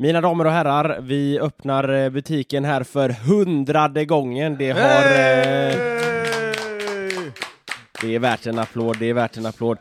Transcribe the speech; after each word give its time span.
Mina 0.00 0.20
damer 0.20 0.44
och 0.44 0.50
herrar, 0.50 1.00
vi 1.00 1.40
öppnar 1.40 1.88
eh, 1.88 2.10
butiken 2.10 2.64
här 2.64 2.82
för 2.82 3.08
hundrade 3.08 4.04
gången. 4.04 4.56
Det 4.58 4.70
har... 4.70 4.80
Eh, 4.80 5.76
det 8.02 8.14
är 8.14 8.18
värt 8.18 8.46
en 8.46 8.58
applåd, 8.58 8.96
det 8.98 9.06
är 9.06 9.14
värt 9.14 9.36
en 9.36 9.46
applåd. 9.46 9.78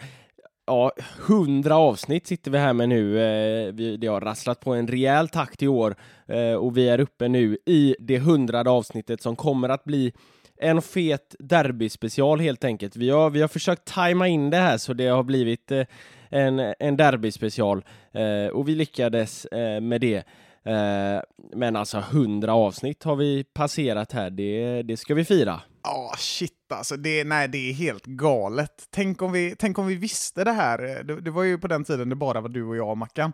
Ja, 0.66 0.92
hundra 1.28 1.78
avsnitt 1.78 2.28
sitter 2.28 2.52
vi 2.52 2.58
här 2.58 2.74
med 2.74 2.90
nu. 2.90 3.20
Eh, 3.20 3.74
vi, 3.74 3.98
det 3.98 4.08
har 4.08 4.22
rasslat 4.22 4.60
på 4.60 4.74
en 4.74 4.88
rejäl 4.88 5.30
takt 5.30 5.64
i 5.64 5.68
år 5.68 5.96
eh, 6.28 6.54
och 6.54 6.78
vi 6.78 6.90
är 6.90 7.00
uppe 7.00 7.28
nu 7.28 7.58
i 7.66 7.96
det 8.00 8.20
hundrade 8.20 8.70
avsnittet 8.70 9.22
som 9.22 9.36
kommer 9.36 9.70
att 9.70 9.84
bli 9.84 10.14
en 10.60 10.82
fet 10.82 11.36
derbyspecial 11.40 12.40
helt 12.40 12.64
enkelt. 12.64 12.96
Vi 12.96 13.10
har, 13.10 13.30
vi 13.30 13.42
har 13.42 13.48
försökt 13.48 13.86
tajma 13.86 14.28
in 14.28 14.50
det 14.50 14.58
här 14.58 14.78
så 14.78 14.94
det 14.94 15.08
har 15.08 15.24
blivit 15.24 15.72
eh, 15.72 15.84
en, 16.30 16.74
en 16.80 16.98
derbyspecial 16.98 17.84
eh, 18.18 18.48
och 18.48 18.68
vi 18.68 18.76
lyckades 18.76 19.46
eh, 19.46 19.82
med 19.82 20.02
det. 20.02 20.24
Eh, 20.64 21.22
men 21.54 21.76
alltså 21.76 22.00
hundra 22.00 22.54
avsnitt 22.54 23.04
har 23.04 23.16
vi 23.16 23.44
passerat 23.44 24.12
här, 24.12 24.30
det, 24.30 24.82
det 24.84 24.98
ska 24.98 25.16
vi 25.16 25.26
fira. 25.26 25.62
Ja, 25.84 26.14
shit 26.18 26.72
alltså. 26.72 26.98
Det, 26.98 27.24
nej, 27.24 27.48
det 27.48 27.58
är 27.58 27.74
helt 27.74 28.06
galet. 28.06 28.88
Tänk 28.90 29.22
om 29.22 29.32
vi, 29.32 29.56
tänk 29.60 29.80
om 29.80 29.88
vi 29.88 29.96
visste 29.96 30.44
det 30.44 30.52
här. 30.52 30.98
Eh, 30.98 31.04
det, 31.04 31.22
det 31.22 31.32
var 31.32 31.44
ju 31.44 31.58
på 31.58 31.68
den 31.68 31.84
tiden 31.84 32.10
det 32.10 32.16
bara 32.16 32.42
var 32.42 32.50
du 32.50 32.64
och 32.64 32.78
jag, 32.78 32.98
Mackan. 32.98 33.34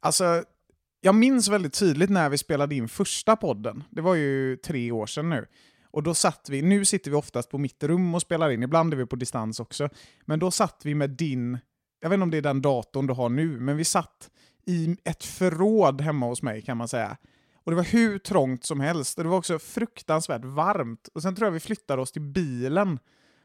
Alltså, 0.00 0.44
jag 1.00 1.14
minns 1.14 1.48
väldigt 1.48 1.78
tydligt 1.78 2.10
när 2.10 2.28
vi 2.28 2.38
spelade 2.38 2.74
in 2.74 2.88
första 2.88 3.36
podden. 3.36 3.84
Det 3.90 4.00
var 4.00 4.14
ju 4.14 4.56
tre 4.56 4.92
år 4.92 5.06
sedan 5.06 5.30
nu. 5.30 5.46
Och 5.90 6.02
då 6.02 6.14
satt 6.14 6.48
vi, 6.50 6.62
nu 6.62 6.84
sitter 6.84 7.10
vi 7.10 7.16
oftast 7.16 7.50
på 7.50 7.58
mitt 7.58 7.84
rum 7.84 8.14
och 8.14 8.22
spelar 8.22 8.50
in, 8.50 8.62
ibland 8.62 8.92
är 8.92 8.96
vi 8.96 9.06
på 9.06 9.16
distans 9.16 9.60
också. 9.60 9.88
Men 10.24 10.38
då 10.38 10.50
satt 10.50 10.80
vi 10.84 10.94
med 10.94 11.10
din, 11.10 11.58
jag 12.00 12.08
vet 12.08 12.14
inte 12.14 12.22
om 12.22 12.30
det 12.30 12.38
är 12.38 12.42
den 12.42 12.62
datorn 12.62 13.06
du 13.06 13.14
har 13.14 13.28
nu, 13.28 13.60
men 13.60 13.76
vi 13.76 13.84
satt 13.84 14.30
i 14.66 14.96
ett 15.04 15.24
förråd 15.24 16.00
hemma 16.00 16.26
hos 16.26 16.42
mig 16.42 16.62
kan 16.62 16.76
man 16.76 16.88
säga. 16.88 17.16
Och 17.64 17.70
det 17.70 17.76
var 17.76 17.84
hur 17.84 18.18
trångt 18.18 18.64
som 18.64 18.80
helst. 18.80 19.18
Och 19.18 19.24
det 19.24 19.30
var 19.30 19.36
också 19.36 19.58
fruktansvärt 19.58 20.44
varmt. 20.44 21.08
Och 21.14 21.22
sen 21.22 21.34
tror 21.34 21.46
jag 21.46 21.52
vi 21.52 21.60
flyttade 21.60 22.02
oss 22.02 22.12
till 22.12 22.22
bilen. 22.22 22.98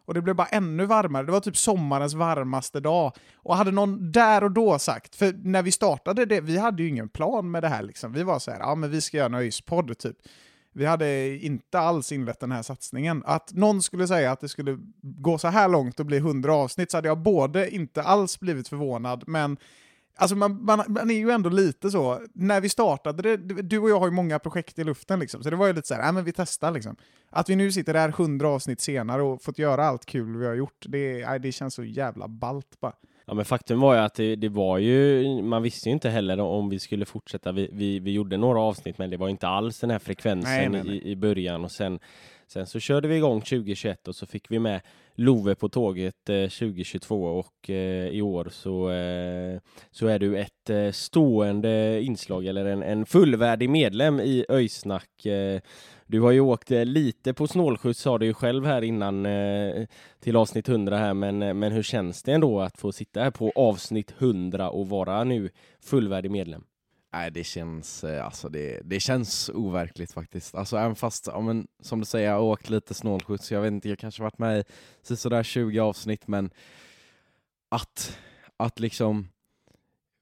Och 0.05 0.13
det 0.13 0.21
blev 0.21 0.35
bara 0.35 0.47
ännu 0.47 0.85
varmare. 0.85 1.25
Det 1.25 1.31
var 1.31 1.39
typ 1.39 1.57
sommarens 1.57 2.13
varmaste 2.13 2.79
dag. 2.79 3.13
Och 3.35 3.55
hade 3.55 3.71
någon 3.71 4.11
där 4.11 4.43
och 4.43 4.51
då 4.51 4.79
sagt, 4.79 5.15
för 5.15 5.33
när 5.43 5.63
vi 5.63 5.71
startade 5.71 6.25
det, 6.25 6.41
vi 6.41 6.57
hade 6.57 6.83
ju 6.83 6.89
ingen 6.89 7.09
plan 7.09 7.51
med 7.51 7.63
det 7.63 7.67
här 7.67 7.83
liksom. 7.83 8.13
Vi 8.13 8.23
var 8.23 8.39
så 8.39 8.51
här, 8.51 8.59
ja 8.59 8.75
men 8.75 8.91
vi 8.91 9.01
ska 9.01 9.17
göra 9.17 9.25
en 9.25 9.33
öispodd 9.33 9.97
typ. 9.97 10.17
Vi 10.73 10.85
hade 10.85 11.37
inte 11.37 11.79
alls 11.79 12.11
inlett 12.11 12.39
den 12.39 12.51
här 12.51 12.61
satsningen. 12.61 13.23
Att 13.25 13.53
någon 13.53 13.81
skulle 13.81 14.07
säga 14.07 14.31
att 14.31 14.39
det 14.39 14.49
skulle 14.49 14.77
gå 15.01 15.37
så 15.37 15.47
här 15.47 15.69
långt 15.69 15.99
och 15.99 16.05
bli 16.05 16.17
100 16.17 16.53
avsnitt 16.53 16.91
så 16.91 16.97
hade 16.97 17.07
jag 17.07 17.17
både 17.17 17.69
inte 17.75 18.03
alls 18.03 18.39
blivit 18.39 18.67
förvånad, 18.67 19.23
men 19.27 19.57
Alltså 20.15 20.35
man, 20.35 20.65
man, 20.65 20.83
man 20.87 21.09
är 21.09 21.15
ju 21.15 21.31
ändå 21.31 21.49
lite 21.49 21.91
så, 21.91 22.21
när 22.33 22.61
vi 22.61 22.69
startade 22.69 23.37
det, 23.37 23.61
du 23.61 23.79
och 23.79 23.89
jag 23.89 23.99
har 23.99 24.07
ju 24.07 24.11
många 24.11 24.39
projekt 24.39 24.79
i 24.79 24.83
luften 24.83 25.19
liksom, 25.19 25.43
så 25.43 25.49
det 25.49 25.55
var 25.55 25.67
ju 25.67 25.73
lite 25.73 25.87
så 25.87 25.93
här, 25.93 26.07
äh, 26.07 26.11
men 26.11 26.23
vi 26.23 26.31
testar 26.31 26.71
liksom. 26.71 26.95
Att 27.29 27.49
vi 27.49 27.55
nu 27.55 27.71
sitter 27.71 27.93
där 27.93 28.09
hundra 28.09 28.49
avsnitt 28.49 28.81
senare 28.81 29.21
och 29.21 29.41
fått 29.41 29.59
göra 29.59 29.85
allt 29.85 30.05
kul 30.05 30.37
vi 30.37 30.45
har 30.45 30.53
gjort, 30.53 30.85
det, 30.87 31.21
äh, 31.21 31.33
det 31.33 31.51
känns 31.51 31.73
så 31.73 31.83
jävla 31.83 32.27
ballt 32.27 32.79
bara. 32.79 32.93
Ja 33.25 33.33
men 33.33 33.45
faktum 33.45 33.79
var 33.79 33.93
ju 33.93 33.99
att 33.99 34.13
det, 34.13 34.35
det, 34.35 34.49
var 34.49 34.77
ju, 34.77 35.27
man 35.41 35.63
visste 35.63 35.89
ju 35.89 35.93
inte 35.93 36.09
heller 36.09 36.39
om 36.39 36.69
vi 36.69 36.79
skulle 36.79 37.05
fortsätta. 37.05 37.51
Vi, 37.51 37.69
vi, 37.71 37.99
vi 37.99 38.11
gjorde 38.11 38.37
några 38.37 38.59
avsnitt 38.59 38.97
men 38.97 39.09
det 39.09 39.17
var 39.17 39.29
inte 39.29 39.47
alls 39.47 39.79
den 39.79 39.89
här 39.89 39.99
frekvensen 39.99 40.51
Nej, 40.51 40.69
nej, 40.69 40.83
nej. 40.85 40.97
I, 40.97 41.11
i 41.11 41.15
början 41.15 41.63
och 41.63 41.71
sen, 41.71 41.99
sen 42.47 42.67
så 42.67 42.79
körde 42.79 43.07
vi 43.07 43.15
igång 43.15 43.41
2021 43.41 44.07
och 44.07 44.15
så 44.15 44.25
fick 44.25 44.51
vi 44.51 44.59
med 44.59 44.81
Love 45.15 45.55
på 45.55 45.69
tåget 45.69 46.29
eh, 46.29 46.49
2022 46.49 47.25
och 47.25 47.69
eh, 47.69 48.07
i 48.07 48.21
år 48.21 48.47
så, 48.51 48.91
eh, 48.91 49.59
så 49.91 50.07
är 50.07 50.19
du 50.19 50.37
ett 50.37 50.69
eh, 50.69 50.91
stående 50.91 52.01
inslag 52.01 52.45
eller 52.45 52.65
en, 52.65 52.83
en 52.83 53.05
fullvärdig 53.05 53.69
medlem 53.69 54.19
i 54.19 54.45
Öysnack. 54.49 55.09
Du 56.13 56.21
har 56.21 56.31
ju 56.31 56.39
åkt 56.39 56.71
eh, 56.71 56.85
lite 56.85 57.33
på 57.33 57.47
snålskjuts 57.47 57.99
sa 57.99 58.17
du 58.17 58.25
ju 58.25 58.33
själv 58.33 58.65
här 58.65 58.81
innan 58.81 59.25
eh, 59.25 59.87
till 60.19 60.35
avsnitt 60.35 60.69
100 60.69 60.97
här 60.97 61.13
men, 61.13 61.41
eh, 61.41 61.53
men 61.53 61.71
hur 61.71 61.83
känns 61.83 62.23
det 62.23 62.33
ändå 62.33 62.61
att 62.61 62.77
få 62.77 62.91
sitta 62.91 63.23
här 63.23 63.31
på 63.31 63.51
avsnitt 63.55 64.13
100 64.17 64.69
och 64.69 64.89
vara 64.89 65.23
nu 65.23 65.49
fullvärdig 65.81 66.31
medlem? 66.31 66.63
Nej, 67.13 67.31
det 67.31 67.43
känns, 67.43 68.03
alltså 68.03 68.49
det, 68.49 68.81
det 68.83 68.99
känns 68.99 69.49
overkligt 69.49 70.11
faktiskt. 70.11 70.55
Alltså 70.55 70.77
även 70.77 70.95
fast, 70.95 71.27
ja, 71.27 71.41
men, 71.41 71.67
som 71.79 71.99
du 71.99 72.05
säger, 72.05 72.29
jag 72.29 72.35
har 72.35 72.41
åkt 72.41 72.69
lite 72.69 72.93
snålskjuts, 72.93 73.51
jag 73.51 73.61
vet 73.61 73.71
inte, 73.71 73.89
jag 73.89 73.99
kanske 73.99 74.23
varit 74.23 74.37
med 74.37 74.65
i 75.09 75.15
sådär 75.15 75.43
20 75.43 75.79
avsnitt, 75.79 76.27
men 76.27 76.49
att, 77.69 78.17
att 78.57 78.79
liksom 78.79 79.27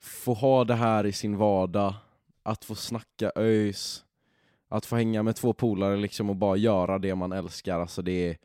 få 0.01 0.33
ha 0.33 0.63
det 0.63 0.75
här 0.75 1.05
i 1.05 1.11
sin 1.11 1.37
vardag, 1.37 1.93
att 2.43 2.65
få 2.65 2.75
snacka 2.75 3.31
ÖIS, 3.35 4.03
att 4.71 4.85
få 4.85 4.95
hänga 4.95 5.23
med 5.23 5.35
två 5.35 5.53
polare 5.53 5.97
liksom 5.97 6.29
och 6.29 6.35
bara 6.35 6.57
göra 6.57 6.99
det 6.99 7.15
man 7.15 7.31
älskar, 7.31 7.79
alltså 7.79 8.01
det 8.01 8.29
är, 8.29 8.37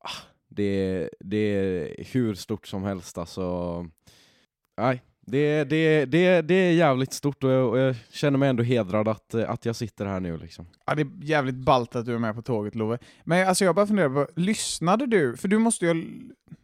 ah, 0.00 0.22
det, 0.48 0.62
är- 0.62 1.10
det 1.20 1.36
är 1.36 2.04
hur 2.12 2.34
stort 2.34 2.66
som 2.66 2.82
helst 2.82 3.18
alltså. 3.18 3.86
Nej, 4.76 5.02
det, 5.26 5.64
det, 5.64 6.04
det, 6.04 6.42
det 6.42 6.54
är 6.54 6.72
jävligt 6.72 7.12
stort 7.12 7.44
och 7.44 7.50
jag, 7.50 7.68
och 7.68 7.78
jag 7.78 7.96
känner 8.12 8.38
mig 8.38 8.48
ändå 8.48 8.62
hedrad 8.62 9.08
att, 9.08 9.34
att 9.34 9.64
jag 9.64 9.76
sitter 9.76 10.06
här 10.06 10.20
nu 10.20 10.38
liksom. 10.38 10.66
Ja, 10.86 10.94
det 10.94 11.02
är 11.02 11.08
jävligt 11.22 11.54
ballt 11.54 11.96
att 11.96 12.06
du 12.06 12.14
är 12.14 12.18
med 12.18 12.34
på 12.34 12.42
tåget 12.42 12.74
Love. 12.74 12.98
Men 13.24 13.48
alltså 13.48 13.64
jag 13.64 13.74
bara 13.74 13.86
funderar 13.86 14.08
på, 14.08 14.26
lyssnade 14.40 15.06
du? 15.06 15.36
För 15.36 15.48
du 15.48 15.58
måste 15.58 15.86
ju... 15.86 15.92
ha- 15.94 16.56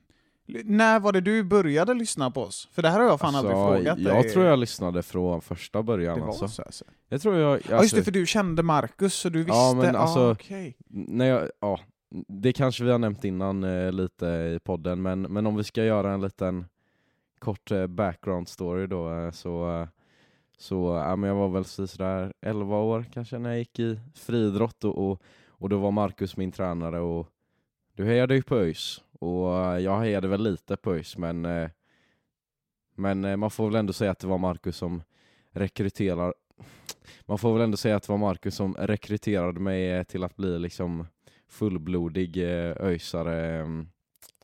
när 0.46 1.00
var 1.00 1.12
det 1.12 1.20
du 1.20 1.42
började 1.44 1.94
lyssna 1.94 2.30
på 2.30 2.42
oss? 2.42 2.68
För 2.72 2.82
det 2.82 2.88
här 2.88 3.00
har 3.00 3.06
jag 3.06 3.20
fan 3.20 3.34
aldrig 3.34 3.56
frågat 3.56 3.86
Alltså, 3.92 4.08
jag 4.08 4.22
dig. 4.24 4.32
tror 4.32 4.44
jag 4.44 4.58
lyssnade 4.58 5.02
från 5.02 5.40
första 5.40 5.82
början 5.82 6.14
det 6.14 6.20
var 6.20 6.28
alltså. 6.28 6.48
så 6.48 6.62
alltså. 6.62 6.84
Jag 7.08 7.22
tror 7.22 7.36
jag, 7.36 7.60
Ja 7.70 7.82
just 7.82 7.94
det, 7.94 8.02
för 8.02 8.10
du 8.10 8.26
kände 8.26 8.62
Marcus 8.62 9.14
så 9.14 9.28
du 9.28 9.38
visste. 9.38 9.52
Ja, 9.52 9.74
men 9.76 9.96
alltså- 9.96 10.20
ah, 10.20 10.32
okej. 10.32 10.76
när 10.88 11.26
jag, 11.26 11.48
ja, 11.60 11.80
det 12.28 12.52
kanske 12.52 12.84
vi 12.84 12.90
har 12.90 12.98
nämnt 12.98 13.24
innan 13.24 13.64
eh, 13.64 13.92
lite 13.92 14.26
i 14.26 14.58
podden, 14.64 15.02
men, 15.02 15.22
men 15.22 15.46
om 15.46 15.56
vi 15.56 15.64
ska 15.64 15.84
göra 15.84 16.12
en 16.12 16.20
liten 16.20 16.64
kort 17.38 17.70
eh, 17.70 17.86
background 17.86 18.48
story 18.48 18.86
då, 18.86 19.12
eh, 19.12 19.30
så, 19.30 19.86
så 20.58 21.02
ja, 21.06 21.16
men 21.16 21.28
jag 21.28 21.36
var 21.36 21.48
väl 21.48 21.64
sådär 21.64 22.32
11 22.40 22.76
år 22.76 23.04
kanske 23.12 23.38
när 23.38 23.50
jag 23.50 23.58
gick 23.58 23.78
i 23.78 24.00
friidrott 24.14 24.84
och, 24.84 25.10
och, 25.10 25.22
och 25.48 25.68
då 25.68 25.78
var 25.78 25.90
Marcus 25.90 26.36
min 26.36 26.52
tränare 26.52 27.00
och 27.00 27.28
du 27.94 28.04
hejade 28.04 28.34
ju 28.34 28.42
på 28.42 28.56
ÖIS 28.56 29.00
och 29.20 29.56
eh, 29.56 29.78
jag 29.78 29.98
hejade 29.98 30.28
väl 30.28 30.42
lite 30.42 30.76
på 30.76 30.94
ÖIS 30.94 31.16
men, 31.16 31.44
eh, 31.44 31.70
men 32.94 33.24
eh, 33.24 33.36
man 33.36 33.50
får 33.50 33.66
väl 33.66 33.74
ändå 33.76 33.92
säga 33.92 34.10
att 34.10 34.18
det 34.18 34.26
var 34.26 34.38
Marcus 34.38 34.76
som 34.76 35.02
rekryterar 35.50 36.34
man 37.20 37.38
får 37.38 37.52
väl 37.52 37.62
ändå 37.62 37.76
säga 37.76 37.96
att 37.96 38.02
det 38.02 38.12
var 38.12 38.18
Marcus 38.18 38.54
som 38.54 38.74
rekryterade 38.74 39.60
mig 39.60 40.04
till 40.04 40.24
att 40.24 40.36
bli 40.36 40.58
liksom 40.58 41.06
fullblodig 41.48 42.38
öjsare. 42.80 43.60
Ehm, 43.60 43.88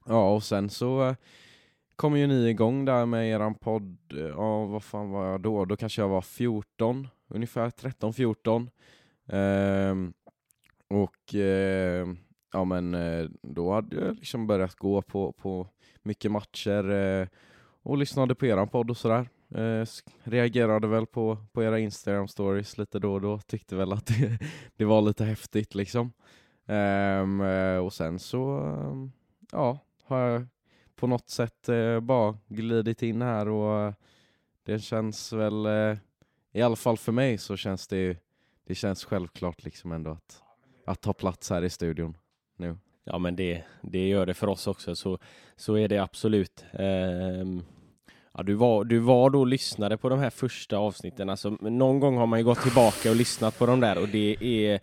ja, 0.06 0.34
och 0.34 0.42
sen 0.42 0.70
så 0.70 1.14
kom 1.96 2.16
ju 2.16 2.26
ni 2.26 2.48
igång 2.48 2.84
där 2.84 3.06
med 3.06 3.30
eran 3.30 3.54
podd. 3.54 3.96
Ja, 4.36 4.64
vad 4.64 4.82
fan 4.82 5.10
var 5.10 5.26
jag 5.26 5.40
då? 5.40 5.64
Då 5.64 5.76
kanske 5.76 6.02
jag 6.02 6.08
var 6.08 6.22
14, 6.22 7.08
ungefär 7.28 7.70
13-14. 7.70 8.68
Ehm, 9.28 10.12
och 10.88 11.34
eh, 11.34 12.06
ja, 12.52 12.64
men 12.64 12.94
eh, 12.94 13.28
då 13.42 13.72
hade 13.72 13.96
jag 13.96 14.14
liksom 14.16 14.46
börjat 14.46 14.74
gå 14.74 15.02
på, 15.02 15.32
på 15.32 15.68
mycket 16.02 16.30
matcher 16.30 16.90
eh, 16.90 17.28
och 17.82 17.98
lyssnade 17.98 18.34
på 18.34 18.46
eran 18.46 18.68
podd 18.68 18.90
och 18.90 18.96
sådär. 18.96 19.28
Eh, 19.54 19.86
reagerade 20.22 20.86
väl 20.86 21.06
på, 21.06 21.38
på 21.52 21.62
era 21.62 21.78
Instagram 21.78 22.28
stories 22.28 22.78
lite 22.78 22.98
då 22.98 23.12
och 23.12 23.20
då. 23.20 23.38
Tyckte 23.38 23.76
väl 23.76 23.92
att 23.92 24.06
det, 24.18 24.38
det 24.76 24.84
var 24.84 25.02
lite 25.02 25.24
häftigt 25.24 25.74
liksom. 25.74 26.12
Ehm, 26.66 27.40
eh, 27.40 27.76
och 27.78 27.92
sen 27.92 28.18
så, 28.18 28.58
eh, 28.58 29.08
ja, 29.52 29.78
har 30.04 30.18
jag 30.18 30.46
på 30.96 31.06
något 31.06 31.30
sätt 31.30 31.68
eh, 31.68 32.00
bara 32.00 32.38
glidit 32.48 33.02
in 33.02 33.22
här 33.22 33.48
och 33.48 33.80
eh, 33.80 33.94
det 34.64 34.78
känns 34.78 35.32
väl, 35.32 35.66
eh, 35.66 35.96
i 36.52 36.62
alla 36.62 36.76
fall 36.76 36.96
för 36.96 37.12
mig 37.12 37.38
så 37.38 37.56
känns 37.56 37.88
det, 37.88 38.16
det 38.66 38.74
känns 38.74 39.04
självklart 39.04 39.64
liksom 39.64 39.92
ändå 39.92 40.10
att, 40.10 40.42
att 40.86 41.00
ta 41.00 41.12
plats 41.12 41.50
här 41.50 41.64
i 41.64 41.70
studion 41.70 42.16
nu. 42.56 42.78
Ja, 43.04 43.18
men 43.18 43.36
det, 43.36 43.62
det 43.82 44.08
gör 44.08 44.26
det 44.26 44.34
för 44.34 44.46
oss 44.46 44.66
också, 44.66 44.94
så, 44.94 45.18
så 45.56 45.74
är 45.74 45.88
det 45.88 45.98
absolut. 45.98 46.64
Ehm, 46.72 47.62
ja, 48.34 48.42
du, 48.42 48.54
var, 48.54 48.84
du 48.84 48.98
var 48.98 49.30
då 49.30 49.40
och 49.40 49.46
lyssnade 49.46 49.96
på 49.96 50.08
de 50.08 50.18
här 50.18 50.30
första 50.30 50.76
avsnitten. 50.76 51.30
Alltså, 51.30 51.50
någon 51.50 52.00
gång 52.00 52.16
har 52.16 52.26
man 52.26 52.38
ju 52.38 52.44
gått 52.44 52.62
tillbaka 52.62 53.10
och 53.10 53.16
lyssnat 53.16 53.58
på 53.58 53.66
dem 53.66 53.80
där 53.80 53.98
och 54.02 54.08
det 54.08 54.36
är 54.40 54.80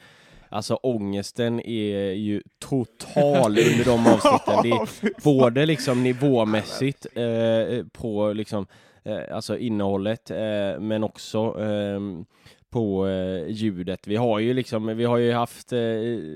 Alltså 0.52 0.76
ångesten 0.76 1.60
är 1.60 2.12
ju 2.12 2.42
total 2.60 3.58
under 3.58 3.86
de 3.86 4.08
avsnitten. 4.14 4.60
Det 4.64 4.70
är 4.70 5.24
både 5.24 5.66
liksom 5.66 6.04
nivåmässigt 6.04 7.06
eh, 7.16 7.86
på 7.92 8.34
liksom, 8.34 8.68
eh, 9.04 9.36
alltså 9.36 9.58
innehållet, 9.58 10.32
eh, 10.32 10.80
men 10.80 11.04
också 11.04 11.40
ehm, 11.60 12.26
på 12.70 13.08
eh, 13.08 13.48
ljudet. 13.48 14.08
Vi 14.08 14.16
har 14.16 14.40
ju 14.40 14.54
liksom, 14.54 14.98
vi 14.98 15.06
har 15.06 15.18
ju 15.18 15.32
haft 15.32 15.74
eh, 15.74 15.80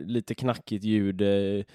lite 0.06 0.35
knackigt 0.35 0.83
ljud 0.83 1.21
eh, 1.21 1.65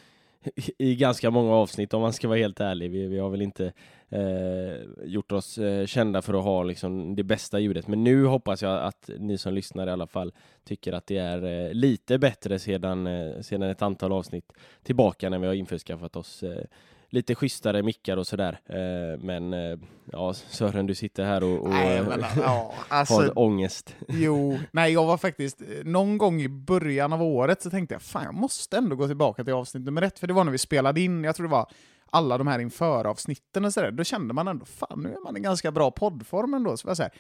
i 0.78 0.96
ganska 0.96 1.30
många 1.30 1.54
avsnitt 1.54 1.94
om 1.94 2.02
man 2.02 2.12
ska 2.12 2.28
vara 2.28 2.38
helt 2.38 2.60
ärlig. 2.60 2.90
Vi, 2.90 3.06
vi 3.06 3.18
har 3.18 3.30
väl 3.30 3.42
inte 3.42 3.72
eh, 4.08 5.04
gjort 5.04 5.32
oss 5.32 5.58
eh, 5.58 5.86
kända 5.86 6.22
för 6.22 6.34
att 6.34 6.44
ha 6.44 6.62
liksom, 6.62 7.16
det 7.16 7.22
bästa 7.22 7.58
ljudet. 7.58 7.88
Men 7.88 8.04
nu 8.04 8.24
hoppas 8.24 8.62
jag 8.62 8.82
att 8.82 9.10
ni 9.18 9.38
som 9.38 9.54
lyssnar 9.54 9.86
i 9.86 9.90
alla 9.90 10.06
fall 10.06 10.32
tycker 10.64 10.92
att 10.92 11.06
det 11.06 11.16
är 11.16 11.66
eh, 11.66 11.72
lite 11.74 12.18
bättre 12.18 12.58
sedan, 12.58 13.06
eh, 13.06 13.40
sedan 13.40 13.62
ett 13.62 13.82
antal 13.82 14.12
avsnitt 14.12 14.52
tillbaka 14.82 15.30
när 15.30 15.38
vi 15.38 15.46
har 15.46 15.54
införskaffat 15.54 16.16
oss 16.16 16.42
eh, 16.42 16.64
lite 17.10 17.34
schysstare 17.34 17.82
mickar 17.82 18.16
och 18.16 18.26
sådär. 18.26 18.60
Eh, 18.66 19.20
men 19.20 19.52
eh, 19.52 19.78
ja, 20.12 20.34
Sören, 20.34 20.86
du 20.86 20.94
sitter 20.94 21.24
här 21.24 21.44
och, 21.44 21.62
och 21.62 21.70
Nej, 21.70 21.96
eh, 21.96 22.08
men, 22.08 22.24
ja, 22.36 22.74
har 22.88 22.98
alltså, 22.98 23.32
ångest. 23.34 23.96
Jo, 24.08 24.58
nej 24.72 24.92
jag 24.92 25.06
var 25.06 25.16
faktiskt, 25.16 25.62
någon 25.84 26.18
gång 26.18 26.40
i 26.40 26.48
början 26.48 27.12
av 27.12 27.22
året 27.22 27.62
så 27.62 27.70
tänkte 27.70 27.94
jag 27.94 28.02
fan 28.02 28.24
jag 28.24 28.34
måste 28.34 28.76
ändå 28.76 28.96
gå 28.96 29.06
tillbaka 29.06 29.44
till 29.44 29.54
avsnitt 29.54 29.84
nummer 29.84 30.02
ett, 30.02 30.18
för 30.18 30.26
det 30.26 30.32
var 30.32 30.44
när 30.44 30.52
vi 30.52 30.58
spelade 30.58 31.00
in, 31.00 31.24
jag 31.24 31.36
tror 31.36 31.46
det 31.46 31.52
var 31.52 31.70
alla 32.10 32.38
de 32.38 32.46
här 32.46 32.58
inför-avsnitten 32.58 33.64
och 33.64 33.72
sådär, 33.72 33.90
då 33.90 34.04
kände 34.04 34.34
man 34.34 34.48
ändå 34.48 34.64
fan 34.64 35.00
nu 35.02 35.08
är 35.08 35.24
man 35.24 35.36
i 35.36 35.40
ganska 35.40 35.72
bra 35.72 35.90
poddform 35.90 36.54
ändå. 36.54 36.76
Så 36.76 36.88
jag 36.88 36.96
så 36.96 37.02
här, 37.02 37.12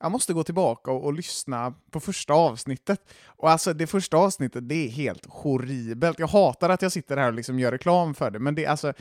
jag 0.00 0.12
måste 0.12 0.32
gå 0.32 0.44
tillbaka 0.44 0.90
och, 0.90 1.04
och 1.04 1.14
lyssna 1.14 1.74
på 1.90 2.00
första 2.00 2.34
avsnittet. 2.34 3.00
Och 3.26 3.50
alltså 3.50 3.72
det 3.72 3.86
första 3.86 4.16
avsnittet, 4.16 4.68
det 4.68 4.86
är 4.86 4.88
helt 4.88 5.26
horribelt. 5.28 6.18
Jag 6.18 6.26
hatar 6.26 6.70
att 6.70 6.82
jag 6.82 6.92
sitter 6.92 7.16
här 7.16 7.28
och 7.28 7.34
liksom 7.34 7.58
gör 7.58 7.72
reklam 7.72 8.14
för 8.14 8.30
det, 8.30 8.38
men 8.38 8.54
det 8.54 8.64
är 8.64 8.70
alltså 8.70 8.92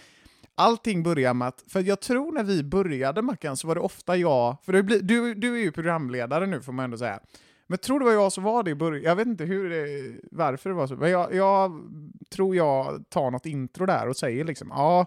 Allting 0.56 1.04
börjar 1.04 1.34
med 1.34 1.48
att, 1.48 1.64
för 1.68 1.82
jag 1.82 2.00
tror 2.00 2.32
när 2.32 2.44
vi 2.44 2.64
började 2.64 3.22
Mackan 3.22 3.58
så 3.58 3.68
var 3.68 3.76
det 3.76 3.82
ofta 3.82 4.18
jag, 4.18 4.58
för 4.66 4.74
det 4.74 4.84
blir, 4.84 5.02
du, 5.02 5.34
du 5.34 5.56
är 5.56 5.62
ju 5.62 5.72
programledare 5.72 6.46
nu 6.46 6.62
får 6.62 6.74
man 6.74 6.86
ändå 6.86 6.98
säga, 6.98 7.20
men 7.68 7.74
jag 7.74 7.82
tror 7.82 8.00
det 8.00 8.06
var 8.06 8.12
jag 8.12 8.32
som 8.32 8.44
var 8.44 8.64
det 8.64 8.72
i 8.72 8.76
början, 8.76 9.04
jag 9.04 9.16
vet 9.16 9.28
inte 9.28 9.44
hur 9.44 9.70
det, 9.70 10.16
varför 10.32 10.70
det 10.70 10.76
var 10.76 10.88
så, 10.88 10.96
men 10.96 11.12
jag, 11.12 11.36
jag 11.36 11.72
tror 12.30 12.56
jag 12.56 13.04
tar 13.10 13.32
något 13.32 13.46
intro 13.46 13.86
där 13.86 14.10
och 14.10 14.18
säger 14.18 14.46
liksom 14.46 14.68
ja, 14.70 15.06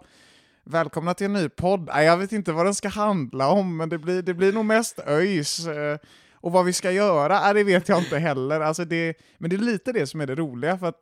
välkomna 0.65 1.15
till 1.15 1.27
en 1.27 1.33
ny 1.33 1.49
podd. 1.49 1.91
Nej, 1.95 2.07
jag 2.07 2.17
vet 2.17 2.33
inte 2.33 2.53
vad 2.53 2.67
den 2.67 2.75
ska 2.75 2.89
handla 2.89 3.49
om, 3.49 3.77
men 3.77 3.89
det 3.89 3.99
blir, 3.99 4.23
det 4.23 4.35
blir 4.35 4.53
nog 4.53 4.65
mest 4.65 4.99
öjs. 5.07 5.67
Eh, 5.67 5.99
och 6.33 6.53
vad 6.53 6.65
vi 6.65 6.73
ska 6.73 6.91
göra, 6.91 7.53
det 7.53 7.65
vet 7.65 7.89
jag 7.89 7.99
inte 7.99 8.19
heller. 8.19 8.61
Alltså 8.61 8.85
det, 8.85 9.15
men 9.39 9.51
det 9.51 9.57
är 9.57 9.59
lite 9.59 9.93
det 9.93 10.07
som 10.07 10.21
är 10.21 10.27
det 10.27 10.35
roliga, 10.35 10.79
för 10.79 10.87
att 10.87 11.01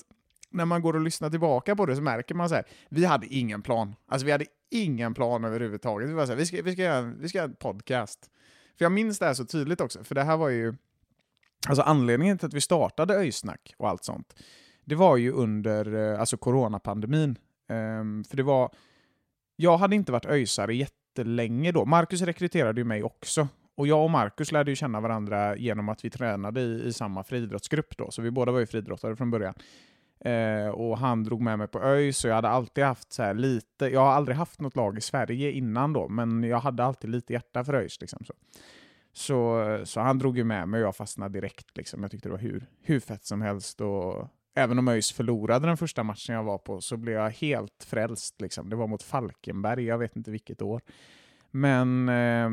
när 0.54 0.64
man 0.64 0.82
går 0.82 0.94
och 0.94 1.00
lyssnar 1.00 1.30
tillbaka 1.30 1.76
på 1.76 1.86
det 1.86 1.96
så 1.96 2.02
märker 2.02 2.34
man 2.34 2.48
så 2.48 2.54
här, 2.54 2.64
vi 2.88 3.04
hade 3.04 3.26
ingen 3.26 3.62
plan. 3.62 3.94
Alltså 4.08 4.26
vi 4.26 4.32
hade 4.32 4.46
ingen 4.70 5.14
plan 5.14 5.44
överhuvudtaget. 5.44 6.08
Vi 6.08 6.12
var 6.12 6.26
så 6.26 6.32
här, 6.32 6.38
vi 6.38 6.46
ska, 6.46 6.62
vi 6.62 6.72
ska, 6.72 6.82
göra, 6.82 6.96
en- 6.96 7.20
vi 7.20 7.28
ska 7.28 7.38
göra 7.38 7.48
en 7.48 7.54
podcast. 7.56 8.30
För 8.78 8.84
jag 8.84 8.92
minns 8.92 9.18
det 9.18 9.26
här 9.26 9.34
så 9.34 9.44
tydligt 9.44 9.80
också, 9.80 10.04
för 10.04 10.14
det 10.14 10.22
här 10.22 10.36
var 10.36 10.48
ju, 10.48 10.74
alltså 11.68 11.82
anledningen 11.82 12.38
till 12.38 12.46
att 12.46 12.54
vi 12.54 12.60
startade 12.60 13.14
Öjsnack 13.14 13.74
och 13.76 13.88
allt 13.88 14.04
sånt, 14.04 14.34
det 14.84 14.94
var 14.94 15.16
ju 15.16 15.32
under 15.32 16.12
eh, 16.12 16.20
alltså 16.20 16.36
coronapandemin. 16.36 17.38
Um, 17.68 18.24
för 18.24 18.36
det 18.36 18.42
var, 18.42 18.70
jag 19.56 19.76
hade 19.78 19.96
inte 19.96 20.12
varit 20.12 20.26
öjsare 20.26 20.74
jättelänge 20.74 21.72
då. 21.72 21.84
Marcus 21.84 22.22
rekryterade 22.22 22.80
ju 22.80 22.84
mig 22.84 23.02
också. 23.02 23.48
Och 23.76 23.86
jag 23.86 24.04
och 24.04 24.10
Marcus 24.10 24.52
lärde 24.52 24.70
ju 24.70 24.76
känna 24.76 25.00
varandra 25.00 25.56
genom 25.56 25.88
att 25.88 26.04
vi 26.04 26.10
tränade 26.10 26.60
i, 26.60 26.82
i 26.86 26.92
samma 26.92 27.24
friidrottsgrupp 27.24 27.96
då, 27.96 28.10
så 28.10 28.22
vi 28.22 28.30
båda 28.30 28.52
var 28.52 28.60
ju 28.60 28.66
friidrottare 28.66 29.16
från 29.16 29.30
början. 29.30 29.54
Eh, 30.24 30.68
och 30.68 30.98
han 30.98 31.24
drog 31.24 31.40
med 31.40 31.58
mig 31.58 31.68
på 31.68 31.82
ÖIS, 31.82 32.18
så 32.18 32.28
jag 32.28 32.34
hade 32.34 32.48
alltid 32.48 32.84
haft 32.84 33.12
så 33.12 33.22
här 33.22 33.34
lite, 33.34 33.86
jag 33.86 34.00
har 34.00 34.12
aldrig 34.12 34.36
haft 34.36 34.60
något 34.60 34.76
lag 34.76 34.98
i 34.98 35.00
Sverige 35.00 35.52
innan 35.52 35.92
då, 35.92 36.08
men 36.08 36.44
jag 36.44 36.60
hade 36.60 36.84
alltid 36.84 37.10
lite 37.10 37.32
hjärta 37.32 37.64
för 37.64 37.74
ÖIS. 37.74 38.00
Liksom, 38.00 38.24
så. 38.24 38.34
Så, 39.16 39.80
så 39.84 40.00
han 40.00 40.18
drog 40.18 40.38
ju 40.38 40.44
med 40.44 40.68
mig 40.68 40.80
och 40.80 40.86
jag 40.86 40.96
fastnade 40.96 41.40
direkt. 41.40 41.76
Liksom. 41.76 42.02
Jag 42.02 42.10
tyckte 42.10 42.28
det 42.28 42.32
var 42.32 42.38
hur, 42.38 42.66
hur 42.82 43.00
fett 43.00 43.24
som 43.24 43.42
helst. 43.42 43.80
Och 43.80 44.28
även 44.54 44.78
om 44.78 44.88
ÖIS 44.88 45.12
förlorade 45.12 45.66
den 45.66 45.76
första 45.76 46.02
matchen 46.02 46.34
jag 46.34 46.44
var 46.44 46.58
på 46.58 46.80
så 46.80 46.96
blev 46.96 47.14
jag 47.14 47.30
helt 47.30 47.84
frälst. 47.84 48.40
Liksom. 48.40 48.70
Det 48.70 48.76
var 48.76 48.86
mot 48.86 49.02
Falkenberg, 49.02 49.84
jag 49.84 49.98
vet 49.98 50.16
inte 50.16 50.30
vilket 50.30 50.62
år. 50.62 50.80
Men 51.50 52.08
eh, 52.08 52.50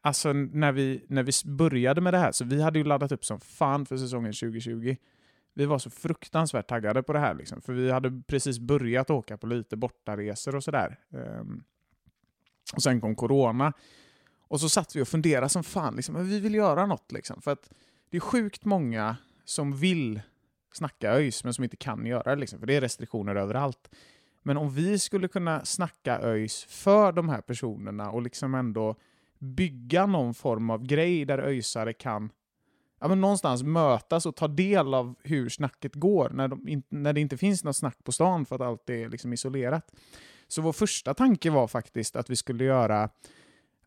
alltså 0.00 0.32
när 0.32 0.72
vi, 0.72 1.04
när 1.08 1.22
vi 1.22 1.32
började 1.44 2.00
med 2.00 2.14
det 2.14 2.18
här, 2.18 2.32
så 2.32 2.44
vi 2.44 2.62
hade 2.62 2.78
ju 2.78 2.84
laddat 2.84 3.12
upp 3.12 3.24
som 3.24 3.40
fan 3.40 3.86
för 3.86 3.96
säsongen 3.96 4.32
2020. 4.32 4.96
Vi 5.58 5.66
var 5.66 5.78
så 5.78 5.90
fruktansvärt 5.90 6.68
taggade 6.68 7.02
på 7.02 7.12
det 7.12 7.18
här, 7.18 7.34
liksom, 7.34 7.62
för 7.62 7.72
vi 7.72 7.90
hade 7.90 8.22
precis 8.26 8.58
börjat 8.58 9.10
åka 9.10 9.36
på 9.36 9.46
lite 9.46 9.76
bortaresor 9.76 10.56
och 10.56 10.64
sådär. 10.64 10.98
Um, 11.10 11.64
och 12.74 12.82
sen 12.82 13.00
kom 13.00 13.16
corona. 13.16 13.72
Och 14.48 14.60
så 14.60 14.68
satt 14.68 14.96
vi 14.96 15.02
och 15.02 15.08
funderade 15.08 15.48
som 15.48 15.64
fan, 15.64 15.96
liksom, 15.96 16.14
men 16.14 16.28
vi 16.28 16.40
vill 16.40 16.54
göra 16.54 16.86
något. 16.86 17.12
Liksom, 17.12 17.42
för 17.42 17.50
att 17.50 17.70
det 18.10 18.16
är 18.16 18.20
sjukt 18.20 18.64
många 18.64 19.16
som 19.44 19.76
vill 19.76 20.20
snacka 20.72 21.12
ÖIS, 21.12 21.44
men 21.44 21.54
som 21.54 21.64
inte 21.64 21.76
kan 21.76 22.06
göra 22.06 22.34
det, 22.34 22.40
liksom, 22.40 22.58
för 22.58 22.66
det 22.66 22.76
är 22.76 22.80
restriktioner 22.80 23.34
överallt. 23.34 23.90
Men 24.42 24.56
om 24.56 24.70
vi 24.70 24.98
skulle 24.98 25.28
kunna 25.28 25.64
snacka 25.64 26.18
ÖIS 26.18 26.64
för 26.64 27.12
de 27.12 27.28
här 27.28 27.40
personerna 27.40 28.10
och 28.10 28.22
liksom 28.22 28.54
ändå 28.54 28.96
bygga 29.38 30.06
någon 30.06 30.34
form 30.34 30.70
av 30.70 30.86
grej 30.86 31.24
där 31.24 31.38
öjsare 31.38 31.92
kan 31.92 32.30
ja, 33.00 33.08
men 33.08 33.20
någonstans 33.20 33.62
mötas 33.62 34.26
och 34.26 34.36
ta 34.36 34.48
del 34.48 34.94
av 34.94 35.14
hur 35.22 35.48
snacket 35.48 35.94
går 35.94 36.30
när, 36.30 36.48
de 36.48 36.68
in, 36.68 36.82
när 36.88 37.12
det 37.12 37.20
inte 37.20 37.36
finns 37.36 37.64
något 37.64 37.76
snack 37.76 38.04
på 38.04 38.12
stan 38.12 38.46
för 38.46 38.54
att 38.54 38.60
allt 38.60 38.90
är 38.90 39.08
liksom 39.08 39.32
isolerat. 39.32 39.92
Så 40.48 40.62
vår 40.62 40.72
första 40.72 41.14
tanke 41.14 41.50
var 41.50 41.68
faktiskt 41.68 42.16
att 42.16 42.30
vi 42.30 42.36
skulle 42.36 42.64
göra 42.64 43.10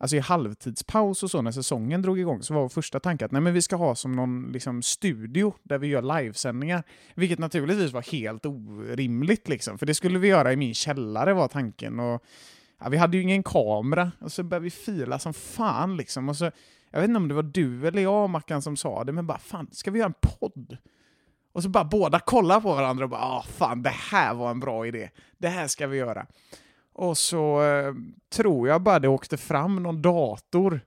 Alltså 0.02 0.16
i 0.16 0.20
halvtidspaus 0.20 1.22
och 1.22 1.30
så 1.30 1.42
när 1.42 1.52
säsongen 1.52 2.02
drog 2.02 2.18
igång 2.18 2.42
så 2.42 2.54
var 2.54 2.60
vår 2.60 2.68
första 2.68 3.00
tanke 3.00 3.24
att 3.24 3.32
nej, 3.32 3.40
men 3.40 3.54
vi 3.54 3.62
ska 3.62 3.76
ha 3.76 3.94
som 3.94 4.16
någon 4.16 4.52
liksom, 4.52 4.82
studio 4.82 5.54
där 5.62 5.78
vi 5.78 5.86
gör 5.86 6.20
livesändningar. 6.20 6.82
Vilket 7.14 7.38
naturligtvis 7.38 7.92
var 7.92 8.02
helt 8.12 8.46
orimligt 8.46 9.48
liksom, 9.48 9.78
för 9.78 9.86
det 9.86 9.94
skulle 9.94 10.18
vi 10.18 10.28
göra 10.28 10.52
i 10.52 10.56
min 10.56 10.74
källare 10.74 11.34
var 11.34 11.48
tanken. 11.48 12.00
Och, 12.00 12.24
ja, 12.78 12.88
vi 12.88 12.96
hade 12.96 13.16
ju 13.16 13.22
ingen 13.22 13.42
kamera 13.42 14.12
och 14.18 14.32
så 14.32 14.42
började 14.42 14.64
vi 14.64 14.70
fila 14.70 15.18
som 15.18 15.34
fan 15.34 15.96
liksom. 15.96 16.28
Och 16.28 16.36
så, 16.36 16.50
jag 16.90 17.00
vet 17.00 17.08
inte 17.08 17.18
om 17.18 17.28
det 17.28 17.34
var 17.34 17.42
du 17.42 17.88
eller 17.88 18.02
jag, 18.02 18.30
Mackan, 18.30 18.62
som 18.62 18.76
sa 18.76 19.04
det, 19.04 19.12
men 19.12 19.26
bara 19.26 19.38
fan, 19.38 19.68
ska 19.72 19.90
vi 19.90 19.98
göra 19.98 20.06
en 20.06 20.38
podd? 20.38 20.76
Och 21.52 21.62
så 21.62 21.68
bara 21.68 21.84
båda 21.84 22.18
kollade 22.18 22.60
på 22.60 22.74
varandra 22.74 23.04
och 23.04 23.10
bara 23.10 23.22
ah, 23.22 23.42
fan, 23.42 23.82
det 23.82 23.94
här 24.10 24.34
var 24.34 24.50
en 24.50 24.60
bra 24.60 24.86
idé. 24.86 25.10
Det 25.38 25.48
här 25.48 25.66
ska 25.66 25.86
vi 25.86 25.96
göra. 25.96 26.26
Och 26.92 27.18
så 27.18 27.62
eh, 27.62 27.94
tror 28.32 28.68
jag 28.68 28.82
bara 28.82 28.98
det 28.98 29.08
åkte 29.08 29.36
fram 29.36 29.82
någon 29.82 30.02
dator. 30.02 30.80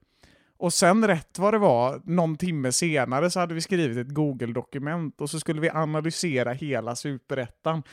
Och 0.58 0.74
sen 0.74 1.08
rätt 1.08 1.40
vad 1.40 1.54
det 1.54 1.58
var, 1.58 2.02
någon 2.04 2.38
timme 2.38 2.72
senare 2.72 3.30
så 3.30 3.40
hade 3.40 3.54
vi 3.54 3.62
skrivit 3.62 3.98
ett 3.98 4.14
Google-dokument 4.14 5.22
och 5.22 5.30
så 5.30 5.40
skulle 5.40 5.62
vi 5.62 5.70
analysera 5.70 6.54
hela 6.54 6.96
superettan. 6.96 7.84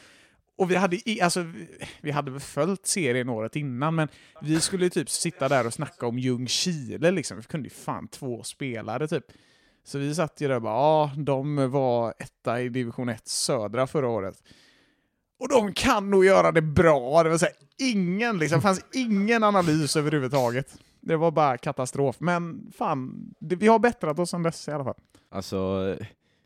Och 0.61 0.71
vi 0.71 0.75
hade, 0.77 1.11
i, 1.11 1.21
alltså, 1.21 1.47
vi- 2.01 2.11
hade 2.11 2.31
väl 2.31 2.41
följt 2.41 2.87
serien 2.87 3.29
året 3.29 3.57
innan, 3.57 3.95
men 3.95 4.09
vi 4.43 4.61
skulle 4.61 4.85
ju 4.85 4.91
typ 4.91 5.11
sitta 5.11 5.49
där 5.49 5.67
och 5.67 5.75
snacka 5.75 6.07
om 6.07 6.19
Ljungskile 6.19 7.11
liksom. 7.11 7.37
Vi 7.37 7.43
kunde 7.43 7.69
ju 7.69 7.75
fan 7.75 8.09
två 8.09 8.43
spelare 8.43 9.09
typ. 9.09 9.25
Så 9.85 9.99
vi 9.99 10.15
satt 10.15 10.41
ju 10.41 10.49
där 10.49 10.55
och 10.55 10.63
bara, 10.63 10.75
ja, 10.75 11.11
de 11.17 11.71
var 11.71 12.15
etta 12.19 12.61
i 12.61 12.69
division 12.69 13.09
1 13.09 13.29
södra 13.29 13.87
förra 13.87 14.09
året. 14.09 14.43
Och 15.39 15.49
de 15.49 15.73
kan 15.73 16.11
nog 16.11 16.25
göra 16.25 16.53
det 16.53 16.63
bra. 16.63 17.23
Det 17.23 17.31
var 17.31 17.39
så 17.39 17.45
här, 17.47 17.55
ingen, 17.79 18.39
liksom, 18.39 18.59
det 18.59 18.63
fanns 18.63 18.85
ingen 18.95 19.45
analys 19.45 19.97
överhuvudtaget. 19.97 20.79
Det 21.01 21.17
var 21.17 21.31
bara 21.31 21.59
katastrof. 21.59 22.17
Men 22.21 22.73
fan, 22.77 23.31
det, 23.41 23.57
vi 23.57 23.67
har 23.67 23.79
bättrat 23.79 24.19
oss 24.19 24.31
sen 24.31 24.43
dess 24.43 24.69
i 24.69 24.71
alla 24.71 24.85
fall. 24.85 24.99
Alltså, 25.31 25.97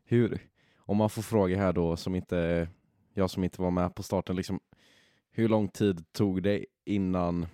hur, 0.05 0.39
om 0.79 0.97
man 0.97 1.11
får 1.11 1.23
fråga 1.23 1.57
här 1.57 1.73
då, 1.73 1.97
som 1.97 2.15
inte, 2.15 2.69
jag 3.15 3.31
som 3.31 3.45
inte 3.45 3.63
var 3.63 3.71
med 3.71 3.95
på 3.95 4.03
starten, 4.03 4.37
liksom, 4.37 4.61
hur 5.31 5.49
lång 5.49 5.69
tid 5.69 6.13
tog 6.13 6.43
det 6.43 6.67
innan, 6.85 7.47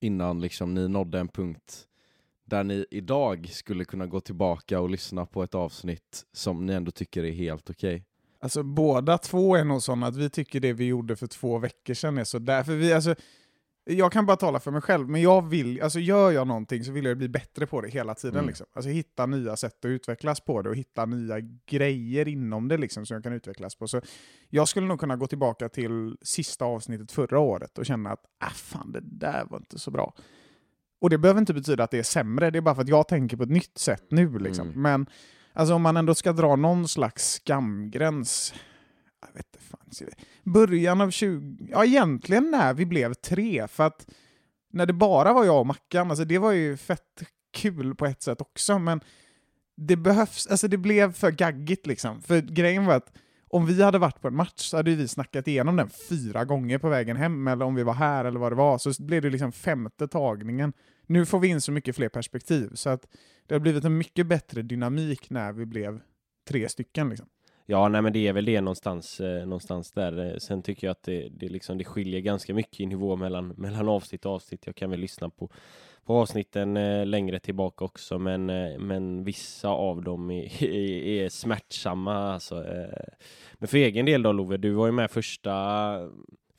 innan 0.00 0.40
liksom 0.40 0.74
ni 0.74 0.88
nådde 0.88 1.18
en 1.18 1.28
punkt 1.28 1.86
där 2.44 2.64
ni 2.64 2.86
idag 2.90 3.48
skulle 3.48 3.84
kunna 3.84 4.06
gå 4.06 4.20
tillbaka 4.20 4.80
och 4.80 4.90
lyssna 4.90 5.26
på 5.26 5.42
ett 5.42 5.54
avsnitt 5.54 6.24
som 6.32 6.66
ni 6.66 6.72
ändå 6.72 6.90
tycker 6.90 7.24
är 7.24 7.32
helt 7.32 7.70
okej? 7.70 8.04
Alltså 8.40 8.62
båda 8.62 9.18
två 9.18 9.56
är 9.56 9.64
nog 9.64 9.82
sådana 9.82 10.06
att 10.06 10.16
vi 10.16 10.30
tycker 10.30 10.60
det 10.60 10.72
vi 10.72 10.84
gjorde 10.84 11.16
för 11.16 11.26
två 11.26 11.58
veckor 11.58 11.94
sedan 11.94 12.18
är 12.18 12.24
så 12.24 12.38
därför 12.38 12.76
vi, 12.76 12.92
alltså, 12.92 13.14
jag 13.84 14.12
kan 14.12 14.26
bara 14.26 14.36
tala 14.36 14.60
för 14.60 14.70
mig 14.70 14.80
själv, 14.80 15.08
men 15.08 15.22
jag 15.22 15.48
vill, 15.48 15.82
alltså 15.82 15.98
gör 15.98 16.30
jag 16.30 16.46
någonting 16.46 16.84
så 16.84 16.92
vill 16.92 17.04
jag 17.04 17.18
bli 17.18 17.28
bättre 17.28 17.66
på 17.66 17.80
det 17.80 17.88
hela 17.88 18.14
tiden. 18.14 18.36
Mm. 18.36 18.46
Liksom. 18.46 18.66
Alltså 18.72 18.90
hitta 18.90 19.26
nya 19.26 19.56
sätt 19.56 19.84
att 19.84 19.88
utvecklas 19.88 20.40
på 20.40 20.62
det 20.62 20.70
och 20.70 20.76
hitta 20.76 21.06
nya 21.06 21.40
grejer 21.66 22.28
inom 22.28 22.68
det 22.68 22.76
liksom, 22.76 23.06
som 23.06 23.14
jag 23.14 23.22
kan 23.22 23.32
utvecklas 23.32 23.74
på. 23.74 23.88
Så 23.88 24.00
jag 24.48 24.68
skulle 24.68 24.86
nog 24.86 25.00
kunna 25.00 25.16
gå 25.16 25.26
tillbaka 25.26 25.68
till 25.68 26.16
sista 26.22 26.64
avsnittet 26.64 27.12
förra 27.12 27.38
året 27.38 27.78
och 27.78 27.86
känna 27.86 28.10
att 28.10 28.24
ah, 28.40 28.50
fan, 28.50 28.92
det 28.92 29.00
där 29.02 29.44
var 29.50 29.58
inte 29.58 29.78
så 29.78 29.90
bra. 29.90 30.14
Och 31.00 31.10
det 31.10 31.18
behöver 31.18 31.40
inte 31.40 31.54
betyda 31.54 31.84
att 31.84 31.90
det 31.90 31.98
är 31.98 32.02
sämre, 32.02 32.50
det 32.50 32.58
är 32.58 32.60
bara 32.60 32.74
för 32.74 32.82
att 32.82 32.88
jag 32.88 33.08
tänker 33.08 33.36
på 33.36 33.42
ett 33.42 33.50
nytt 33.50 33.78
sätt 33.78 34.04
nu. 34.08 34.38
Liksom. 34.38 34.68
Mm. 34.68 34.82
Men 34.82 35.06
alltså, 35.52 35.74
om 35.74 35.82
man 35.82 35.96
ändå 35.96 36.14
ska 36.14 36.32
dra 36.32 36.56
någon 36.56 36.88
slags 36.88 37.32
skamgräns, 37.32 38.54
jag 39.26 39.34
vet 39.34 39.46
inte 39.54 39.66
fan, 39.66 40.08
början 40.42 41.00
av 41.00 41.10
20... 41.10 41.68
Ja, 41.70 41.84
egentligen 41.84 42.50
när 42.50 42.74
vi 42.74 42.86
blev 42.86 43.14
tre, 43.14 43.68
för 43.68 43.84
att 43.84 44.06
när 44.72 44.86
det 44.86 44.92
bara 44.92 45.32
var 45.32 45.44
jag 45.44 45.60
och 45.60 45.66
Mackan, 45.66 46.10
alltså 46.10 46.24
det 46.24 46.38
var 46.38 46.52
ju 46.52 46.76
fett 46.76 47.22
kul 47.52 47.94
på 47.94 48.06
ett 48.06 48.22
sätt 48.22 48.40
också, 48.40 48.78
men 48.78 49.00
det 49.76 49.96
behövs, 49.96 50.46
alltså 50.46 50.68
det 50.68 50.78
blev 50.78 51.12
för 51.12 51.30
gaggigt 51.30 51.86
liksom. 51.86 52.22
För 52.22 52.40
grejen 52.40 52.84
var 52.84 52.94
att 52.94 53.12
om 53.48 53.66
vi 53.66 53.82
hade 53.82 53.98
varit 53.98 54.20
på 54.20 54.28
en 54.28 54.36
match 54.36 54.60
så 54.60 54.76
hade 54.76 54.94
vi 54.94 55.08
snackat 55.08 55.48
igenom 55.48 55.76
den 55.76 55.90
fyra 56.08 56.44
gånger 56.44 56.78
på 56.78 56.88
vägen 56.88 57.16
hem, 57.16 57.48
eller 57.48 57.64
om 57.64 57.74
vi 57.74 57.82
var 57.82 57.94
här 57.94 58.24
eller 58.24 58.40
vad 58.40 58.52
det 58.52 58.56
var, 58.56 58.78
så 58.78 59.02
blev 59.02 59.22
det 59.22 59.30
liksom 59.30 59.52
femte 59.52 60.08
tagningen. 60.08 60.72
Nu 61.06 61.26
får 61.26 61.38
vi 61.38 61.48
in 61.48 61.60
så 61.60 61.72
mycket 61.72 61.96
fler 61.96 62.08
perspektiv, 62.08 62.70
så 62.74 62.90
att 62.90 63.06
det 63.46 63.54
har 63.54 63.60
blivit 63.60 63.84
en 63.84 63.98
mycket 63.98 64.26
bättre 64.26 64.62
dynamik 64.62 65.30
när 65.30 65.52
vi 65.52 65.66
blev 65.66 66.00
tre 66.48 66.68
stycken. 66.68 67.08
Liksom. 67.08 67.26
Ja, 67.66 67.88
nej, 67.88 68.02
men 68.02 68.12
det 68.12 68.28
är 68.28 68.32
väl 68.32 68.44
det 68.44 68.60
någonstans, 68.60 69.20
eh, 69.20 69.46
någonstans 69.46 69.92
där. 69.92 70.26
Eh, 70.26 70.36
sen 70.36 70.62
tycker 70.62 70.86
jag 70.86 70.92
att 70.92 71.02
det, 71.02 71.28
det, 71.28 71.48
liksom, 71.48 71.78
det 71.78 71.84
skiljer 71.84 72.20
ganska 72.20 72.54
mycket 72.54 72.80
i 72.80 72.86
nivå 72.86 73.16
mellan, 73.16 73.48
mellan 73.56 73.88
avsnitt 73.88 74.26
och 74.26 74.32
avsnitt. 74.32 74.66
Jag 74.66 74.76
kan 74.76 74.90
väl 74.90 75.00
lyssna 75.00 75.30
på, 75.30 75.50
på 76.04 76.14
avsnitten 76.14 76.76
eh, 76.76 77.06
längre 77.06 77.38
tillbaka 77.38 77.84
också, 77.84 78.18
men, 78.18 78.50
eh, 78.50 78.78
men 78.78 79.24
vissa 79.24 79.68
av 79.68 80.02
dem 80.02 80.30
är, 80.30 80.62
är, 80.64 81.24
är 81.24 81.28
smärtsamma. 81.28 82.32
Alltså, 82.32 82.64
eh. 82.64 83.04
Men 83.54 83.68
för 83.68 83.78
egen 83.78 84.06
del 84.06 84.22
då 84.22 84.32
Love, 84.32 84.56
du 84.56 84.70
var 84.70 84.86
ju 84.86 84.92
med 84.92 85.10
första, 85.10 85.98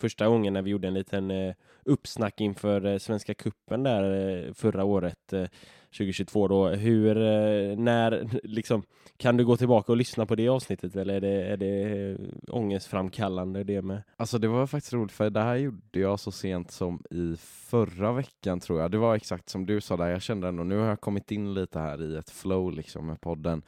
första 0.01 0.27
gången 0.27 0.53
när 0.53 0.62
vi 0.62 0.72
gjorde 0.72 0.88
en 0.88 0.93
liten 0.93 1.31
eh, 1.31 1.53
uppsnack 1.86 2.41
inför 2.41 2.86
eh, 2.86 2.98
Svenska 2.98 3.33
Kuppen 3.33 3.83
där 3.83 4.38
eh, 4.48 4.53
förra 4.53 4.83
året. 4.83 5.33
Eh, 5.33 5.45
2022 5.93 6.47
då. 6.47 6.67
Hur, 6.69 7.17
eh, 7.17 7.77
när, 7.77 8.39
liksom, 8.43 8.83
kan 9.17 9.38
du 9.38 9.45
gå 9.45 9.57
tillbaka 9.57 9.91
och 9.91 9.97
lyssna 9.97 10.25
på 10.25 10.35
det 10.35 10.50
avsnittet 10.50 10.95
eller 10.95 11.13
är 11.13 11.21
det, 11.21 11.43
är 11.43 11.57
det 11.57 12.12
eh, 12.12 12.17
ångestframkallande 12.55 13.63
det 13.63 13.81
med? 13.81 14.03
Alltså 14.17 14.38
det 14.38 14.47
var 14.47 14.67
faktiskt 14.67 14.93
roligt 14.93 15.12
för 15.12 15.29
det 15.29 15.41
här 15.41 15.55
gjorde 15.55 16.00
jag 16.00 16.19
så 16.19 16.31
sent 16.31 16.71
som 16.71 17.03
i 17.09 17.35
förra 17.39 18.12
veckan 18.13 18.59
tror 18.59 18.81
jag. 18.81 18.91
Det 18.91 18.97
var 18.97 19.15
exakt 19.15 19.50
som 19.50 19.65
du 19.65 19.81
sa 19.81 19.97
där, 19.97 20.07
jag 20.07 20.21
kände 20.21 20.47
ändå 20.47 20.63
nu 20.63 20.77
har 20.77 20.88
jag 20.88 21.01
kommit 21.01 21.31
in 21.31 21.53
lite 21.53 21.79
här 21.79 22.03
i 22.03 22.15
ett 22.15 22.29
flow 22.29 22.71
liksom 22.71 23.07
med 23.07 23.21
podden. 23.21 23.62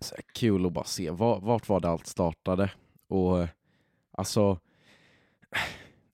Så 0.00 0.14
här, 0.14 0.24
kul 0.32 0.66
att 0.66 0.72
bara 0.72 0.84
se, 0.84 1.10
vart 1.10 1.68
var 1.68 1.80
det 1.80 1.88
allt 1.88 2.06
startade? 2.06 2.70
Och 3.08 3.42
eh, 3.42 3.48
alltså, 4.12 4.58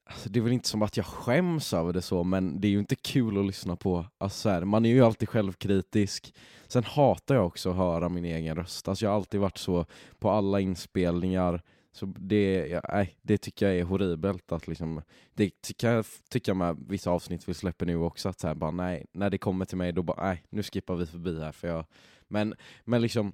alltså, 0.05 0.29
det 0.29 0.39
är 0.39 0.43
väl 0.43 0.53
inte 0.53 0.69
som 0.69 0.83
att 0.83 0.97
jag 0.97 1.07
skäms 1.07 1.73
över 1.73 1.93
det 1.93 2.03
så, 2.03 2.25
men 2.25 2.61
det 2.61 2.69
är 2.69 2.71
ju 2.71 2.79
inte 2.79 2.97
kul 2.97 3.39
att 3.39 3.47
lyssna 3.47 3.77
på. 3.77 4.07
Alltså, 4.19 4.39
så 4.39 4.49
här, 4.49 4.65
man 4.65 4.85
är 4.85 4.91
ju 4.91 5.05
alltid 5.05 5.29
självkritisk. 5.29 6.35
Sen 6.69 6.85
hatar 6.85 7.35
jag 7.35 7.47
också 7.47 7.71
att 7.71 7.77
höra 7.77 8.09
min 8.09 8.25
egen 8.25 8.57
röst. 8.57 8.89
Alltså, 8.89 9.05
jag 9.05 9.11
har 9.11 9.17
alltid 9.17 9.41
varit 9.41 9.59
så 9.59 9.87
på 10.19 10.31
alla 10.31 10.61
inspelningar. 10.61 11.63
Så 11.95 12.07
det, 12.07 12.67
ja, 12.67 12.81
nej, 12.93 13.17
det 13.23 13.39
tycker 13.39 13.67
jag 13.67 13.79
är 13.79 13.85
horribelt. 13.85 14.53
Att 14.53 14.69
liksom, 14.69 15.03
det 15.35 15.51
kan 15.77 15.91
jag 15.91 16.05
tycka 16.31 16.55
med 16.55 16.77
vissa 16.89 17.11
avsnitt 17.11 17.49
vi 17.49 17.55
släpper 17.55 17.87
nu 17.87 17.97
också, 17.97 18.29
att 18.29 18.41
så 18.41 18.47
här, 18.47 18.55
bara, 18.55 18.71
nej, 18.71 19.07
när 19.13 19.31
det 19.31 19.39
kommer 19.39 19.65
till 19.65 19.79
mig 19.79 19.93
då 19.93 20.03
bara, 20.03 20.27
nej, 20.27 20.45
nu 20.51 20.63
skippar 20.63 20.95
vi 20.95 21.07
förbi 21.07 21.41
här. 21.41 21.53
För 21.53 21.69
jag, 21.69 21.85
men, 22.29 22.55
men 22.85 23.03
liksom, 23.03 23.33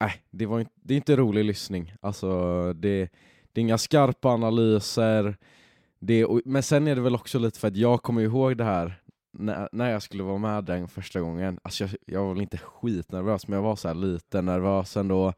nej, 0.00 0.22
det, 0.30 0.46
var 0.46 0.60
inte, 0.60 0.72
det 0.74 0.94
är 0.94 0.96
inte 0.96 1.16
rolig 1.16 1.44
lyssning. 1.44 1.94
Alltså, 2.00 2.72
det, 2.72 3.08
det 3.56 3.60
är 3.60 3.62
inga 3.62 3.78
skarpa 3.78 4.28
analyser. 4.28 5.36
Det, 5.98 6.24
och, 6.24 6.40
men 6.44 6.62
sen 6.62 6.88
är 6.88 6.94
det 6.94 7.00
väl 7.00 7.14
också 7.14 7.38
lite 7.38 7.60
för 7.60 7.68
att 7.68 7.76
jag 7.76 8.02
kommer 8.02 8.22
ihåg 8.22 8.56
det 8.56 8.64
här 8.64 9.00
när, 9.32 9.68
när 9.72 9.90
jag 9.90 10.02
skulle 10.02 10.22
vara 10.22 10.38
med 10.38 10.64
den 10.64 10.88
första 10.88 11.20
gången. 11.20 11.58
Alltså 11.62 11.84
jag, 11.84 11.90
jag 12.06 12.24
var 12.24 12.32
väl 12.32 12.42
inte 12.42 12.58
skitnervös, 12.58 13.48
men 13.48 13.56
jag 13.56 13.62
var 13.62 13.76
så 13.76 13.88
här 13.88 13.94
lite 13.94 14.42
nervös 14.42 14.96
ändå. 14.96 15.32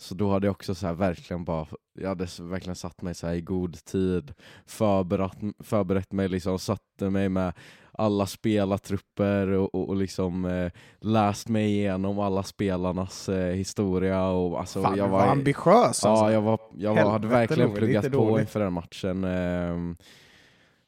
Så 0.00 0.14
då 0.14 0.30
hade 0.30 0.46
jag 0.46 0.52
också 0.52 0.74
så 0.74 0.86
här 0.86 0.94
verkligen 0.94 1.44
bara, 1.44 1.66
jag 1.98 2.08
hade 2.08 2.26
verkligen 2.40 2.76
satt 2.76 3.02
mig 3.02 3.14
så 3.14 3.30
i 3.30 3.40
god 3.40 3.84
tid, 3.84 4.32
förberett, 4.66 5.38
förberett 5.58 6.12
mig 6.12 6.28
liksom, 6.28 6.58
satte 6.58 7.10
mig 7.10 7.28
med 7.28 7.52
alla 7.92 8.26
spelartrupper 8.26 9.46
och, 9.46 9.74
och, 9.74 9.88
och 9.88 9.96
liksom 9.96 10.44
eh, 10.44 10.72
läst 11.00 11.48
mig 11.48 11.70
igenom 11.70 12.18
alla 12.18 12.42
spelarnas 12.42 13.28
eh, 13.28 13.54
historia 13.54 14.28
och 14.28 14.60
alltså 14.60 14.82
Fan, 14.82 14.96
jag 14.96 15.06
du 15.06 15.12
var 15.12 15.26
ambitiös 15.26 16.04
alltså. 16.04 16.06
Ja, 16.06 16.32
jag, 16.32 16.42
var, 16.42 16.60
jag 16.76 16.94
var, 16.94 17.10
hade 17.10 17.28
verkligen 17.28 17.74
pluggat 17.74 18.12
på 18.12 18.40
inför 18.40 18.60
den 18.60 18.72
matchen. 18.72 19.24
ehm, 19.24 19.96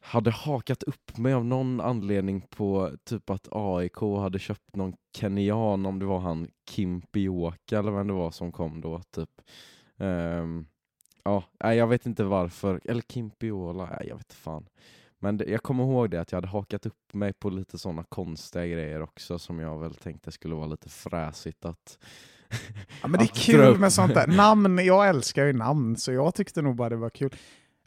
hade 0.02 0.30
hakat 0.30 0.82
upp 0.82 1.18
mig 1.18 1.32
av 1.32 1.44
någon 1.44 1.80
anledning 1.80 2.40
på 2.40 2.90
typ 3.04 3.30
att 3.30 3.48
AIK 3.50 3.96
hade 3.96 4.38
köpt 4.38 4.76
någon 4.76 4.94
kenyan, 5.16 5.86
om 5.86 5.98
det 5.98 6.04
var 6.04 6.18
han 6.18 6.48
Kimpioka 6.70 7.78
eller 7.78 7.90
vem 7.90 8.06
det 8.06 8.12
var 8.12 8.30
som 8.30 8.52
kom 8.52 8.80
då. 8.80 9.00
typ. 9.10 9.30
Ehm, 9.98 10.66
ja, 11.24 11.44
jag 11.58 11.86
vet 11.86 12.06
inte 12.06 12.24
varför. 12.24 12.80
Eller 12.84 13.02
Kimpiola, 13.02 13.88
jag 14.00 14.16
vet 14.16 14.24
inte 14.24 14.34
fan. 14.34 14.68
Men 15.18 15.36
det, 15.36 15.44
jag 15.44 15.62
kommer 15.62 15.84
ihåg 15.84 16.10
det 16.10 16.20
att 16.20 16.32
jag 16.32 16.36
hade 16.36 16.48
hakat 16.48 16.86
upp 16.86 17.14
mig 17.14 17.32
på 17.32 17.50
lite 17.50 17.78
sådana 17.78 18.04
konstiga 18.04 18.66
grejer 18.66 19.02
också 19.02 19.38
som 19.38 19.58
jag 19.58 19.78
väl 19.78 19.94
tänkte 19.94 20.32
skulle 20.32 20.54
vara 20.54 20.66
lite 20.66 20.88
fräsigt 20.88 21.64
att 21.64 21.98
Ja, 23.02 23.08
men 23.08 23.20
det 23.20 23.24
är 23.24 23.26
kul 23.46 23.78
med 23.78 23.92
sånt 23.92 24.14
där. 24.14 24.26
Namn, 24.26 24.78
jag 24.84 25.08
älskar 25.08 25.44
ju 25.46 25.52
namn, 25.52 25.96
så 25.96 26.12
jag 26.12 26.34
tyckte 26.34 26.62
nog 26.62 26.76
bara 26.76 26.88
det 26.88 26.96
var 26.96 27.10
kul. 27.10 27.34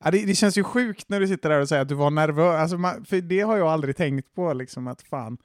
Ja, 0.04 0.12
det, 0.12 0.25
det 0.25 0.36
känns 0.36 0.58
ju 0.58 0.64
sjukt 0.64 1.10
när 1.10 1.20
du 1.20 1.28
sitter 1.28 1.50
där 1.50 1.60
och 1.62 1.70
säger 1.70 1.82
att 1.82 1.88
du 1.90 1.96
var 1.96 2.12
nervös, 2.12 2.56
alltså, 2.62 2.78
man, 2.78 3.06
för 3.06 3.22
det 3.22 3.40
har 3.42 3.58
jag 3.58 3.68
aldrig 3.68 3.96
tänkt 3.98 4.34
på, 4.36 4.54
liksom 4.54 4.88
att 4.88 5.02
fan, 5.02 5.38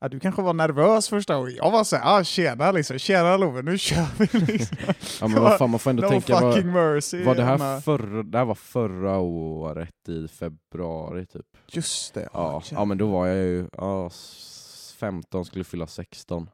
ja, 0.00 0.08
du 0.08 0.20
kanske 0.20 0.42
var 0.42 0.54
nervös 0.54 1.08
första 1.08 1.36
gången. 1.36 1.54
Jag 1.56 1.70
var 1.70 1.84
såhär, 1.84 2.18
ah, 2.18 2.24
tjena 2.24 2.72
liksom, 2.72 2.98
tjena 2.98 3.36
Love, 3.36 3.62
nu 3.62 3.78
kör 3.78 4.06
vi 4.18 4.38
liksom. 4.52 4.76
Ja 5.20 5.28
men 5.28 5.42
vad 5.42 5.58
fan, 5.58 5.70
man 5.70 5.78
får 5.80 5.90
ändå 5.90 6.02
no 6.02 6.08
tänka 6.08 6.38
fucking 6.40 6.72
mercy. 6.72 7.24
var 7.24 7.34
det 7.34 7.44
här 7.44 7.80
förra, 7.80 8.22
det 8.22 8.38
här 8.38 8.44
var 8.44 8.54
förra 8.54 9.18
året 9.18 10.08
i 10.08 10.28
februari 10.28 11.26
typ? 11.26 11.46
Just 11.68 12.14
det. 12.14 12.28
Ja, 12.32 12.62
ja 12.70 12.84
men 12.84 12.98
då 12.98 13.06
var 13.06 13.26
jag 13.26 13.36
ju 13.36 13.68
ja, 13.72 14.06
s- 14.06 14.94
15, 14.98 15.44
skulle 15.44 15.64
fylla 15.64 15.86
16. 15.86 16.50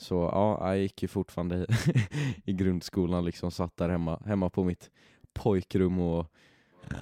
Så 0.00 0.14
ja, 0.32 0.66
jag 0.68 0.78
gick 0.78 1.02
ju 1.02 1.08
fortfarande 1.08 1.56
i, 1.56 1.66
i 2.50 2.52
grundskolan 2.52 3.24
liksom, 3.24 3.50
satt 3.50 3.76
där 3.76 3.88
hemma, 3.88 4.22
hemma 4.26 4.50
på 4.50 4.64
mitt 4.64 4.90
pojkrum 5.34 5.98
och... 5.98 6.18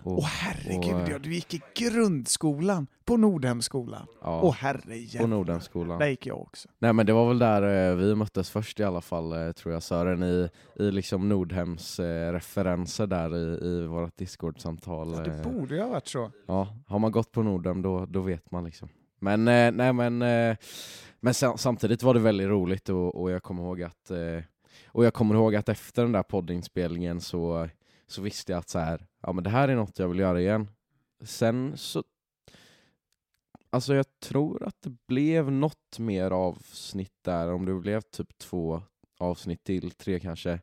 och 0.03 0.19
Åh 0.19 0.25
herregud, 0.25 0.95
och, 1.03 1.09
ja, 1.11 1.19
du 1.19 1.35
gick 1.35 1.55
i 1.55 1.61
grundskolan 1.75 2.87
på 3.05 3.17
Nordhemskolan. 3.17 4.07
ja, 4.23 4.41
Åh 4.43 4.55
herre 4.55 4.81
på 4.87 4.93
jävlar. 4.95 5.27
Nordenskolan. 5.29 5.99
Där 5.99 6.07
gick 6.07 6.27
jag 6.27 6.41
också. 6.41 6.69
Nej 6.79 6.93
men 6.93 7.07
det 7.07 7.13
var 7.13 7.29
väl 7.29 7.39
där 7.39 7.91
eh, 7.91 7.97
vi 7.97 8.15
möttes 8.15 8.51
först 8.51 8.81
i 8.81 8.85
alla 8.85 9.01
fall, 9.01 9.33
eh, 9.33 9.53
tror 9.53 9.73
jag 9.75 9.83
Sören, 9.83 10.23
i, 10.23 10.49
i 10.77 10.91
liksom 10.91 11.29
Nordhems 11.29 12.01
eh, 12.01 12.33
referenser 12.33 13.07
där 13.07 13.37
i, 13.37 13.67
i 13.67 13.87
vårt 13.87 14.17
Discord-samtal. 14.17 15.13
Ja, 15.17 15.21
det 15.23 15.43
borde 15.45 15.75
ju 15.75 15.83
ha 15.83 15.89
varit 15.89 16.09
så. 16.09 16.31
Ja, 16.47 16.69
har 16.87 16.99
man 16.99 17.13
gått 17.13 17.33
på 17.33 17.43
Nordhem 17.43 17.83
då, 17.83 18.07
då 18.07 18.21
vet 18.21 18.51
man 18.51 18.65
liksom. 18.65 18.89
Men, 19.19 19.45
nej 19.45 19.93
men, 19.93 20.19
men 21.21 21.35
sam- 21.35 21.59
samtidigt 21.59 22.03
var 22.03 22.15
det 22.15 22.21
väldigt 22.21 22.49
roligt 22.49 22.89
och, 22.89 23.21
och 23.23 23.31
jag 23.31 23.43
kommer 23.43 23.63
ihåg 23.63 23.83
att 23.83 24.11
och 24.87 25.05
jag 25.05 25.15
kommer 25.15 25.35
ihåg 25.35 25.55
att 25.57 25.69
efter 25.69 26.03
den 26.03 26.13
där 26.13 26.23
poddinspelningen 26.23 27.21
så, 27.21 27.69
så 28.07 28.23
visste 28.23 28.53
jag 28.53 28.59
att 28.59 28.69
så 28.69 28.79
här, 28.79 29.07
ja 29.23 29.33
men 29.33 29.45
det 29.45 29.51
här 29.51 29.69
är 29.69 29.77
något 29.77 29.99
jag 29.99 30.09
vill 30.09 30.19
göra 30.19 30.41
igen. 30.41 30.71
Sen 31.25 31.77
så 31.77 32.03
Alltså 33.71 33.95
jag 33.95 34.07
tror 34.21 34.63
att 34.67 34.83
det 34.83 35.07
blev 35.07 35.53
något 35.53 35.99
mer 35.99 36.31
avsnitt 36.31 37.15
där, 37.23 37.53
om 37.53 37.65
det 37.65 37.75
blev 37.75 38.01
typ 38.01 38.39
två 38.39 38.83
avsnitt 39.19 39.65
till, 39.65 39.91
tre 39.91 40.21
kanske, 40.21 40.61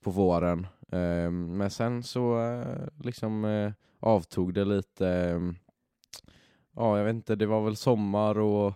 på 0.00 0.10
våren. 0.10 0.66
Ehm, 0.92 1.56
men 1.56 1.70
sen 1.70 2.02
så 2.02 2.42
eh, 2.42 2.88
liksom 3.04 3.44
eh, 3.44 3.72
avtog 4.00 4.54
det 4.54 4.64
lite. 4.64 5.08
Ehm, 5.08 5.56
ja, 6.76 6.98
jag 6.98 7.04
vet 7.04 7.14
inte, 7.14 7.36
det 7.36 7.46
var 7.46 7.64
väl 7.64 7.76
sommar 7.76 8.38
och, 8.38 8.72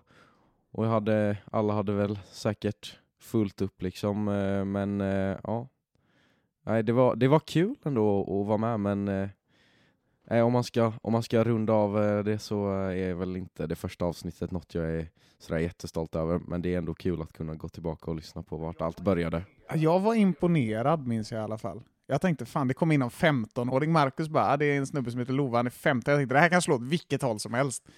och 0.71 0.85
jag 0.85 0.91
hade, 0.91 1.37
alla 1.53 1.73
hade 1.75 1.93
väl 1.93 2.19
säkert 2.31 2.99
fullt 3.21 3.63
upp 3.63 3.83
liksom. 3.83 4.29
Eh, 4.29 4.65
men 4.65 5.01
ja, 5.43 5.69
Nej, 6.63 6.83
det 6.83 6.93
var, 6.93 7.17
det 7.17 7.29
var 7.29 7.41
kul 7.41 7.75
ändå 7.85 8.21
att 8.21 8.47
vara 8.47 8.77
med 8.77 8.81
men 8.81 9.33
eh, 10.31 10.47
om, 10.47 10.53
man 10.53 10.65
ska, 10.65 10.93
om 11.03 11.13
man 11.13 11.23
ska 11.23 11.45
runda 11.45 11.73
av 11.73 12.05
eh, 12.05 12.25
det 12.25 12.39
så 12.39 12.73
eh, 12.73 13.09
är 13.11 13.15
väl 13.15 13.37
inte 13.37 13.67
det 13.67 13.75
första 13.75 14.05
avsnittet 14.05 14.51
något 14.51 14.75
jag 14.75 14.85
är 14.85 15.09
sådär 15.39 15.61
jättestolt 15.61 16.17
över, 16.17 16.41
men 16.47 16.63
det 16.63 16.75
är 16.75 16.79
ändå 16.79 16.95
kul 16.95 17.23
att 17.23 17.33
kunna 17.33 17.55
gå 17.55 17.69
tillbaka 17.69 18.11
och 18.11 18.17
lyssna 18.17 18.43
på 18.43 18.57
vart 18.57 18.81
allt 18.81 19.01
började. 19.01 19.43
Jag 19.75 20.01
var 20.01 20.15
imponerad 20.15 21.07
minns 21.07 21.33
jag 21.33 21.41
i 21.41 21.45
alla 21.45 21.59
fall. 21.59 21.83
Jag 22.07 22.21
tänkte 22.21 22.47
fan 22.47 22.69
det 22.69 22.75
kom 22.75 22.93
in 22.93 23.03
en 23.03 23.11
15-åring, 23.11 23.93
Marcus 23.93 24.29
bara, 24.29 24.47
ah, 24.47 24.57
det 24.57 24.65
är 24.65 24.77
en 24.77 24.87
snubbe 24.87 25.11
som 25.11 25.21
heter 25.21 25.33
Love, 25.33 25.57
han 25.57 25.67
är 25.67 25.71
15. 25.71 26.13
Jag 26.13 26.21
tänkte 26.21 26.35
det 26.35 26.41
här 26.41 26.49
kan 26.49 26.63
slå 26.63 26.75
åt 26.75 26.83
vilket 26.83 27.23
håll 27.23 27.41
som 27.41 27.55
helst. 27.55 27.89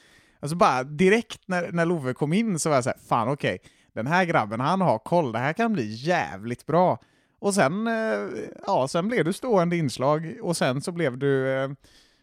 Alltså 0.40 0.56
bara 0.56 0.84
direkt 0.84 1.40
när, 1.46 1.72
när 1.72 1.86
Love 1.86 2.14
kom 2.14 2.32
in 2.32 2.58
så 2.58 2.68
var 2.68 2.76
jag 2.76 2.84
såhär, 2.84 2.98
fan 3.08 3.28
okej, 3.28 3.58
den 3.92 4.06
här 4.06 4.24
grabben 4.24 4.60
han 4.60 4.80
har 4.80 4.98
koll, 4.98 5.32
det 5.32 5.38
här 5.38 5.52
kan 5.52 5.72
bli 5.72 5.94
jävligt 5.94 6.66
bra. 6.66 6.98
Och 7.44 7.54
sen, 7.54 7.86
eh, 7.86 8.42
ja, 8.66 8.88
sen 8.88 9.08
blev 9.08 9.24
du 9.24 9.32
stående 9.32 9.76
inslag 9.76 10.36
och 10.42 10.56
sen 10.56 10.80
så 10.80 10.92
blev 10.92 11.18
du, 11.18 11.48
eh, 11.48 11.70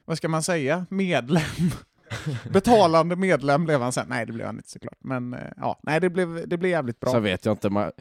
vad 0.05 0.17
ska 0.17 0.27
man 0.29 0.43
säga, 0.43 0.85
medlem. 0.89 1.71
Betalande 2.51 3.15
medlem 3.15 3.65
blev 3.65 3.81
han 3.81 3.91
sen. 3.91 4.05
Nej, 4.09 4.25
det 4.25 4.33
blev 4.33 4.45
han 4.45 4.55
inte 4.55 4.69
såklart. 4.69 4.97
Men 4.99 5.33
eh, 5.33 5.39
ja, 5.57 5.79
nej, 5.83 5.99
det 5.99 6.09
blev, 6.09 6.47
det 6.47 6.57
blev 6.57 6.71
jävligt 6.71 6.99
bra. 6.99 7.11
Sen 7.11 7.23
vet 7.23 7.45
jag 7.45 7.53
inte, 7.53 7.69
man 7.69 7.91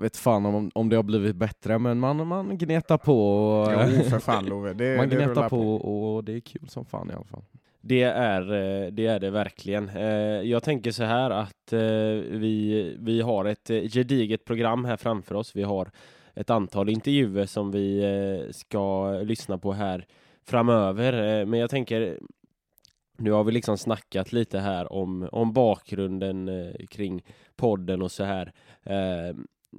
vet 0.00 0.16
fan 0.16 0.46
om, 0.46 0.70
om 0.74 0.88
det 0.88 0.96
har 0.96 1.02
blivit 1.02 1.36
bättre, 1.36 1.78
men 1.78 1.98
man, 1.98 2.26
man 2.26 2.58
gnetar 2.58 2.98
på 2.98 3.38
och, 3.60 3.72
Jo, 3.72 4.02
för 4.10 4.18
fan 4.18 4.44
Love. 4.44 4.72
Det, 4.72 4.96
man 4.96 5.08
det 5.08 5.16
gnetar 5.16 5.48
på 5.48 5.74
och 5.74 6.24
det 6.24 6.32
är 6.32 6.40
kul 6.40 6.68
som 6.68 6.84
fan 6.84 7.10
i 7.10 7.14
alla 7.14 7.24
fall. 7.24 7.44
Det 7.80 8.02
är 8.02 8.40
det, 8.90 9.06
är 9.06 9.20
det 9.20 9.30
verkligen. 9.30 9.90
Jag 10.48 10.62
tänker 10.62 10.90
så 10.90 11.04
här 11.04 11.30
att 11.30 11.72
vi, 11.72 12.96
vi 13.00 13.20
har 13.20 13.44
ett 13.44 13.68
gediget 13.68 14.44
program 14.44 14.84
här 14.84 14.96
framför 14.96 15.34
oss. 15.34 15.56
Vi 15.56 15.62
har 15.62 15.90
ett 16.36 16.50
antal 16.50 16.88
intervjuer 16.88 17.46
som 17.46 17.70
vi 17.70 17.98
eh, 18.04 18.52
ska 18.52 19.10
lyssna 19.10 19.58
på 19.58 19.72
här 19.72 20.06
framöver. 20.44 21.12
Eh, 21.12 21.46
men 21.46 21.60
jag 21.60 21.70
tänker, 21.70 22.18
nu 23.18 23.30
har 23.30 23.44
vi 23.44 23.52
liksom 23.52 23.78
snackat 23.78 24.32
lite 24.32 24.58
här 24.58 24.92
om, 24.92 25.28
om 25.32 25.52
bakgrunden 25.52 26.48
eh, 26.48 26.86
kring 26.90 27.22
podden 27.56 28.02
och 28.02 28.12
så 28.12 28.24
här. 28.24 28.52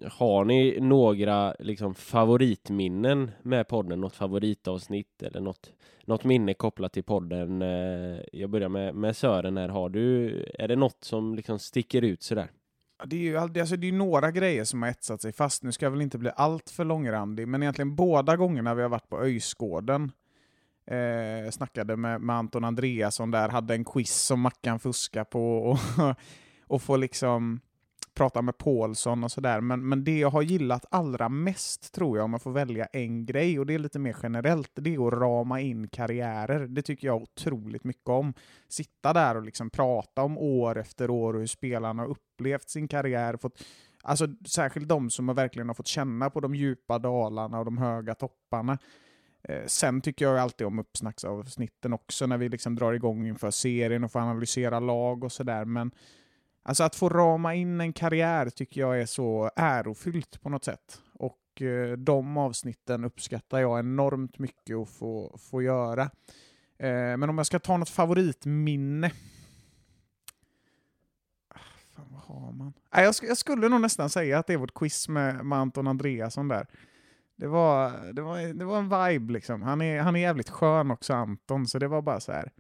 Har 0.06 0.46
ni 0.46 0.80
några 0.80 1.56
liksom 1.60 1.96
favoritminnen 1.96 3.32
med 3.42 3.68
podden? 3.68 4.02
Något 4.02 4.16
favoritavsnitt 4.16 5.24
eller 5.24 5.40
något, 5.40 5.74
något 6.06 6.24
minne 6.24 6.54
kopplat 6.54 6.94
till 6.94 7.04
podden? 7.04 7.62
Jag 8.32 8.50
börjar 8.50 8.70
med, 8.70 8.96
med 8.96 9.16
Sören 9.16 9.58
här. 9.58 9.70
Har 9.70 9.90
du, 9.90 10.44
är 10.60 10.68
det 10.68 10.76
något 10.76 11.04
som 11.04 11.36
liksom 11.36 11.60
sticker 11.60 12.02
ut 12.02 12.24
sådär? 12.24 12.50
Det 13.06 13.16
är 13.16 13.20
ju 13.20 13.38
alltså 13.38 13.76
det 13.76 13.88
är 13.88 13.92
några 13.92 14.32
grejer 14.32 14.64
som 14.64 14.82
har 14.82 14.90
etsat 14.90 15.22
sig 15.22 15.34
fast. 15.34 15.64
Nu 15.64 15.72
ska 15.72 15.86
jag 15.86 15.92
väl 15.92 16.02
inte 16.02 16.18
bli 16.18 16.32
allt 16.36 16.70
för 16.70 16.86
långrandig, 16.86 17.48
men 17.48 17.64
egentligen 17.64 17.96
båda 17.96 18.38
gångerna 18.38 18.76
vi 18.76 18.82
har 18.82 18.90
varit 18.90 19.10
på 19.10 19.20
Öjsgården 19.20 20.12
eh, 20.88 21.52
snackade 21.52 21.98
med, 21.98 22.22
med 22.22 22.36
Anton 22.36 22.64
Andreasson 22.64 23.32
där, 23.32 23.50
hade 23.50 23.74
en 23.74 23.86
quiz 23.86 24.16
som 24.16 24.42
Mackan 24.42 24.80
fuskar 24.80 25.24
på 25.24 25.58
och, 25.58 25.80
och 26.68 26.82
får 26.82 26.98
liksom 26.98 27.60
prata 28.18 28.42
med 28.42 28.58
Paulsson 28.58 29.24
och 29.24 29.32
sådär. 29.32 29.62
Men, 29.62 29.90
men 29.90 30.04
det 30.04 30.20
jag 30.20 30.30
har 30.30 30.42
gillat 30.42 30.86
allra 30.92 31.30
mest 31.30 31.94
tror 31.94 32.18
jag, 32.18 32.26
om 32.26 32.32
man 32.32 32.40
får 32.40 32.52
välja 32.52 32.86
en 32.86 33.26
grej, 33.26 33.60
och 33.60 33.66
det 33.66 33.74
är 33.74 33.80
lite 33.80 34.00
mer 34.00 34.16
generellt, 34.24 34.72
det 34.74 34.96
är 34.96 35.08
att 35.08 35.14
rama 35.14 35.62
in 35.62 35.88
karriärer. 35.88 36.68
Det 36.68 36.82
tycker 36.82 37.08
jag 37.08 37.22
otroligt 37.22 37.84
mycket 37.84 38.10
om. 38.10 38.34
Sitta 38.68 39.14
där 39.14 39.36
och 39.36 39.44
liksom 39.44 39.70
prata 39.70 40.24
om 40.24 40.38
år 40.38 40.78
efter 40.78 41.10
år 41.10 41.34
och 41.34 41.40
hur 41.40 41.48
spelarna 41.48 42.02
har 42.02 42.10
upplevt 42.10 42.70
sin 42.70 42.88
karriär. 42.88 43.38
Fått, 43.38 43.64
alltså 44.04 44.28
särskilt 44.48 44.88
de 44.88 45.10
som 45.10 45.28
verkligen 45.28 45.68
har 45.68 45.76
fått 45.76 45.88
känna 45.88 46.30
på 46.30 46.40
de 46.40 46.56
djupa 46.56 47.00
dalarna 47.00 47.60
och 47.60 47.66
de 47.66 47.78
höga 47.78 48.16
topparna. 48.16 48.78
Eh, 49.44 49.66
sen 49.66 50.02
tycker 50.02 50.26
jag 50.26 50.38
alltid 50.38 50.68
om 50.68 50.80
uppsnacksavsnitten 50.80 51.94
också, 51.94 52.26
när 52.26 52.38
vi 52.38 52.50
liksom 52.50 52.76
drar 52.76 52.94
igång 52.94 53.28
inför 53.28 53.52
serien 53.52 54.04
och 54.04 54.12
får 54.12 54.20
analysera 54.20 54.80
lag 54.80 55.24
och 55.24 55.32
sådär. 55.32 55.66
Men 55.66 55.92
alltså 56.68 56.84
att 56.84 56.96
få 56.96 57.10
rama 57.10 57.56
in 57.56 57.82
en 57.82 57.94
karriär 57.94 58.50
tycker 58.50 58.82
jag 58.82 59.02
är 59.02 59.06
så 59.06 59.52
ärofyllt 59.56 60.42
på 60.42 60.50
något 60.50 60.64
sätt. 60.64 61.02
Och 61.14 61.62
eh, 61.62 61.92
de 61.98 62.38
avsnitten 62.38 63.04
uppskattar 63.04 63.60
jag 63.60 63.80
enormt 63.80 64.40
mycket 64.40 64.78
att 64.78 64.90
få, 64.90 65.38
få 65.40 65.62
göra. 65.62 66.02
Eh, 66.80 67.18
men 67.18 67.24
om 67.30 67.38
jag 67.38 67.48
ska 67.48 67.60
ta 67.60 67.78
något 67.78 67.90
favoritminne. 67.90 69.12
Ah, 71.50 71.60
fan, 71.96 72.06
vad 72.12 72.22
har 72.22 72.52
man? 72.52 72.74
Jag, 72.92 73.12
sk- 73.12 73.26
jag 73.28 73.38
skulle 73.38 73.70
nog 73.70 73.82
nästan 73.82 74.10
säga 74.10 74.40
att 74.40 74.48
det 74.48 74.54
är 74.54 74.58
vårt 74.58 74.74
quiz 74.74 75.10
med, 75.10 75.46
med 75.46 75.60
Anton 75.60 75.88
Andreasson 75.88 76.48
där. 76.48 76.68
Det 77.36 77.48
var, 77.48 78.14
det, 78.14 78.22
var, 78.22 78.54
det 78.54 78.66
var 78.66 78.78
en 78.78 78.90
vibe 78.90 79.34
liksom. 79.34 79.62
Han 79.62 79.82
är, 79.82 80.02
han 80.02 80.16
är 80.16 80.20
jävligt 80.20 80.50
skön 80.50 80.92
också, 80.92 81.14
Anton, 81.14 81.68
så 81.68 81.80
det 81.80 81.88
var 81.88 82.02
bara 82.02 82.20
så 82.20 82.32
här. 82.32 82.52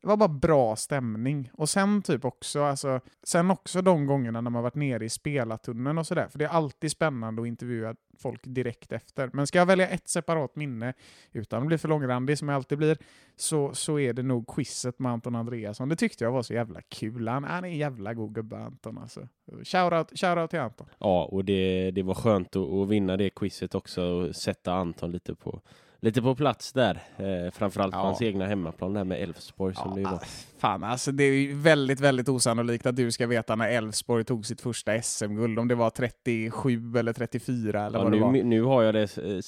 Det 0.00 0.06
var 0.06 0.16
bara 0.16 0.28
bra 0.28 0.76
stämning. 0.76 1.50
Och 1.52 1.68
sen 1.68 2.02
typ 2.02 2.24
också, 2.24 2.62
alltså, 2.62 3.00
sen 3.22 3.50
också 3.50 3.82
de 3.82 4.06
gångerna 4.06 4.40
när 4.40 4.50
man 4.50 4.62
varit 4.62 4.74
nere 4.74 5.04
i 5.04 5.08
spelartunneln 5.08 5.98
och 5.98 6.06
sådär. 6.06 6.28
För 6.28 6.38
det 6.38 6.44
är 6.44 6.48
alltid 6.48 6.90
spännande 6.90 7.42
att 7.42 7.48
intervjua 7.48 7.94
folk 8.18 8.40
direkt 8.44 8.92
efter. 8.92 9.30
Men 9.32 9.46
ska 9.46 9.58
jag 9.58 9.66
välja 9.66 9.88
ett 9.88 10.08
separat 10.08 10.56
minne, 10.56 10.94
utan 11.32 11.62
att 11.62 11.66
bli 11.66 11.78
för 11.78 11.88
långrandig 11.88 12.38
som 12.38 12.48
jag 12.48 12.56
alltid 12.56 12.78
blir, 12.78 12.98
så, 13.36 13.74
så 13.74 13.98
är 13.98 14.12
det 14.12 14.22
nog 14.22 14.46
quizet 14.46 14.98
med 14.98 15.12
Anton 15.12 15.34
Andreasson. 15.34 15.88
Det 15.88 15.96
tyckte 15.96 16.24
jag 16.24 16.32
var 16.32 16.42
så 16.42 16.54
jävla 16.54 16.80
kul. 16.82 17.28
Han, 17.28 17.44
han 17.44 17.64
är 17.64 17.68
en 17.68 17.76
jävla 17.76 18.14
god 18.14 18.34
gubbe, 18.34 18.58
Anton 18.58 18.98
alltså. 18.98 19.28
Shoutout, 19.64 20.18
shoutout 20.18 20.50
till 20.50 20.60
Anton. 20.60 20.86
Ja, 20.98 21.24
och 21.24 21.44
det, 21.44 21.90
det 21.90 22.02
var 22.02 22.14
skönt 22.14 22.56
att, 22.56 22.72
att 22.72 22.88
vinna 22.88 23.16
det 23.16 23.30
quizet 23.30 23.74
också 23.74 24.02
och 24.02 24.36
sätta 24.36 24.72
Anton 24.72 25.12
lite 25.12 25.34
på, 25.34 25.60
lite 26.00 26.22
på 26.22 26.34
plats 26.34 26.72
där. 26.72 27.02
Eh, 27.16 27.50
framförallt 27.52 27.92
på 27.92 27.98
Ja. 27.98 28.02
hans 28.02 28.22
egna 28.22 28.46
hemmaplan 28.46 28.92
där 28.92 29.04
med 29.04 29.22
Elfsborg 29.22 29.74
som 29.74 29.94
det 29.94 30.00
ju 30.00 30.04
var. 30.06 30.12
ah, 30.12 30.20
Fan, 30.58 30.84
alltså 30.84 31.12
det 31.12 31.24
är 31.24 31.32
ju 31.32 31.54
väldigt, 31.54 32.00
väldigt 32.00 32.28
osannolikt 32.28 32.86
att 32.86 32.96
du 32.96 33.12
ska 33.12 33.26
veta 33.26 33.54
när 33.56 33.68
Elfsborg 33.68 34.24
tog 34.24 34.46
sitt 34.46 34.60
första 34.60 35.02
SM-guld, 35.02 35.58
om 35.58 35.68
det 35.68 35.74
var 35.74 35.90
37 35.90 36.98
eller 36.98 37.12
34 37.12 37.86
eller 37.86 37.98
Ja, 37.98 38.04
vad 38.04 38.12
det 38.12 38.18
var. 38.20 38.32
nu, 38.32 38.42
nu 38.42 38.62
har 38.62 38.82
jag 38.82 38.94
det 38.94 39.16
eh, 39.18 39.40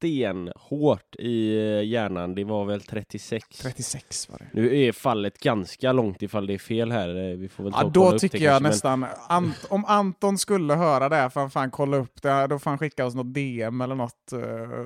stenhårt 0.00 1.16
i 1.18 1.56
eh, 1.56 1.84
hjärnan. 1.88 2.34
Det 2.34 2.44
var 2.44 2.64
väl 2.64 2.80
36. 2.80 3.46
36 3.62 4.28
var 4.30 4.38
det. 4.38 4.46
Nu 4.52 4.76
är 4.78 4.92
fallet 4.92 5.38
ganska 5.40 5.92
långt 5.92 6.22
ifall 6.22 6.46
det 6.46 6.54
är 6.54 6.58
fel 6.58 6.92
här. 6.92 7.08
Eh, 7.30 7.36
Vi 7.36 7.48
får 7.48 7.64
väl 7.64 7.72
ta 7.72 7.78
Ja, 7.78 7.90
kolla 7.94 8.10
då 8.10 8.14
upp 8.14 8.20
tycker 8.20 8.38
det 8.38 8.44
jag 8.44 8.62
kanske, 8.62 8.88
men- 8.88 9.00
nästan, 9.00 9.06
Ant, 9.28 9.66
om 9.70 9.84
Anton 9.84 10.38
skulle 10.38 10.74
höra 10.74 11.08
det 11.08 11.16
här, 11.16 11.28
får 11.28 11.40
han 11.40 11.50
fan 11.50 11.70
kolla 11.70 11.96
upp 11.96 12.22
det, 12.22 12.46
då 12.46 12.58
får 12.58 12.70
han 12.70 12.78
skicka 12.78 13.06
oss 13.06 13.14
något 13.14 13.34
DM 13.34 13.80
eller 13.80 13.94
något 13.94 14.32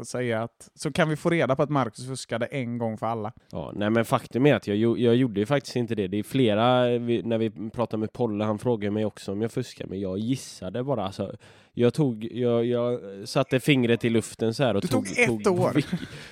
och 0.00 0.06
säga 0.06 0.42
att, 0.42 0.68
så 0.74 0.92
kan 0.92 1.08
vi 1.08 1.16
få 1.16 1.30
reda 1.30 1.56
på 1.56 1.62
att 1.62 1.70
Marcus 1.70 2.06
fuskade 2.08 2.46
en 2.46 2.78
gång 2.78 2.98
för 2.98 3.06
alla. 3.06 3.32
Ja, 3.52 3.72
nej 3.74 3.90
men 3.90 4.04
faktum 4.04 4.46
är 4.46 4.54
att 4.54 4.66
jag, 4.66 4.98
jag 4.98 5.14
gjorde 5.16 5.40
ju 5.40 5.46
faktiskt 5.46 5.76
inte 5.76 5.94
det. 5.94 6.08
Det 6.08 6.18
är 6.18 6.22
flera, 6.22 6.98
vi, 6.98 7.22
när 7.22 7.38
vi 7.38 7.50
pratade 7.70 8.00
med 8.00 8.12
Polle, 8.12 8.44
han 8.44 8.58
frågade 8.58 8.90
mig 8.90 9.04
också 9.04 9.32
om 9.32 9.42
jag 9.42 9.52
fuskade, 9.52 9.90
men 9.90 10.00
jag 10.00 10.18
gissade 10.18 10.84
bara. 10.84 11.04
Alltså, 11.06 11.32
jag 11.76 11.94
tog, 11.94 12.28
jag, 12.32 12.64
jag 12.66 13.00
satte 13.28 13.60
fingret 13.60 14.04
i 14.04 14.10
luften 14.10 14.54
så 14.54 14.62
här 14.62 14.74
och 14.74 14.82
Du 14.82 14.88
tog 14.88 15.06
ett 15.18 15.44
tog, 15.44 15.60
år. 15.60 15.82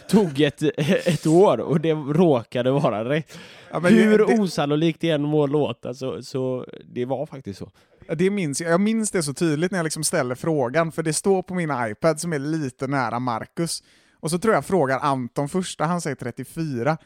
tog 0.08 0.40
ett, 0.40 0.62
ett 1.06 1.26
år 1.26 1.60
och 1.60 1.80
det 1.80 1.92
råkade 1.92 2.70
vara 2.70 3.08
rätt. 3.08 3.38
Ja, 3.70 3.78
Hur 3.78 4.18
det, 4.18 4.24
osannolikt 4.24 5.00
det 5.00 5.10
än 5.10 5.22
må 5.22 5.46
låta 5.46 5.94
så, 5.94 6.22
så 6.22 6.66
det 6.94 7.04
var 7.04 7.26
faktiskt 7.26 7.58
så. 7.58 7.70
det 8.16 8.30
minns 8.30 8.60
jag, 8.60 8.70
jag 8.72 8.80
minns 8.80 9.10
det 9.10 9.22
så 9.22 9.34
tydligt 9.34 9.70
när 9.70 9.78
jag 9.78 9.84
liksom 9.84 10.04
ställer 10.04 10.34
frågan, 10.34 10.92
för 10.92 11.02
det 11.02 11.12
står 11.12 11.42
på 11.42 11.54
min 11.54 11.70
iPad 11.90 12.20
som 12.20 12.32
är 12.32 12.38
lite 12.38 12.86
nära 12.86 13.18
Marcus. 13.18 13.82
Och 14.20 14.30
så 14.30 14.38
tror 14.38 14.54
jag 14.54 14.64
frågar 14.64 14.98
Anton 14.98 15.48
första, 15.48 15.84
han 15.84 16.00
säger 16.00 16.16
34. 16.16 16.96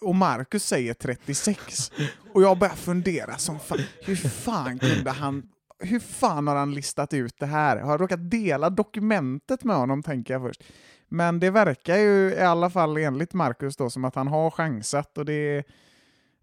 Och 0.00 0.14
Marcus 0.14 0.64
säger 0.64 0.94
36. 0.94 1.92
Och 2.34 2.42
jag 2.42 2.58
börjar 2.58 2.74
fundera 2.74 3.38
som 3.38 3.58
fan, 3.58 3.78
hur 4.04 4.16
fan 4.16 4.78
kunde 4.78 5.10
han 5.10 5.42
hur 5.78 5.98
fan 5.98 6.46
har 6.46 6.56
han 6.56 6.74
listat 6.74 7.14
ut 7.14 7.38
det 7.38 7.46
här? 7.46 7.76
Har 7.76 7.90
jag 7.90 8.00
råkat 8.00 8.30
dela 8.30 8.70
dokumentet 8.70 9.64
med 9.64 9.76
honom, 9.76 10.02
tänker 10.02 10.34
jag 10.34 10.42
först. 10.42 10.64
Men 11.08 11.40
det 11.40 11.50
verkar 11.50 11.96
ju 11.96 12.30
i 12.30 12.40
alla 12.40 12.70
fall 12.70 12.96
enligt 12.96 13.34
Marcus 13.34 13.76
då 13.76 13.90
som 13.90 14.04
att 14.04 14.14
han 14.14 14.28
har 14.28 14.50
chansat 14.50 15.18
och 15.18 15.24
det... 15.24 15.64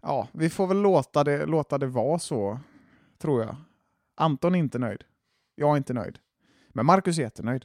Ja, 0.02 0.28
vi 0.32 0.50
får 0.50 0.66
väl 0.66 0.80
låta 0.80 1.24
det, 1.24 1.46
låta 1.46 1.78
det 1.78 1.86
vara 1.86 2.18
så, 2.18 2.58
tror 3.18 3.42
jag. 3.42 3.56
Anton 4.16 4.54
är 4.54 4.58
inte 4.58 4.78
nöjd. 4.78 5.04
Jag 5.54 5.72
är 5.72 5.76
inte 5.76 5.94
nöjd. 5.94 6.18
Men 6.68 6.86
Marcus 6.86 7.18
är 7.18 7.22
jättenöjd. 7.22 7.64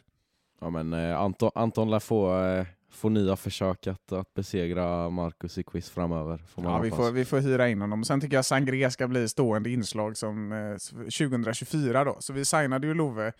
Ja 0.62 0.70
men 0.70 0.94
eh, 0.94 1.20
Anton, 1.20 1.52
Anton 1.56 1.90
lär 1.92 2.00
få, 2.00 2.44
eh, 2.44 2.66
få 2.90 3.10
nya 3.10 3.36
försök 3.36 3.88
att, 3.88 4.12
att 4.12 4.34
besegra 4.34 5.10
Marcus 5.10 5.58
i 5.58 5.64
quiz 5.64 5.90
framöver. 5.90 6.38
Får 6.48 6.62
man 6.62 6.72
Ja, 6.74 6.80
vi, 6.80 6.92
får, 6.92 7.12
vi 7.12 7.26
får 7.26 7.40
hyra 7.40 7.70
in 7.70 7.82
honom. 7.82 8.04
Sen 8.04 8.22
tycker 8.22 8.36
jag 8.36 8.46
Sangré 8.46 8.92
ska 8.92 9.08
bli 9.08 9.28
stående 9.28 9.70
inslag 9.70 10.18
som 10.18 10.52
eh, 10.52 10.78
2024 11.04 12.04
då. 12.04 12.18
Så 12.20 12.34
vi 12.34 12.46
signade 12.46 12.88
ju 12.88 12.94
Love 12.94 13.32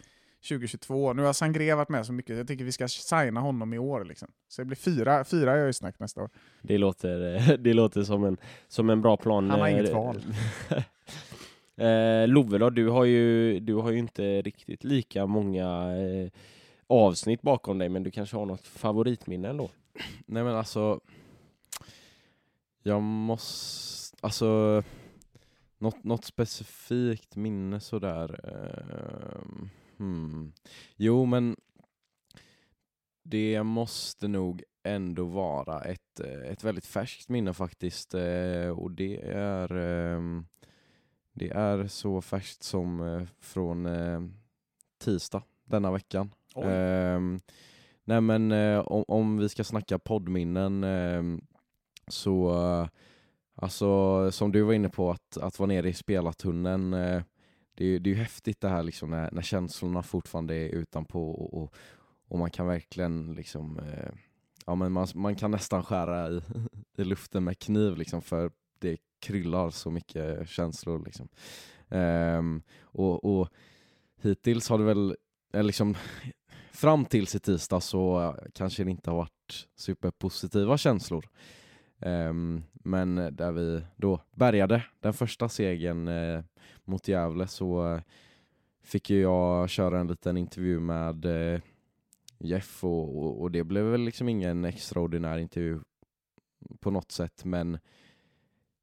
2022. 0.50 1.14
Nu 1.14 1.24
har 1.24 1.34
Sangré 1.34 1.74
varit 1.74 1.90
med 1.90 2.06
så 2.06 2.14
mycket, 2.14 2.38
jag 2.38 2.48
tycker 2.48 2.66
vi 2.66 2.72
ska 2.72 2.88
signa 2.88 3.40
honom 3.40 3.74
i 3.74 3.78
år. 3.78 4.06
Liksom. 4.06 4.28
Så 4.48 4.62
det 4.62 4.66
blir 4.66 4.78
fyra, 4.78 5.24
fyra 5.24 5.52
öjsnack 5.52 6.00
nästa 6.00 6.22
år. 6.22 6.30
Det 6.62 6.78
låter, 6.78 7.36
eh, 7.36 7.48
det 7.60 7.74
låter 7.74 8.04
som, 8.04 8.24
en, 8.24 8.38
som 8.68 8.90
en 8.90 9.02
bra 9.02 9.18
plan. 9.18 9.50
Han 9.50 9.60
har 9.60 9.68
Eh, 9.68 9.74
inget 9.74 9.94
val. 9.94 10.22
eh, 11.78 12.28
Love 12.28 12.58
då, 12.58 12.70
du 12.70 12.88
har, 12.88 13.06
ju, 13.06 13.60
du 13.60 13.76
har 13.76 13.92
ju 13.92 13.98
inte 13.98 14.42
riktigt 14.42 14.84
lika 14.84 15.26
många 15.26 15.68
eh, 15.98 16.30
avsnitt 16.90 17.42
bakom 17.42 17.78
dig, 17.78 17.90
men 17.90 18.04
du 18.04 18.12
kanske 18.12 18.38
har 18.38 18.46
något 18.46 18.68
favoritminne 18.68 19.50
ändå? 19.50 19.70
Nej 20.26 20.44
men 20.44 20.56
alltså, 20.56 21.00
Jag 22.84 23.02
måste, 23.02 24.18
alltså, 24.22 24.84
något, 25.78 26.04
något 26.04 26.26
specifikt 26.26 27.36
minne 27.36 27.80
sådär. 27.80 28.40
Uh, 28.46 29.68
hmm. 29.98 30.54
Jo 30.96 31.26
men 31.26 31.56
det 33.24 33.64
måste 33.64 34.28
nog 34.28 34.64
ändå 34.84 35.26
vara 35.26 35.82
ett, 35.82 36.20
ett 36.20 36.64
väldigt 36.64 36.86
färskt 36.86 37.30
minne 37.30 37.54
faktiskt. 37.54 38.16
Uh, 38.16 38.70
och 38.70 38.92
det 38.92 39.22
är, 39.32 39.78
uh, 39.78 40.42
det 41.40 41.50
är 41.50 41.88
så 41.88 42.22
färskt 42.22 42.64
som 42.64 43.02
eh, 43.02 43.28
från 43.40 43.86
eh, 43.86 44.22
tisdag 44.98 45.44
denna 45.70 45.92
veckan. 45.92 46.34
Ehm, 46.56 47.40
nej 48.04 48.22
men 48.22 48.52
om, 48.86 49.06
om 49.08 49.38
vi 49.38 49.50
ska 49.50 49.64
snacka 49.64 50.00
poddminnen 50.00 50.84
ehm, 50.84 51.42
så, 52.08 52.56
alltså 53.56 54.32
som 54.32 54.52
du 54.52 54.62
var 54.62 54.74
inne 54.74 54.90
på, 54.90 55.12
att, 55.12 55.38
att 55.38 55.60
vara 55.60 55.68
nere 55.68 55.90
i 55.90 55.94
spelartunneln, 55.94 56.94
eh, 56.94 57.22
det, 57.76 57.86
är, 57.86 58.00
det 58.00 58.10
är 58.10 58.14
ju 58.14 58.20
häftigt 58.22 58.62
det 58.62 58.70
här 58.70 58.84
liksom 58.84 59.10
när, 59.10 59.30
när 59.32 59.42
känslorna 59.42 60.04
fortfarande 60.04 60.56
är 60.56 60.70
utanpå 60.70 61.32
och, 61.32 61.62
och, 61.62 61.74
och 62.28 62.40
man 62.40 62.52
kan 62.52 62.68
verkligen 62.68 63.34
liksom, 63.34 63.80
eh, 63.80 64.12
ja 64.66 64.76
men 64.76 64.92
man, 64.92 65.08
man 65.16 65.36
kan 65.36 65.52
nästan 65.52 65.84
skära 65.84 66.30
i, 66.30 66.42
i 66.98 67.04
luften 67.04 67.44
med 67.44 67.60
kniv 67.60 67.98
liksom 67.98 68.22
för 68.22 68.52
det 68.80 68.98
kryllar 69.20 69.70
så 69.70 69.92
mycket 69.92 70.50
känslor 70.50 71.06
liksom. 71.06 71.28
Um, 71.90 72.62
och, 72.82 73.40
och 73.40 73.50
hittills 74.22 74.70
har 74.70 74.78
det 74.78 74.84
väl, 74.84 75.16
Eh, 75.54 75.64
liksom, 75.64 75.96
fram 76.72 77.06
tills 77.06 77.36
i 77.36 77.40
tisdag 77.40 77.82
så 77.82 78.22
eh, 78.22 78.34
kanske 78.54 78.84
det 78.84 78.92
inte 78.92 79.10
har 79.10 79.18
varit 79.18 79.68
superpositiva 79.76 80.78
känslor. 80.78 81.30
Um, 82.02 82.64
men 82.74 83.16
där 83.16 83.52
vi 83.52 83.82
då 83.96 84.22
bärgade 84.36 84.84
den 85.00 85.14
första 85.14 85.50
segern 85.50 86.08
uh, 86.08 86.44
mot 86.86 87.08
Gävle 87.08 87.48
så 87.48 87.94
uh, 87.94 88.02
fick 88.84 89.10
ju 89.10 89.22
jag 89.22 89.70
köra 89.70 90.00
en 90.00 90.08
liten 90.08 90.38
intervju 90.38 90.80
med 90.80 91.26
uh, 91.26 91.60
Jeff 92.38 92.84
och, 92.84 93.18
och, 93.18 93.42
och, 93.42 93.52
det 93.52 93.64
blev 93.64 93.86
väl 93.86 94.02
liksom 94.02 94.30
ingen 94.30 94.66
extraordinär 94.66 95.38
intervju 95.38 95.80
på 96.80 96.92
något 96.92 97.12
sätt 97.12 97.46
men 97.46 97.80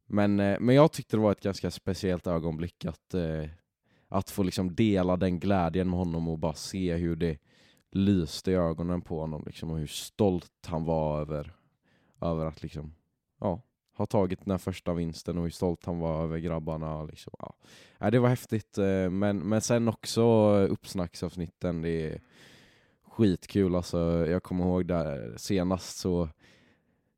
men, 0.07 0.37
men 0.37 0.69
jag 0.69 0.93
tyckte 0.93 1.17
det 1.17 1.21
var 1.21 1.33
ett 1.33 1.41
ganska 1.41 1.71
speciellt 1.71 2.27
ögonblick 2.27 2.85
att, 2.85 3.15
att 4.09 4.31
få 4.31 4.43
liksom 4.43 4.75
dela 4.75 5.17
den 5.17 5.41
glädjen 5.41 5.91
med 5.91 5.99
honom 5.99 6.29
och 6.29 6.39
bara 6.39 6.55
se 6.55 6.95
hur 6.95 7.17
det 7.17 7.39
lyste 7.91 8.51
i 8.51 8.55
ögonen 8.55 9.01
på 9.01 9.21
honom 9.21 9.43
liksom, 9.47 9.71
och 9.71 9.79
hur 9.79 9.87
stolt 9.87 10.67
han 10.67 10.85
var 10.85 11.21
över, 11.21 11.53
över 12.21 12.47
att 12.47 12.63
liksom 12.63 12.95
ja, 13.41 13.63
ha 13.97 14.07
tagit 14.07 14.45
den 14.45 14.51
här 14.51 14.59
första 14.59 14.93
vinsten 14.93 15.39
och 15.39 15.45
hur 15.45 15.51
stolt 15.51 15.85
han 15.85 15.99
var 15.99 16.23
över 16.23 16.39
grabbarna. 16.39 17.05
Liksom. 17.05 17.33
Ja. 17.39 17.55
ja 17.99 18.11
det 18.11 18.19
var 18.19 18.29
häftigt, 18.29 18.79
eh, 18.79 19.11
men, 19.11 19.39
men 19.39 19.61
sen 19.61 19.89
också 19.89 20.23
uppsnacksavsnitten. 20.53 21.83
Det 21.83 22.13
är 22.13 22.21
skitkul. 23.05 23.75
Alltså, 23.75 24.27
jag 24.27 24.43
kommer 24.43 24.65
ihåg 24.65 24.87
där 24.87 25.35
senast 25.37 25.99
så 25.99 26.29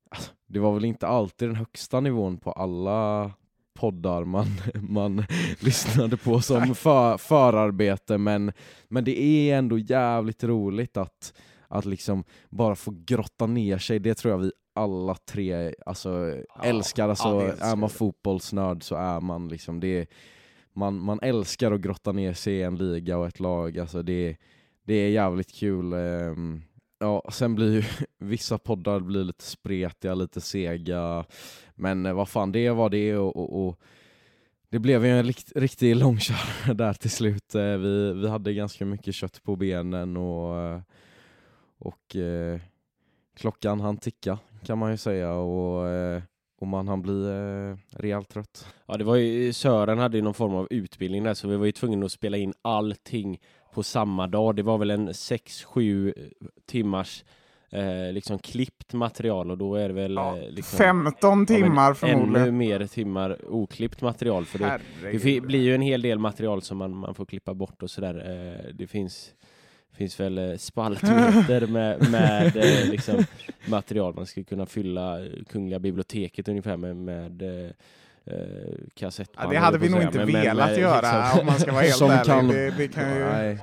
alltså, 0.09 0.33
det 0.47 0.59
var 0.59 0.75
väl 0.75 0.85
inte 0.85 1.07
alltid 1.07 1.49
den 1.49 1.57
högsta 1.57 2.01
nivån 2.01 2.39
på 2.39 2.53
alla 2.53 3.33
poddar 3.79 4.25
man, 4.25 4.47
man 4.75 5.25
lyssnade 5.61 6.17
på 6.17 6.41
som 6.41 6.75
för, 6.75 7.19
förarbete 7.19 8.19
men, 8.19 8.53
men 8.89 9.05
det 9.05 9.21
är 9.21 9.59
ändå 9.59 9.79
jävligt 9.79 10.45
roligt 10.45 10.97
att, 10.97 11.33
att 11.69 11.85
liksom 11.85 12.25
bara 12.49 12.75
få 12.75 12.95
grotta 13.07 13.47
ner 13.47 13.79
sig. 13.79 13.99
Det 13.99 14.15
tror 14.15 14.33
jag 14.33 14.39
vi 14.39 14.53
alla 14.75 15.15
tre 15.15 15.75
alltså, 15.87 16.37
ja, 16.55 16.65
älskar, 16.65 17.09
alltså, 17.09 17.29
ja, 17.29 17.67
är 17.67 17.77
man 17.77 17.91
fotbollsnörd 17.91 18.83
så 18.83 18.95
är 18.95 19.21
man 19.21 19.49
liksom 19.49 19.81
det, 19.81 20.11
man, 20.73 21.05
man 21.05 21.19
älskar 21.23 21.73
att 21.73 21.81
grotta 21.81 22.13
ner 22.13 22.33
sig 22.33 22.55
i 22.55 22.63
en 22.63 22.77
liga 22.77 23.19
och 23.19 23.27
ett 23.27 23.41
lag, 23.41 23.79
alltså 23.79 24.03
det, 24.03 24.37
det 24.85 24.95
är 24.95 25.09
jävligt 25.09 25.55
kul. 25.55 25.93
Um, 25.93 26.63
ja, 26.99 27.23
sen 27.31 27.55
blir 27.55 27.73
ju 27.73 27.83
vissa 28.19 28.59
poddar 28.59 29.01
blir 29.01 29.25
lite 29.25 29.45
spretiga, 29.45 30.15
lite 30.15 30.41
sega, 30.41 31.25
men 31.75 32.07
eh, 32.07 32.13
vad 32.13 32.29
fan, 32.29 32.53
det 32.53 32.71
var 32.71 32.91
det 32.91 33.17
och, 33.17 33.37
och, 33.37 33.67
och 33.67 33.81
det 34.71 34.79
blev 34.79 35.05
ju 35.05 35.11
en 35.11 35.25
rikt, 35.25 35.53
riktig 35.57 35.97
långkörare 35.97 36.75
där 36.75 36.93
till 36.93 37.11
slut. 37.11 37.55
Eh, 37.55 37.77
vi, 37.77 38.13
vi 38.13 38.29
hade 38.29 38.55
ganska 38.55 38.85
mycket 38.85 39.15
kött 39.15 39.43
på 39.43 39.57
benen 39.57 40.17
och, 40.17 40.61
eh, 40.61 40.81
och 41.79 42.17
eh, 42.17 42.61
klockan 43.37 43.81
han 43.81 43.97
ticka 43.97 44.39
kan 44.65 44.79
man 44.79 44.91
ju 44.91 44.97
säga 44.97 45.33
och, 45.33 45.87
och 46.61 46.67
man 46.67 46.89
han 46.89 47.03
bli 47.03 47.25
eh, 47.25 47.99
rejält 48.01 48.29
trött. 48.29 48.67
Ja, 48.87 48.97
det 48.97 49.05
var 49.05 49.17
ju, 49.17 49.53
Sören 49.53 49.99
hade 49.99 50.17
ju 50.17 50.23
någon 50.23 50.35
form 50.35 50.55
av 50.55 50.67
utbildning 50.71 51.23
där 51.23 51.35
så 51.35 51.49
vi 51.49 51.57
var 51.57 51.67
ju 51.67 51.73
tvungna 51.73 52.07
att 52.07 52.13
spela 52.13 52.37
in 52.37 52.55
allting 52.63 53.41
på 53.79 53.83
samma 53.83 54.27
dag. 54.27 54.57
Det 54.57 54.63
var 54.63 54.79
väl 54.79 54.91
en 54.91 55.09
6-7 55.09 56.15
timmars 56.67 57.25
eh, 57.71 58.13
liksom 58.13 58.39
klippt 58.39 58.93
material 58.93 59.51
och 59.51 59.59
då 59.59 59.75
är 59.75 59.89
det 59.89 59.95
väl 59.95 60.15
ja, 60.15 60.37
eh, 60.37 60.51
liksom, 60.51 60.79
15 60.79 61.47
timmar 61.47 61.89
ja, 61.89 61.95
förmodligen. 61.95 62.43
Ännu 62.43 62.53
mer 62.53 62.87
timmar 62.87 63.39
oklippt 63.49 64.01
material 64.01 64.45
för 64.45 64.59
det, 64.59 64.81
det, 65.13 65.41
blir 65.41 65.61
ju 65.61 65.75
en 65.75 65.81
hel 65.81 66.03
del 66.03 66.19
material 66.19 66.63
som 66.63 66.79
man, 66.79 66.97
man 66.97 67.15
får 67.15 67.27
klippa 67.27 67.55
bort 67.55 67.83
och 67.83 67.91
sådär. 67.91 68.15
Eh, 68.15 68.75
det 68.75 68.87
finns 68.87 69.35
finns 69.93 70.21
väl 70.21 70.39
eh, 70.39 70.57
spaltmeter 70.57 71.67
med, 71.67 72.11
med 72.11 72.57
eh, 72.57 72.91
liksom, 72.91 73.25
material 73.69 74.15
man 74.15 74.27
skulle 74.27 74.45
kunna 74.45 74.67
fylla 74.67 75.19
Kungliga 75.49 75.79
biblioteket 75.79 76.49
ungefär 76.49 76.77
med, 76.77 76.97
med 76.97 77.43
eh, 77.43 77.71
kassettband. 78.95 79.49
Ja, 79.49 79.53
det 79.53 79.59
hade 79.59 79.79
vi 79.79 79.89
nog 79.89 80.03
inte 80.03 80.19
men, 80.19 80.27
velat 80.27 80.71
men, 80.71 80.81
göra 80.81 81.23
liksom, 81.23 81.41
om 81.41 81.47
man 81.47 81.59
ska 81.59 81.73
vara 81.73 81.83
helt 81.85 82.03
ärlig. 82.03 82.27
Kan, 82.27 82.49
det, 82.49 82.71
det 82.71 82.89
kan 82.89 83.15
ju... 83.15 83.25
Nej. 83.25 83.59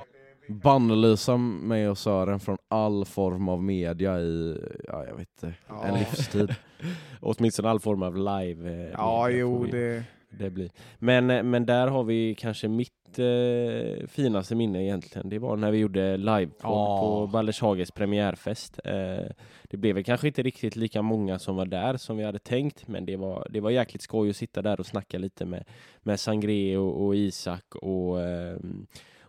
Bannlysa 0.48 1.36
mig 1.36 1.88
och 1.88 1.98
Sören 1.98 2.40
från 2.40 2.58
all 2.68 3.04
form 3.04 3.48
av 3.48 3.62
media 3.62 4.20
i, 4.20 4.60
ja 4.88 5.04
jag 5.04 5.16
vet 5.16 5.28
inte, 5.42 5.54
ja. 5.68 5.84
en 5.84 5.98
livstid. 5.98 6.54
Åtminstone 7.20 7.68
all 7.68 7.80
form 7.80 8.02
av 8.02 8.16
live. 8.16 8.90
Ja, 8.92 9.30
jo 9.30 9.64
det... 9.64 10.04
det 10.38 10.50
blir. 10.50 10.70
Men, 10.98 11.50
men 11.50 11.66
där 11.66 11.86
har 11.86 12.04
vi 12.04 12.34
kanske 12.34 12.68
mitt 12.68 13.18
eh, 13.18 14.06
finaste 14.06 14.54
minne 14.54 14.84
egentligen. 14.84 15.28
Det 15.28 15.38
var 15.38 15.56
när 15.56 15.70
vi 15.70 15.78
gjorde 15.78 16.16
live 16.16 16.50
oh. 16.62 17.00
på 17.00 17.26
Baldershages 17.32 17.90
premiärfest. 17.90 18.80
Eh, 18.84 19.30
det 19.70 19.76
blev 19.76 19.94
väl 19.94 20.04
kanske 20.04 20.26
inte 20.26 20.42
riktigt 20.42 20.76
lika 20.76 21.02
många 21.02 21.38
som 21.38 21.56
var 21.56 21.66
där 21.66 21.96
som 21.96 22.16
vi 22.16 22.24
hade 22.24 22.38
tänkt, 22.38 22.88
men 22.88 23.06
det 23.06 23.16
var, 23.16 23.46
det 23.50 23.60
var 23.60 23.70
jäkligt 23.70 24.02
skoj 24.02 24.30
att 24.30 24.36
sitta 24.36 24.62
där 24.62 24.80
och 24.80 24.86
snacka 24.86 25.18
lite 25.18 25.44
med, 25.44 25.64
med 26.02 26.20
Sangré 26.20 26.76
och, 26.76 27.06
och 27.06 27.16
Isak 27.16 27.74
och 27.74 28.20
eh, 28.20 28.56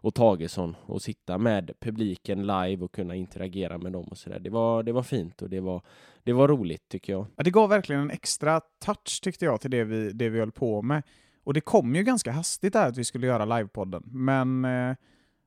och 0.07 0.13
Tagesson 0.13 0.75
och 0.85 1.01
sitta 1.01 1.37
med 1.37 1.71
publiken 1.79 2.41
live 2.41 2.77
och 2.83 2.91
kunna 2.91 3.15
interagera 3.15 3.77
med 3.77 3.91
dem 3.91 4.05
och 4.05 4.17
sådär. 4.17 4.39
Det 4.39 4.49
var, 4.49 4.83
det 4.83 4.91
var 4.91 5.03
fint 5.03 5.41
och 5.41 5.49
det 5.49 5.59
var, 5.59 5.81
det 6.23 6.33
var 6.33 6.47
roligt 6.47 6.89
tycker 6.89 7.13
jag. 7.13 7.25
Ja, 7.35 7.43
det 7.43 7.51
gav 7.51 7.69
verkligen 7.69 8.01
en 8.01 8.11
extra 8.11 8.61
touch 8.85 9.21
tyckte 9.21 9.45
jag 9.45 9.61
till 9.61 9.71
det 9.71 9.83
vi, 9.83 10.11
det 10.11 10.29
vi 10.29 10.39
höll 10.39 10.51
på 10.51 10.81
med. 10.81 11.03
Och 11.43 11.53
det 11.53 11.61
kom 11.61 11.95
ju 11.95 12.03
ganska 12.03 12.31
hastigt 12.31 12.73
där 12.73 12.87
att 12.87 12.97
vi 12.97 13.03
skulle 13.03 13.27
göra 13.27 13.45
livepodden, 13.45 14.03
men 14.05 14.65
eh, 14.65 14.95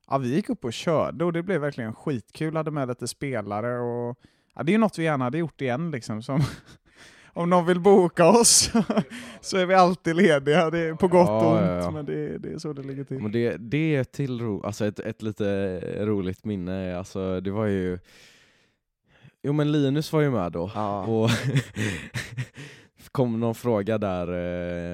ja, 0.07 0.17
vi 0.17 0.35
gick 0.35 0.49
upp 0.49 0.65
och 0.65 0.73
körde 0.73 1.25
och 1.25 1.33
det 1.33 1.43
blev 1.43 1.61
verkligen 1.61 1.95
skitkul. 1.95 2.55
Hade 2.55 2.71
med 2.71 2.87
lite 2.87 3.07
spelare 3.07 3.79
och 3.79 4.19
ja, 4.55 4.63
det 4.63 4.71
är 4.71 4.73
ju 4.73 4.79
något 4.79 4.99
vi 4.99 5.03
gärna 5.03 5.23
hade 5.23 5.37
gjort 5.37 5.61
igen 5.61 5.91
liksom. 5.91 6.23
Som 6.23 6.39
om 7.33 7.49
någon 7.49 7.65
vill 7.65 7.79
boka 7.79 8.25
oss 8.25 8.71
så 9.41 9.57
är 9.57 9.65
vi 9.65 9.73
alltid 9.73 10.15
lediga, 10.15 10.69
det 10.69 10.79
är 10.79 10.93
på 10.93 11.07
gott 11.07 11.29
och 11.29 11.51
ont, 11.51 11.61
ja, 11.61 11.75
ja. 11.75 11.91
men 11.91 12.05
det, 12.05 12.37
det, 12.37 12.49
är 12.53 12.57
så 12.57 12.73
det 12.73 12.83
ligger 12.83 13.03
till. 13.03 13.19
Men 13.19 13.31
det, 13.31 13.57
det 13.57 13.95
är 13.95 14.03
till 14.03 14.41
ro, 14.41 14.63
alltså 14.63 14.85
ett, 14.85 14.99
ett 14.99 15.21
lite 15.21 15.79
roligt 16.05 16.45
minne, 16.45 16.97
alltså 16.97 17.41
det 17.41 17.51
var 17.51 17.65
ju 17.65 17.99
Jo 19.43 19.53
men 19.53 19.71
Linus 19.71 20.13
var 20.13 20.21
ju 20.21 20.31
med 20.31 20.51
då, 20.51 20.63
och 21.07 21.29
kom 23.11 23.39
någon 23.39 23.55
fråga 23.55 23.97
där 23.97 24.27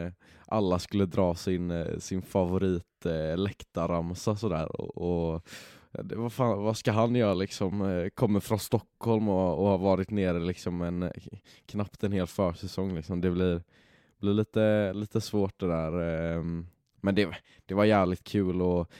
eh, 0.05 0.11
alla 0.45 0.79
skulle 0.79 1.05
dra 1.05 1.35
sin, 1.35 1.71
eh, 1.71 1.97
sin 1.99 2.21
favorit 2.21 3.05
eh, 3.05 3.37
läktarramsa 3.37 4.35
sådär. 4.35 4.81
Och, 4.81 4.97
och 5.33 5.47
vad, 5.91 6.33
fan, 6.33 6.63
vad 6.63 6.77
ska 6.77 6.91
han 6.91 7.15
göra 7.15 7.33
liksom? 7.33 7.81
Eh, 7.81 8.09
kommer 8.09 8.39
från 8.39 8.59
Stockholm 8.59 9.29
och, 9.29 9.59
och 9.59 9.67
har 9.67 9.77
varit 9.77 10.11
nere 10.11 10.39
liksom 10.39 10.81
en, 10.81 11.03
eh, 11.03 11.11
knappt 11.65 12.03
en 12.03 12.11
hel 12.11 12.27
försäsong. 12.27 12.95
Liksom. 12.95 13.21
Det 13.21 13.31
blir, 13.31 13.61
blir 14.19 14.33
lite, 14.33 14.93
lite 14.93 15.21
svårt 15.21 15.59
det 15.59 15.67
där. 15.67 16.01
Ehm, 16.01 16.67
men 17.01 17.15
det, 17.15 17.29
det 17.65 17.73
var 17.73 17.85
jävligt 17.85 18.23
kul 18.23 18.61
och 18.61 18.91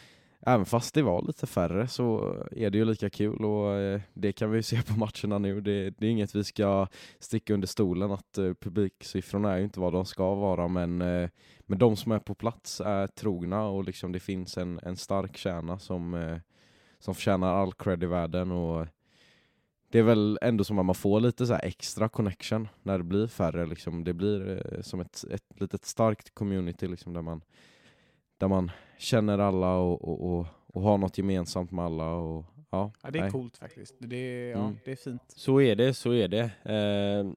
även 0.41 0.65
fast 0.65 0.93
det 0.93 1.01
var 1.01 1.21
lite 1.21 1.47
färre 1.47 1.87
så 1.87 2.35
är 2.51 2.69
det 2.69 2.77
ju 2.77 2.85
lika 2.85 3.09
kul 3.09 3.45
och 3.45 3.73
eh, 3.73 4.01
det 4.13 4.31
kan 4.31 4.51
vi 4.51 4.57
ju 4.57 4.63
se 4.63 4.81
på 4.81 4.93
matcherna 4.93 5.37
nu. 5.37 5.61
Det, 5.61 5.89
det 5.89 6.07
är 6.07 6.11
inget 6.11 6.35
vi 6.35 6.43
ska 6.43 6.87
sticka 7.19 7.53
under 7.53 7.67
stolen 7.67 8.11
att 8.11 8.39
publiksiffrorna 8.59 9.53
är 9.53 9.57
ju 9.57 9.63
inte 9.63 9.79
vad 9.79 9.93
de 9.93 10.05
ska 10.05 10.35
vara 10.35 10.67
men, 10.67 10.97
men 11.65 11.79
de 11.79 11.95
som 11.95 12.11
är 12.11 12.19
på 12.19 12.35
plats 12.35 12.81
är 12.81 13.07
trogna 13.07 13.67
och 13.67 13.83
liksom 13.83 14.11
det 14.11 14.19
finns 14.19 14.57
en, 14.57 14.79
en 14.83 14.97
stark 14.97 15.37
kärna 15.37 15.79
som, 15.79 16.39
som 17.07 17.15
förtjänar 17.15 17.53
all 17.53 17.73
cred 17.73 18.03
i 18.03 18.05
världen 18.05 18.51
och 18.51 18.87
det 19.91 19.99
är 19.99 20.03
väl 20.03 20.39
ändå 20.41 20.63
som 20.63 20.79
att 20.79 20.85
man 20.85 20.95
får 20.95 21.19
lite 21.19 21.45
så 21.45 21.53
här 21.53 21.65
extra 21.65 22.09
connection 22.09 22.67
när 22.83 22.97
det 22.97 23.03
blir 23.03 23.27
färre. 23.27 23.65
Liksom. 23.65 24.03
Det 24.03 24.13
blir 24.13 24.61
eh, 24.73 24.81
som 24.81 24.99
ett, 24.99 25.23
ett 25.31 25.59
litet 25.61 25.85
starkt 25.85 26.33
community 26.35 26.87
liksom, 26.87 27.13
där, 27.13 27.21
man, 27.21 27.41
där 28.37 28.47
man 28.47 28.71
känner 28.97 29.39
alla 29.39 29.75
och, 29.75 30.07
och, 30.07 30.31
och, 30.39 30.47
och 30.73 30.81
har 30.81 30.97
något 30.97 31.17
gemensamt 31.17 31.71
med 31.71 31.85
alla. 31.85 32.13
Och, 32.13 32.45
ja, 32.69 32.91
Ja, 33.03 33.11
det 33.11 33.19
är 33.19 33.23
nej. 33.23 33.31
coolt 33.31 33.57
faktiskt. 33.57 33.95
Det 33.99 34.15
är, 34.15 34.51
ja, 34.51 34.59
Mm. 34.59 34.77
det 34.85 34.91
är 34.91 34.95
fint. 34.95 35.21
Så 35.27 35.61
är 35.61 35.75
det, 35.75 35.93
så 35.93 36.13
är 36.13 36.27
det. 36.27 36.43
Eh, 36.63 37.31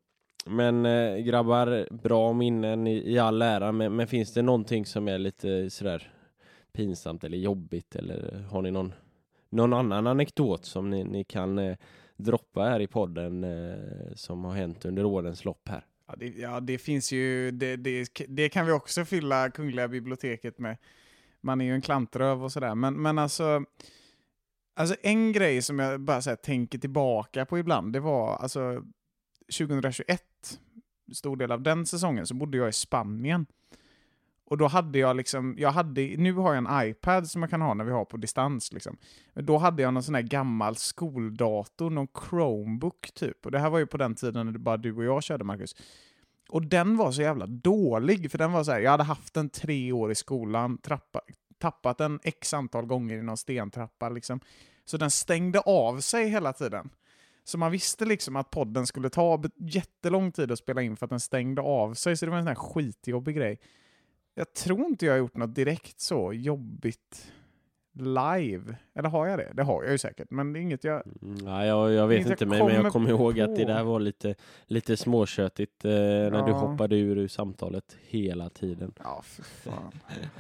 men 0.47 0.87
eh, 0.87 1.17
grabbar, 1.17 1.89
bra 1.91 2.33
minnen 2.33 2.87
i, 2.87 3.13
i 3.13 3.19
all 3.19 3.43
ära, 3.43 3.73
men, 3.73 3.97
men 3.97 4.07
finns 4.07 4.33
det 4.35 4.43
någonting 4.43 4.87
som 4.87 5.09
är 5.09 5.19
lite 5.19 5.71
sådär 5.71 6.13
pinsamt 6.73 7.25
eller 7.25 7.39
jobbigt 7.39 7.97
eller 7.97 8.45
har 8.51 8.63
ni 8.63 8.71
någon, 8.71 8.93
någon 9.51 9.73
annan 9.73 10.07
anekdot 10.07 10.65
som 10.65 10.91
ni, 10.91 11.05
ni 11.05 11.25
kan 11.25 11.59
eh, 11.59 11.77
droppa 12.17 12.63
här 12.63 12.81
i 12.81 12.87
podden 12.87 13.45
eh, 13.45 14.15
som 14.15 14.45
har 14.45 14.55
hänt 14.55 14.85
under 14.85 15.05
årens 15.05 15.45
lopp 15.45 15.69
här? 15.69 15.85
Ja, 16.07 16.15
det, 16.17 16.27
ja, 16.27 16.61
det 16.61 16.79
finns 16.79 17.13
ju, 17.13 17.51
det, 17.51 17.77
det, 17.77 18.09
det 18.29 18.49
kan 18.49 18.67
vi 18.67 18.73
också 18.73 19.05
fylla 19.05 19.51
Kungliga 19.51 19.89
biblioteket 19.89 20.59
med. 20.59 20.77
Man 21.41 21.61
är 21.61 21.65
ju 21.65 21.75
en 21.75 21.81
klantröv 21.81 22.45
och 22.45 22.53
sådär, 22.53 22.75
men, 22.75 23.03
men 23.03 23.19
alltså, 23.19 23.65
alltså 24.77 24.97
en 25.03 25.33
grej 25.33 25.63
som 25.63 25.79
jag 25.79 26.01
bara 26.01 26.23
så 26.23 26.31
här, 26.31 26.37
tänker 26.37 26.79
tillbaka 26.79 27.47
på 27.47 27.59
ibland, 27.59 27.93
det 27.93 28.01
var 28.01 28.37
alltså 28.37 28.85
2021, 29.59 30.23
stor 31.13 31.37
del 31.37 31.53
av 31.53 31.63
den 31.63 31.87
säsongen, 31.87 32.27
så 32.27 32.35
bodde 32.35 32.59
jag 32.59 32.69
i 32.69 32.73
Spanien. 32.73 33.47
Och 34.51 34.57
då 34.57 34.67
hade 34.67 34.99
jag 34.99 35.17
liksom, 35.17 35.55
jag 35.59 35.71
hade, 35.71 36.01
nu 36.01 36.33
har 36.33 36.55
jag 36.55 36.67
en 36.67 36.89
iPad 36.89 37.31
som 37.31 37.43
jag 37.43 37.51
kan 37.51 37.61
ha 37.61 37.75
när 37.75 37.85
vi 37.85 37.93
har 37.93 38.05
på 38.05 38.17
distans 38.17 38.73
liksom. 38.73 38.97
Men 39.33 39.47
då 39.47 39.59
hade 39.59 39.83
jag 39.83 39.95
någon 39.95 40.03
sån 40.03 40.15
här 40.15 40.23
gammal 40.23 40.77
skoldator, 40.77 41.91
någon 41.91 42.09
Chromebook 42.29 43.11
typ. 43.15 43.47
Och 43.47 43.53
det 43.53 43.59
här 43.59 43.71
var 43.71 43.79
ju 43.79 43.87
på 43.87 43.97
den 43.97 44.15
tiden 44.15 44.47
när 44.47 44.53
det 44.53 44.59
bara 44.59 44.77
du 44.77 44.97
och 44.97 45.05
jag 45.05 45.23
körde 45.23 45.45
Marcus. 45.45 45.77
Och 46.49 46.67
den 46.67 46.97
var 46.97 47.13
så 47.13 47.23
jävla 47.23 47.47
dålig, 47.47 48.31
för 48.31 48.39
den 48.39 48.53
var 48.53 48.65
så 48.65 48.73
här, 48.73 48.81
jag 48.81 48.91
hade 48.91 49.03
haft 49.03 49.35
den 49.35 49.49
tre 49.49 49.93
år 49.93 50.13
i 50.13 50.15
skolan, 50.15 50.79
trappa, 50.79 51.21
tappat 51.59 51.99
den 51.99 52.21
x 52.23 52.55
antal 52.55 52.87
gånger 52.87 53.19
i 53.19 53.23
någon 53.23 53.37
stentrappa 53.37 54.09
liksom. 54.09 54.41
Så 54.85 54.97
den 54.97 55.11
stängde 55.11 55.61
av 55.61 56.01
sig 56.01 56.29
hela 56.29 56.53
tiden. 56.53 56.91
Så 57.45 57.59
man 57.59 57.73
visste 57.73 58.05
liksom 58.05 58.37
att 58.37 58.51
podden 58.51 58.87
skulle 58.87 59.11
ta 59.11 59.43
jättelång 59.57 60.33
tid 60.33 60.53
att 60.53 60.59
spela 60.59 60.83
in 60.83 60.97
för 60.97 61.07
att 61.07 61.11
den 61.11 61.21
stängde 61.21 61.63
av 61.63 61.95
sig, 61.95 62.17
så 62.17 62.27
det 62.27 62.31
var 62.31 62.39
en 62.39 62.45
sån 62.45 62.49
här 62.49 62.55
skitjobbig 62.55 63.37
grej. 63.37 63.61
Jag 64.41 64.53
tror 64.55 64.87
inte 64.87 65.07
jag 65.07 65.13
har 65.13 65.19
gjort 65.19 65.37
något 65.37 65.55
direkt 65.55 66.01
så 66.01 66.33
jobbigt 66.33 67.33
live. 67.93 68.77
Eller 68.95 69.09
har 69.09 69.27
jag 69.27 69.39
det? 69.39 69.53
Det 69.55 69.63
har 69.63 69.83
jag 69.83 69.93
ju 69.93 69.99
säkert, 69.99 70.31
men 70.31 70.53
det 70.53 70.59
är 70.59 70.61
inget 70.61 70.85
jag... 70.85 71.03
Mm, 71.23 71.35
Nej, 71.45 71.69
jag, 71.69 71.93
jag 71.93 72.07
vet 72.07 72.17
Inget 72.17 72.41
jag 72.41 72.47
inte, 72.49 72.65
men, 72.65 72.75
jag 72.75 72.93
kommer 72.93 73.11
ihåg 73.11 73.41
att 73.41 73.57
det 73.57 73.63
på. 73.63 73.69
där 73.69 73.85
var 73.85 74.01
lite, 74.01 74.35
lite 74.67 74.97
småköttigt 74.97 75.85
eh, 75.85 75.91
när 75.91 76.31
du 76.47 76.51
Ja. 76.51 76.57
hoppade 76.57 76.97
ur, 76.97 77.19
ur 77.19 77.29
samtalet 77.29 77.97
hela 78.09 78.51
tiden. 78.51 78.93
Ja, 79.05 79.21
för 79.25 79.43
fan. 79.43 79.93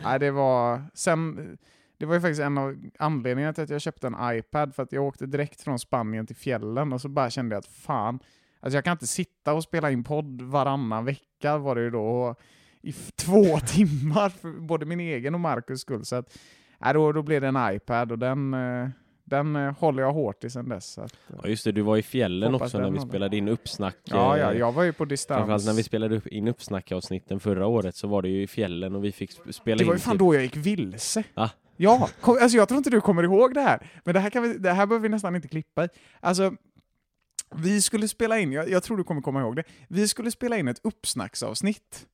Nej, 0.04 0.18
det 0.18 0.30
var... 0.30 0.82
Sen, 0.94 1.58
det 1.98 2.06
var 2.06 2.14
ju 2.14 2.20
faktiskt 2.20 2.40
en 2.40 2.58
av 2.58 2.76
anledningarna 2.98 3.52
till 3.52 3.64
att 3.64 3.70
jag 3.70 3.80
köpte 3.80 4.06
en 4.06 4.16
iPad, 4.38 4.74
för 4.74 4.82
att 4.82 4.92
jag 4.92 5.04
åkte 5.04 5.26
direkt 5.26 5.60
från 5.60 5.78
Spanien 5.78 6.26
till 6.26 6.36
fjällen 6.36 6.92
och 6.92 7.00
så 7.00 7.08
bara 7.08 7.30
kände 7.30 7.54
jag 7.54 7.58
att 7.58 7.66
fan, 7.66 8.18
alltså 8.60 8.76
jag 8.76 8.84
kan 8.84 8.92
inte 8.92 9.06
sitta 9.06 9.54
och 9.54 9.62
spela 9.62 9.90
in 9.90 10.04
podd 10.04 10.42
varannan 10.42 11.04
vecka 11.04 11.58
var 11.58 11.74
det 11.74 11.80
ju 11.82 11.90
då, 11.90 12.04
och 12.06 12.40
i 12.82 12.92
två 13.16 13.58
timmar 13.66 14.28
för 14.28 14.50
både 14.60 14.86
min 14.86 15.00
egen 15.00 15.34
och 15.34 15.40
Marcus 15.40 15.80
skull. 15.80 16.04
Så 16.04 16.16
att, 16.16 16.38
nej, 16.78 16.94
då, 16.94 17.12
då 17.12 17.22
blev 17.22 17.40
det 17.40 17.48
en 17.48 17.74
iPad 17.74 18.12
och 18.12 18.18
den, 18.18 18.54
eh, 18.54 18.88
den 19.24 19.56
eh, 19.56 19.78
håller 19.78 20.02
jag 20.02 20.12
hårt 20.12 20.44
i 20.44 20.50
sen 20.50 20.68
dess. 20.68 20.98
Att, 20.98 21.12
eh, 21.12 21.36
Ja 21.42 21.48
just 21.48 21.64
det, 21.64 21.72
du 21.72 21.82
var 21.82 21.96
i 21.96 22.02
fjällen 22.02 22.54
också 22.54 22.78
när 22.78 22.90
vi 22.90 23.00
spelade 23.00 23.36
in 23.36 23.48
uppsnack. 23.48 23.96
ja, 24.04 24.38
ja, 24.38 24.54
jag 24.54 24.72
var 24.72 24.82
ju 24.82 24.92
på 24.92 25.04
distans. 25.04 25.38
Framförallt 25.38 25.66
när 25.66 25.72
vi 25.72 25.82
spelade 25.82 26.20
in 26.30 26.48
uppsnackavsnitten 26.48 27.40
förra 27.40 27.66
året 27.66 27.96
så 27.96 28.08
var 28.08 28.22
det 28.22 28.28
ju 28.28 28.42
i 28.42 28.46
fjällen 28.46 28.94
och 28.94 29.04
vi 29.04 29.12
fick 29.12 29.30
sp- 29.30 29.52
spela 29.52 29.78
Det 29.78 29.84
var 29.84 29.92
in 29.92 29.96
ju 29.98 30.00
fan 30.02 30.12
typ- 30.14 30.18
då 30.18 30.34
jag 30.34 30.42
gick 30.42 30.56
vilse. 30.56 31.24
Ah. 31.34 31.48
Ja, 31.76 32.08
kom, 32.20 32.38
alltså 32.42 32.56
jag 32.56 32.68
tror 32.68 32.78
inte 32.78 32.90
du 32.90 33.00
kommer 33.00 33.22
ihåg 33.22 33.54
det 33.54 33.60
här. 33.60 33.86
Men 34.04 34.14
det 34.14 34.20
här, 34.20 34.30
kan 34.30 34.42
vi, 34.42 34.58
det 34.58 34.72
här 34.72 34.86
behöver 34.86 35.02
vi 35.02 35.08
nästan 35.08 35.36
inte 35.36 35.48
klippa 35.48 35.84
i. 35.84 35.88
Alltså, 36.20 36.52
vi 37.54 37.82
skulle 37.82 38.08
spela 38.08 38.38
in, 38.38 38.52
jag, 38.52 38.68
jag 38.70 38.82
tror 38.82 38.96
du 38.96 39.04
kommer 39.04 39.20
komma 39.20 39.40
ihåg 39.40 39.56
det, 39.56 39.62
vi 39.88 40.08
skulle 40.08 40.30
spela 40.30 40.56
in 40.58 40.68
ett 40.68 40.80
uppsnacksavsnitt. 40.84 42.06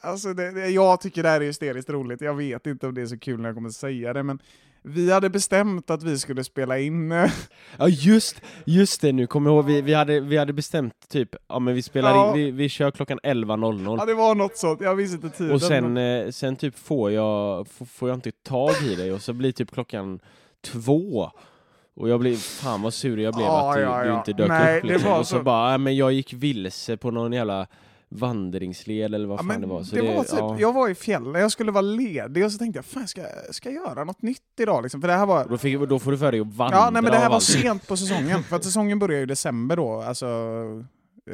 Alltså 0.00 0.34
det, 0.34 0.50
det, 0.50 0.68
jag 0.68 1.00
tycker 1.00 1.22
det 1.22 1.28
här 1.28 1.40
är 1.40 1.44
hysteriskt 1.44 1.90
roligt, 1.90 2.20
jag 2.20 2.34
vet 2.34 2.66
inte 2.66 2.86
om 2.86 2.94
det 2.94 3.02
är 3.02 3.06
så 3.06 3.18
kul 3.18 3.40
när 3.40 3.48
jag 3.48 3.56
kommer 3.56 3.70
säga 3.70 4.12
det, 4.12 4.22
men 4.22 4.38
vi 4.82 5.12
hade 5.12 5.30
bestämt 5.30 5.90
att 5.90 6.02
vi 6.02 6.18
skulle 6.18 6.44
spela 6.44 6.78
in... 6.78 7.10
Ja 7.78 7.88
just, 7.88 8.42
just 8.64 9.00
det 9.00 9.12
nu, 9.12 9.26
kommer 9.26 9.50
jag 9.50 9.56
ihåg, 9.56 9.64
vi, 9.64 9.80
vi, 9.82 9.94
hade, 9.94 10.20
vi 10.20 10.36
hade 10.36 10.52
bestämt 10.52 10.94
typ, 11.08 11.28
ja 11.48 11.58
men 11.58 11.74
vi 11.74 11.82
spelar 11.82 12.10
Ja. 12.10 12.28
in, 12.28 12.34
vi, 12.44 12.50
vi 12.50 12.68
kör 12.68 12.90
klockan 12.90 13.18
11.00 13.22 13.96
Ja, 13.98 14.04
det 14.06 14.14
var 14.14 14.34
något 14.34 14.56
sånt, 14.56 14.80
jag 14.80 14.94
visste 14.94 15.14
inte 15.26 15.30
tiden. 15.38 15.52
och 15.52 15.62
sen, 15.62 15.92
men- 15.92 16.24
eh, 16.26 16.30
sen 16.30 16.56
typ 16.56 16.78
får 16.78 17.10
jag, 17.12 17.68
får, 17.68 18.08
jag 18.08 18.16
inte 18.16 18.30
tag 18.32 18.74
i 18.84 18.94
dig 18.94 19.12
och 19.12 19.22
så 19.22 19.32
blir 19.32 19.52
typ 19.52 19.70
klockan 19.70 20.20
två 20.64 21.30
och 21.94 22.08
jag 22.08 22.20
blir, 22.20 22.36
fan 22.36 22.82
vad 22.82 22.94
sur 22.94 23.18
jag 23.18 23.34
blev 23.34 23.46
Ja, 23.46 23.70
att 23.70 23.76
du, 23.76 23.82
ja, 23.82 24.02
du 24.02 24.08
ja. 24.08 24.18
inte 24.18 24.32
dök 24.32 24.48
Nej, 24.48 24.76
upp 24.76 24.82
det 24.82 24.88
liksom. 24.92 25.12
och 25.12 25.26
så, 25.26 25.36
så- 25.36 25.42
bara, 25.42 25.78
men 25.78 25.96
jag 25.96 26.12
gick 26.12 26.32
vilse 26.32 26.96
på 26.96 27.10
någon 27.10 27.32
jävla 27.32 27.66
vandringsled 28.12 29.14
eller 29.14 29.26
vad 29.28 29.38
Ja, 29.38 29.42
fan 29.42 29.60
det 29.60 29.66
var. 29.66 29.82
Så 29.82 29.96
det 29.96 30.02
var 30.02 30.24
typ, 30.24 30.38
ja. 30.38 30.56
Jag 30.58 30.72
var 30.72 30.88
i 30.88 30.94
fjällen, 30.94 31.42
jag 31.42 31.52
skulle 31.52 31.72
vara 31.72 31.82
ledig 31.82 32.44
och 32.44 32.52
så 32.52 32.58
tänkte 32.58 32.78
jag, 32.78 32.84
fan 32.84 33.08
ska, 33.08 33.22
ska 33.50 33.70
jag 33.70 33.86
göra 33.86 34.04
något 34.04 34.22
nytt 34.22 34.40
idag 34.60 34.82
liksom? 34.82 35.00
För 35.00 35.08
det 35.08 35.14
här 35.14 35.26
var... 35.26 35.46
då, 35.48 35.58
fick, 35.58 35.80
då 35.80 35.98
får 35.98 36.10
du 36.10 36.18
för 36.18 36.32
dig 36.32 36.40
att 36.40 36.54
vandra 36.54 36.76
Ja, 36.76 36.90
nej 36.90 37.02
men 37.02 37.12
det 37.12 37.18
här 37.18 37.28
var 37.28 37.34
allt. 37.34 37.44
sent 37.44 37.88
på 37.88 37.96
säsongen, 37.96 38.42
för 38.42 38.56
att 38.56 38.64
säsongen 38.64 38.98
börjar 38.98 39.16
ju 39.16 39.22
i 39.22 39.26
december 39.26 39.76
då, 39.76 40.00
alltså 40.02 40.26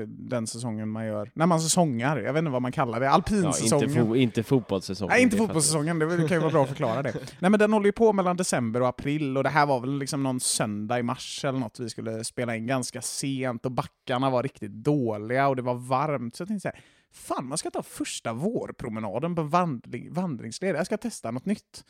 den 0.06 0.46
säsongen 0.46 0.88
man 0.88 1.06
gör, 1.06 1.30
när 1.34 1.46
man 1.46 1.60
säsongar, 1.60 2.16
jag 2.16 2.32
vet 2.32 2.38
inte 2.38 2.50
vad 2.50 2.62
man 2.62 2.72
kallar 2.72 3.00
det, 3.00 3.06
Ja, 3.06 3.12
alpinsäsongen. 3.12 3.88
inte, 3.88 4.00
fo 4.00 4.16
inte 4.16 4.42
fotbollssäsongen. 4.42 5.10
Nej, 5.10 5.22
inte 5.22 5.36
det 5.36 5.40
fotbollssäsongen, 5.40 5.98
det 5.98 6.28
kan 6.28 6.36
ju 6.36 6.38
vara 6.38 6.50
bra 6.50 6.62
att 6.62 6.68
förklara 6.68 7.02
det. 7.02 7.12
Nej 7.40 7.50
men 7.50 7.58
den 7.60 7.72
håller 7.72 7.86
ju 7.86 7.92
på 7.92 8.12
mellan 8.12 8.36
december 8.36 8.82
och 8.82 8.88
april 8.88 9.36
och 9.36 9.42
det 9.44 9.50
här 9.50 9.66
var 9.66 9.80
väl 9.80 9.98
liksom 9.98 10.22
någon 10.22 10.40
söndag 10.40 10.98
i 10.98 11.02
mars 11.02 11.44
eller 11.44 11.58
något 11.58 11.80
vi 11.80 11.90
skulle 11.90 12.24
spela 12.24 12.56
in 12.56 12.66
ganska 12.66 13.02
sent 13.02 13.66
och 13.66 13.72
backarna 13.72 14.30
var 14.30 14.42
riktigt 14.42 14.72
dåliga 14.72 15.48
och 15.48 15.56
det 15.56 15.62
var 15.62 15.74
varmt. 15.74 16.36
Så 16.36 16.40
jag 16.40 16.48
tänkte 16.48 16.62
så 16.62 16.74
här, 16.74 16.84
fan 17.12 17.46
man 17.48 17.58
ska 17.58 17.70
ta 17.70 17.82
första 17.82 18.32
vårpromenaden 18.32 19.34
på 19.34 19.42
vandring, 19.42 20.12
vandringsled, 20.12 20.76
jag 20.76 20.86
ska 20.86 20.96
testa 20.96 21.30
något 21.30 21.46
nytt. 21.46 21.84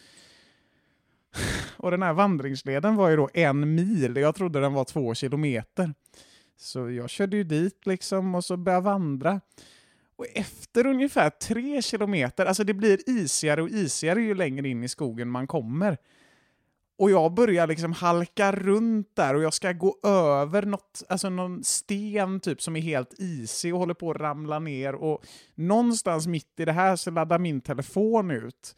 Och 1.77 1.91
den 1.91 2.03
här 2.03 2.13
vandringsleden 2.13 2.97
var 2.97 3.09
ju 3.09 3.17
då 3.17 3.29
en 3.35 3.75
mil, 3.75 4.17
jag 4.17 4.35
trodde 4.35 4.61
den 4.61 4.73
var 4.73 4.85
två 4.85 5.15
kilometer. 5.15 5.95
Så 6.57 6.91
jag 6.91 7.11
körde 7.11 7.37
ju 7.37 7.45
dit 7.45 7.87
liksom 7.87 8.35
och 8.35 8.45
så 8.45 8.57
började 8.57 8.85
vandra. 8.85 9.41
Och 10.17 10.27
efter 10.35 10.87
ungefär 10.87 11.31
tre 11.31 11.83
kilometer, 11.83 12.47
alltså 12.47 12.65
det 12.65 12.75
blir 12.75 13.11
isigare 13.11 13.63
och 13.63 13.69
isigare 13.69 14.23
ju 14.23 14.35
längre 14.35 14.69
in 14.69 14.83
i 14.83 14.89
skogen 14.89 15.29
man 15.29 15.47
kommer. 15.47 15.97
Och 16.99 17.11
jag 17.11 17.35
börjar 17.35 17.67
liksom 17.67 17.93
halka 17.93 18.53
runt 18.53 19.17
där 19.17 19.35
och 19.35 19.43
jag 19.43 19.55
ska 19.55 19.73
gå 19.73 19.99
över 20.03 20.63
något, 20.63 21.03
alltså 21.09 21.31
någon 21.31 21.65
sten 21.65 22.41
typ 22.41 22.63
som 22.63 22.77
är 22.77 22.81
helt 22.81 23.15
isig 23.19 23.75
och 23.75 23.81
håller 23.81 23.95
på 23.95 24.11
att 24.11 24.17
ramla 24.17 24.59
ner 24.59 24.95
och 24.95 25.25
någonstans 25.55 26.27
mitt 26.27 26.61
i 26.61 26.65
det 26.65 26.73
här 26.73 26.97
så 26.97 27.11
laddar 27.11 27.39
min 27.39 27.61
telefon 27.61 28.31
ut. 28.31 28.77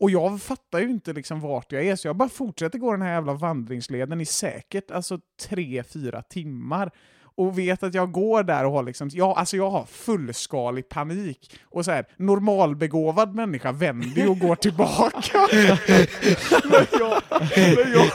Och 0.00 0.10
jag 0.10 0.42
fattar 0.42 0.78
ju 0.78 0.90
inte 0.90 1.12
liksom 1.12 1.40
vart 1.40 1.72
jag 1.72 1.84
är, 1.84 1.96
så 1.96 2.08
jag 2.08 2.16
bara 2.16 2.28
fortsätter 2.28 2.78
gå 2.78 2.92
den 2.92 3.02
här 3.02 3.12
jävla 3.12 3.32
vandringsleden 3.32 4.20
i 4.20 4.26
säkert 4.26 4.90
alltså 4.90 5.18
tre, 5.48 5.82
fyra 5.82 6.22
timmar. 6.22 6.90
Och 7.38 7.58
vet 7.58 7.82
att 7.82 7.94
jag 7.94 8.12
går 8.12 8.42
där 8.42 8.64
och 8.64 8.72
har 8.72 8.82
liksom, 8.82 9.10
ja, 9.12 9.36
alltså 9.36 9.56
jag 9.56 9.70
har 9.70 9.84
fullskalig 9.84 10.88
panik. 10.88 11.58
Och 11.64 11.84
så 11.84 11.90
här, 11.90 12.06
normalbegåvad 12.16 13.34
människa 13.34 13.72
vänder 13.72 14.22
ju 14.22 14.28
och 14.28 14.38
går 14.38 14.56
tillbaka. 14.56 15.48
men, 16.70 16.86
jag, 16.92 17.22
men, 17.56 17.92
jag, 17.92 18.10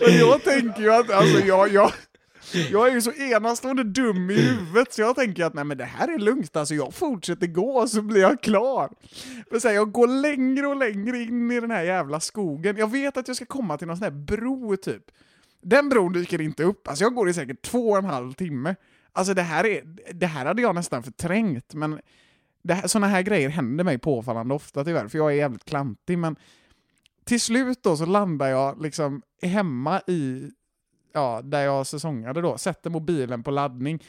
men 0.00 0.18
jag 0.18 0.44
tänker 0.44 0.82
ju 0.82 0.94
att, 0.94 1.10
alltså 1.10 1.46
jag, 1.46 1.72
jag, 1.72 1.92
jag 2.54 2.88
är 2.88 2.92
ju 2.92 3.00
så 3.00 3.12
enastående 3.12 3.84
dum 3.84 4.30
i 4.30 4.40
huvudet 4.40 4.92
så 4.92 5.00
jag 5.00 5.16
tänker 5.16 5.44
att 5.44 5.54
nej 5.54 5.64
men 5.64 5.78
det 5.78 5.84
här 5.84 6.14
är 6.14 6.18
lugnt, 6.18 6.56
alltså 6.56 6.74
jag 6.74 6.94
fortsätter 6.94 7.46
gå 7.46 7.80
och 7.80 7.88
så 7.88 8.02
blir 8.02 8.20
jag 8.20 8.42
klar. 8.42 8.90
Men 9.50 9.60
så 9.60 9.68
här, 9.68 9.74
jag 9.74 9.92
går 9.92 10.06
längre 10.06 10.66
och 10.66 10.76
längre 10.76 11.18
in 11.18 11.50
i 11.50 11.60
den 11.60 11.70
här 11.70 11.82
jävla 11.82 12.20
skogen. 12.20 12.76
Jag 12.76 12.90
vet 12.90 13.16
att 13.16 13.28
jag 13.28 13.36
ska 13.36 13.46
komma 13.46 13.78
till 13.78 13.86
någon 13.86 13.96
sån 13.96 14.04
här 14.04 14.10
bro 14.10 14.76
typ. 14.76 15.02
Den 15.62 15.88
bron 15.88 16.12
dyker 16.12 16.40
inte 16.40 16.64
upp, 16.64 16.88
alltså 16.88 17.04
jag 17.04 17.14
går 17.14 17.28
i 17.28 17.34
säkert 17.34 17.62
två 17.62 17.90
och 17.90 17.98
en 17.98 18.04
halv 18.04 18.32
timme. 18.32 18.74
Alltså 19.12 19.34
det 19.34 19.42
här, 19.42 19.66
är, 19.66 19.82
det 20.12 20.26
här 20.26 20.46
hade 20.46 20.62
jag 20.62 20.74
nästan 20.74 21.02
förträngt, 21.02 21.74
men 21.74 22.00
här, 22.68 22.86
såna 22.86 23.06
här 23.06 23.22
grejer 23.22 23.48
händer 23.48 23.84
mig 23.84 23.98
påfallande 23.98 24.54
ofta 24.54 24.84
tyvärr, 24.84 25.08
för 25.08 25.18
jag 25.18 25.32
är 25.32 25.36
jävligt 25.36 25.64
klantig, 25.64 26.18
men 26.18 26.36
till 27.24 27.40
slut 27.40 27.82
då 27.82 27.96
så 27.96 28.06
landar 28.06 28.48
jag 28.48 28.82
liksom 28.82 29.22
hemma 29.42 30.00
i, 30.06 30.50
ja, 31.14 31.40
där 31.44 31.64
jag 31.64 31.86
säsongade 31.86 32.40
då, 32.40 32.58
sätter 32.58 32.90
mobilen 32.90 33.42
på 33.42 33.50
laddning, 33.50 34.02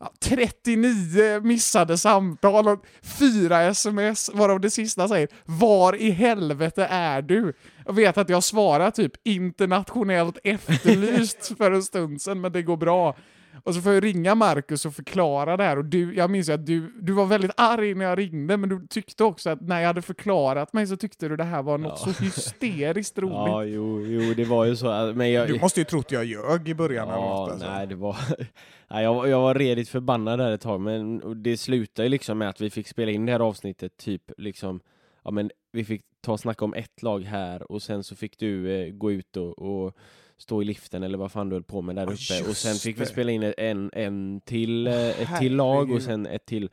ja, 0.00 0.12
39 0.20 1.40
missade 1.40 1.98
samtal 1.98 2.68
och 2.68 2.86
fyra 3.02 3.62
sms, 3.62 4.30
varav 4.34 4.60
det 4.60 4.70
sista 4.70 5.08
säger 5.08 5.28
“Var 5.44 5.96
i 5.96 6.10
helvete 6.10 6.86
är 6.90 7.22
du?” 7.22 7.52
Jag 7.86 7.92
vet 7.92 8.18
att 8.18 8.28
jag 8.28 8.44
svarar 8.44 8.90
typ 8.90 9.12
“internationellt 9.24 10.38
efterlyst” 10.44 11.52
för 11.58 11.70
en 11.70 11.82
stund 11.82 12.22
sedan, 12.22 12.40
men 12.40 12.52
det 12.52 12.62
går 12.62 12.76
bra. 12.76 13.16
Och 13.66 13.74
så 13.74 13.80
får 13.80 13.92
jag 13.92 14.04
ringa 14.04 14.34
Marcus 14.34 14.86
och 14.86 14.94
förklara 14.94 15.56
det 15.56 15.64
här 15.64 15.78
och 15.78 15.84
du, 15.84 16.14
jag 16.14 16.30
minns 16.30 16.48
ju 16.48 16.52
att 16.52 16.66
du, 16.66 16.92
du 17.00 17.12
var 17.12 17.26
väldigt 17.26 17.50
arg 17.56 17.94
när 17.94 18.04
jag 18.04 18.18
ringde 18.18 18.56
men 18.56 18.68
du 18.68 18.86
tyckte 18.86 19.24
också 19.24 19.50
att 19.50 19.60
när 19.60 19.80
jag 19.80 19.86
hade 19.86 20.02
förklarat 20.02 20.72
mig 20.72 20.86
så 20.86 20.96
tyckte 20.96 21.28
du 21.28 21.36
det 21.36 21.44
här 21.44 21.62
var 21.62 21.78
något 21.78 22.02
Ja. 22.06 22.12
så 22.12 22.24
hysteriskt 22.24 23.18
roligt. 23.22 23.32
Ja, 23.34 23.64
jo, 23.64 24.00
jo, 24.06 24.34
det 24.34 24.44
var 24.44 24.64
ju 24.64 24.76
så. 24.76 25.12
Men 25.14 25.32
jag, 25.32 25.48
Du 25.48 25.60
måste 25.60 25.80
ju 25.80 25.84
trott 25.84 26.12
jag 26.12 26.24
ljög 26.24 26.68
i 26.68 26.74
början 26.74 27.08
eller 27.08 27.18
Ja, 27.18 27.40
något. 27.40 27.50
Alltså. 27.50 27.70
nej 27.70 27.86
det 27.86 27.94
var... 27.94 28.16
nej, 28.90 29.04
jag, 29.04 29.14
var- 29.14 29.26
jag 29.26 29.40
var 29.40 29.54
redigt 29.54 29.88
förbannad 29.88 30.38
där 30.38 30.52
ett 30.52 30.60
tag, 30.60 30.80
men 30.80 31.22
det 31.42 31.56
slutade 31.56 32.06
ju 32.06 32.10
liksom 32.10 32.38
med 32.38 32.48
att 32.48 32.60
vi 32.60 32.70
fick 32.70 32.88
spela 32.88 33.10
in 33.12 33.26
det 33.26 33.32
här 33.32 33.40
avsnittet 33.40 33.96
typ 33.96 34.22
liksom, 34.38 34.80
ja 35.24 35.30
men 35.30 35.50
vi 35.72 35.84
fick 35.84 36.02
ta 36.20 36.32
och 36.32 36.40
snacka 36.40 36.64
om 36.64 36.74
ett 36.74 37.02
lag 37.02 37.20
här 37.24 37.72
och 37.72 37.82
sen 37.82 38.04
så 38.04 38.16
fick 38.16 38.38
du 38.38 38.72
eh, 38.72 38.90
gå 38.92 39.12
ut 39.12 39.36
och, 39.36 39.58
och 39.58 39.96
stå 40.38 40.62
i 40.62 40.64
liften 40.64 41.02
eller 41.02 41.18
vad 41.18 41.32
fan 41.32 41.48
du 41.48 41.54
höll 41.56 41.62
på 41.62 41.82
med 41.82 41.96
där 41.96 42.02
uppe 42.04 42.48
och 42.50 42.56
sen 42.56 42.74
fick 42.74 42.96
vi 42.96 43.00
det. 43.00 43.06
spela 43.06 43.30
in 43.32 43.52
en, 43.58 43.90
en 43.92 44.40
till, 44.40 44.86
eh, 44.86 44.94
ett 45.22 45.38
till 45.38 45.56
lag 45.56 45.90
och 45.90 46.02
sen 46.02 46.26
ett 46.26 46.46
till 46.46 46.70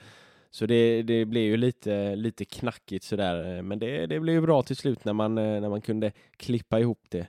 så 0.49 0.65
det, 0.65 1.01
det 1.03 1.25
blev 1.25 1.43
ju 1.43 1.57
lite, 1.57 2.15
lite 2.15 2.45
knackigt 2.45 3.03
sådär, 3.05 3.57
eh, 3.57 3.61
men 3.63 3.79
det, 3.79 4.05
det 4.05 4.19
blev 4.19 4.35
ju 4.35 4.41
bra 4.41 4.63
till 4.63 4.75
slut 4.75 5.05
när 5.05 5.13
man, 5.13 5.37
eh, 5.37 5.61
när 5.61 5.69
man 5.69 5.81
kunde 5.81 6.11
klippa 6.37 6.79
ihop 6.79 7.01
det. 7.09 7.27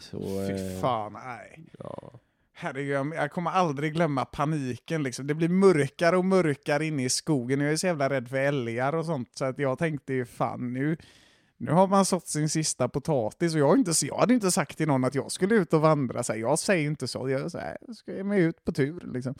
Så, 0.00 0.18
Fy 0.48 0.80
fan, 0.80 1.12
nej. 1.12 1.64
Ja. 1.78 2.12
Herregud, 2.54 2.94
jag- 2.96 3.14
jag 3.14 3.30
kommer 3.30 3.50
aldrig 3.50 3.92
glömma 3.94 4.24
paniken 4.24 5.02
liksom. 5.02 5.26
Det 5.26 5.34
blir 5.34 5.48
mörkare 5.48 6.16
och 6.16 6.24
mörkare 6.24 6.86
inne 6.86 7.04
i 7.04 7.08
skogen. 7.08 7.60
Jag 7.60 7.72
är 7.72 7.76
så 7.76 7.86
jävla 7.86 8.10
rädd 8.10 8.28
för 8.28 8.36
älgar 8.36 8.92
och 8.92 9.06
sånt, 9.06 9.28
så 9.34 9.44
att 9.44 9.58
jag 9.58 9.78
tänkte 9.78 10.12
ju 10.14 10.24
fan 10.24 10.72
nu, 10.72 10.96
nu 11.62 11.72
har 11.72 11.86
man 11.86 12.04
sått 12.04 12.26
sin 12.26 12.48
sista 12.48 12.88
potatis 12.88 13.54
och 13.54 13.60
jag, 13.60 13.78
inte, 13.78 13.92
jag 14.02 14.16
hade 14.18 14.34
inte 14.34 14.50
sagt 14.50 14.78
till 14.78 14.86
någon 14.88 15.04
att 15.04 15.14
jag 15.14 15.32
skulle 15.32 15.54
ut 15.54 15.72
och 15.72 15.80
vandra. 15.80 16.22
Så 16.22 16.32
här, 16.32 16.40
jag 16.40 16.58
säger 16.58 16.86
inte 16.86 17.08
så, 17.08 17.28
jag, 17.28 17.50
så 17.50 17.58
här, 17.58 17.76
jag 17.86 17.96
ska 17.96 18.12
ge 18.12 18.24
mig 18.24 18.42
ut 18.42 18.64
på 18.64 18.72
tur 18.72 19.02
liksom. 19.14 19.34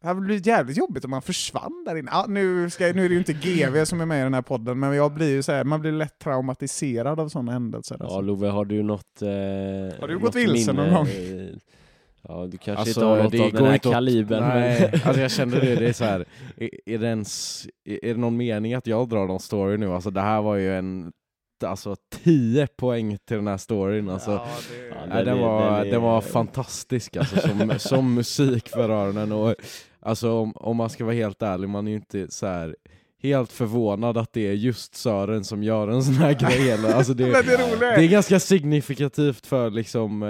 Det 0.00 0.06
hade 0.06 0.20
blivit 0.20 0.46
jävligt 0.46 0.76
jobbigt 0.76 1.04
om 1.04 1.10
man 1.10 1.22
försvann 1.22 1.84
där 1.86 1.96
inne. 1.96 2.10
Ja, 2.12 2.26
nu, 2.28 2.70
ska, 2.70 2.84
nu 2.84 3.04
är 3.04 3.08
det 3.08 3.12
ju 3.12 3.18
inte 3.18 3.32
GV 3.32 3.84
som 3.84 4.00
är 4.00 4.06
med 4.06 4.20
i 4.20 4.22
den 4.22 4.34
här 4.34 4.42
podden, 4.42 4.78
men 4.78 4.94
jag 4.94 5.12
blir 5.12 5.30
ju 5.30 5.42
så 5.42 5.52
här, 5.52 5.64
man 5.64 5.80
blir 5.80 5.92
lätt 5.92 6.18
traumatiserad 6.18 7.20
av 7.20 7.28
sådana 7.28 7.52
händelser. 7.52 7.96
Ja 7.98 8.04
alltså. 8.04 8.20
Love, 8.20 8.48
har 8.48 8.64
du 8.64 8.82
något... 8.82 9.22
Eh, 9.22 9.28
Har 10.00 10.08
du 10.08 10.18
gått 10.18 10.34
vilse 10.34 10.72
någon 10.72 10.94
gång? 10.94 11.06
Ja, 12.28 12.46
du 12.50 12.58
kanske 12.58 12.80
Alltså, 12.80 13.00
inte 13.00 13.06
har 13.06 13.22
något 13.22 13.32
det 13.32 13.40
av 13.40 13.50
går 13.50 13.58
den 13.58 13.66
här 13.66 13.74
inte 13.74 13.90
kalibern. 13.90 14.40
Nej, 14.48 14.90
men- 14.92 15.00
alltså 15.04 15.20
jag 15.22 15.30
kände 15.30 15.60
det, 15.60 15.74
det 15.74 15.88
är 15.88 15.92
så 15.92 16.04
här. 16.04 16.24
Är, 16.56 16.70
är, 16.86 16.98
det 16.98 17.06
ens, 17.06 17.66
är 17.84 18.14
det 18.14 18.20
någon 18.20 18.36
mening 18.36 18.74
att 18.74 18.86
jag 18.86 19.08
drar 19.08 19.26
någon 19.26 19.40
story 19.40 19.76
nu? 19.76 19.92
Alltså 19.92 20.10
det 20.10 20.20
här 20.20 20.42
var 20.42 20.56
ju 20.56 20.74
en, 20.78 21.12
alltså 21.64 21.96
10 22.24 22.66
poäng 22.66 23.18
till 23.26 23.36
den 23.36 23.46
här 23.46 23.56
storyn 23.56 24.08
alltså. 24.08 24.30
Ja, 24.30 24.46
det- 24.70 24.88
Ja, 24.88 25.14
Nej, 25.14 25.24
den, 25.24 25.38
var, 25.38 25.80
är- 25.80 25.90
den 25.90 26.02
var 26.02 26.20
fantastisk 26.20 27.16
alltså, 27.16 27.40
som, 27.48 27.74
som 27.78 28.14
musik 28.14 28.68
för 28.68 28.90
öronen. 28.90 29.32
Och, 29.32 29.54
alltså, 30.00 30.32
om, 30.32 30.52
om 30.56 30.76
man 30.76 30.90
ska 30.90 31.04
vara 31.04 31.14
helt 31.14 31.42
ärlig, 31.42 31.68
man 31.68 31.86
är 31.86 31.90
ju 31.90 31.96
inte 31.96 32.26
så 32.30 32.46
här 32.46 32.76
helt 33.22 33.52
förvånad 33.52 34.18
att 34.18 34.32
det 34.32 34.48
är 34.48 34.52
just 34.52 34.94
Sören 34.94 35.44
som 35.44 35.62
gör 35.62 35.88
en 35.88 36.02
sån 36.02 36.14
här 36.14 36.32
grej. 36.40 36.70
Eller? 36.70 36.92
Alltså, 36.94 37.14
det, 37.14 37.24
det 37.24 37.56
roliga 37.56 37.78
det 37.78 37.86
är 37.86 37.98
är, 38.02 38.08
ganska 38.08 38.40
signifikativt 38.40 39.46
för 39.46 39.70
liksom, 39.70 40.22
eh, 40.22 40.28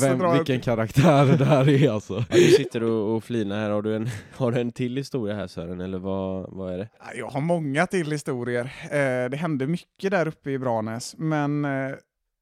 vem, 0.00 0.32
vilken 0.36 0.56
ett- 0.56 0.64
karaktär 0.64 1.36
det 1.38 1.44
här 1.44 1.68
är 1.68 1.90
alltså. 1.90 2.14
Ja, 2.30 2.36
du 2.36 2.40
sitter 2.48 2.82
och, 2.82 3.16
och 3.16 3.24
flinar 3.24 3.60
här, 3.60 3.70
har 3.70 3.82
du, 3.82 3.96
en, 3.96 4.08
har 4.36 4.52
du 4.52 4.60
en 4.60 4.72
till 4.72 4.96
historia 4.96 5.34
här 5.34 5.46
Sören, 5.46 5.80
eller 5.80 5.98
vad, 5.98 6.50
vad 6.52 6.72
är 6.74 6.78
det? 6.78 6.88
Ja, 6.98 7.06
jag 7.14 7.26
har 7.28 7.40
många 7.40 7.86
till 7.86 8.10
historier. 8.12 8.64
Eh, 8.84 9.30
det 9.30 9.36
hände 9.36 9.66
mycket 9.66 10.10
där 10.10 10.28
uppe 10.28 10.50
i 10.50 10.58
Branäs, 10.58 11.14
men 11.18 11.64
eh, 11.64 11.94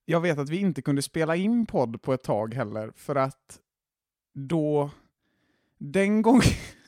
jag 0.05 0.21
vet 0.21 0.39
att 0.39 0.49
vi 0.51 0.57
inte 0.59 0.83
kunde 0.83 1.03
spela 1.03 1.37
in 1.37 1.67
podd 1.67 2.03
på 2.03 2.13
ett 2.13 2.23
tag 2.23 2.55
heller, 2.55 2.93
för 2.97 3.15
att 3.17 3.59
då, 4.35 4.91
den 5.79 6.23
gången, 6.23 6.43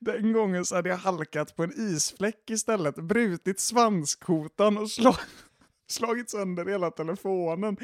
den 0.00 0.32
gången 0.32 0.64
så 0.64 0.74
hade 0.74 0.88
jag 0.88 0.96
halkat 0.96 1.56
på 1.56 1.64
en 1.64 1.72
isfläck 1.76 2.50
istället, 2.50 2.94
brutit 2.94 3.60
svanskotan 3.60 4.78
och 4.78 4.90
slag, 4.90 5.16
slagit 5.88 6.30
sönder 6.30 6.66
hela 6.66 6.90
telefonen. 6.90 7.76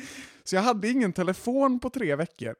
Så 0.44 0.56
jag 0.56 0.62
hade 0.62 0.88
ingen 0.88 1.12
telefon 1.12 1.80
på 1.80 1.90
tre 1.90 2.16
veckor. 2.16 2.54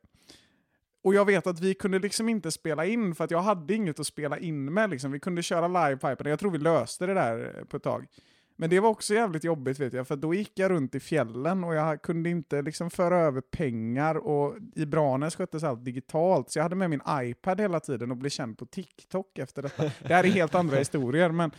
Och 1.04 1.14
jag 1.14 1.24
vet 1.24 1.46
att 1.46 1.60
vi 1.60 1.74
kunde 1.74 1.98
liksom 1.98 2.28
inte 2.28 2.50
spela 2.50 2.86
in 2.86 3.14
för 3.14 3.24
att 3.24 3.30
jag 3.30 3.42
hade 3.42 3.74
inget 3.74 4.00
att 4.00 4.06
spela 4.06 4.38
in 4.38 4.74
med. 4.74 4.90
Liksom. 4.90 5.12
Vi 5.12 5.20
kunde 5.20 5.42
köra 5.42 5.68
livepipen. 5.68 6.26
Jag 6.26 6.38
tror 6.38 6.50
vi 6.50 6.58
löste 6.58 7.06
det 7.06 7.14
där 7.14 7.64
på 7.68 7.76
ett 7.76 7.82
tag. 7.82 8.06
Men 8.56 8.70
det 8.70 8.80
var 8.80 8.88
också 8.88 9.14
jävligt 9.14 9.44
jobbigt 9.44 9.78
vet 9.78 9.92
jag, 9.92 10.08
för 10.08 10.16
då 10.16 10.34
gick 10.34 10.58
jag 10.58 10.70
runt 10.70 10.94
i 10.94 11.00
fjällen 11.00 11.64
och 11.64 11.74
jag 11.74 12.02
kunde 12.02 12.30
inte 12.30 12.62
liksom 12.62 12.90
föra 12.90 13.18
över 13.18 13.40
pengar 13.40 14.14
och 14.14 14.56
i 14.74 14.86
Branäs 14.86 15.36
sköttes 15.36 15.62
allt 15.62 15.84
digitalt. 15.84 16.50
Så 16.50 16.58
jag 16.58 16.62
hade 16.62 16.76
med 16.76 16.90
min 16.90 17.02
iPad 17.10 17.60
hela 17.60 17.80
tiden 17.80 18.10
och 18.10 18.16
blev 18.16 18.30
känd 18.30 18.58
på 18.58 18.66
TikTok 18.66 19.38
efter 19.38 19.62
detta. 19.62 19.82
Det 19.82 20.14
här 20.14 20.24
är 20.24 20.28
helt 20.28 20.54
andra 20.54 20.76
historier, 20.78 21.30
men, 21.30 21.50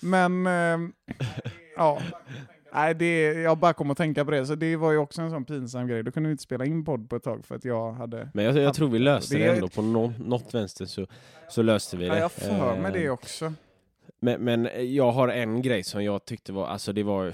men 0.00 0.46
ehm, 0.46 0.92
ja. 1.76 2.00
Nej, 2.72 2.94
det, 2.94 3.32
jag 3.32 3.58
bara 3.58 3.72
kom 3.72 3.90
att 3.90 3.96
tänka 3.96 4.24
på 4.24 4.30
det, 4.30 4.46
så 4.46 4.54
det 4.54 4.76
var 4.76 4.92
ju 4.92 4.98
också 4.98 5.22
en 5.22 5.30
sån 5.30 5.44
pinsam 5.44 5.86
grej. 5.88 6.02
Då 6.02 6.10
kunde 6.10 6.28
vi 6.28 6.30
inte 6.32 6.42
spela 6.42 6.64
in 6.64 6.84
podd 6.84 7.10
på 7.10 7.16
ett 7.16 7.22
tag 7.22 7.44
för 7.46 7.54
att 7.54 7.64
jag 7.64 7.92
hade... 7.92 8.30
Men 8.34 8.44
jag, 8.44 8.56
jag 8.56 8.74
tror 8.74 8.88
vi 8.88 8.98
löste 8.98 9.36
Det 9.36 9.44
det, 9.44 9.54
ändå 9.54 9.68
på 9.68 9.82
nå, 9.82 10.12
något 10.18 10.54
vänster 10.54 10.86
så, 10.86 11.06
så 11.48 11.62
löste 11.62 11.96
vi 11.96 12.08
det. 12.08 12.14
Ja, 12.14 12.18
jag 12.18 12.32
för 12.32 12.76
mig 12.80 12.92
det 12.92 13.10
också. 13.10 13.52
Men, 14.20 14.44
men 14.44 14.66
eh, 14.66 14.82
jag 14.82 15.10
har 15.10 15.28
en 15.28 15.62
grej 15.62 15.82
som 15.82 16.04
jag 16.04 16.24
tyckte 16.24 16.52
var, 16.52 16.66
alltså 16.66 16.92
det 16.92 17.02
var, 17.02 17.32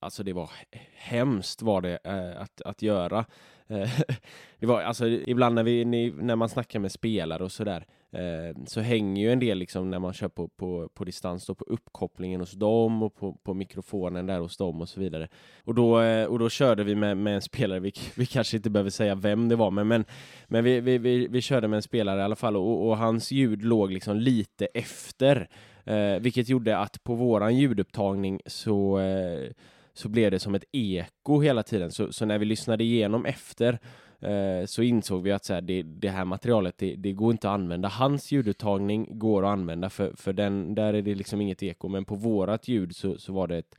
alltså 0.00 0.22
det 0.22 0.32
var 0.32 0.50
hemskt 0.94 1.62
var 1.62 1.80
det 1.80 1.98
eh, 2.04 2.42
att, 2.42 2.62
att 2.62 2.82
göra. 2.82 3.24
Eh, 3.68 3.90
det 4.58 4.66
var, 4.66 4.82
alltså 4.82 5.08
ibland 5.08 5.54
när, 5.54 5.62
vi, 5.62 5.84
när 6.10 6.36
man 6.36 6.48
snackar 6.48 6.78
med 6.78 6.92
spelare 6.92 7.44
och 7.44 7.52
sådär, 7.52 7.86
eh, 8.12 8.64
så 8.66 8.80
hänger 8.80 9.22
ju 9.22 9.32
en 9.32 9.38
del 9.38 9.58
liksom 9.58 9.90
när 9.90 9.98
man 9.98 10.12
kör 10.12 10.28
på, 10.28 10.48
på, 10.48 10.88
på 10.94 11.04
distans 11.04 11.46
då, 11.46 11.54
på 11.54 11.64
uppkopplingen 11.64 12.40
hos 12.40 12.52
dem 12.52 13.02
och 13.02 13.14
på, 13.14 13.32
på 13.32 13.54
mikrofonen 13.54 14.26
där 14.26 14.38
hos 14.38 14.56
dem 14.56 14.80
och 14.80 14.88
så 14.88 15.00
vidare. 15.00 15.28
Och 15.64 15.74
då, 15.74 16.00
eh, 16.00 16.26
och 16.26 16.38
då 16.38 16.48
körde 16.48 16.84
vi 16.84 16.94
med, 16.94 17.16
med 17.16 17.34
en 17.34 17.42
spelare, 17.42 17.80
vi, 17.80 17.92
vi 18.16 18.26
kanske 18.26 18.56
inte 18.56 18.70
behöver 18.70 18.90
säga 18.90 19.14
vem 19.14 19.48
det 19.48 19.56
var, 19.56 19.70
men, 19.70 19.88
men, 19.88 20.04
men 20.46 20.64
vi, 20.64 20.80
vi, 20.80 20.98
vi, 20.98 21.28
vi 21.28 21.42
körde 21.42 21.68
med 21.68 21.76
en 21.76 21.82
spelare 21.82 22.20
i 22.20 22.24
alla 22.24 22.36
fall 22.36 22.56
och, 22.56 22.88
och 22.88 22.96
hans 22.96 23.32
ljud 23.32 23.64
låg 23.64 23.92
liksom 23.92 24.16
lite 24.16 24.66
efter. 24.66 25.48
Eh, 25.86 26.20
vilket 26.20 26.48
gjorde 26.48 26.78
att 26.78 27.04
på 27.04 27.14
våran 27.14 27.56
ljudupptagning 27.56 28.40
så, 28.46 28.98
eh, 28.98 29.50
så 29.92 30.08
blev 30.08 30.30
det 30.30 30.38
som 30.38 30.54
ett 30.54 30.64
eko 30.72 31.40
hela 31.40 31.62
tiden. 31.62 31.90
Så, 31.90 32.12
så 32.12 32.24
när 32.24 32.38
vi 32.38 32.44
lyssnade 32.44 32.84
igenom 32.84 33.26
efter 33.26 33.78
eh, 34.20 34.66
så 34.66 34.82
insåg 34.82 35.22
vi 35.22 35.32
att 35.32 35.44
så 35.44 35.54
här, 35.54 35.60
det, 35.60 35.82
det 35.82 36.08
här 36.08 36.24
materialet, 36.24 36.78
det, 36.78 36.94
det 36.94 37.12
går 37.12 37.32
inte 37.32 37.48
att 37.48 37.54
använda. 37.54 37.88
Hans 37.88 38.32
ljudupptagning 38.32 39.18
går 39.18 39.44
att 39.44 39.52
använda 39.52 39.90
för, 39.90 40.12
för 40.16 40.32
den, 40.32 40.74
där 40.74 40.94
är 40.94 41.02
det 41.02 41.14
liksom 41.14 41.40
inget 41.40 41.62
eko. 41.62 41.88
Men 41.88 42.04
på 42.04 42.14
vårat 42.14 42.68
ljud 42.68 42.96
så, 42.96 43.18
så 43.18 43.32
var 43.32 43.46
det 43.46 43.56
ett, 43.56 43.78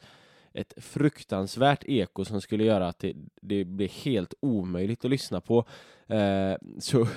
ett 0.53 0.73
fruktansvärt 0.77 1.83
eko 1.87 2.25
som 2.25 2.41
skulle 2.41 2.63
göra 2.63 2.87
att 2.87 2.99
det, 2.99 3.13
det 3.41 3.65
blev 3.65 3.89
helt 3.89 4.33
omöjligt 4.39 5.05
att 5.05 5.11
lyssna 5.11 5.41
på. 5.41 5.65
Eh, 6.07 6.55
så, 6.79 7.07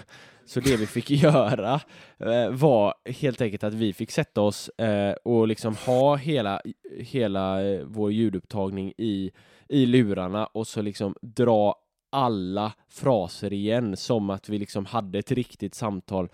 så 0.51 0.61
det 0.61 0.77
vi 0.77 0.87
fick 0.87 1.11
göra 1.23 1.81
eh, 2.19 2.51
var 2.51 2.95
helt 3.05 3.41
enkelt 3.41 3.65
att 3.65 3.75
vi 3.75 3.93
fick 3.93 4.11
sätta 4.11 4.41
oss 4.41 4.69
eh, 4.69 5.13
och 5.13 5.49
liksom 5.49 5.75
ha 5.75 6.17
hela, 6.17 6.61
hela 6.99 7.63
eh, 7.65 7.85
vår 7.85 8.13
ljudupptagning 8.13 8.93
i, 8.99 9.31
i 9.69 9.87
lurarna 9.87 10.47
och 10.47 10.67
så 10.67 10.83
liksom 10.83 11.15
dra 11.21 11.75
alla 12.11 12.73
fraser 12.89 13.53
igen 13.53 13.97
som 13.97 14.31
att 14.31 14.49
vi 14.49 14.59
liksom 14.59 14.87
hade 14.87 15.19
ett 15.19 15.33
riktigt 15.33 15.75
samtal 15.75 16.29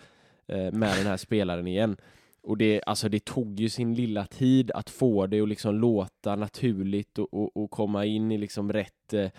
eh, 0.48 0.72
med 0.72 0.96
den 0.98 1.06
här 1.06 1.16
spelaren 1.16 1.66
igen. 1.66 1.96
Och 2.42 2.56
det, 2.56 2.82
alltså 2.86 3.08
det 3.08 3.24
tog 3.24 3.60
ju 3.60 3.68
sin 3.68 3.94
lilla 3.94 4.26
tid 4.26 4.70
att 4.70 4.90
få 4.90 5.26
det 5.26 5.40
att 5.40 5.48
liksom 5.48 5.74
låta 5.74 6.36
naturligt 6.36 7.18
och, 7.18 7.34
och, 7.34 7.56
och 7.56 7.70
komma 7.70 8.04
in 8.04 8.32
i 8.32 8.38
liksom 8.38 8.72
rätt, 8.72 9.12
eh, 9.12 9.30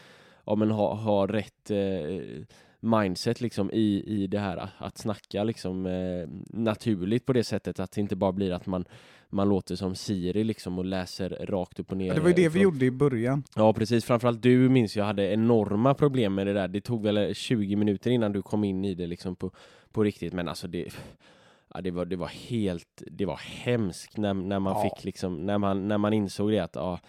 ja 0.45 0.55
men 0.55 0.71
ha, 0.71 0.93
ha 0.93 1.27
rätt 1.27 1.71
eh, 1.71 2.45
mindset 2.79 3.41
liksom 3.41 3.71
i, 3.71 4.03
i 4.07 4.27
det 4.27 4.39
här 4.39 4.69
att 4.77 4.97
snacka 4.97 5.43
liksom 5.43 5.85
eh, 5.85 6.27
naturligt 6.59 7.25
på 7.25 7.33
det 7.33 7.43
sättet 7.43 7.79
att 7.79 7.91
det 7.91 8.01
inte 8.01 8.15
bara 8.15 8.31
blir 8.31 8.51
att 8.51 8.65
man, 8.65 8.85
man 9.29 9.49
låter 9.49 9.75
som 9.75 9.95
Siri 9.95 10.43
liksom 10.43 10.77
och 10.79 10.85
läser 10.85 11.29
rakt 11.29 11.79
upp 11.79 11.91
och 11.91 11.97
ner. 11.97 12.07
Ja, 12.07 12.13
det 12.13 12.19
var 12.21 12.27
ju 12.29 12.33
det 12.35 12.41
vi 12.41 12.49
från- 12.49 12.61
gjorde 12.61 12.85
i 12.85 12.91
början. 12.91 13.43
Ja 13.55 13.73
precis, 13.73 14.05
framförallt 14.05 14.41
du 14.41 14.69
minns 14.69 14.95
jag 14.97 15.05
hade 15.05 15.33
enorma 15.33 15.93
problem 15.93 16.35
med 16.35 16.47
det 16.47 16.53
där. 16.53 16.67
Det 16.67 16.81
tog 16.81 17.03
väl 17.03 17.35
20 17.35 17.75
minuter 17.75 18.11
innan 18.11 18.31
du 18.33 18.41
kom 18.41 18.63
in 18.63 18.85
i 18.85 18.93
det 18.95 19.07
liksom 19.07 19.35
på, 19.35 19.51
på 19.91 20.03
riktigt, 20.03 20.33
men 20.33 20.47
alltså 20.47 20.67
det 20.67 20.89
Ja, 21.73 21.81
det, 21.81 21.91
var, 21.91 22.05
det 22.05 22.15
var 22.15 22.27
helt, 22.27 23.03
det 23.11 23.25
var 23.25 23.39
hemskt 23.43 24.17
när, 24.17 24.33
när 24.33 24.59
man 24.59 24.73
Ja. 24.73 24.83
fick 24.95 25.03
liksom, 25.05 25.45
när 25.45 25.57
man, 25.57 25.87
när 25.87 25.97
man 25.97 26.13
insåg 26.13 26.51
det 26.51 26.59
att 26.59 26.75
ja, 26.75 26.99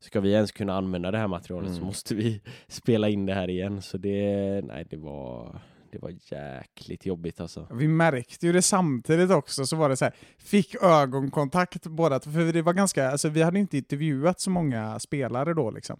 ska 0.00 0.20
vi 0.20 0.32
ens 0.32 0.52
kunna 0.52 0.76
använda 0.76 1.10
det 1.10 1.18
här 1.18 1.28
materialet 1.28 1.70
så 1.70 1.76
Mm. 1.76 1.86
måste 1.86 2.14
vi 2.14 2.40
spela 2.68 3.08
in 3.08 3.26
det 3.26 3.34
här 3.34 3.50
igen. 3.50 3.82
Så 3.82 3.98
det, 3.98 4.20
nej 4.64 4.86
det 4.90 4.96
var, 4.96 5.60
det 5.92 5.98
var 5.98 6.14
jäkligt 6.32 7.06
jobbigt 7.06 7.40
alltså. 7.40 7.68
Vi 7.72 7.88
märkte 7.88 8.46
ju 8.46 8.52
det 8.52 8.62
samtidigt 8.62 9.30
också, 9.30 9.66
så 9.66 9.76
var 9.76 9.88
det 9.88 9.96
så 9.96 10.04
här, 10.04 10.14
fick 10.38 10.74
ögonkontakt 10.82 11.86
båda, 11.86 12.20
för 12.20 12.52
det 12.52 12.62
var 12.62 12.72
ganska, 12.72 13.10
alltså 13.10 13.28
vi 13.28 13.42
hade 13.42 13.58
inte 13.58 13.76
intervjuat 13.76 14.40
så 14.40 14.50
många 14.50 14.98
spelare 14.98 15.54
då 15.54 15.70
liksom. 15.70 15.98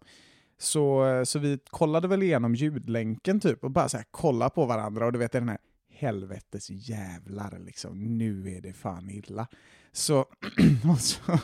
Så, 0.60 1.04
så 1.26 1.38
vi 1.38 1.58
kollade 1.70 2.08
väl 2.08 2.22
igenom 2.22 2.54
ljudlänken 2.54 3.40
typ 3.40 3.64
och 3.64 3.70
bara 3.70 3.88
så 3.88 3.96
här, 3.96 4.06
kolla 4.10 4.50
på 4.50 4.66
varandra 4.66 5.06
och 5.06 5.12
du 5.12 5.18
vet 5.18 5.32
den 5.32 5.48
här 5.48 5.58
helvetes 5.92 6.70
jävlar 6.70 7.58
liksom, 7.66 8.18
nu 8.18 8.56
är 8.56 8.60
det 8.60 8.72
fan 8.72 9.10
illa. 9.10 9.46
Så, 9.92 10.18
och 10.92 10.98
så, 11.00 11.38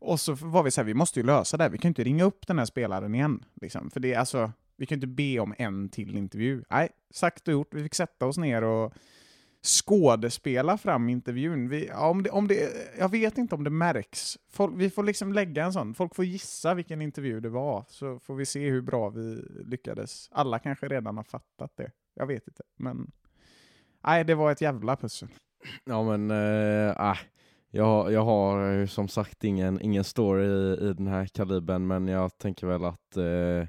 och 0.00 0.20
så 0.20 0.32
var 0.32 0.62
vi 0.62 0.70
så 0.70 0.80
här, 0.80 0.86
vi 0.86 0.94
måste 0.94 1.20
ju 1.20 1.26
lösa 1.26 1.56
det 1.56 1.62
här, 1.62 1.70
vi 1.70 1.78
kan 1.78 1.88
ju 1.88 1.90
inte 1.90 2.04
ringa 2.04 2.24
upp 2.24 2.46
den 2.46 2.58
här 2.58 2.64
spelaren 2.64 3.14
igen. 3.14 3.44
Liksom. 3.60 3.90
För 3.90 4.00
det 4.00 4.14
är 4.14 4.18
alltså, 4.18 4.52
vi 4.76 4.86
kan 4.86 4.96
ju 4.96 4.98
inte 4.98 5.06
be 5.06 5.40
om 5.40 5.54
en 5.58 5.88
till 5.88 6.16
intervju. 6.16 6.64
Nej, 6.70 6.88
sagt 7.10 7.48
och 7.48 7.52
gjort, 7.52 7.74
vi 7.74 7.82
fick 7.82 7.94
sätta 7.94 8.26
oss 8.26 8.38
ner 8.38 8.64
och 8.64 8.92
skådespela 9.62 10.78
fram 10.78 11.08
intervjun. 11.08 11.68
Vi, 11.68 11.86
ja, 11.86 12.08
om 12.08 12.22
det, 12.22 12.30
om 12.30 12.48
det, 12.48 12.72
jag 12.98 13.08
vet 13.08 13.38
inte 13.38 13.54
om 13.54 13.64
det 13.64 13.70
märks. 13.70 14.38
Folk, 14.50 14.74
vi 14.76 14.90
får 14.90 15.02
liksom 15.02 15.32
lägga 15.32 15.64
en 15.64 15.72
sån, 15.72 15.94
folk 15.94 16.14
får 16.14 16.24
gissa 16.24 16.74
vilken 16.74 17.02
intervju 17.02 17.40
det 17.40 17.48
var, 17.48 17.84
så 17.88 18.18
får 18.18 18.34
vi 18.34 18.46
se 18.46 18.70
hur 18.70 18.82
bra 18.82 19.08
vi 19.08 19.44
lyckades. 19.64 20.28
Alla 20.32 20.58
kanske 20.58 20.88
redan 20.88 21.16
har 21.16 21.24
fattat 21.24 21.76
det. 21.76 21.90
Jag 22.14 22.26
vet 22.26 22.48
inte, 22.48 22.62
men... 22.76 23.10
Nej, 24.04 24.24
det 24.24 24.34
var 24.34 24.52
ett 24.52 24.60
jävla 24.60 24.96
pussel. 24.96 25.28
Ja 25.84 26.16
men, 26.16 26.30
äh, 26.30 27.16
jag, 27.70 28.12
jag 28.12 28.24
har 28.24 28.70
ju 28.70 28.86
som 28.86 29.08
sagt 29.08 29.44
ingen, 29.44 29.80
ingen 29.80 30.04
story 30.04 30.46
i, 30.46 30.88
i 30.90 30.92
den 30.92 31.06
här 31.06 31.26
kalibern 31.26 31.86
men 31.86 32.08
jag 32.08 32.38
tänker 32.38 32.66
väl 32.66 32.84
att 32.84 33.16
eh, 33.16 33.68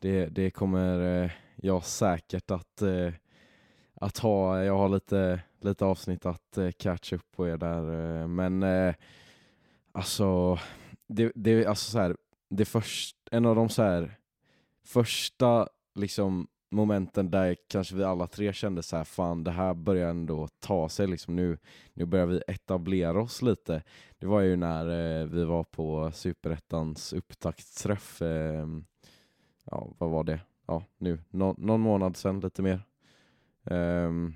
det, 0.00 0.26
det 0.26 0.50
kommer 0.50 1.22
eh, 1.24 1.30
jag 1.56 1.84
säkert 1.84 2.50
att, 2.50 2.82
eh, 2.82 3.12
att 3.94 4.18
ha. 4.18 4.62
Jag 4.62 4.78
har 4.78 4.88
lite, 4.88 5.40
lite 5.60 5.84
avsnitt 5.84 6.26
att 6.26 6.58
äh, 6.58 6.70
catch 6.70 7.12
upp 7.12 7.32
på 7.36 7.48
er 7.48 7.56
där 7.56 8.20
eh, 8.20 8.28
men 8.28 8.62
eh, 8.62 8.94
alltså, 9.92 10.58
det, 11.06 11.32
det, 11.34 11.66
alltså 11.66 11.90
så 11.90 11.98
här, 11.98 12.16
det 12.50 12.64
först, 12.64 13.16
en 13.30 13.46
av 13.46 13.56
de 13.56 13.68
så 13.68 13.82
här 13.82 14.18
första 14.84 15.68
liksom 15.94 16.46
momenten 16.74 17.30
där 17.30 17.56
kanske 17.68 17.94
vi 17.94 18.04
alla 18.04 18.26
tre 18.26 18.52
kände 18.52 18.82
så 18.82 18.96
här, 18.96 19.04
fan 19.04 19.44
det 19.44 19.50
här 19.50 19.74
börjar 19.74 20.10
ändå 20.10 20.48
ta 20.60 20.88
sig 20.88 21.06
liksom 21.06 21.36
nu, 21.36 21.58
nu 21.92 22.04
börjar 22.04 22.26
vi 22.26 22.42
etablera 22.46 23.22
oss 23.22 23.42
lite. 23.42 23.82
Det 24.18 24.26
var 24.26 24.40
ju 24.40 24.56
när 24.56 25.20
eh, 25.20 25.26
vi 25.26 25.44
var 25.44 25.64
på 25.64 26.10
Superettans 26.14 27.12
upptaktsträff, 27.12 28.22
eh, 28.22 28.66
ja 29.64 29.88
vad 29.98 30.10
var 30.10 30.24
det? 30.24 30.40
Ja 30.66 30.84
nu, 30.98 31.18
Nå 31.30 31.54
någon 31.58 31.80
månad 31.80 32.16
sedan 32.16 32.40
lite 32.40 32.62
mer. 32.62 32.82
Um, 33.64 34.34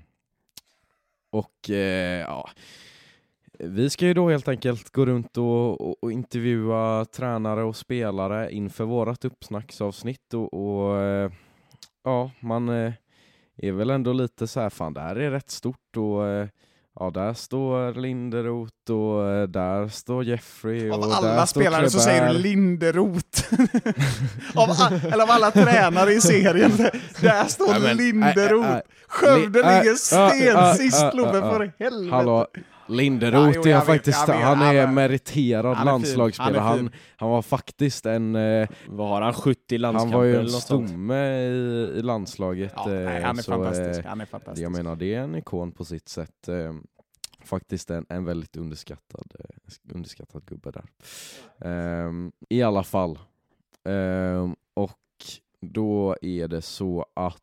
och 1.29 1.69
eh, 1.69 2.19
ja, 2.19 2.49
vi 3.59 3.89
ska 3.89 4.05
ju 4.05 4.13
då 4.13 4.29
helt 4.29 4.47
enkelt 4.47 4.89
gå 4.89 5.05
runt 5.05 5.37
och, 5.37 5.81
och, 5.81 6.03
och 6.03 6.11
intervjua 6.11 7.05
tränare 7.05 7.63
och 7.63 7.75
spelare 7.75 8.51
inför 8.51 8.83
vårat 8.83 9.25
uppsnacksavsnitt 9.25 10.33
och, 10.33 10.53
och 10.53 10.97
eh, 10.97 11.31
ja, 12.03 12.31
man 12.39 12.69
eh, 12.69 12.93
är 13.57 13.71
väl 13.71 13.89
ändå 13.89 14.13
lite 14.13 14.47
så 14.47 14.59
här, 14.59 14.69
fan 14.69 14.93
det 14.93 15.01
här 15.01 15.15
är 15.15 15.31
rätt 15.31 15.49
stort 15.49 15.97
och 15.97 16.27
eh, 16.27 16.47
ja, 16.99 17.09
där 17.09 17.33
står 17.33 17.93
Linderoth 17.93 18.91
och 18.91 19.27
eh, 19.27 19.47
där 19.47 19.87
står 19.87 20.23
Jeffrey 20.23 20.89
Av 20.89 20.99
och 20.99 21.13
alla 21.13 21.47
spelare 21.47 21.89
så 21.89 21.99
säger 21.99 22.33
du. 22.33 22.39
Linderoth. 22.39 23.53
av, 24.55 24.69
eller 25.13 25.23
av 25.23 25.31
alla 25.31 25.51
tränare 25.51 26.13
i 26.13 26.21
serien. 26.21 26.71
Där 27.21 27.45
står 27.45 27.71
Nej, 27.71 27.81
men, 27.81 27.97
Linderoth. 27.97 28.79
Skövde 29.07 29.59
li- 29.59 29.77
ligger 29.77 29.95
sten 29.95 30.75
sist, 30.75 31.13
Lobbe, 31.13 31.37
äh, 31.37 31.51
för 31.51 31.71
helvete. 31.79 32.15
Hallå, 32.15 32.47
Linderoth 32.89 33.55
Ja, 33.55 33.61
jo, 33.65 33.71
är 33.71 33.79
faktiskt, 33.81 34.29
vet, 34.29 34.35
han 34.35 34.61
är 34.61 34.85
han 34.85 34.93
meriterad 34.93 35.75
han 35.77 35.87
är 35.87 35.91
landslagsspelare. 35.91 36.57
han 36.59 36.77
Han, 36.77 36.89
han 37.17 37.29
var 37.29 37.41
faktiskt 37.41 38.05
en, 38.05 38.35
eh, 38.35 38.69
Vad 38.87 39.07
har 39.09 39.21
han, 39.21 39.33
70 39.33 39.75
han 39.75 39.81
landskamper 39.81 40.17
var 40.17 40.23
ju 40.23 40.35
en 40.39 40.49
stomme 40.49 41.37
i, 41.39 41.91
i 41.95 42.01
landslaget. 42.01 42.73
Ja, 42.75 42.83
nej, 42.87 43.17
eh, 43.17 43.23
han 43.23 43.37
är 43.37 43.41
så, 43.41 43.51
fantastisk. 43.51 43.99
eh, 43.99 44.05
Han 44.09 44.21
är 44.21 44.25
fantastisk. 44.25 44.65
Jag 44.65 44.71
menar, 44.71 44.95
det 44.95 45.13
är 45.13 45.19
en 45.21 45.35
ikon 45.35 45.71
på 45.71 45.85
sitt 45.85 46.09
sätt. 46.09 46.47
Eh, 46.47 46.73
faktiskt 47.45 47.89
en, 47.89 48.05
en 48.09 48.25
väldigt 48.25 48.57
underskattad, 48.57 49.31
eh, 49.39 49.95
underskattad 49.95 50.45
gubbe 50.45 50.71
där. 50.71 50.85
Ehm, 51.69 52.31
I 52.49 52.61
alla 52.63 52.83
fall. 52.83 53.19
Ehm, 53.85 54.55
och 54.73 54.91
då 55.61 56.15
är 56.21 56.47
det 56.47 56.61
så 56.61 57.05
att 57.13 57.41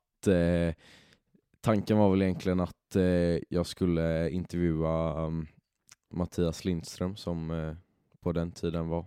tanken 1.67 1.99
var 1.99 2.11
väl 2.11 2.23
egentligen 2.23 2.61
att 2.61 2.97
eh, 2.97 3.39
jag 3.49 3.67
skulle 3.67 4.31
intervjua 4.31 5.25
um, 5.27 5.47
Mattias 6.11 6.64
Lindström 6.64 7.17
som 7.17 7.51
eh, 7.51 7.75
på 8.21 8.33
den 8.33 8.53
tiden 8.53 8.89
var 8.89 9.07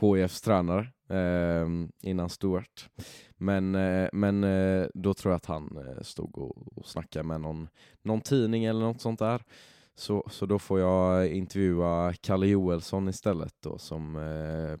HIFs 0.00 0.40
tränare 0.40 0.88
eh, 1.08 1.68
innan 2.02 2.30
Stuart. 2.30 2.88
Men, 3.36 3.74
eh, 3.74 4.08
men 4.12 4.44
eh, 4.44 4.86
då 4.94 5.14
tror 5.14 5.32
jag 5.32 5.36
att 5.36 5.46
han 5.46 5.78
eh, 5.78 6.02
stod 6.02 6.38
och, 6.38 6.78
och 6.78 6.86
snackade 6.86 7.22
med 7.22 7.40
någon, 7.40 7.68
någon 8.02 8.20
tidning 8.20 8.64
eller 8.64 8.80
något 8.80 9.00
sånt 9.00 9.18
där. 9.18 9.42
Så, 9.94 10.28
så 10.30 10.46
då 10.46 10.58
får 10.58 10.80
jag 10.80 11.28
intervjua 11.28 12.14
Kalle 12.20 12.46
Joelsson 12.46 13.08
istället 13.08 13.54
då 13.60 13.78
som, 13.78 14.16
eh, 14.16 14.78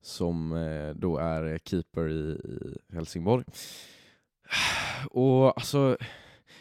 som 0.00 0.52
eh, 0.52 0.90
då 0.94 1.18
är 1.18 1.58
keeper 1.58 2.08
i, 2.08 2.40
i 2.90 2.94
Helsingborg. 2.94 3.44
Och 5.10 5.58
alltså, 5.58 5.96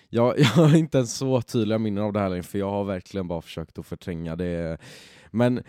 jag, 0.10 0.40
jag 0.40 0.46
har 0.46 0.76
inte 0.76 0.98
ens 0.98 1.18
så 1.18 1.42
tydliga 1.42 1.78
minnen 1.78 2.04
av 2.04 2.14
det 2.14 2.20
här 2.20 2.30
längre 2.30 2.44
för 2.44 2.60
jag 2.60 2.70
har 2.70 2.84
verkligen 2.84 3.28
bara 3.28 3.42
försökt 3.42 3.80
att 3.80 3.86
förtränga 3.86 4.36
det. 4.36 4.78
Men 5.32 5.64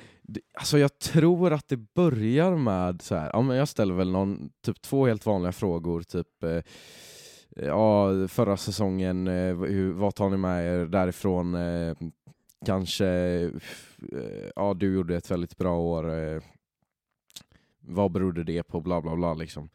alltså 0.55 0.79
jag 0.79 0.99
tror 0.99 1.53
att 1.53 1.69
det 1.69 1.77
börjar 1.77 2.57
med 2.57 3.03
så 3.03 3.14
här, 3.14 3.31
ja 3.33 3.41
men 3.41 3.57
jag 3.57 3.69
ställer 3.69 3.95
väl 3.95 4.11
någon, 4.11 4.51
typ 4.64 4.83
två 4.83 5.07
helt 5.07 5.27
vanliga 5.27 5.53
frågor, 5.53 6.03
typ 6.03 6.43
eh, 6.43 6.62
ja, 7.66 8.12
förra 8.29 8.57
säsongen, 8.57 9.27
eh, 9.29 9.57
hur, 9.57 9.93
vad 9.93 10.14
tar 10.14 10.31
ni 10.31 10.37
med 10.37 10.66
er 10.66 10.87
därifrån? 10.87 11.55
Eh, 11.55 11.97
kanske, 12.66 13.07
eh, 14.12 14.51
ja 14.57 14.75
du 14.75 14.95
gjorde 14.95 15.16
ett 15.16 15.31
väldigt 15.31 15.57
bra 15.57 15.79
år, 15.79 16.19
eh, 16.19 16.43
vad 17.81 18.12
berodde 18.12 18.45
det 18.45 18.62
på, 18.62 18.81
bla 18.81 19.01
bla 19.01 19.16
bla 19.16 19.35
liksom. 19.35 19.69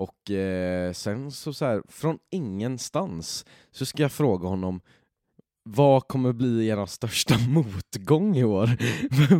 Och 0.00 0.30
eh, 0.30 0.92
sen 0.92 1.30
så, 1.30 1.52
så 1.52 1.64
här, 1.64 1.82
från 1.88 2.18
ingenstans 2.30 3.44
så 3.70 3.86
ska 3.86 4.02
jag 4.02 4.12
fråga 4.12 4.48
honom 4.48 4.80
vad 5.62 6.08
kommer 6.08 6.32
bli 6.32 6.68
er 6.68 6.86
största 6.86 7.34
motgång 7.48 8.36
i 8.36 8.44
år? 8.44 8.70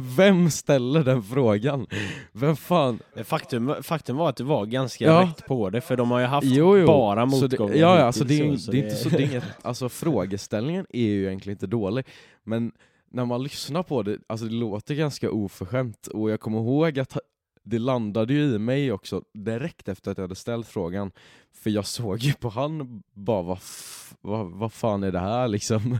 Vem 0.17 0.51
ställer 0.51 1.05
den 1.05 1.23
frågan? 1.23 1.87
Vem 2.33 2.57
fan? 2.57 2.99
Faktum, 3.25 3.75
faktum 3.83 4.17
var 4.17 4.29
att 4.29 4.37
du 4.37 4.45
var 4.45 4.67
ganska 4.67 5.05
Ja. 5.05 5.23
rätt 5.23 5.47
på 5.47 5.71
det, 5.71 5.81
för 5.81 5.97
de 5.97 6.11
har 6.11 6.21
ju 6.21 6.27
haft 6.27 6.47
Jo, 6.47 6.79
jo. 6.79 6.87
bara 6.87 7.27
motgångar 7.27 7.75
ja, 7.75 7.99
ja, 7.99 8.05
alltså 8.05 8.25
det, 8.25 8.41
är, 8.41 8.57
så 8.57 8.71
det 8.71 8.79
är 8.79 8.85
inte 8.85 8.97
så, 8.97 9.09
det 9.09 9.17
är 9.17 9.27
inget, 9.31 9.45
alltså 9.63 9.89
frågeställningen 9.89 10.87
är 10.91 11.07
ju 11.07 11.27
egentligen 11.27 11.55
inte 11.55 11.67
dålig, 11.67 12.07
men 12.45 12.73
när 13.13 13.25
man 13.25 13.43
lyssnar 13.43 13.83
på 13.83 14.03
det, 14.03 14.19
alltså 14.27 14.47
det 14.47 14.55
låter 14.55 14.95
ganska 14.95 15.31
oförskämt 15.31 16.07
och 16.07 16.31
jag 16.31 16.41
kommer 16.41 16.59
ihåg 16.59 16.99
att 16.99 17.17
det 17.71 17.79
landade 17.79 18.33
ju 18.35 18.55
i 18.55 18.59
mig 18.59 18.93
också 18.93 19.23
direkt 19.35 19.89
efter 19.89 20.11
att 20.11 20.19
jag 20.19 20.25
hade 20.25 20.35
ställt 20.35 20.67
frågan, 20.67 21.11
för 21.55 21.71
jag 21.71 21.87
såg 21.87 22.19
ju 22.19 22.33
på 22.33 22.49
han 22.49 23.03
bara 23.15 23.43
vad, 23.43 23.59
vad, 24.21 24.47
vad 24.51 24.73
fan 24.73 25.03
är 25.03 25.13
det 25.13 25.19
här 25.19 25.49
liksom? 25.49 25.99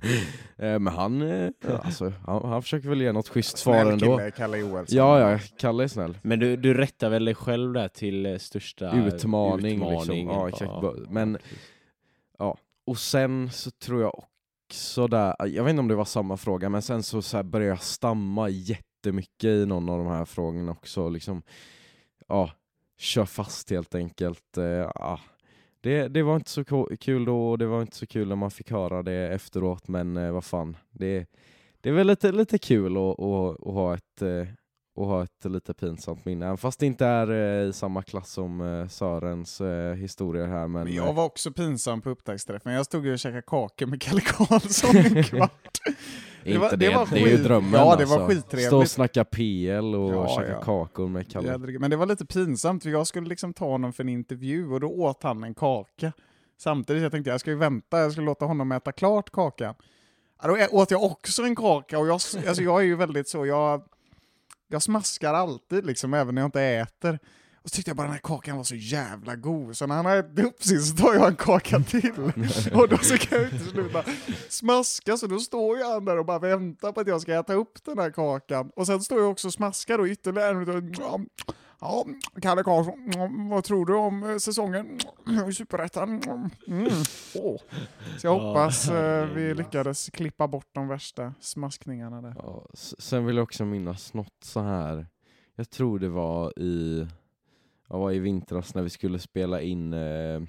Eh, 0.57 0.79
men 0.79 0.87
han, 0.87 1.23
eh, 1.23 1.51
alltså, 1.85 2.13
han, 2.27 2.45
han 2.49 2.63
försöker 2.63 2.89
väl 2.89 3.01
ge 3.01 3.13
något 3.13 3.29
schysst 3.29 3.59
svar 3.59 3.87
ändå. 3.93 4.17
kille, 4.17 4.31
Kalle 4.31 4.59
Joelsson. 4.59 4.97
Ja, 4.99 5.31
ja, 5.33 5.39
Kalle 5.59 5.85
är 5.85 5.89
snäll. 5.89 6.19
Men 6.23 6.39
du, 6.39 6.57
du 6.57 6.75
rättar 6.75 7.11
väl 7.11 7.25
dig 7.25 7.35
själv 7.35 7.73
där 7.73 7.89
till 7.89 8.27
eh, 8.27 8.37
största 8.39 9.07
Utmaning, 9.07 9.79
liksom. 9.79 9.93
utmaningen. 9.93 10.27
Ja, 10.35 10.49
exakt. 10.49 10.73
Men- 11.11 11.39
Ja, 12.39 12.57
och 12.87 12.99
sen 12.99 13.51
så 13.51 13.71
tror 13.71 14.03
jag 14.03 14.25
också 14.69 15.07
där, 15.07 15.35
jag 15.47 15.65
vet 15.65 15.71
inte 15.71 15.81
om 15.81 15.89
det 15.89 15.95
var 15.95 16.05
samma 16.05 16.37
fråga, 16.37 16.69
men 16.69 16.83
sen 16.83 17.03
så, 17.03 17.23
så 17.23 17.37
här 17.37 17.45
började 17.45 17.71
jag 17.73 17.83
stamma 17.83 18.49
jättemycket 19.01 19.45
i 19.45 19.67
någon 19.67 19.89
av 19.89 19.99
de 19.99 20.07
här 20.07 20.25
frågorna 20.25 20.73
också. 20.73 21.09
Liksom, 21.09 21.43
ja, 22.29 22.51
kör 22.99 23.25
fast 23.25 23.71
helt 23.71 23.95
enkelt. 23.95 24.59
Eh, 24.59 24.65
ja. 24.65 25.21
det, 25.81 26.09
det 26.09 26.23
var 26.23 26.37
inte 26.37 26.51
så 26.51 26.65
kul 27.01 27.25
då 27.25 27.51
och 27.51 27.59
det 27.59 27.67
var 27.67 27.81
inte 27.81 27.97
så 27.97 28.07
kul 28.07 28.29
när 28.29 28.37
man 28.37 28.51
fick 28.51 28.71
höra 28.71 29.03
det 29.03 29.29
efteråt, 29.29 29.89
men 29.89 30.17
eh, 30.17 30.33
vad 30.33 30.45
fan. 30.45 30.77
Det, 30.91 31.27
det 31.81 31.89
är 31.89 31.93
väl 31.93 32.07
lite, 32.07 32.33
lite 32.33 32.59
kul 32.59 32.97
att, 32.97 33.21
att, 33.21 33.67
att 33.67 33.75
ha 33.75 33.95
ett 33.95 34.23
eh, 34.23 34.47
och 34.95 35.07
ha 35.07 35.23
ett 35.23 35.45
lite 35.45 35.75
pinsamt 35.75 36.25
minne, 36.25 36.47
även 36.47 36.59
fast 36.59 36.81
det 36.81 36.87
inte 36.87 37.07
är 37.07 37.31
eh, 37.31 37.69
i 37.69 37.73
samma 37.73 38.03
klass 38.03 38.31
som 38.33 38.61
eh, 38.61 38.89
Sörens 38.89 39.61
eh, 39.61 39.95
historia 39.95 40.47
här. 40.47 40.69
Men, 40.69 40.85
Men 40.85 40.95
jag 40.95 41.13
var 41.13 41.25
också 41.25 41.53
pinsam 41.53 42.01
på 42.01 42.11
upptaktsträffen. 42.11 42.73
Jag 42.73 42.87
stod 42.87 43.07
ju 43.07 43.13
och 43.13 43.19
käkade 43.19 43.43
kakor 43.43 43.87
med 43.87 44.03
Kalle 44.03 44.21
Karlsson 44.21 44.97
en 44.97 45.23
kvart. 45.25 45.79
eh, 45.87 45.93
det 46.53 46.59
var- 46.59 46.65
inte 46.67 46.77
det 46.77 46.87
det, 46.89 46.95
var 46.97 47.07
det 47.13 47.21
är 47.23 47.29
ju 47.29 47.37
drömmen 47.37 47.73
Ja, 47.73 47.97
det 47.97 48.05
var 48.05 48.17
alltså. 48.21 48.29
skittrevligt. 48.37 48.67
Stå 48.67 48.79
och 48.79 48.91
snacka 48.91 49.25
PL 49.25 49.95
och 49.95 50.15
Ja, 50.15 50.29
käka 50.39 50.51
ja. 50.53 50.61
kakor 50.63 51.09
med 51.09 51.31
Kalle. 51.33 51.59
Men 51.59 51.91
det 51.91 51.97
var 51.97 52.07
lite 52.07 52.27
pinsamt, 52.27 52.83
för 52.83 52.91
jag 52.91 53.07
skulle 53.07 53.29
liksom 53.29 53.53
ta 53.53 53.65
honom 53.69 53.93
för 53.93 54.03
en 54.03 54.09
intervju 54.09 54.71
och 54.73 54.81
då 54.81 54.89
åt 54.89 55.23
han 55.23 55.45
en 55.45 55.55
kaka. 55.55 56.13
samtidigt. 56.59 57.03
Jag 57.03 57.13
tänkte 57.13 57.31
jag 57.31 57.41
ska 57.41 57.51
ju 57.51 57.57
vänta, 57.57 57.99
jag 57.99 58.13
ska 58.13 58.21
låta 58.21 58.45
honom 58.45 58.73
äta 58.73 58.93
klart 58.93 59.31
kakan. 59.31 59.75
Ja, 60.43 60.49
då 60.49 60.79
åt 60.79 60.91
jag 60.91 61.03
också 61.03 61.43
en 61.43 61.57
kaka 61.57 61.99
och 61.99 62.07
jag, 62.07 62.13
alltså 62.15 62.63
jag 62.63 62.81
är 62.81 62.85
ju 62.85 62.97
väldigt 62.97 63.29
så, 63.29 63.47
jag, 63.47 63.83
jag 64.71 64.83
smaskar 64.83 65.35
alltid 65.35 65.87
liksom, 65.87 66.15
även 66.15 66.35
när 66.35 66.43
jag 66.43 66.49
inte 66.49 66.63
äter. 66.63 67.19
Och 67.63 67.71
så 67.71 67.77
tyckte 67.77 67.91
jag 67.91 67.97
bara 67.97 68.03
den 68.03 68.13
här 68.13 68.21
kakan 68.21 68.57
var 68.57 68.65
så 68.65 68.75
jävla 68.75 69.37
god, 69.37 69.77
så 69.77 69.87
när 69.87 69.95
han 69.95 70.07
har 70.07 70.17
ätit 70.17 70.45
upp 70.45 70.63
sin 70.63 70.83
så 70.83 70.97
tar 70.97 71.15
jag 71.15 71.29
en 71.29 71.37
kaka 71.37 71.81
till. 71.81 72.13
och 72.75 72.89
då 72.89 72.99
så 72.99 73.19
kan 73.19 73.39
jag 73.39 73.53
inte 73.53 73.65
sluta 73.65 74.05
smaska, 74.49 75.17
så 75.17 75.27
då 75.27 75.39
står 75.39 75.79
ju 75.79 75.85
han 75.85 76.05
där 76.05 76.19
och 76.19 76.27
bara 76.27 76.39
väntar 76.39 76.93
på 76.93 77.01
att 77.01 77.07
jag 77.07 77.21
ska 77.21 77.35
äta 77.35 77.55
upp 77.55 77.85
den 77.85 77.99
här 77.99 78.11
kakan. 78.11 78.71
Och 78.77 78.87
sen 78.87 79.01
står 79.01 79.19
jag 79.21 79.31
också 79.31 79.49
och 79.49 79.53
smaskar 79.53 79.99
då 79.99 80.09
ytterligare. 80.09 80.83
Ja, 81.81 82.07
Kalle 82.43 82.63
Karlsson, 82.63 83.49
vad 83.49 83.65
tror 83.65 83.87
du 83.87 83.95
om 83.95 84.31
eh, 84.31 84.37
säsongen 84.37 84.99
i 85.49 85.53
Superettan? 85.53 86.23
Mm. 86.67 86.91
Åh. 87.35 87.61
Så 88.19 88.27
jag 88.27 88.39
hoppas 88.39 88.89
eh, 88.89 89.27
vi 89.35 89.55
lyckades 89.55 90.11
klippa 90.11 90.49
bort 90.49 90.69
de 90.73 90.89
värsta 90.89 91.35
smaskningarna 91.41 92.23
där. 92.23 92.35
Ja, 92.39 92.67
sen 92.75 93.27
vill 93.27 93.37
jag 93.37 93.43
också 93.43 93.65
minnas 93.65 94.15
något 94.15 94.45
så 94.45 94.61
här. 94.61 95.07
Jag 95.55 95.71
tror 95.71 95.99
det 95.99 96.09
var 96.09 96.59
i, 96.59 97.07
ja, 97.89 97.99
var 97.99 98.13
i 98.13 98.19
vintras 98.19 98.75
när 98.75 98.83
vi 98.83 98.91
skulle 98.91 99.19
spela 99.19 99.61
in, 99.61 99.93
eh, 99.93 100.43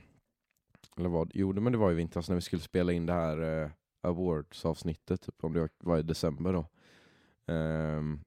eller 0.98 1.10
vad, 1.10 1.32
jo 1.34 1.54
men 1.54 1.72
det 1.72 1.78
var 1.78 1.92
i 1.92 1.96
vintras 1.96 2.30
när 2.30 2.36
vi 2.36 2.42
skulle 2.42 2.62
spela 2.62 2.92
in 2.92 3.06
det 3.06 3.14
här 3.14 3.72
awards-avsnittet, 4.02 5.22
typ, 5.22 5.44
om 5.44 5.54
det 5.54 5.70
var 5.80 5.98
i 5.98 6.04
december 6.04 6.54
då. 6.54 6.66
Ehm, 7.54 8.20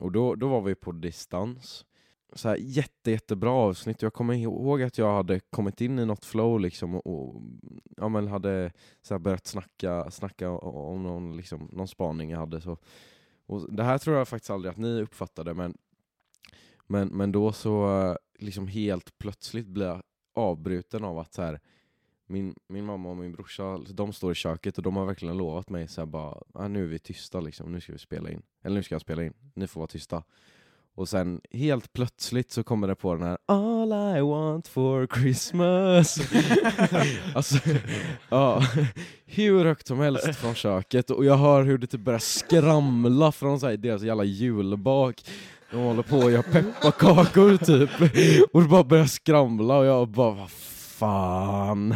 och 0.00 0.12
då, 0.12 0.34
då 0.34 0.48
var 0.48 0.60
vi 0.60 0.74
på 0.74 0.92
distans. 0.92 1.86
Så 2.36 2.48
här, 2.48 2.56
jätte, 2.56 3.10
jättebra 3.10 3.50
avsnitt. 3.50 4.02
Jag 4.02 4.14
kommer 4.14 4.34
ihåg 4.34 4.82
att 4.82 4.98
jag 4.98 5.16
hade 5.16 5.40
kommit 5.40 5.80
in 5.80 5.98
i 5.98 6.06
något 6.06 6.24
flow 6.24 6.60
liksom 6.60 6.94
och, 6.94 7.06
och 7.06 7.42
ja, 7.96 8.08
men 8.08 8.28
hade 8.28 8.72
så 9.02 9.14
här, 9.14 9.18
börjat 9.18 9.46
snacka, 9.46 10.10
snacka 10.10 10.50
om 10.50 11.02
någon, 11.02 11.36
liksom, 11.36 11.68
någon 11.72 11.88
spaning 11.88 12.30
jag 12.30 12.38
hade. 12.38 12.60
Så. 12.60 12.78
Och 13.46 13.72
det 13.72 13.82
här 13.82 13.98
tror 13.98 14.16
jag 14.16 14.28
faktiskt 14.28 14.50
aldrig 14.50 14.70
att 14.70 14.78
ni 14.78 15.02
uppfattade, 15.02 15.54
men, 15.54 15.78
men, 16.86 17.08
men 17.08 17.32
då 17.32 17.52
så 17.52 18.00
eh, 18.00 18.16
liksom 18.38 18.68
helt 18.68 19.18
plötsligt 19.18 19.66
blir 19.66 19.86
jag 19.86 20.02
avbruten 20.34 21.04
av 21.04 21.18
att 21.18 21.34
så 21.34 21.42
här, 21.42 21.60
min, 22.26 22.54
min 22.68 22.84
mamma 22.84 23.10
och 23.10 23.16
min 23.16 23.32
brorsa, 23.32 23.78
de 23.78 24.12
står 24.12 24.32
i 24.32 24.34
köket 24.34 24.76
och 24.76 24.82
de 24.82 24.96
har 24.96 25.06
verkligen 25.06 25.36
lovat 25.36 25.70
mig 25.70 25.88
så 25.88 26.00
här 26.00 26.06
bara, 26.06 26.42
ah, 26.54 26.68
nu 26.68 26.82
är 26.84 26.88
vi 26.88 26.98
tysta 26.98 27.40
liksom, 27.40 27.72
nu 27.72 27.80
ska 27.80 27.92
vi 27.92 27.98
spela 27.98 28.30
in. 28.30 28.42
Eller 28.62 28.76
nu 28.76 28.82
ska 28.82 28.94
jag 28.94 29.02
spela 29.02 29.24
in, 29.24 29.34
ni 29.54 29.66
får 29.66 29.80
vara 29.80 29.88
tysta. 29.88 30.22
Och 30.96 31.08
sen 31.08 31.40
helt 31.52 31.92
plötsligt 31.92 32.50
så 32.50 32.62
kommer 32.62 32.88
det 32.88 32.94
på 32.94 33.14
den 33.14 33.22
här 33.22 33.38
All 33.46 34.16
I 34.18 34.20
want 34.20 34.68
for 34.68 35.06
Christmas. 35.06 36.18
alltså, 37.34 37.58
ja, 38.28 38.62
hur 39.26 39.64
högt 39.64 39.86
som 39.86 40.00
helst 40.00 40.36
från 40.36 40.54
köket 40.54 41.10
och 41.10 41.24
jag 41.24 41.36
hör 41.36 41.62
hur 41.62 41.78
det 41.78 41.86
typ 41.86 42.00
börjar 42.00 42.18
skramla 42.18 43.32
från 43.32 43.60
så 43.60 43.66
här, 43.66 43.76
deras 43.76 44.02
jävla 44.02 44.24
julbak. 44.24 45.24
De 45.70 45.76
håller 45.76 46.02
på 46.02 46.16
och 46.16 46.30
gör 46.30 46.42
pepparkakor 46.42 47.56
typ. 47.56 47.90
Och 48.52 48.62
det 48.62 48.68
bara 48.68 48.84
börjar 48.84 49.06
skramla 49.06 49.78
och 49.78 49.86
jag 49.86 50.08
bara 50.08 50.34
vad 50.34 50.50
fan. 50.50 51.94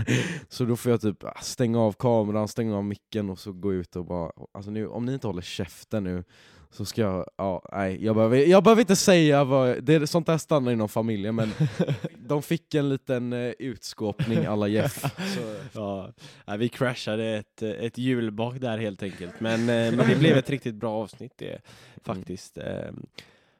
Så 0.48 0.64
då 0.64 0.76
får 0.76 0.90
jag 0.90 1.00
typ 1.00 1.24
stänga 1.42 1.80
av 1.80 1.92
kameran, 1.92 2.48
stänga 2.48 2.76
av 2.76 2.84
micken 2.84 3.30
och 3.30 3.38
så 3.38 3.52
gå 3.52 3.72
ut 3.72 3.96
och 3.96 4.04
bara, 4.04 4.30
alltså 4.52 4.70
nu, 4.70 4.86
om 4.86 5.06
ni 5.06 5.12
inte 5.12 5.26
håller 5.26 5.42
käften 5.42 6.04
nu 6.04 6.24
så 6.72 6.84
ska 6.84 7.02
jag, 7.02 7.26
ja, 7.36 7.62
nej, 7.72 8.04
jag 8.04 8.14
behöver, 8.16 8.36
jag 8.38 8.64
behöver 8.64 8.80
inte 8.80 8.96
säga 8.96 9.44
vad, 9.44 9.82
det 9.82 9.94
är, 9.94 10.06
sånt 10.06 10.26
där 10.26 10.38
stannar 10.38 10.72
inom 10.72 10.88
familjen 10.88 11.34
men 11.34 11.50
de 12.18 12.42
fick 12.42 12.74
en 12.74 12.88
liten 12.88 13.32
eh, 13.32 13.52
utskåpning 13.58 14.44
alla 14.46 14.68
Jeff. 14.68 15.00
Så, 15.34 15.40
Ja, 15.80 16.12
nej, 16.46 16.58
vi 16.58 16.68
crashade 16.68 17.24
ett, 17.36 17.62
ett 17.62 17.98
julbak 17.98 18.60
där 18.60 18.78
helt 18.78 19.02
enkelt. 19.02 19.40
Men, 19.40 19.60
eh, 19.60 19.96
men 19.96 20.08
det 20.08 20.18
blev 20.18 20.36
ett 20.36 20.50
riktigt 20.50 20.74
bra 20.74 20.92
avsnitt 21.02 21.32
det 21.36 21.58
faktiskt. 22.04 22.58
eh, 22.58 22.64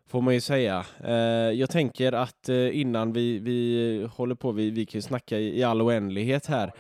Får 0.09 0.21
man 0.23 0.35
ju 0.35 0.41
säga. 0.41 0.85
Eh, 1.05 1.15
Jag 1.61 1.71
tänker 1.71 2.13
att 2.13 2.49
eh, 2.49 2.81
innan 2.81 3.13
vi, 3.13 3.39
vi 3.39 4.09
håller 4.13 4.35
på, 4.35 4.53
vi, 4.53 4.71
vi 4.71 4.87
kan 4.87 4.99
ju 4.99 5.03
snacka 5.03 5.39
i, 5.39 5.59
i 5.59 5.63
all 5.63 5.83
oändlighet 5.83 6.47
här. 6.47 6.73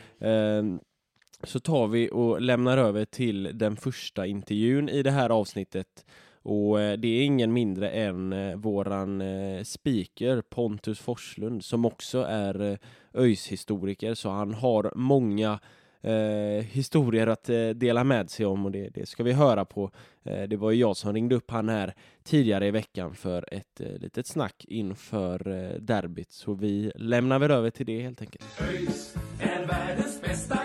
Så 1.42 1.60
tar 1.60 1.86
vi 1.86 2.10
och 2.12 2.40
lämnar 2.40 2.78
över 2.78 3.04
till 3.04 3.50
den 3.54 3.76
första 3.76 4.26
intervjun 4.26 4.88
i 4.88 5.02
det 5.02 5.10
här 5.10 5.30
avsnittet. 5.30 6.04
Och 6.42 6.80
eh, 6.80 6.98
det 6.98 7.08
är 7.08 7.24
ingen 7.24 7.52
mindre 7.52 7.90
än 7.90 8.32
eh, 8.32 8.56
våran 8.56 9.20
eh, 9.20 9.62
speaker 9.62 10.42
Pontus 10.42 11.00
Forslund 11.00 11.64
som 11.64 11.84
också 11.84 12.22
är 12.22 12.78
öjshistoriker 13.14 14.06
ÖIS-historiker 14.06 14.14
så 14.14 14.30
han 14.30 14.54
har 14.54 14.92
många 14.96 15.60
eh, 16.02 16.64
historier 16.64 17.26
att 17.26 17.48
eh, 17.48 17.68
dela 17.68 18.04
med 18.04 18.30
sig 18.30 18.46
om 18.46 18.64
och 18.64 18.72
det, 18.72 18.88
det 18.88 19.06
ska 19.06 19.22
vi 19.22 19.32
höra 19.32 19.64
på. 19.64 19.90
Eh, 20.24 20.42
det 20.42 20.56
var 20.56 20.70
ju 20.70 20.80
jag 20.80 20.96
som 20.96 21.12
ringde 21.12 21.34
upp 21.34 21.50
han 21.50 21.68
här 21.68 21.94
tidigare 22.24 22.66
i 22.66 22.70
veckan 22.70 23.14
för 23.14 23.54
ett 23.54 23.80
eh, 23.80 23.98
litet 23.98 24.26
snack 24.26 24.64
inför 24.68 25.48
eh, 25.48 25.80
derbyt 25.80 26.32
så 26.32 26.54
vi 26.54 26.92
lämnar 26.94 27.38
väl 27.38 27.50
över 27.50 27.70
till 27.70 27.86
det 27.86 28.02
helt 28.02 28.20
enkelt. 28.20 28.44
ÖIS 28.60 29.14
är 29.40 29.66
världens 29.66 30.22
bästa. 30.22 30.59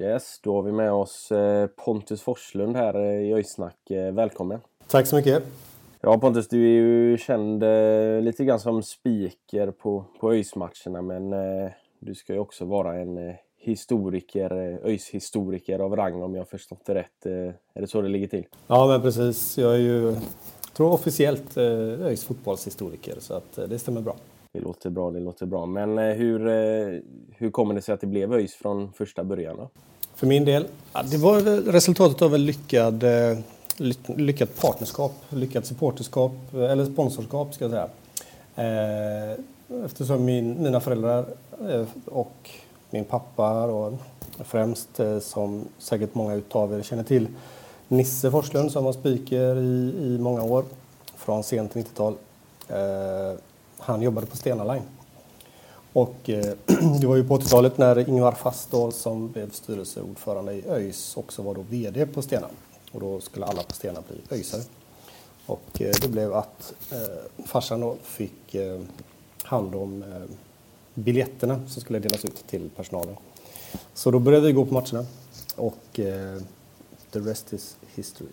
Yes, 0.00 0.40
då 0.42 0.54
har 0.54 0.62
vi 0.62 0.72
med 0.72 0.92
oss 0.92 1.32
eh, 1.32 1.66
Pontus 1.66 2.22
Forslund 2.22 2.76
här 2.76 2.94
eh, 2.94 3.20
i 3.20 3.32
ÖIS-snack. 3.32 3.90
Eh, 3.90 4.12
välkommen! 4.12 4.60
Tack 4.86 5.06
så 5.06 5.16
mycket. 5.16 5.42
Ja 6.00 6.18
Pontus, 6.18 6.48
du 6.48 6.64
är 6.64 6.72
ju 6.72 7.18
känd 7.18 7.64
lite 8.24 8.44
grann 8.44 8.60
som 8.60 8.82
speaker 8.82 9.70
på, 9.70 10.04
på 10.20 10.32
ÖIS-matcherna 10.32 11.02
men 11.02 11.30
du 11.98 12.14
ska 12.14 12.32
ju 12.32 12.38
också 12.38 12.64
vara 12.64 12.94
en 12.94 13.34
historiker, 13.58 14.52
ÖIS-historiker 14.84 15.78
av 15.78 15.96
rang 15.96 16.22
om 16.22 16.34
jag 16.34 16.48
förstått 16.48 16.86
det 16.86 16.94
rätt. 16.94 17.26
Är 17.74 17.80
det 17.80 17.86
så 17.86 18.02
det 18.02 18.08
ligger 18.08 18.28
till? 18.28 18.46
Ja, 18.66 18.86
men 18.86 19.02
precis. 19.02 19.58
Jag 19.58 19.74
är 19.74 19.78
ju, 19.78 20.16
tror 20.76 20.92
officiellt 20.92 21.56
ÖIS 21.56 22.24
fotbollshistoriker, 22.24 23.16
så 23.18 23.34
att 23.34 23.58
det 23.68 23.78
stämmer 23.78 24.00
bra. 24.00 24.16
Det 24.52 24.60
låter 24.60 24.90
bra, 24.90 25.10
det 25.10 25.20
låter 25.20 25.46
bra. 25.46 25.66
Men 25.66 25.98
eh, 25.98 26.04
hur, 26.04 26.48
eh, 26.48 27.00
hur 27.36 27.50
kommer 27.50 27.74
det 27.74 27.82
sig 27.82 27.94
att 27.94 28.00
det 28.00 28.06
blev 28.06 28.32
ÖIS 28.32 28.54
från 28.54 28.92
första 28.92 29.24
början 29.24 29.56
då? 29.56 29.68
För 30.14 30.26
min 30.26 30.44
del, 30.44 30.66
ja, 30.92 31.02
det 31.02 31.16
var 31.16 31.40
resultatet 31.72 32.22
av 32.22 32.34
en 32.34 32.46
lyckad, 32.46 33.02
eh, 33.02 33.38
lyckat 34.16 34.60
partnerskap, 34.60 35.12
lyckat 35.28 35.66
supporterskap, 35.66 36.32
eller 36.54 36.84
sponsorskap 36.84 37.54
ska 37.54 37.64
jag 37.64 37.70
säga. 37.70 37.88
Eftersom 39.84 40.24
min, 40.24 40.62
mina 40.62 40.80
föräldrar 40.80 41.24
och 42.04 42.50
min 42.90 43.04
pappa 43.04 43.64
och 43.64 43.92
främst, 44.38 45.00
som 45.20 45.64
säkert 45.78 46.14
många 46.14 46.34
utav 46.34 46.74
er 46.74 46.82
känner 46.82 47.02
till, 47.02 47.28
Nisse 47.88 48.30
Forslund 48.30 48.72
som 48.72 48.84
var 48.84 48.92
speaker 48.92 49.56
i, 49.56 49.94
i 50.00 50.18
många 50.20 50.42
år, 50.42 50.64
från 51.16 51.42
sent 51.42 51.74
90-tal. 51.74 52.14
Han 53.80 54.02
jobbade 54.02 54.26
på 54.26 54.36
Stena 54.36 54.64
Line. 54.64 54.82
Och 55.92 56.30
eh, 56.30 56.54
det 57.00 57.06
var 57.06 57.16
ju 57.16 57.28
på 57.28 57.38
80-talet 57.38 57.78
när 57.78 58.08
Ingvar 58.08 58.32
Fast 58.32 58.70
som 58.92 59.32
blev 59.32 59.50
styrelseordförande 59.50 60.52
i 60.52 60.64
ÖIS 60.68 61.16
också 61.16 61.42
var 61.42 61.54
då 61.54 61.62
VD 61.62 62.06
på 62.06 62.22
Stena. 62.22 62.46
Och 62.92 63.00
då 63.00 63.20
skulle 63.20 63.46
alla 63.46 63.62
på 63.62 63.72
Stena 63.72 64.00
bli 64.08 64.36
ÖISare. 64.38 64.62
Och 65.46 65.80
eh, 65.80 65.92
det 66.02 66.08
blev 66.08 66.34
att 66.34 66.74
eh, 66.92 67.44
farsan 67.46 67.80
då 67.80 67.96
fick 68.02 68.54
eh, 68.54 68.80
hand 69.42 69.74
om 69.74 70.02
eh, 70.02 70.36
biljetterna 70.94 71.60
som 71.68 71.82
skulle 71.82 71.98
delas 71.98 72.24
ut 72.24 72.46
till 72.46 72.70
personalen. 72.76 73.16
Så 73.94 74.10
då 74.10 74.18
började 74.18 74.46
vi 74.46 74.52
gå 74.52 74.66
på 74.66 74.74
matcherna 74.74 75.06
och 75.56 76.00
eh, 76.00 76.40
the 77.10 77.18
rest 77.18 77.52
is 77.52 77.76
history. 77.94 78.28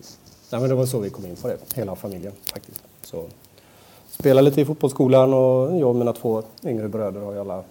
Nej, 0.52 0.62
men 0.62 0.70
det 0.70 0.76
var 0.76 0.86
så 0.86 1.00
vi 1.00 1.10
kom 1.10 1.26
in 1.26 1.36
på 1.36 1.48
det, 1.48 1.58
hela 1.76 1.95
familjen 1.95 2.34
faktiskt. 2.54 2.82
Så 3.02 3.28
spelade 4.20 4.45
lite 4.49 4.61
i 4.61 4.65
fotbollsskolan 4.65 5.34
och 5.34 5.80
jag 5.80 5.89
och 5.89 5.95
mina 5.95 6.13
två 6.13 6.43
yngre 6.63 6.89
bröder 6.89 7.22
har 7.22 7.34
ju 7.34 7.39
alla 7.39 7.63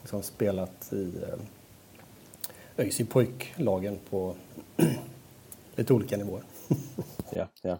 liksom 0.00 0.22
spelat 0.22 0.92
i 0.92 1.12
eh, 1.22 2.84
ÖIS 2.84 3.00
i 3.00 3.04
pojklagen 3.04 3.98
på 4.10 4.34
lite 5.76 5.94
olika 5.94 6.16
nivåer. 6.16 6.42
Ja, 7.36 7.48
ja. 7.62 7.78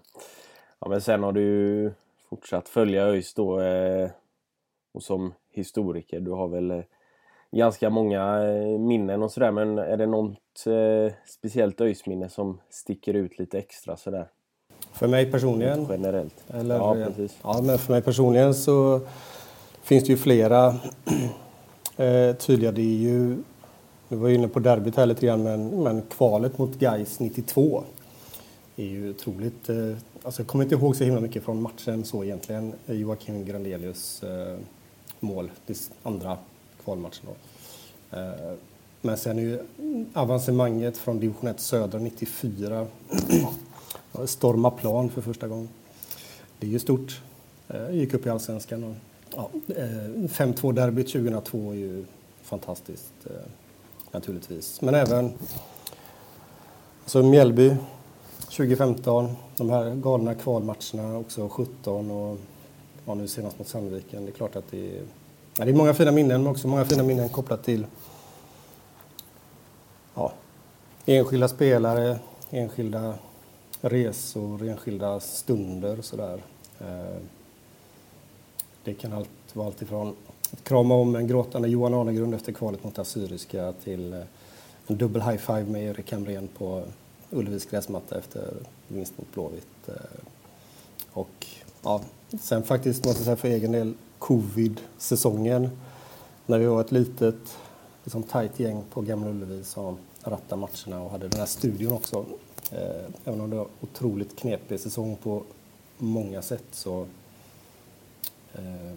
ja 0.80 0.88
men 0.88 1.00
sen 1.00 1.22
har 1.22 1.32
du 1.32 1.40
ju 1.40 1.92
fortsatt 2.30 2.68
följa 2.68 3.04
ÖIS 3.04 3.34
då 3.34 3.60
eh, 3.60 4.10
och 4.92 5.02
som 5.02 5.34
historiker. 5.50 6.20
Du 6.20 6.30
har 6.30 6.48
väl 6.48 6.70
eh, 6.70 6.82
ganska 7.50 7.90
många 7.90 8.44
eh, 8.44 8.78
minnen 8.78 9.22
och 9.22 9.32
sådär 9.32 9.50
men 9.50 9.78
är 9.78 9.96
det 9.96 10.06
något 10.06 10.66
eh, 10.66 11.14
speciellt 11.26 11.80
ÖIS-minne 11.80 12.28
som 12.28 12.60
sticker 12.70 13.14
ut 13.14 13.38
lite 13.38 13.58
extra 13.58 13.96
sådär 13.96 14.28
för 14.94 15.06
mig 15.06 15.30
personligen 15.30 15.86
generellt? 15.90 16.34
Eller, 16.48 16.74
ja, 16.76 16.98
eh, 16.98 17.06
precis. 17.06 17.36
Ja, 17.42 17.60
men 17.62 17.78
för 17.78 17.92
mig 17.92 18.02
personligen 18.02 18.54
så 18.54 19.00
finns 19.82 20.04
det 20.04 20.10
ju 20.10 20.16
flera 20.16 20.66
eh, 21.96 22.36
tydliga. 22.36 22.72
Det 22.72 22.82
är 22.82 22.96
ju, 22.96 23.36
vi 24.08 24.16
var 24.16 24.28
ju 24.28 24.34
inne 24.34 24.48
på 24.48 24.58
derbyt 24.58 24.96
här 24.96 25.06
lite 25.06 25.26
grann, 25.26 25.42
men, 25.42 25.82
men 25.82 26.02
kvalet 26.02 26.58
mot 26.58 26.78
Gais 26.78 27.20
92 27.20 27.84
är 28.76 28.84
ju 28.84 29.10
otroligt. 29.10 29.68
Eh, 29.68 29.76
alltså 30.22 30.42
jag 30.42 30.46
kommer 30.46 30.64
inte 30.64 30.74
ihåg 30.74 30.96
så 30.96 31.04
himla 31.04 31.20
mycket 31.20 31.44
från 31.44 31.62
matchen 31.62 32.04
så 32.04 32.24
egentligen. 32.24 32.72
Joakim 32.86 33.44
Grandelius 33.44 34.22
eh, 34.22 34.56
mål, 35.20 35.50
det 35.66 35.90
andra 36.02 36.38
kvalmatchen. 36.84 37.26
Då. 37.26 37.36
Eh, 38.18 38.54
men 39.00 39.16
sen 39.16 39.38
är 39.38 39.42
ju 39.42 39.58
avancemanget 40.14 40.96
från 40.96 41.20
division 41.20 41.50
1 41.50 41.60
södra 41.60 41.98
94 41.98 42.86
storma 44.26 44.70
plan 44.70 45.10
för 45.10 45.20
första 45.22 45.48
gången. 45.48 45.68
Det 46.58 46.66
är 46.66 46.70
ju 46.70 46.78
stort. 46.78 47.20
Jag 47.66 47.94
gick 47.94 48.14
upp 48.14 48.26
i 48.26 48.30
allsvenskan. 48.30 48.84
Och, 48.84 48.94
ja, 49.36 49.50
5-2 49.66 50.72
derbyt 50.72 51.12
2002 51.12 51.70
är 51.70 51.74
ju 51.74 52.04
fantastiskt 52.42 53.12
eh, 53.26 53.32
naturligtvis. 54.10 54.80
Men 54.80 54.94
även 54.94 55.32
alltså 57.02 57.22
Mjällby 57.22 57.76
2015, 58.38 59.36
de 59.56 59.70
här 59.70 59.94
galna 59.94 60.34
kvalmatcherna 60.34 61.18
också 61.18 61.48
17 61.48 62.10
och 62.10 62.38
ja, 63.06 63.14
nu 63.14 63.28
senast 63.28 63.58
mot 63.58 63.68
Sandviken. 63.68 64.24
Det 64.24 64.30
är 64.30 64.32
klart 64.32 64.56
att 64.56 64.70
det 64.70 64.98
är, 64.98 65.02
ja, 65.58 65.64
det 65.64 65.70
är 65.70 65.74
många 65.74 65.94
fina 65.94 66.12
minnen 66.12 66.42
men 66.42 66.50
också 66.50 66.68
många 66.68 66.84
fina 66.84 67.02
minnen 67.02 67.28
kopplat 67.28 67.64
till 67.64 67.86
ja, 70.14 70.32
enskilda 71.06 71.48
spelare, 71.48 72.18
enskilda 72.50 73.14
resor, 73.84 74.68
enskilda 74.68 75.20
stunder 75.20 75.98
och 75.98 76.04
sådär. 76.04 76.42
Eh, 76.80 77.20
det 78.84 78.94
kan 78.94 79.12
allt, 79.12 79.28
vara 79.52 79.66
allt 79.66 79.82
ifrån 79.82 80.16
att 80.50 80.64
krama 80.64 80.94
om 80.94 81.16
en 81.16 81.26
gråtande 81.26 81.68
Johan 81.68 81.94
Arnegrund 81.94 82.34
efter 82.34 82.52
kvalet 82.52 82.84
mot 82.84 82.98
Assyriska 82.98 83.72
till 83.84 84.12
eh, 84.12 84.20
en 84.86 84.96
dubbel 84.96 85.22
high-five 85.22 85.64
med 85.64 85.82
Erik 85.82 86.12
Hamrén 86.12 86.48
på 86.58 86.82
Ullevis 87.30 87.66
gräsmatta 87.66 88.18
efter 88.18 88.52
vinst 88.88 89.18
mot 89.18 89.34
Blåvitt. 89.34 89.88
Eh, 89.88 89.94
och 91.12 91.46
ja, 91.82 92.00
sen 92.40 92.62
faktiskt 92.62 93.04
måste 93.04 93.18
jag 93.18 93.24
säga 93.24 93.36
för 93.36 93.48
egen 93.48 93.72
del 93.72 93.94
covid-säsongen 94.18 95.70
när 96.46 96.58
vi 96.58 96.66
var 96.66 96.80
ett 96.80 96.92
litet 96.92 97.58
liksom 98.04 98.22
tajt 98.22 98.60
gäng 98.60 98.82
på 98.90 99.00
Gamla 99.00 99.30
Ullevi 99.30 99.64
som 99.64 99.96
rattade 100.22 100.60
matcherna 100.60 101.02
och 101.02 101.10
hade 101.10 101.28
den 101.28 101.40
här 101.40 101.46
studion 101.46 101.92
också. 101.92 102.24
Eh, 102.72 103.04
även 103.24 103.40
om 103.40 103.50
det 103.50 103.56
var 103.56 103.66
otroligt 103.80 104.36
knepig 104.38 104.80
säsong 104.80 105.16
på 105.22 105.42
många 105.98 106.42
sätt 106.42 106.64
så, 106.70 107.06
eh, 108.54 108.94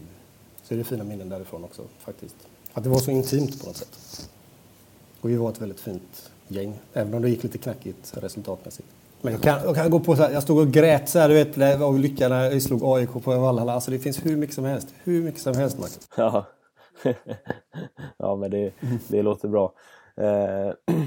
så 0.63 0.73
är 0.73 0.77
det 0.77 0.83
fina 0.83 1.03
minnen 1.03 1.29
därifrån 1.29 1.63
också 1.63 1.81
faktiskt. 1.99 2.35
Att 2.73 2.83
det 2.83 2.89
var 2.89 2.99
så 2.99 3.11
intimt 3.11 3.61
på 3.61 3.67
något 3.67 3.77
sätt. 3.77 4.29
Och 5.21 5.29
vi 5.29 5.35
var 5.35 5.49
ett 5.49 5.61
väldigt 5.61 5.79
fint 5.79 6.31
gäng, 6.47 6.79
även 6.93 7.13
om 7.13 7.21
det 7.21 7.29
gick 7.29 7.43
lite 7.43 7.57
knackigt 7.57 8.17
resultatmässigt. 8.17 8.87
Men 9.21 9.33
jag 9.33 9.41
kan, 9.41 9.63
jag 9.63 9.75
kan 9.75 9.89
gå 9.89 9.99
på 9.99 10.15
så 10.15 10.21
här, 10.21 10.31
jag 10.31 10.43
stod 10.43 10.57
och 10.57 10.71
grät 10.73 11.09
så 11.09 11.19
här, 11.19 11.29
du 11.29 11.35
vet, 11.35 11.81
av 11.81 11.99
lycka 11.99 12.29
när 12.29 12.51
jag 12.51 12.61
slog 12.61 12.81
AIK 12.83 13.09
på 13.13 13.19
Valhalla. 13.19 13.73
Alltså 13.73 13.91
det 13.91 13.99
finns 13.99 14.25
hur 14.25 14.37
mycket 14.37 14.55
som 14.55 14.65
helst, 14.65 14.93
hur 15.03 15.23
mycket 15.23 15.41
som 15.41 15.55
helst 15.55 15.79
Marcus. 15.79 16.09
Ja, 16.17 16.45
ja 18.17 18.35
men 18.35 18.51
det, 18.51 18.71
det 19.07 19.21
låter 19.21 19.47
bra. 19.47 19.73
Eh, 20.17 20.95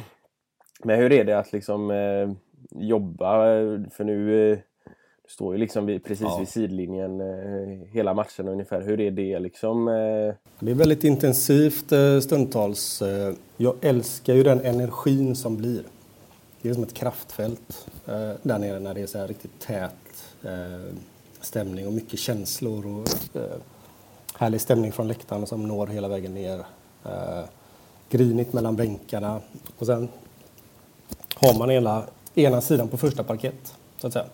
men 0.84 0.98
hur 0.98 1.12
är 1.12 1.24
det 1.24 1.38
att 1.38 1.52
liksom 1.52 1.90
eh, 1.90 2.30
jobba? 2.70 3.32
För 3.90 4.04
nu 4.04 4.50
eh, 4.52 4.58
står 5.28 5.54
ju 5.54 5.58
liksom 5.60 5.86
vid, 5.86 6.04
precis 6.04 6.22
Ja. 6.22 6.36
vid 6.38 6.48
sidlinjen 6.48 7.20
eh, 7.20 7.86
hela 7.92 8.14
matchen 8.14 8.48
ungefär. 8.48 8.80
Hur 8.80 9.00
är 9.00 9.10
det 9.10 9.38
liksom? 9.38 9.88
Eh, 9.88 10.34
Det 10.60 10.70
är 10.70 10.74
väldigt 10.74 11.04
intensivt 11.04 11.92
eh, 11.92 12.20
stundtals. 12.20 13.02
Jag 13.56 13.74
älskar 13.80 14.34
ju 14.34 14.42
den 14.42 14.60
energin 14.60 15.36
som 15.36 15.56
blir. 15.56 15.82
Det 16.62 16.68
är 16.68 16.74
som 16.74 16.82
ett 16.82 16.94
kraftfält 16.94 17.86
där 18.42 18.58
nere 18.58 18.78
när 18.80 18.94
det 18.94 19.00
är 19.00 19.06
så 19.06 19.18
här 19.18 19.28
riktigt 19.28 19.60
tät 19.60 19.92
stämning 21.40 21.86
och 21.86 21.92
mycket 21.92 22.18
känslor 22.18 22.86
och 22.86 23.08
härlig 24.38 24.60
stämning 24.60 24.92
från 24.92 25.08
läktaren 25.08 25.46
som 25.46 25.68
når 25.68 25.86
hela 25.86 26.08
vägen 26.08 26.34
ner. 26.34 26.64
Grinigt 28.10 28.52
mellan 28.52 28.76
bänkarna 28.76 29.40
och 29.78 29.86
sen 29.86 30.08
har 31.34 31.58
man 31.58 31.70
ena, 31.70 32.02
ena 32.34 32.60
sidan 32.60 32.88
på 32.88 32.96
första 32.96 33.24
parkett, 33.24 33.74
så 33.98 34.06
att 34.06 34.12
säga. 34.12 34.26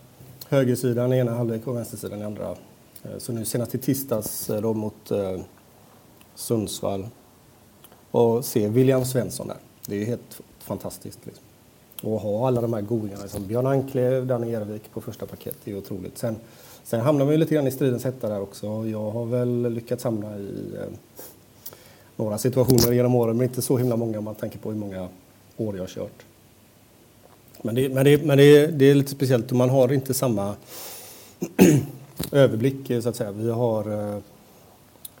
Högersidan 0.49 1.13
i 1.13 1.17
ena 1.17 1.31
halvlek 1.31 1.67
och 1.67 1.75
vänstersidan 1.75 2.21
i 2.21 2.23
andra. 2.23 2.55
Eh, 3.03 3.17
så 3.17 3.33
nu 3.33 3.45
senast 3.45 3.75
i 3.75 3.77
tisdags 3.77 4.49
eh, 4.49 4.61
då 4.61 4.73
mot 4.73 5.11
eh, 5.11 5.39
Sundsvall 6.35 7.07
och 8.11 8.45
se 8.45 8.67
William 8.67 9.05
Svensson 9.05 9.47
där. 9.47 9.57
Det 9.85 9.95
är 9.95 9.99
ju 9.99 10.05
helt 10.05 10.41
fantastiskt. 10.59 11.19
Liksom. 11.25 11.43
Och 12.03 12.21
ha 12.21 12.47
alla 12.47 12.61
de 12.61 12.73
här 12.73 12.81
godingarna 12.81 13.27
som 13.27 13.47
Björn 13.47 13.67
Anklev, 13.67 14.27
Danne 14.27 14.51
Ervik 14.51 14.91
på 14.93 15.01
första 15.01 15.25
paket 15.25 15.55
det 15.63 15.71
är 15.71 15.75
ju 15.75 15.81
otroligt. 15.81 16.17
Sen, 16.17 16.35
sen 16.83 17.01
hamnar 17.01 17.25
man 17.25 17.33
ju 17.33 17.37
lite 17.37 17.55
grann 17.55 17.67
i 17.67 17.71
stridens 17.71 18.03
hetta 18.03 18.29
där 18.29 18.41
också. 18.41 18.87
Jag 18.87 19.11
har 19.11 19.25
väl 19.25 19.69
lyckats 19.69 20.03
hamna 20.03 20.37
i 20.37 20.75
eh, 20.75 20.93
några 22.15 22.37
situationer 22.37 22.91
genom 22.91 23.15
åren, 23.15 23.37
men 23.37 23.47
inte 23.47 23.61
så 23.61 23.77
himla 23.77 23.95
många 23.95 24.17
om 24.17 24.23
man 24.23 24.35
tänker 24.35 24.59
på 24.59 24.71
hur 24.71 24.77
många 24.77 25.07
år 25.57 25.75
jag 25.75 25.83
har 25.83 25.87
kört. 25.87 26.25
Men 27.61 27.75
det, 27.75 27.89
men 27.89 28.05
det, 28.05 28.25
men 28.25 28.37
det, 28.37 28.67
det 28.67 28.85
är 28.85 28.95
lite 28.95 29.11
speciellt 29.11 29.51
och 29.51 29.57
man 29.57 29.69
har 29.69 29.93
inte 29.93 30.13
samma 30.13 30.55
överblick 32.31 32.89
eh, 32.89 33.01
så 33.01 33.09
att 33.09 33.15
säga. 33.15 33.31
Vi 33.31 33.49
har 33.51 34.13
eh, 34.15 34.21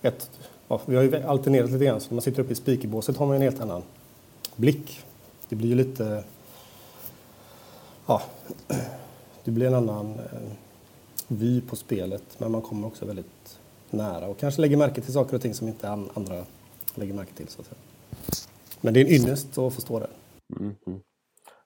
ett, 0.01 0.29
ja, 0.67 0.81
vi 0.85 0.95
har 0.95 1.03
ju 1.03 1.23
alternerat 1.23 1.71
lite 1.71 1.85
grann 1.85 1.99
så 1.99 2.07
när 2.09 2.15
man 2.15 2.21
sitter 2.21 2.41
uppe 2.41 2.51
i 2.51 2.55
speakerbåset 2.55 3.17
har 3.17 3.25
man 3.25 3.35
en 3.35 3.41
helt 3.41 3.61
annan 3.61 3.83
blick. 4.55 4.99
Det 5.49 5.55
blir 5.55 5.69
ju 5.69 5.75
lite, 5.75 6.23
ja, 8.05 8.21
det 9.43 9.51
blir 9.51 9.67
en 9.67 9.73
annan 9.73 10.13
eh, 10.13 10.51
vy 11.27 11.61
på 11.61 11.75
spelet 11.75 12.23
men 12.37 12.51
man 12.51 12.61
kommer 12.61 12.87
också 12.87 13.05
väldigt 13.05 13.59
nära 13.89 14.27
och 14.27 14.39
kanske 14.39 14.61
lägger 14.61 14.77
märke 14.77 15.01
till 15.01 15.13
saker 15.13 15.35
och 15.35 15.41
ting 15.41 15.53
som 15.53 15.67
inte 15.67 15.89
andra 15.89 16.45
lägger 16.95 17.13
märke 17.13 17.33
till 17.33 17.47
så 17.47 17.61
att 17.61 17.67
säga. 17.67 17.77
Men 18.81 18.93
det 18.93 18.99
är 18.99 19.05
en 19.05 19.11
ynnest 19.11 19.57
att 19.57 19.73
få 19.73 19.81
stå 19.81 19.99
där. 19.99 20.09
mm, 20.59 20.75
mm. 20.87 20.99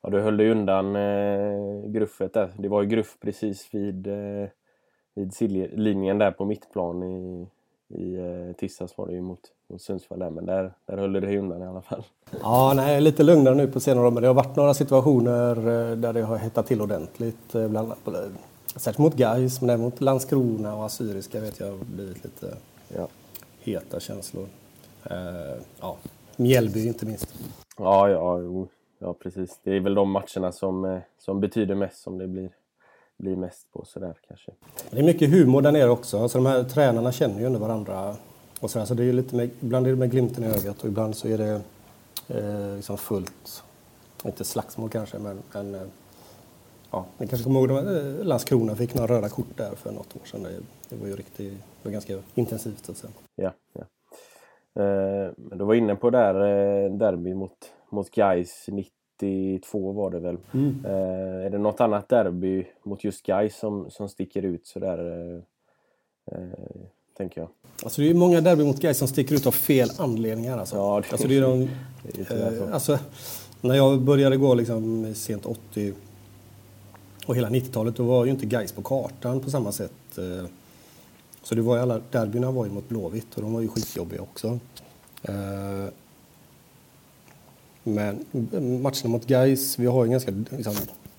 Ja, 0.02 0.10
du 0.10 0.22
höll 0.22 0.38
dig 0.38 0.52
undan 0.52 0.96
eh, 0.96 1.86
gruffet 1.92 2.34
där. 2.34 2.54
Det 2.58 2.68
var 2.68 2.82
ju 2.82 2.88
gruff 2.88 3.18
precis 3.22 3.68
vid, 3.72 4.08
eh, 4.08 4.50
vid 5.16 5.34
linjen 5.80 6.18
där 6.18 6.32
på 6.32 6.46
mittplan 6.46 7.04
i, 7.04 7.48
i 7.88 8.16
eh, 8.16 8.56
tisdags 8.58 8.98
var 8.98 9.08
det 9.08 9.14
ju 9.14 9.22
mot, 9.22 9.40
mot 9.70 9.82
Sundsvall 9.82 10.20
där, 10.20 10.30
men 10.30 10.46
där, 10.46 10.74
där 10.86 10.98
höll 10.98 11.14
du 11.14 11.20
dig 11.20 11.38
undan 11.38 11.62
i 11.62 11.66
alla 11.66 11.82
fall. 11.82 12.04
Ja, 12.42 12.74
nej, 12.76 13.02
lite 13.02 13.24
lugnare 13.24 13.56
nu 13.56 13.68
på 13.68 13.80
senare 13.80 14.08
år, 14.08 14.12
men 14.12 14.22
det 14.22 14.28
har 14.28 14.34
varit 14.36 14.56
några 14.56 14.74
situationer 14.74 15.58
eh, 15.58 15.98
där 15.98 16.14
det 16.14 16.22
har 16.22 16.38
hettat 16.38 16.68
till 16.68 16.82
ordentligt. 16.82 17.56
eh, 17.56 17.68
Bland 17.68 17.92
annat, 18.06 18.16
särskilt 18.76 18.98
mot 18.98 19.16
Gais, 19.16 19.62
men 19.62 19.70
även 19.70 19.82
mot 19.82 20.02
Landskrona 20.02 20.76
och 20.76 20.86
Assyriska 20.86 21.40
vet 21.40 21.60
jag 21.60 21.68
har 21.68 21.78
blivit 21.96 22.24
lite 22.24 22.58
Ja. 22.96 23.08
heta 23.60 24.00
känslor. 24.00 24.46
Eh, 25.04 25.62
ja, 25.82 25.98
Mjällby 26.36 26.88
inte 26.88 27.06
minst. 27.06 27.34
Ja, 27.78 28.10
ja, 28.10 28.40
jo. 28.40 28.68
Ja, 29.02 29.14
precis. 29.14 29.60
Det 29.64 29.76
är 29.76 29.80
väl 29.80 29.96
de 29.96 30.12
matcherna 30.12 30.52
som, 30.52 30.86
eh, 30.86 31.00
som 31.18 31.40
betyder 31.40 31.76
mest, 31.76 32.02
som 32.02 32.18
det 32.18 32.28
blir, 32.28 32.50
blir 33.18 33.36
mest 33.36 33.72
på 33.74 33.86
sådär 33.86 34.14
kanske. 34.28 34.52
Det 34.90 35.00
är 35.00 35.04
mycket 35.04 35.30
humor 35.30 35.62
där 35.62 35.72
nere 35.72 35.90
också. 35.90 36.20
Alltså 36.20 36.38
de 36.38 36.46
här 36.46 36.64
tränarna 36.64 37.12
känner 37.12 37.40
ju 37.40 37.46
ändå 37.46 37.60
varandra. 37.60 38.16
Och 38.60 38.72
så, 38.72 38.80
här, 38.80 38.86
så 38.86 38.94
det 38.94 39.04
är 39.04 39.14
lite 39.14 39.36
med, 39.36 39.50
ibland 39.60 39.88
är 39.88 39.92
det 39.92 39.98
med 39.98 40.12
glimten 40.12 40.44
i 40.44 40.48
ögat 40.48 40.82
och 40.82 40.88
ibland 40.88 41.16
så 41.16 41.28
är 41.28 41.38
det 41.38 41.62
eh, 42.28 42.76
liksom 42.76 42.98
fullt, 42.98 43.64
inte 44.26 44.44
slagsmål 44.44 44.90
kanske, 44.90 45.20
men, 45.20 45.40
men 45.54 45.76
eh, 45.76 45.82
ja, 46.92 47.06
ni 47.18 47.28
kanske 47.28 47.44
kommer 47.44 47.60
ihåg 47.60 47.72
att 47.72 47.86
eh, 47.86 48.26
Landskrona 48.26 48.76
fick 48.76 48.94
några 48.94 49.16
röda 49.16 49.30
kort 49.30 49.58
där 49.58 49.76
för 49.76 49.92
något 49.92 50.16
år 50.16 50.26
sedan. 50.26 50.48
Det, 50.90 50.96
var 50.96 51.08
ju 51.08 51.16
riktigt, 51.16 51.54
det 51.54 51.90
var 51.90 51.92
ganska 51.92 52.14
intensivt 52.36 52.86
så 52.86 52.92
att 52.92 52.98
säga. 52.98 53.14
Ja, 53.36 53.52
ja. 53.74 53.82
Eh, 54.84 55.32
men 55.38 55.58
du 55.58 55.66
var 55.66 55.74
inne 55.74 55.96
på 55.96 56.10
där 56.10 56.36
eh, 56.36 56.92
derby 56.92 57.34
mot, 57.34 57.74
mot 57.92 58.12
Gais 58.12 58.66
92 58.68 59.92
var 59.92 60.10
det 60.12 60.20
väl. 60.20 60.38
Eh, 60.86 61.46
är 61.46 61.50
det 61.50 61.58
något 61.58 61.82
annat 61.82 62.10
derby 62.10 62.66
mot 62.84 63.04
just 63.04 63.24
Gais 63.26 63.58
som, 63.60 63.90
som 63.92 64.10
sticker 64.10 64.42
ut 64.46 64.68
sådär? 64.68 64.98
Eh, 65.00 66.38
eh, 66.38 66.48
tänker 67.18 67.42
jag. 67.42 67.50
Alltså 67.84 68.02
det 68.02 68.08
är 68.08 68.10
ju 68.10 68.14
många 68.20 68.42
derby 68.42 68.64
mot 68.64 68.80
Gais 68.80 68.98
som 68.98 69.08
sticker 69.08 69.36
ut 69.36 69.48
av 69.48 69.52
fel 69.52 69.90
anledningar. 69.98 70.58
Alltså. 70.58 70.76
Ja, 70.76 71.02
det- 71.02 71.12
alltså 71.12 71.28
det 71.28 71.38
är 71.38 71.42
de, 71.42 71.70
Det 72.04 72.32
är. 72.32 72.68
Eh, 72.68 72.74
alltså, 72.74 73.00
när 73.62 73.76
jag 73.76 74.02
började 74.02 74.38
gå 74.38 74.54
liksom 74.54 75.14
sent 75.16 75.46
80 75.46 75.94
och 77.26 77.36
hela 77.36 77.50
90-talet 77.50 77.96
då 77.96 78.04
var 78.04 78.26
ju 78.26 78.32
inte 78.32 78.46
Gais 78.46 78.72
på 78.72 78.82
kartan 78.82 79.40
på 79.40 79.50
samma 79.50 79.72
sätt. 79.72 80.18
eh. 80.18 80.46
Så 81.44 81.56
det 81.56 81.62
var 81.62 81.76
ju 81.76 81.82
alla 81.82 82.02
derbyna 82.12 82.52
var 82.52 82.66
ju 82.66 82.72
mot 82.72 82.90
Blåvitt 82.90 83.36
och 83.36 83.42
de 83.42 83.54
var 83.54 83.62
ju 83.62 83.68
skitjobbiga 83.68 84.22
också. 84.22 84.60
Men 87.84 88.26
matcherna 88.82 89.10
mot 89.10 89.26
Gais, 89.26 89.80
vi 89.80 89.86
har 89.86 90.04
ju 90.04 90.08
en 90.08 90.12
ganska 90.12 90.32
liksom, 90.50 90.76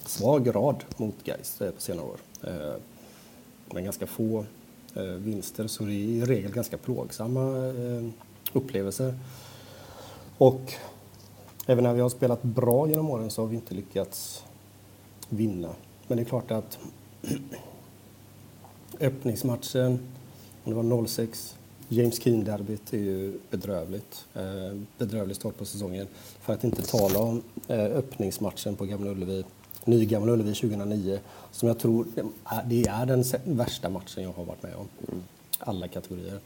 svag 0.07 0.55
rad 0.55 0.85
mot 0.97 1.25
Gais 1.25 1.61
eh, 1.61 1.71
på 1.71 1.81
senare 1.81 2.07
år. 2.07 2.17
Eh, 2.43 2.75
Men 3.75 3.85
ganska 3.85 4.07
få 4.07 4.45
eh, 4.95 5.03
vinster 5.03 5.67
så 5.67 5.85
det 5.85 5.93
är 5.93 5.95
i 5.95 6.25
regel 6.25 6.53
ganska 6.53 6.79
plågsamma 6.79 7.67
eh, 7.67 8.09
upplevelser. 8.53 9.15
Och 10.39 10.73
även 11.67 11.85
när 11.85 11.95
vi 11.95 12.01
har 12.01 12.09
spelat 12.09 12.43
bra 12.43 12.89
genom 12.89 13.11
åren 13.11 13.31
så 13.31 13.43
har 13.43 13.47
vi 13.47 13.57
inte 13.57 13.75
lyckats 13.75 14.43
vinna. 15.29 15.71
Men 16.09 16.17
det 16.17 16.23
är 16.23 16.25
klart 16.25 16.51
att 16.51 16.79
öppningsmatchen, 19.01 19.99
om 20.65 20.73
det 20.73 20.75
var 20.75 21.07
06 21.07 21.57
James 21.89 22.21
Keen-derbyt 22.23 22.93
är 22.93 22.99
ju 22.99 23.39
bedrövligt. 23.51 24.25
Eh, 24.35 24.79
bedrövlig 24.99 25.37
start 25.37 25.59
på 25.59 25.65
säsongen. 25.65 26.07
För 26.41 26.53
att 26.53 26.65
inte 26.65 26.83
tala 26.83 27.19
om 27.19 27.43
eh, 27.69 27.85
öppningsmatchen 27.85 28.77
på 28.77 28.85
Gamla 28.85 29.11
Ullevi, 29.11 29.45
Ny 29.85 30.05
Gamla 30.05 30.33
Ullevi 30.33 30.55
2009, 30.55 31.19
som 31.53 31.69
jag 31.69 31.79
tror 31.79 32.07
är, 32.45 32.63
det 32.65 32.87
är 32.87 33.07
den 33.07 33.25
värsta 33.45 33.89
matchen 33.89 34.23
jag 34.23 34.33
har 34.33 34.45
varit 34.45 34.63
med 34.63 34.75
om. 34.75 34.89
Alla 35.59 35.89
kategorier. 35.89 36.39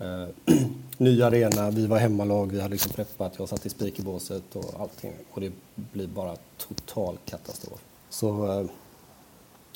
Eh, 0.00 0.54
ny 0.98 1.22
arena, 1.22 1.70
vi 1.70 1.86
var 1.86 1.98
hemmalag, 1.98 2.52
vi 2.52 2.60
hade 2.60 2.72
liksom 2.72 2.92
preppat, 2.92 3.34
jag 3.38 3.48
satt 3.48 3.66
i 3.66 3.70
speakerbåset 3.70 4.56
och 4.56 4.80
allting. 4.80 5.12
Och 5.30 5.40
det 5.40 5.52
blir 5.74 6.06
bara 6.06 6.36
total 6.58 7.18
katastrof. 7.24 7.84
Så 8.10 8.60
eh, 8.60 8.66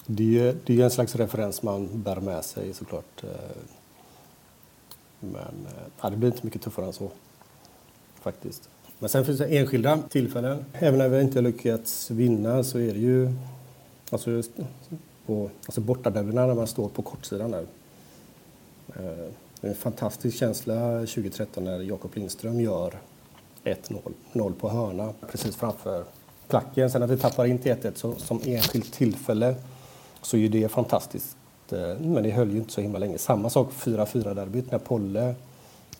det 0.06 0.22
är 0.22 0.26
ju 0.26 0.52
det 0.66 0.72
är 0.72 0.76
ju 0.76 0.82
en 0.82 0.90
slags 0.90 1.16
referens 1.16 1.62
man 1.62 2.02
bär 2.02 2.20
med 2.20 2.44
sig 2.44 2.74
såklart. 2.74 3.24
Eh, 3.24 3.28
men 5.20 5.66
eh, 5.66 5.82
ja, 6.02 6.10
det 6.10 6.16
blir 6.16 6.28
inte 6.28 6.46
mycket 6.46 6.62
tuffare 6.62 6.86
än 6.86 6.92
så. 6.92 7.10
Faktiskt. 8.20 8.68
Men 8.98 9.08
sen 9.08 9.24
finns 9.24 9.38
det 9.38 9.46
enskilda 9.46 9.98
tillfällen. 10.08 10.64
Även 10.72 10.98
när 10.98 11.08
vi 11.08 11.20
inte 11.20 11.40
lyckats 11.40 12.10
vinna 12.10 12.64
så 12.64 12.78
är 12.78 12.92
det 12.92 13.00
ju 13.00 13.32
alltså, 14.10 14.42
på 15.26 15.50
alltså 15.64 15.80
bortaderbyna 15.80 16.46
när 16.46 16.54
man 16.54 16.66
står 16.66 16.88
på 16.88 17.02
kortsidan 17.02 17.50
där. 17.50 17.66
Det 19.60 19.66
är 19.66 19.70
en 19.70 19.74
fantastisk 19.74 20.38
känsla 20.38 20.98
2013 20.98 21.64
när 21.64 21.80
Jakob 21.80 22.10
Lindström 22.14 22.60
gör 22.60 22.98
1-0 23.64 24.52
på 24.60 24.68
hörna 24.68 25.12
precis 25.30 25.56
framför 25.56 26.04
klacken. 26.48 26.90
Sen 26.90 27.02
att 27.02 27.10
vi 27.10 27.18
tappar 27.18 27.46
in 27.46 27.58
till 27.58 27.72
1-1 27.72 28.18
som 28.18 28.40
enskilt 28.44 28.92
tillfälle 28.92 29.54
så 30.22 30.36
är 30.36 30.48
det 30.48 30.68
fantastiskt. 30.68 31.37
Eh, 31.72 31.98
men 31.98 32.22
det 32.22 32.30
höll 32.30 32.50
ju 32.50 32.58
inte 32.58 32.72
så 32.72 32.80
himla 32.80 32.98
länge. 32.98 33.18
Samma 33.18 33.50
sak 33.50 33.72
4-4 33.72 34.34
derbyt 34.34 34.70
när 34.70 34.78
Polle 34.78 35.34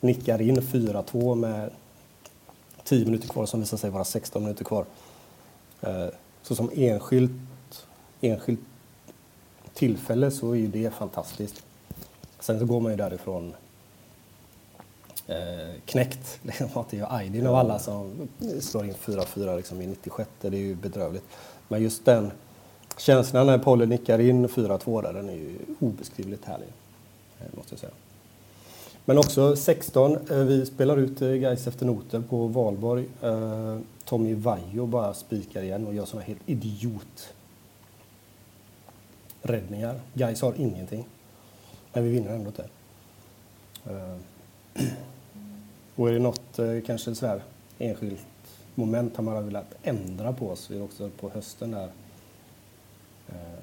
nickar 0.00 0.40
in 0.40 0.60
4-2 0.60 1.34
med 1.34 1.70
10 2.84 3.04
minuter 3.04 3.28
kvar 3.28 3.46
som 3.46 3.60
visar 3.60 3.76
sig 3.76 3.90
vara 3.90 4.04
16 4.04 4.42
minuter 4.42 4.64
kvar. 4.64 4.84
Eh, 5.80 6.06
så 6.42 6.54
som 6.54 6.70
enskilt, 6.74 7.32
enskilt 8.20 8.60
tillfälle 9.74 10.30
så 10.30 10.52
är 10.52 10.56
ju 10.56 10.66
det 10.66 10.94
fantastiskt. 10.94 11.62
Sen 12.40 12.58
så 12.58 12.66
går 12.66 12.80
man 12.80 12.92
ju 12.92 12.96
därifrån 12.96 13.54
eh, 15.26 15.80
knäckt. 15.84 16.40
Att 16.74 16.90
det 16.90 16.96
är 16.96 17.00
ju 17.00 17.06
Aydin 17.06 17.46
av 17.46 17.54
alla 17.54 17.78
som 17.78 18.28
slår 18.60 18.84
in 18.84 18.94
4-4 18.94 19.56
liksom, 19.56 19.82
i 19.82 19.86
96. 19.86 20.30
Det 20.40 20.48
är 20.48 20.52
ju 20.52 20.74
bedrövligt. 20.74 21.24
Men 21.68 21.82
just 21.82 22.04
den 22.04 22.30
känslan 22.98 23.46
när 23.46 23.58
Polle 23.58 23.86
nickar 23.86 24.18
in 24.18 24.48
4-2 24.48 25.02
där, 25.02 25.12
den 25.12 25.28
är 25.28 25.34
ju 25.34 25.58
obeskrivligt 25.80 26.44
härlig. 26.44 26.68
Eh, 27.40 27.46
måste 27.56 27.72
jag 27.72 27.80
säga. 27.80 27.92
Men 29.04 29.18
också 29.18 29.56
16, 29.56 30.16
eh, 30.30 30.36
vi 30.36 30.66
spelar 30.66 30.96
ut 30.96 31.22
eh, 31.22 31.28
guys 31.28 31.42
Gais 31.42 31.66
efter 31.66 31.86
noter 31.86 32.20
på 32.20 32.46
Valborg. 32.46 33.04
Tommy 34.04 34.34
Vaiho 34.34 34.86
bara 34.86 35.14
spikar 35.14 35.62
igen 35.62 35.86
och 35.86 35.94
gör 35.94 36.04
såna 36.04 36.22
helt 36.22 36.40
idiot 36.46 37.34
räddningar. 39.42 40.00
Gais 40.14 40.42
har 40.42 40.54
ingenting. 40.56 41.06
Men 41.92 42.04
vi 42.04 42.10
vinner 42.10 42.30
ändå 42.30 42.46
inte. 42.46 42.68
Och 45.96 46.08
är 46.08 46.12
det 46.12 46.18
något 46.18 46.60
kanske 46.86 47.14
så 47.14 47.26
här 47.26 47.42
enskilt 47.78 48.20
moment 48.74 49.16
har 49.16 49.24
man 49.24 49.44
velat 49.44 49.74
ändra 49.82 50.32
på 50.32 50.56
så 50.56 50.72
är 50.72 50.76
det 50.76 50.84
också 50.84 51.10
på 51.20 51.30
hösten 51.30 51.70
där 51.70 51.88
Eh, 53.28 53.58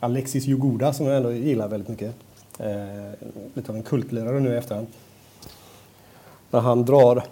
Alexis 0.00 0.46
Jogoda 0.46 0.92
som 0.92 1.06
jag 1.06 1.16
ändå 1.16 1.32
gillar 1.32 1.68
väldigt 1.68 1.88
mycket. 1.88 2.14
Eh, 2.58 3.28
lite 3.54 3.72
av 3.72 3.76
en 3.76 3.82
kultlirare 3.82 4.40
nu 4.40 4.54
i 4.54 4.56
efterhand. 4.56 4.86
När 6.50 6.60
han 6.60 6.84
drar 6.84 7.24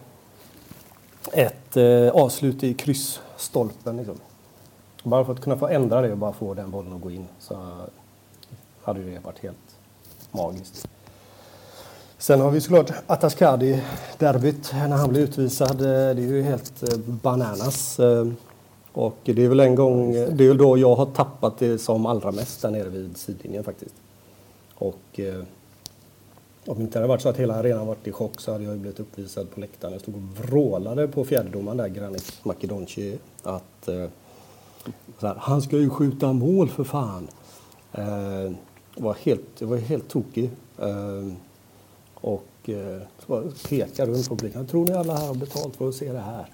ett 1.32 1.76
eh, 1.76 2.08
avslut 2.08 2.62
i 2.62 2.74
kryssstolpen. 2.74 3.96
Liksom. 3.96 4.16
Bara 5.02 5.24
för 5.24 5.32
att 5.32 5.40
kunna 5.40 5.56
få 5.56 5.68
ändra 5.68 6.00
det 6.00 6.12
och 6.12 6.18
bara 6.18 6.32
få 6.32 6.54
den 6.54 6.70
bollen 6.70 6.92
att 6.92 7.00
gå 7.00 7.10
in 7.10 7.26
så 7.38 7.76
hade 8.82 9.02
det 9.02 9.18
varit 9.18 9.38
helt 9.38 9.76
magiskt. 10.30 10.88
Sen 12.18 12.40
har 12.40 12.50
vi 12.50 12.60
såklart 12.60 12.92
Ataskadi 13.06 13.82
derbyt 14.18 14.72
när 14.72 14.96
han 14.96 15.10
blev 15.10 15.22
utvisad. 15.22 15.80
Eh, 15.80 15.86
det 15.86 15.90
är 15.90 16.14
ju 16.14 16.42
helt 16.42 16.82
eh, 16.82 16.98
bananas. 16.98 18.00
Eh, 18.00 18.26
och 18.92 19.18
det 19.22 19.44
är 19.44 19.48
väl 19.48 19.60
en 19.60 19.74
gång, 19.74 20.12
det 20.12 20.44
är 20.44 20.48
väl 20.48 20.56
då 20.56 20.78
jag 20.78 20.94
har 20.94 21.06
tappat 21.06 21.58
det 21.58 21.78
som 21.78 22.06
allra 22.06 22.32
mest 22.32 22.62
där 22.62 22.70
nere 22.70 22.88
vid 22.88 23.16
sidlinjen 23.16 23.64
faktiskt. 23.64 23.94
Och 24.74 25.20
eh, 25.20 25.42
om 26.66 26.76
det 26.76 26.82
inte 26.82 26.98
hade 26.98 27.08
varit 27.08 27.22
så 27.22 27.28
att 27.28 27.36
hela 27.36 27.54
arenan 27.54 27.86
varit 27.86 28.06
i 28.06 28.12
chock 28.12 28.40
så 28.40 28.52
hade 28.52 28.64
jag 28.64 28.74
ju 28.74 28.80
blivit 28.80 29.00
uppvisad 29.00 29.50
på 29.50 29.60
läktaren. 29.60 29.92
Jag 29.92 30.02
stod 30.02 30.14
och 30.14 30.44
vrålade 30.44 31.08
på 31.08 31.24
fjärdedomaren 31.24 31.76
där, 31.76 31.88
Granit 31.88 32.44
Makedonci, 32.44 33.18
att 33.42 33.88
eh, 33.88 34.06
här, 35.20 35.34
han 35.38 35.62
ska 35.62 35.76
ju 35.76 35.90
skjuta 35.90 36.32
mål 36.32 36.68
för 36.68 36.84
fan. 36.84 37.28
Eh, 37.92 38.52
var 38.96 39.14
helt, 39.14 39.46
jag 39.58 39.68
var 39.68 39.76
helt 39.76 40.08
tokig. 40.08 40.50
Eh, 40.78 41.32
och 42.14 42.68
eh, 42.68 43.02
pekar 43.68 44.06
runt 44.06 44.28
på 44.28 44.36
publiken. 44.36 44.66
Tror 44.66 44.86
ni 44.86 44.92
alla 44.92 45.16
här 45.16 45.26
har 45.26 45.34
betalt 45.34 45.76
för 45.76 45.88
att 45.88 45.94
se 45.94 46.12
det 46.12 46.20
här? 46.20 46.46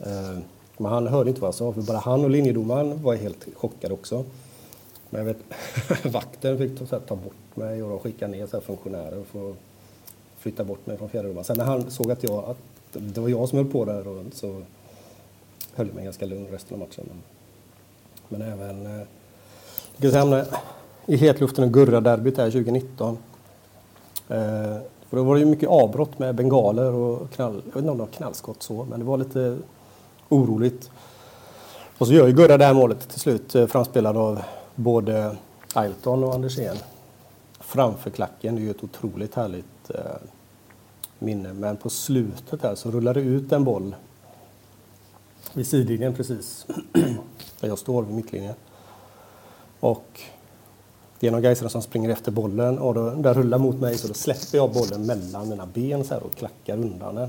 Eh, 0.00 0.38
men 0.82 0.92
han 0.92 1.06
hörde 1.06 1.30
inte 1.30 1.40
vad 1.40 1.48
jag 1.48 1.54
sa, 1.54 1.72
för 1.72 1.82
bara 1.82 1.98
han 1.98 2.24
och 2.24 2.30
linjedomaren 2.30 3.02
var 3.02 3.14
helt 3.14 3.46
chockade 3.56 3.94
också. 3.94 4.24
Men 5.10 5.26
jag 5.26 5.34
vet, 5.34 6.04
vakten 6.14 6.58
fick 6.58 6.78
så 6.78 6.96
här, 6.96 7.00
ta 7.00 7.16
bort 7.16 7.56
mig 7.56 7.82
och 7.82 7.90
de 7.90 7.98
skickade 7.98 8.32
ner 8.32 8.46
så 8.46 8.56
här, 8.56 8.64
funktionärer 8.64 9.22
för 9.32 9.50
att 9.50 9.56
flytta 10.38 10.64
bort 10.64 10.86
mig 10.86 10.96
från 10.96 11.08
fjärdedomaren. 11.08 11.44
Sen 11.44 11.58
när 11.58 11.64
han 11.64 11.90
såg 11.90 12.10
att, 12.10 12.22
jag, 12.22 12.44
att 12.44 12.56
det 12.92 13.20
var 13.20 13.28
jag 13.28 13.48
som 13.48 13.58
höll 13.58 13.70
på 13.70 13.84
där 13.84 14.08
och, 14.08 14.24
så 14.32 14.62
höll 15.74 15.86
jag 15.86 15.94
mig 15.94 16.04
ganska 16.04 16.26
lugn 16.26 16.46
resten 16.50 16.74
av 16.74 16.88
matchen. 16.88 17.04
Men, 17.08 17.20
men 18.28 18.52
även... 18.52 19.00
Eh, 19.00 19.06
jag 19.96 20.12
hamnade 20.12 20.46
i 21.06 21.16
hetluften 21.16 21.64
och 21.64 21.72
Gurra-derbyt 21.72 22.36
där 22.36 22.50
2019. 22.50 23.18
Eh, 24.28 24.76
för 25.08 25.16
då 25.16 25.22
var 25.22 25.34
det 25.34 25.40
ju 25.40 25.46
mycket 25.46 25.68
avbrott 25.68 26.18
med 26.18 26.34
bengaler 26.34 26.92
och 26.92 27.30
knall, 27.30 27.54
jag 27.54 27.62
vet 27.64 27.76
inte 27.76 27.90
om 27.90 27.98
det 27.98 28.04
var 28.04 28.10
knallskott 28.10 28.62
så, 28.62 28.84
men 28.84 29.00
det 29.00 29.06
var 29.06 29.16
lite 29.16 29.58
oroligt. 30.32 30.90
Och 31.98 32.06
så 32.06 32.12
gör 32.12 32.26
ju 32.26 32.32
Gurra 32.32 32.58
det 32.58 32.64
här 32.64 32.74
målet 32.74 33.08
till 33.08 33.20
slut, 33.20 33.54
eh, 33.54 33.66
framspelad 33.66 34.16
av 34.16 34.42
både 34.74 35.36
Ailton 35.74 36.24
och 36.24 36.34
Andersén. 36.34 36.76
Framför 37.60 38.10
klacken, 38.10 38.54
det 38.54 38.60
är 38.60 38.64
ju 38.64 38.70
ett 38.70 38.84
otroligt 38.84 39.34
härligt 39.34 39.90
eh, 39.90 40.00
minne. 41.18 41.52
Men 41.52 41.76
på 41.76 41.90
slutet 41.90 42.62
här 42.62 42.74
så 42.74 42.90
rullar 42.90 43.14
det 43.14 43.20
ut 43.20 43.52
en 43.52 43.64
boll 43.64 43.94
vid 45.52 45.66
sidlinjen 45.66 46.14
precis, 46.14 46.66
där 47.60 47.68
jag 47.68 47.78
står 47.78 48.02
vid 48.02 48.14
mittlinjen. 48.14 48.54
Och 49.80 50.20
det 51.20 51.26
är 51.26 51.30
någon 51.30 51.42
Gaisare 51.42 51.68
som 51.68 51.82
springer 51.82 52.10
efter 52.10 52.32
bollen 52.32 52.78
och 52.78 52.94
då, 52.94 53.10
den 53.10 53.34
rullar 53.34 53.58
mot 53.58 53.76
mig 53.76 53.98
så 53.98 54.08
då 54.08 54.14
släpper 54.14 54.58
jag 54.58 54.72
bollen 54.72 55.06
mellan 55.06 55.48
mina 55.48 55.66
ben 55.66 56.04
så 56.04 56.14
här 56.14 56.22
och 56.22 56.34
klackar 56.34 56.76
undan 56.76 57.14
den. 57.14 57.28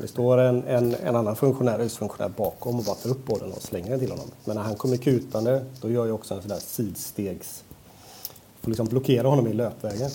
Det 0.00 0.08
står 0.08 0.38
en, 0.38 0.64
en, 0.64 0.94
en 0.94 1.16
annan 1.16 1.36
funktionär, 1.36 1.78
husfunktionär 1.78 2.28
bakom 2.36 2.78
och 2.78 2.84
bara 2.84 2.94
tar 2.94 3.10
upp 3.10 3.26
bollen 3.26 3.52
och 3.52 3.62
slänger 3.62 3.90
den 3.90 4.00
till 4.00 4.10
honom. 4.10 4.26
Men 4.44 4.56
när 4.56 4.62
han 4.62 4.74
kommer 4.74 4.96
kutande 4.96 5.64
då 5.80 5.90
gör 5.90 6.06
jag 6.06 6.14
också 6.14 6.34
en 6.34 6.40
sån 6.40 6.48
där 6.48 6.58
sidstegs... 6.58 7.64
Får 8.60 8.70
liksom 8.70 8.86
blockera 8.86 9.28
honom 9.28 9.46
i 9.46 9.52
löpvägen. 9.52 10.10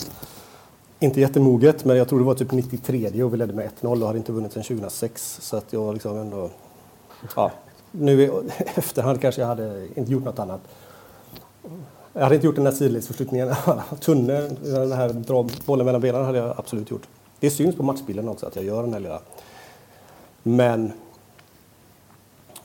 Inte 0.99 1.22
jättemoget, 1.22 1.86
men 1.86 1.97
jag 1.97 2.10
tror 2.10 2.20
det 2.20 2.26
var 2.26 2.34
typ 2.34 2.51
93 2.51 3.24
och 3.24 3.34
vi 3.34 3.38
ledde 3.38 3.54
med 3.54 3.70
1-0 3.82 4.01
och 4.01 4.08
hade 4.08 4.18
inte 4.18 4.32
vunnit 4.32 4.54
sedan 4.54 4.64
2006. 4.64 5.39
Så 5.41 5.58
att 5.58 5.74
jag 5.74 5.93
liksom 5.93 6.18
ändå... 6.18 6.49
Ja, 7.36 7.51
nu 7.91 8.24
i 8.24 8.32
efterhand 8.76 9.22
kanske 9.22 9.41
jag 9.41 9.47
hade 9.47 9.88
inte 9.95 10.12
gjort 10.12 10.24
något 10.24 10.39
annat. 10.39 10.62
Jag 12.14 12.24
hade 12.24 12.36
inte 12.36 12.47
gjort 12.47 12.56
den 12.56 12.66
här 12.66 12.74
sidledsförflyttningen. 12.74 13.56
Tunneln, 13.99 14.58
den 14.64 14.91
här 14.91 15.10
dra 15.10 15.47
bollen 15.66 15.86
mellan 15.86 16.01
benen 16.01 16.26
hade 16.26 16.38
jag 16.38 16.54
absolut 16.58 16.91
gjort. 16.91 17.08
Det 17.39 17.49
syns 17.49 17.76
på 17.76 17.84
matchbilden 17.84 18.30
också 18.30 18.45
att 18.45 18.56
jag 18.56 18.66
gör 18.66 18.84
den 18.84 18.93
här 18.93 18.99
lilla. 18.99 19.20
Men 20.44 20.91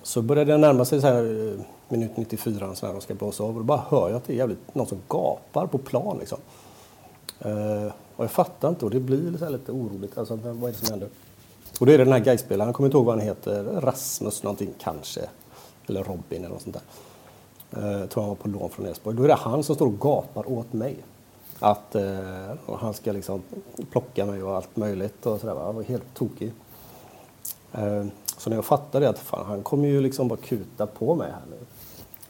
så 0.03 0.23
började 0.23 0.53
det 0.53 0.59
närma 0.59 0.85
sig 0.85 1.01
så 1.01 1.07
här 1.07 1.53
eh, 1.55 1.61
minut 1.89 2.17
94 2.17 2.75
så 2.75 2.87
här 2.87 2.93
de 2.93 3.01
ska 3.01 3.15
blåsa 3.15 3.45
av 3.45 3.49
och 3.49 3.55
då 3.57 3.63
bara 3.63 3.85
hör 3.89 4.09
jag 4.09 4.17
att 4.17 4.25
det 4.25 4.33
är 4.33 4.37
jävligt 4.37 4.75
någon 4.75 4.87
som 4.87 4.99
gapar 5.09 5.67
på 5.67 5.79
plan 5.79 6.19
liksom. 6.19 6.39
Eh, 7.41 7.93
och 8.17 8.25
jag 8.25 8.31
fattar 8.31 8.69
inte 8.69 8.85
och 8.85 8.91
det 8.91 9.01
blir 9.01 9.39
så 9.39 9.45
här 9.45 9.53
lite 9.53 9.73
oroligt. 9.73 10.19
Alltså, 10.19 10.37
vad 10.37 10.71
är 10.71 10.73
det 10.73 10.79
som 10.79 10.91
händer? 10.91 11.09
Och 11.81 11.87
då 11.87 11.93
är 11.93 11.99
det 11.99 12.05
den 12.05 12.13
här 12.13 12.21
Gais-spelaren, 12.21 12.69
jag 12.69 12.75
kommer 12.75 12.87
inte 12.87 12.97
ihåg 12.97 13.07
vad 13.07 13.19
han 13.19 13.27
heter, 13.27 13.65
Rasmus 13.65 14.43
någonting 14.43 14.75
kanske. 14.79 15.21
Eller 15.87 16.05
Robin 16.05 16.45
eller 16.45 16.49
något 16.49 16.63
sånt 16.63 16.77
där. 16.77 16.83
Eh, 17.71 18.07
tror 18.07 18.23
han 18.23 18.29
var 18.29 18.37
på 18.37 18.49
lån 18.49 18.71
från 18.71 18.87
Elfsborg. 18.87 19.17
Då 19.17 19.23
är 19.23 19.29
det 19.29 19.35
han 19.35 19.65
som 19.65 19.75
står 19.75 19.87
och 19.87 20.01
gapar 20.01 20.53
åt 20.53 20.73
mig. 20.73 20.97
Att 21.59 21.95
eh, 21.95 22.79
han 22.79 22.95
ska 22.95 23.13
liksom 23.13 23.43
plocka 23.91 24.27
mig 24.27 24.43
och 24.43 24.57
allt 24.57 24.77
möjligt 24.77 25.27
och 25.27 25.41
sådär. 25.41 25.55
Jag 25.55 25.73
var 25.73 25.83
helt 25.83 26.15
tokig. 26.15 26.53
Eh, 27.73 28.07
så 28.37 28.51
när 28.51 28.57
jag 28.57 28.65
fattade 28.65 29.07
det 29.07 29.11
att 29.11 29.19
fan, 29.19 29.47
han 29.47 29.63
kommer 29.63 29.89
ju 29.89 30.01
liksom 30.01 30.29
bara 30.29 30.39
kuta 30.39 30.87
på 30.87 31.15
mig 31.15 31.31
här 31.31 31.43
nu. 31.51 31.57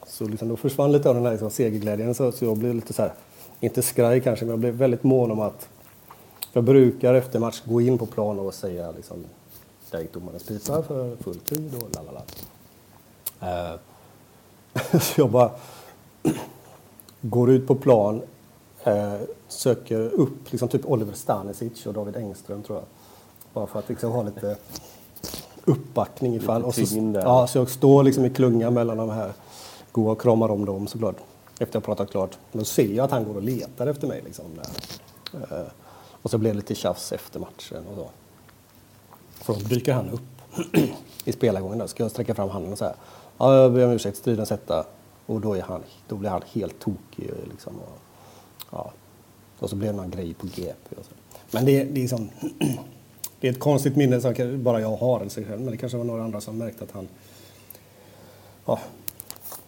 Så 0.07 0.24
liksom, 0.24 0.49
då 0.49 0.57
försvann 0.57 0.93
lite 0.93 1.09
av 1.09 1.14
den 1.14 1.24
här 1.24 1.32
liksom, 1.32 1.51
segerglädjen 1.51 2.14
så, 2.14 2.32
så 2.32 2.45
jag 2.45 2.57
blev 2.57 2.74
lite 2.74 2.93
så 2.93 3.03
här, 3.03 3.12
inte 3.61 3.82
skraj 3.82 4.20
kanske, 4.20 4.45
men 4.45 4.51
jag 4.51 4.59
blev 4.59 4.74
väldigt 4.74 5.03
mån 5.03 5.30
om 5.30 5.41
att 5.41 5.68
Jag 6.53 6.64
brukar 6.64 7.14
efter 7.14 7.39
match 7.39 7.62
gå 7.64 7.80
in 7.80 7.99
på 7.99 8.07
plan 8.07 8.39
och 8.39 8.55
säga 8.55 8.93
liksom, 8.93 9.24
där 9.91 10.01
gick 10.01 10.12
domarens 10.12 10.43
pipa 10.43 10.82
för 10.82 11.16
full 11.16 11.39
tid 11.39 11.74
och 11.74 11.97
lalala. 11.97 12.22
Eh, 13.41 13.80
så 15.01 15.20
jag 15.20 15.30
bara 15.30 15.51
går 17.20 17.51
ut 17.51 17.66
på 17.66 17.74
plan, 17.74 18.22
eh, 18.84 19.14
söker 19.49 20.01
upp 20.01 20.53
liksom 20.53 20.68
typ 20.68 20.86
Oliver 20.86 21.12
Stanisic 21.12 21.86
och 21.86 21.95
David 21.95 22.16
Engström 22.16 22.62
tror 22.62 22.78
jag. 22.78 22.86
Bara 23.53 23.66
för 23.66 23.78
att 23.78 23.89
liksom 23.89 24.12
ha 24.12 24.22
lite 24.22 24.57
uppbackning 25.68 26.34
ifall. 26.34 26.64
Och 26.64 26.74
så, 26.74 27.12
ja, 27.14 27.46
så 27.46 27.58
jag 27.58 27.70
står 27.70 28.02
liksom 28.02 28.24
i 28.24 28.30
klunga 28.30 28.70
mellan 28.70 28.96
de 28.96 29.10
här, 29.10 29.32
går 29.92 30.12
och 30.12 30.20
kramar 30.20 30.48
om 30.48 30.64
dem 30.64 30.86
såklart. 30.86 31.16
Efter 31.58 31.76
jag 31.76 31.84
pratat 31.84 32.10
klart. 32.10 32.38
Men 32.52 32.58
då 32.58 32.64
ser 32.64 32.94
jag 32.94 33.04
att 33.04 33.10
han 33.10 33.24
går 33.24 33.36
och 33.36 33.42
letar 33.42 33.86
efter 33.86 34.06
mig. 34.06 34.22
Liksom, 34.24 34.44
där. 34.54 34.70
Eh, 35.50 35.66
och 36.22 36.30
så 36.30 36.38
blir 36.38 36.50
det 36.50 36.56
lite 36.56 36.74
tjafs 36.74 37.12
efter 37.12 37.40
matchen 37.40 37.84
och 37.90 37.96
så. 37.96 38.08
Så 39.44 39.52
då 39.52 39.68
dyker 39.68 39.92
han 39.92 40.10
upp 40.10 40.56
i 41.24 41.32
spelargången. 41.32 41.78
Där. 41.78 41.86
Ska 41.86 42.02
jag 42.02 42.10
sträcka 42.10 42.34
fram 42.34 42.48
handen 42.48 42.72
och 42.72 42.78
säga 42.78 42.94
ja, 43.38 43.56
jag 43.56 43.72
ber 43.72 43.86
om 43.86 43.92
ursäkt, 43.92 44.16
stridens 44.16 44.52
etta. 44.52 44.84
Och 45.26 45.40
då, 45.40 45.54
är 45.54 45.62
han, 45.62 45.82
då 46.08 46.16
blir 46.16 46.30
han 46.30 46.42
helt 46.52 46.78
tokig. 46.78 47.30
Liksom, 47.50 47.76
och, 47.76 47.98
ja. 48.70 48.92
och 49.58 49.70
så 49.70 49.76
blir 49.76 49.88
det 49.88 49.96
någon 49.96 50.10
grej 50.10 50.34
på 50.34 50.46
GP. 50.46 50.96
Och 50.98 51.04
så. 51.04 51.10
Men 51.50 51.64
det, 51.64 51.84
det 51.84 51.90
är 51.90 51.94
liksom... 51.94 52.30
Det 53.41 53.49
är 53.49 53.53
ett 53.53 53.59
konstigt 53.59 53.97
minne 53.97 54.20
som 54.20 54.34
bara 54.62 54.80
jag 54.80 54.97
har. 54.97 55.47
Men 55.57 55.66
det 55.66 55.76
kanske 55.76 55.99
var 55.99 56.05
några 56.05 56.24
andra 56.24 56.41
som 56.41 56.59
märkte 56.59 56.84
att 56.84 56.91
han 56.91 57.09
ja, 58.66 58.80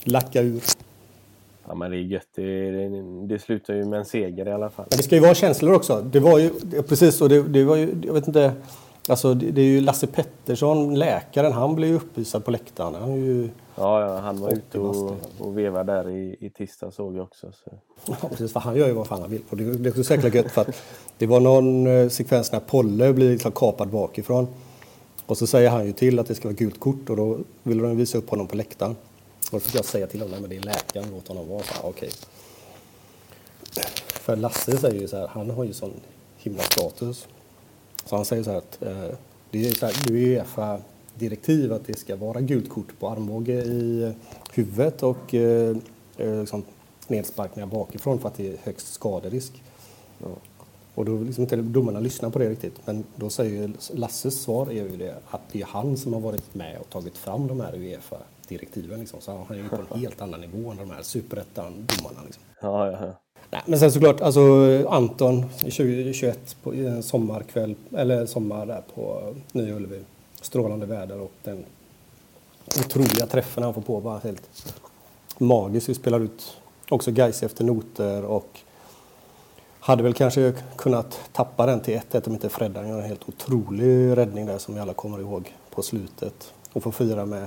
lackade 0.04 0.48
ur. 0.48 0.62
Ja 1.66 1.74
men 1.74 1.90
det 1.90 1.96
är 1.96 2.00
gött. 2.00 2.28
Det, 2.34 2.70
det, 2.70 3.26
det 3.26 3.38
slutar 3.38 3.74
ju 3.74 3.84
med 3.84 3.98
en 3.98 4.04
seger 4.04 4.48
i 4.48 4.52
alla 4.52 4.70
fall. 4.70 4.86
Men 4.90 4.96
det 4.96 5.02
ska 5.02 5.14
ju 5.14 5.20
vara 5.20 5.34
känslor 5.34 5.74
också. 5.74 6.00
Det 6.12 6.20
var 6.20 6.38
ju, 6.38 6.50
precis 6.82 7.14
så, 7.14 7.28
det, 7.28 7.42
det 7.42 7.64
var 7.64 7.76
ju, 7.76 8.02
jag 8.06 8.14
vet 8.14 8.26
inte, 8.28 8.52
alltså 9.10 9.34
det, 9.34 9.60
är 9.60 9.64
ju 9.64 9.80
Lasse 9.80 10.06
Pettersson, 10.06 10.98
läkaren, 10.98 11.52
han 11.52 11.74
blev 11.74 11.90
ju 11.90 11.96
uppvisad 11.96 12.44
på 12.44 12.50
läktaren. 12.50 12.94
Han 12.94 13.10
är 13.10 13.16
ju, 13.16 13.48
Ja, 13.80 14.00
ja 14.00 14.18
han 14.18 14.40
var 14.40 14.48
80 14.48 14.58
ute 14.58 14.78
och, 14.78 15.16
och 15.38 15.58
vevade 15.58 15.92
där 15.92 16.10
i, 16.10 16.36
i 16.40 16.50
tisdag 16.50 16.90
såg 16.90 17.16
jag 17.16 17.22
också. 17.22 17.46
Så. 17.64 17.70
ja, 18.06 18.28
precis, 18.28 18.52
för 18.52 18.60
han 18.60 18.76
gör 18.76 18.86
ju 18.86 18.92
vad 18.92 19.06
fan 19.06 19.20
han 19.20 19.30
vill. 19.30 19.42
Och 19.50 19.56
det, 19.56 19.64
det 19.64 19.88
är 19.88 19.90
också 19.90 20.04
så 20.04 20.14
jäkla 20.14 20.28
gött 20.28 20.52
för 20.52 20.60
att 20.60 20.82
det 21.18 21.26
var 21.26 21.40
någon 21.40 21.86
eh, 21.86 22.08
sekvens 22.08 22.52
när 22.52 22.60
Polle 22.60 23.12
blir 23.12 23.32
liksom 23.32 23.52
kapad 23.52 23.88
bakifrån. 23.88 24.48
Och 25.26 25.38
så 25.38 25.46
säger 25.46 25.70
han 25.70 25.86
ju 25.86 25.92
till 25.92 26.18
att 26.18 26.26
det 26.26 26.34
ska 26.34 26.48
vara 26.48 26.56
gult 26.56 26.80
kort 26.80 27.10
och 27.10 27.16
då 27.16 27.38
vill 27.62 27.78
de 27.78 27.96
visa 27.96 28.18
upp 28.18 28.30
honom 28.30 28.46
på 28.46 28.56
läktaren. 28.56 28.96
Och 29.52 29.52
då 29.52 29.60
fick 29.60 29.74
jag 29.74 29.84
säga 29.84 30.06
till 30.06 30.20
honom, 30.20 30.32
nej 30.32 30.40
men 30.40 30.50
det 30.50 30.56
är 30.56 30.74
läkaren, 30.74 31.06
låt 31.12 31.28
honom 31.28 31.48
vara. 31.48 31.62
Så, 31.62 31.74
här, 31.74 31.88
Okej. 31.88 32.10
För 34.06 34.36
Lasse 34.36 34.76
säger 34.76 35.00
ju 35.00 35.08
så 35.08 35.16
här, 35.16 35.26
han 35.26 35.50
har 35.50 35.64
ju 35.64 35.72
sån 35.72 35.92
himla 36.36 36.62
status. 36.62 37.26
Så 38.10 38.16
han 38.16 38.24
säger 38.24 38.42
så 38.42 38.50
här 38.50 38.58
att 38.58 38.82
eh, 38.82 39.16
det 39.50 39.66
är 39.66 39.74
så 39.74 39.86
här, 39.86 39.94
Uefa-direktiv 40.10 41.72
att 41.72 41.86
det 41.86 41.98
ska 41.98 42.16
vara 42.16 42.40
gult 42.40 42.68
kort 42.68 42.98
på 42.98 43.08
armbåge 43.08 43.52
i 43.52 44.14
huvudet 44.52 45.02
och 45.02 45.34
eh, 45.34 45.76
eh, 46.16 46.40
liksom 46.40 46.62
nedsparkningar 47.08 47.66
bakifrån 47.66 48.18
för 48.18 48.28
att 48.28 48.34
det 48.34 48.48
är 48.48 48.56
högst 48.62 48.92
skaderisk. 48.92 49.62
Och 50.94 51.04
då 51.04 51.16
liksom 51.16 51.42
inte 51.42 51.56
domarna 51.56 52.00
lyssnar 52.00 52.30
på 52.30 52.38
det 52.38 52.50
riktigt. 52.50 52.86
Men 52.86 53.04
då 53.16 53.30
säger 53.30 53.70
Lasses 53.92 54.42
svar 54.42 54.66
är 54.66 54.72
ju 54.72 54.96
det 54.96 55.14
att 55.30 55.42
det 55.52 55.60
är 55.60 55.66
han 55.66 55.96
som 55.96 56.12
har 56.12 56.20
varit 56.20 56.54
med 56.54 56.78
och 56.80 56.90
tagit 56.90 57.18
fram 57.18 57.46
de 57.46 57.60
här 57.60 57.74
Uefa-direktiven. 57.74 59.00
Liksom. 59.00 59.20
Så 59.20 59.44
han 59.48 59.58
är 59.58 59.62
ju 59.62 59.68
på 59.68 59.76
en 59.76 60.00
helt 60.00 60.20
annan 60.20 60.40
nivå 60.40 60.70
än 60.70 60.76
de 60.76 60.90
här 60.90 61.02
superettan-domarna. 61.02 62.24
Liksom. 62.24 62.42
Ja, 62.60 62.90
ja, 62.90 63.06
ja. 63.06 63.12
Nej, 63.50 63.62
men 63.66 63.78
sen 63.78 63.92
såklart, 63.92 64.20
alltså 64.20 64.40
Anton 64.88 65.48
2021 65.58 66.56
på 66.62 66.74
en 66.74 67.02
sommarkväll, 67.02 67.74
eller 67.96 68.26
sommar 68.26 68.66
där 68.66 68.82
på 68.94 69.22
eh, 69.22 69.36
Nya 69.52 69.74
Ullevi. 69.74 70.00
Strålande 70.40 70.86
väder 70.86 71.20
och 71.20 71.32
den 71.42 71.64
otroliga 72.78 73.26
träffen 73.26 73.62
han 73.62 73.74
får 73.74 73.82
på 73.82 74.00
var 74.00 74.18
helt 74.18 74.74
magisk. 75.38 75.88
Vi 75.88 75.94
spelar 75.94 76.20
ut 76.20 76.56
också 76.88 77.10
Gais 77.10 77.42
efter 77.42 77.64
noter 77.64 78.24
och 78.24 78.58
hade 79.80 80.02
väl 80.02 80.14
kanske 80.14 80.52
kunnat 80.76 81.20
tappa 81.32 81.66
den 81.66 81.80
till 81.80 82.00
1-1 82.10 82.26
om 82.26 82.32
inte 82.32 82.48
Freddan 82.48 82.88
gör 82.88 82.98
en 82.98 83.08
helt 83.08 83.28
otrolig 83.28 84.16
räddning 84.16 84.46
där 84.46 84.58
som 84.58 84.74
vi 84.74 84.80
alla 84.80 84.94
kommer 84.94 85.20
ihåg 85.20 85.54
på 85.70 85.82
slutet. 85.82 86.52
Och 86.72 86.82
får 86.82 86.92
fira 86.92 87.26
med 87.26 87.46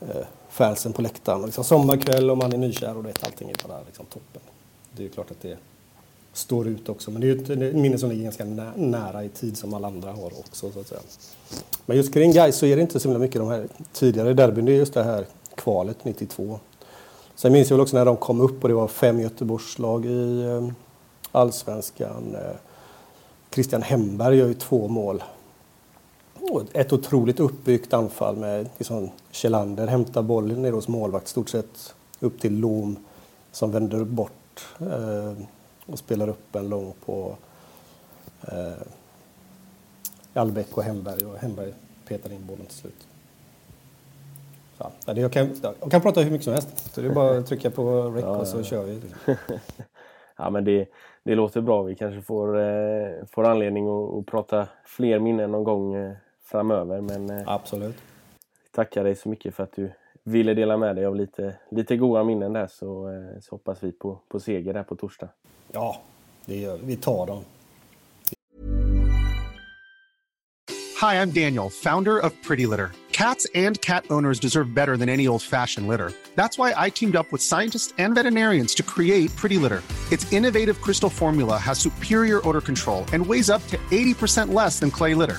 eh, 0.00 0.26
fansen 0.48 0.92
på 0.92 1.02
läktaren. 1.02 1.40
Och 1.40 1.46
Liksom 1.46 1.64
sommarkväll 1.64 2.30
och 2.30 2.38
man 2.38 2.52
är 2.52 2.58
nykär 2.58 2.96
och 2.96 3.06
vet, 3.06 3.24
allting 3.24 3.50
är 3.50 3.68
bara 3.68 3.80
liksom 3.86 4.06
toppen. 4.06 4.42
Det 4.96 5.02
är 5.02 5.04
ju 5.04 5.10
klart 5.10 5.30
att 5.30 5.40
det 5.40 5.58
står 6.32 6.66
ut 6.66 6.88
också. 6.88 7.10
Men 7.10 7.20
det 7.20 7.26
är 7.26 7.34
ju 7.34 7.68
ett 7.68 7.74
minne 7.74 7.98
som 7.98 8.10
ligger 8.10 8.22
ganska 8.22 8.44
nära 8.76 9.24
i 9.24 9.28
tid 9.28 9.56
som 9.56 9.74
alla 9.74 9.88
andra 9.88 10.12
har 10.12 10.38
också. 10.38 10.72
Så 10.72 10.80
att 10.80 10.86
säga. 10.86 11.00
Men 11.86 11.96
just 11.96 12.14
kring 12.14 12.32
Gais 12.32 12.56
så 12.56 12.66
är 12.66 12.76
det 12.76 12.82
inte 12.82 13.00
så 13.00 13.08
mycket 13.08 13.40
de 13.40 13.48
här 13.48 13.68
tidigare 13.92 14.34
derbyn. 14.34 14.64
Det 14.64 14.72
är 14.72 14.76
just 14.76 14.94
det 14.94 15.02
här 15.02 15.26
kvalet 15.54 16.04
92. 16.04 16.60
Sen 17.34 17.52
minns 17.52 17.70
jag 17.70 17.76
väl 17.76 17.82
också 17.82 17.96
när 17.96 18.04
de 18.04 18.16
kom 18.16 18.40
upp 18.40 18.62
och 18.62 18.68
det 18.68 18.74
var 18.74 18.88
fem 18.88 19.20
Göteborgslag 19.20 20.06
i 20.06 20.42
eh, 20.42 20.68
allsvenskan. 21.32 22.34
Eh, 22.34 22.56
Christian 23.54 23.82
Hemberg 23.82 24.36
gör 24.36 24.48
ju 24.48 24.54
två 24.54 24.88
mål. 24.88 25.22
Och 26.40 26.62
ett 26.72 26.92
otroligt 26.92 27.40
uppbyggt 27.40 27.92
anfall 27.92 28.36
med 28.36 28.68
liksom, 28.78 29.10
Kjellander 29.30 29.86
hämtar 29.86 30.22
bollen 30.22 30.62
ner 30.62 30.72
hos 30.72 30.88
målvakt 30.88 31.28
stort 31.28 31.48
sett 31.48 31.94
upp 32.20 32.40
till 32.40 32.58
Lom 32.58 32.96
som 33.52 33.72
vänder 33.72 34.04
bort 34.04 34.41
eh, 34.80 35.44
och 35.86 35.98
spelar 35.98 36.28
upp 36.28 36.56
en 36.56 36.68
lång 36.68 36.94
på 37.04 37.36
eh, 38.48 38.82
Albeck 40.34 40.76
och 40.76 40.82
Hemberg 40.82 41.24
och 41.26 41.38
Hemberg 41.38 41.74
petar 42.08 42.32
in 42.32 42.46
bollen 42.46 42.66
till 42.66 42.76
slut. 42.76 43.06
Så, 44.78 44.90
ja, 45.06 45.14
jag, 45.14 45.32
kan, 45.32 45.50
jag 45.80 45.90
kan 45.90 46.00
prata 46.00 46.20
hur 46.20 46.30
mycket 46.30 46.44
som 46.44 46.52
helst. 46.52 46.94
Så 46.94 47.00
det 47.00 47.06
är 47.06 47.14
bara 47.14 47.38
att 47.38 47.46
trycka 47.46 47.70
på 47.70 48.10
rec 48.10 48.24
och 48.24 48.46
så 48.46 48.62
kör 48.62 48.84
vi. 48.84 49.00
ja 50.36 50.50
men 50.50 50.64
det, 50.64 50.88
det 51.22 51.34
låter 51.34 51.60
bra. 51.60 51.82
Vi 51.82 51.94
kanske 51.94 52.22
får, 52.22 52.60
eh, 52.60 53.24
får 53.30 53.44
anledning 53.44 53.88
att, 53.88 54.14
att 54.14 54.26
prata 54.26 54.68
fler 54.84 55.18
minnen 55.18 55.50
någon 55.50 55.64
gång 55.64 55.94
eh, 55.94 56.12
framöver. 56.44 57.00
Men 57.00 57.30
eh, 57.30 57.42
Absolut. 57.46 57.96
tackar 58.70 59.04
dig 59.04 59.14
så 59.14 59.28
mycket 59.28 59.54
för 59.54 59.62
att 59.62 59.72
du 59.72 59.92
ville 60.24 60.54
dela 60.54 60.76
med 60.76 60.96
dig 60.96 61.06
av 61.06 61.16
lite, 61.16 61.54
lite 61.70 61.96
goda 61.96 62.24
minnen 62.24 62.52
där. 62.52 62.66
Så, 62.66 63.08
eh, 63.08 63.40
så 63.40 63.50
hoppas 63.50 63.82
vi 63.82 63.92
på, 63.92 64.20
på 64.28 64.40
seger 64.40 64.74
där 64.74 64.82
på 64.82 64.96
torsdag. 64.96 65.28
Ja, 65.72 66.02
det 66.46 66.56
gör 66.56 66.76
vi. 66.76 66.86
Vi 66.86 66.96
tar 66.96 67.26
dem. 67.26 67.44
Hi, 71.00 71.14
I'm 71.20 71.32
Daniel, 71.32 71.68
founder 71.68 72.18
of 72.18 72.32
Pretty 72.42 72.64
Litter. 72.64 72.92
Cats 73.10 73.46
and 73.54 73.80
cat 73.80 74.04
owners 74.10 74.38
deserve 74.40 74.72
better 74.74 74.96
than 74.96 75.08
any 75.08 75.26
old 75.26 75.42
fashioned 75.42 75.88
litter. 75.88 76.12
That's 76.34 76.58
why 76.58 76.74
I 76.76 76.90
teamed 76.90 77.16
up 77.16 77.32
with 77.32 77.42
scientists 77.42 77.92
and 77.98 78.14
veterinarians 78.14 78.74
to 78.76 78.82
create 78.82 79.34
Pretty 79.36 79.58
Litter. 79.58 79.82
Its 80.12 80.32
innovative 80.32 80.80
crystal 80.80 81.10
formula 81.10 81.58
has 81.58 81.78
superior 81.78 82.40
odor 82.48 82.60
control 82.60 83.04
and 83.12 83.26
weighs 83.26 83.50
up 83.50 83.66
to 83.68 83.76
80% 83.90 84.52
less 84.52 84.78
than 84.78 84.90
clay 84.90 85.14
litter. 85.14 85.38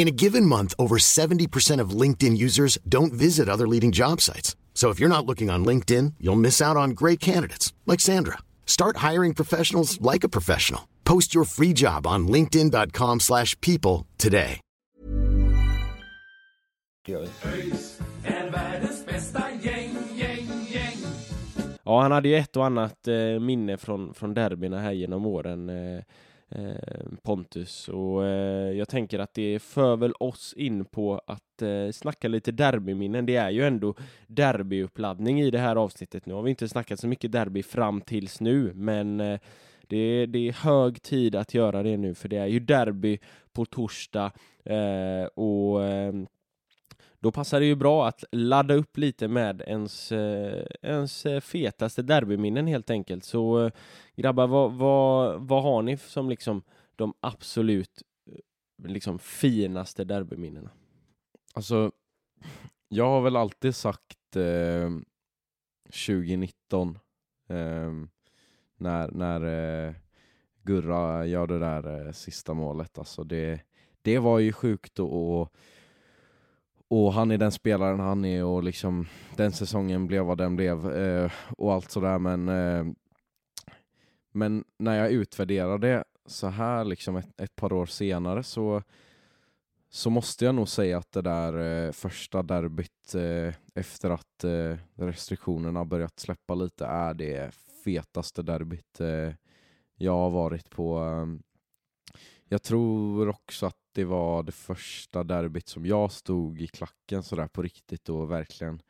In 0.00 0.08
a 0.08 0.22
given 0.22 0.46
month, 0.46 0.72
over 0.78 0.96
70% 0.96 1.78
of 1.82 1.90
LinkedIn 1.90 2.34
users 2.34 2.78
don't 2.88 3.12
visit 3.12 3.50
other 3.50 3.68
leading 3.68 3.92
job 3.92 4.22
sites. 4.22 4.56
So 4.72 4.88
if 4.88 4.98
you're 4.98 5.14
not 5.14 5.26
looking 5.26 5.50
on 5.50 5.62
LinkedIn, 5.62 6.14
you'll 6.18 6.40
miss 6.40 6.62
out 6.62 6.78
on 6.78 6.94
great 6.94 7.20
candidates 7.20 7.74
like 7.84 8.00
Sandra. 8.00 8.38
Start 8.64 8.96
hiring 9.10 9.34
professionals 9.34 10.00
like 10.00 10.24
a 10.24 10.28
professional. 10.30 10.88
Post 11.04 11.34
your 11.34 11.44
free 11.44 11.74
job 11.74 12.06
on 12.06 12.28
linkedin.com/people 12.28 13.18
slash 13.20 13.60
people 13.60 14.06
today. 14.16 14.60
Ja, 21.84 22.02
han 22.02 22.12
hade 22.12 22.28
ju 22.28 22.36
ett 22.36 22.56
och 22.56 22.66
annat 22.66 23.08
eh, 23.08 23.40
minne 23.40 23.76
från, 23.76 24.14
från 24.14 24.34
derbyna 24.34 24.80
här 24.80 24.92
genom 24.92 25.26
åren, 25.26 25.68
eh, 25.68 26.02
Eh, 26.52 27.08
Pontus. 27.22 27.88
Och 27.88 28.26
eh, 28.26 28.72
jag 28.72 28.88
tänker 28.88 29.18
att 29.18 29.34
det 29.34 29.58
för 29.58 29.96
väl 29.96 30.12
oss 30.20 30.54
in 30.56 30.84
på 30.84 31.20
att 31.26 31.62
eh, 31.62 31.90
snacka 31.92 32.28
lite 32.28 32.52
derbyminnen. 32.52 33.26
Det 33.26 33.36
är 33.36 33.50
ju 33.50 33.66
ändå 33.66 33.94
derbyuppladdning 34.26 35.40
i 35.40 35.50
det 35.50 35.58
här 35.58 35.76
avsnittet. 35.76 36.26
Nu 36.26 36.34
har 36.34 36.42
vi 36.42 36.50
inte 36.50 36.68
snackat 36.68 37.00
så 37.00 37.08
mycket 37.08 37.32
derby 37.32 37.62
fram 37.62 38.00
tills 38.00 38.40
nu, 38.40 38.72
men 38.74 39.16
det, 39.16 39.38
det, 39.88 40.26
det 40.26 40.48
är 40.48 40.52
hög 40.52 41.02
tid 41.02 41.36
att 41.36 41.54
göra 41.54 41.82
det 41.82 41.96
nu, 41.96 42.14
för 42.14 42.28
det 42.28 42.36
är 42.36 42.46
ju 42.46 42.60
derby 42.60 43.18
på 43.52 43.64
torsdag 43.64 44.32
och 45.34 45.80
då 47.20 47.32
passar 47.32 47.60
det 47.60 47.66
ju 47.66 47.74
bra 47.74 48.08
att 48.08 48.24
ladda 48.32 48.74
upp 48.74 48.96
lite 48.96 49.28
med 49.28 49.62
ens, 49.66 50.12
eh, 50.12 50.66
ens 50.82 51.26
eh, 51.26 51.40
fetaste 51.40 52.02
derbyminnen 52.02 52.66
helt 52.66 52.90
enkelt. 52.90 53.24
Så 53.24 53.64
eh, 53.64 53.72
grabbar, 54.16 54.46
vad, 54.46 54.72
vad, 54.72 55.40
vad 55.40 55.62
har 55.62 55.82
ni 55.82 55.96
som 55.96 56.30
liksom 56.30 56.62
de 56.96 57.14
absolut 57.20 58.02
liksom 58.84 59.18
finaste 59.18 60.04
derbyminnena? 60.04 60.70
Alltså, 61.54 61.92
jag 62.88 63.04
har 63.04 63.20
väl 63.20 63.36
alltid 63.36 63.74
sagt 63.74 64.36
eh, 64.36 64.90
2019 66.06 66.98
eh, 67.48 67.92
när, 68.76 69.10
när 69.10 69.44
eh, 69.88 69.94
Gurra 70.62 71.26
gör 71.26 71.46
det 71.46 71.58
där 71.58 72.06
eh, 72.06 72.12
sista 72.12 72.54
målet. 72.54 72.98
Alltså 72.98 73.24
det, 73.24 73.60
det 74.02 74.18
var 74.18 74.38
ju 74.38 74.52
sjukt 74.52 74.98
och, 74.98 75.40
och, 75.40 75.54
och 76.90 77.12
han 77.12 77.30
är 77.30 77.38
den 77.38 77.52
spelaren 77.52 78.00
han 78.00 78.24
är 78.24 78.44
och 78.44 78.62
liksom 78.62 79.06
den 79.36 79.52
säsongen 79.52 80.06
blev 80.06 80.24
vad 80.24 80.38
den 80.38 80.56
blev 80.56 80.92
eh, 80.92 81.32
och 81.58 81.72
allt 81.72 81.90
sådär 81.90 82.18
men 82.18 82.48
eh, 82.48 82.86
men 84.32 84.64
när 84.78 84.98
jag 84.98 85.10
utvärderar 85.12 85.78
det 85.78 86.04
så 86.26 86.48
här 86.48 86.84
liksom 86.84 87.16
ett, 87.16 87.40
ett 87.40 87.56
par 87.56 87.72
år 87.72 87.86
senare 87.86 88.42
så 88.42 88.82
så 89.92 90.10
måste 90.10 90.44
jag 90.44 90.54
nog 90.54 90.68
säga 90.68 90.98
att 90.98 91.12
det 91.12 91.22
där 91.22 91.86
eh, 91.86 91.92
första 91.92 92.42
derbyt 92.42 93.14
eh, 93.14 93.54
efter 93.74 94.10
att 94.10 94.44
eh, 94.44 94.76
restriktionerna 94.94 95.84
börjat 95.84 96.20
släppa 96.20 96.54
lite 96.54 96.86
är 96.86 97.14
det 97.14 97.54
fetaste 97.84 98.42
derbyt 98.42 99.00
eh, 99.00 99.34
jag 99.96 100.12
har 100.12 100.30
varit 100.30 100.70
på. 100.70 101.00
Jag 102.48 102.62
tror 102.62 103.28
också 103.28 103.66
att 103.66 103.79
det 104.00 104.04
var 104.04 104.42
det 104.42 104.52
första 104.52 105.24
derbyt 105.24 105.68
som 105.68 105.86
jag 105.86 106.12
stod 106.12 106.60
i 106.60 106.66
klacken 106.66 107.22
sådär 107.22 107.48
på 107.48 107.62
riktigt 107.62 108.08
och 108.08 108.30
verkligen 108.30 108.82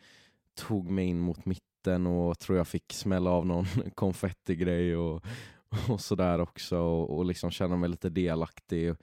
tog 0.55 0.91
mig 0.91 1.07
in 1.07 1.21
mot 1.21 1.45
mitten 1.45 2.07
och 2.07 2.39
tror 2.39 2.59
jag 2.59 2.69
fick 2.69 2.93
smälla 2.93 3.31
av 3.31 3.47
någon 3.47 3.67
konfettigrej 3.95 4.97
och, 4.97 5.25
och 5.89 6.01
sådär 6.01 6.41
också 6.41 6.79
och, 6.79 7.19
och 7.19 7.25
liksom 7.25 7.51
känna 7.51 7.77
mig 7.77 7.89
lite 7.89 8.09
delaktig. 8.09 8.95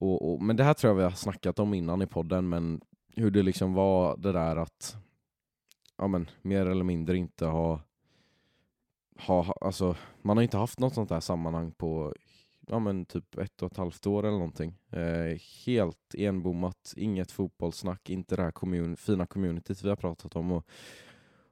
Och, 0.00 0.32
och, 0.32 0.42
men 0.42 0.56
det 0.56 0.64
här 0.64 0.74
tror 0.74 0.90
jag 0.90 0.96
vi 0.96 1.02
har 1.02 1.10
snackat 1.10 1.58
om 1.58 1.74
innan 1.74 2.02
i 2.02 2.06
podden, 2.06 2.48
men 2.48 2.80
hur 3.16 3.30
det 3.30 3.42
liksom 3.42 3.74
var 3.74 4.16
det 4.16 4.32
där 4.32 4.56
att 4.56 4.96
ja, 5.98 6.06
men, 6.06 6.30
mer 6.42 6.66
eller 6.66 6.84
mindre 6.84 7.16
inte 7.16 7.46
ha, 7.46 7.80
ha 9.18 9.54
alltså, 9.60 9.96
man 10.22 10.36
har 10.36 10.42
inte 10.42 10.56
haft 10.56 10.78
något 10.78 10.94
sånt 10.94 11.10
här 11.10 11.20
sammanhang 11.20 11.72
på 11.72 12.14
ja, 12.66 12.78
men 12.78 13.04
typ 13.04 13.38
ett 13.38 13.62
och 13.62 13.72
ett 13.72 13.76
halvt 13.76 14.06
år 14.06 14.22
eller 14.22 14.38
någonting. 14.38 14.78
Eh, 14.90 15.38
helt 15.66 16.14
enbommat, 16.14 16.94
inget 16.96 17.30
fotbollssnack, 17.30 18.10
inte 18.10 18.36
det 18.36 18.42
här 18.42 18.50
kommun, 18.50 18.96
fina 18.96 19.26
communityt 19.26 19.84
vi 19.84 19.88
har 19.88 19.96
pratat 19.96 20.36
om. 20.36 20.52
Och, 20.52 20.66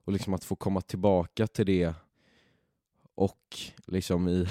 och 0.05 0.13
liksom 0.13 0.35
att 0.35 0.45
få 0.45 0.57
komma 0.57 0.81
tillbaka 0.81 1.47
till 1.47 1.67
det 1.67 1.95
och 3.15 3.57
liksom 3.87 4.29
i, 4.29 4.47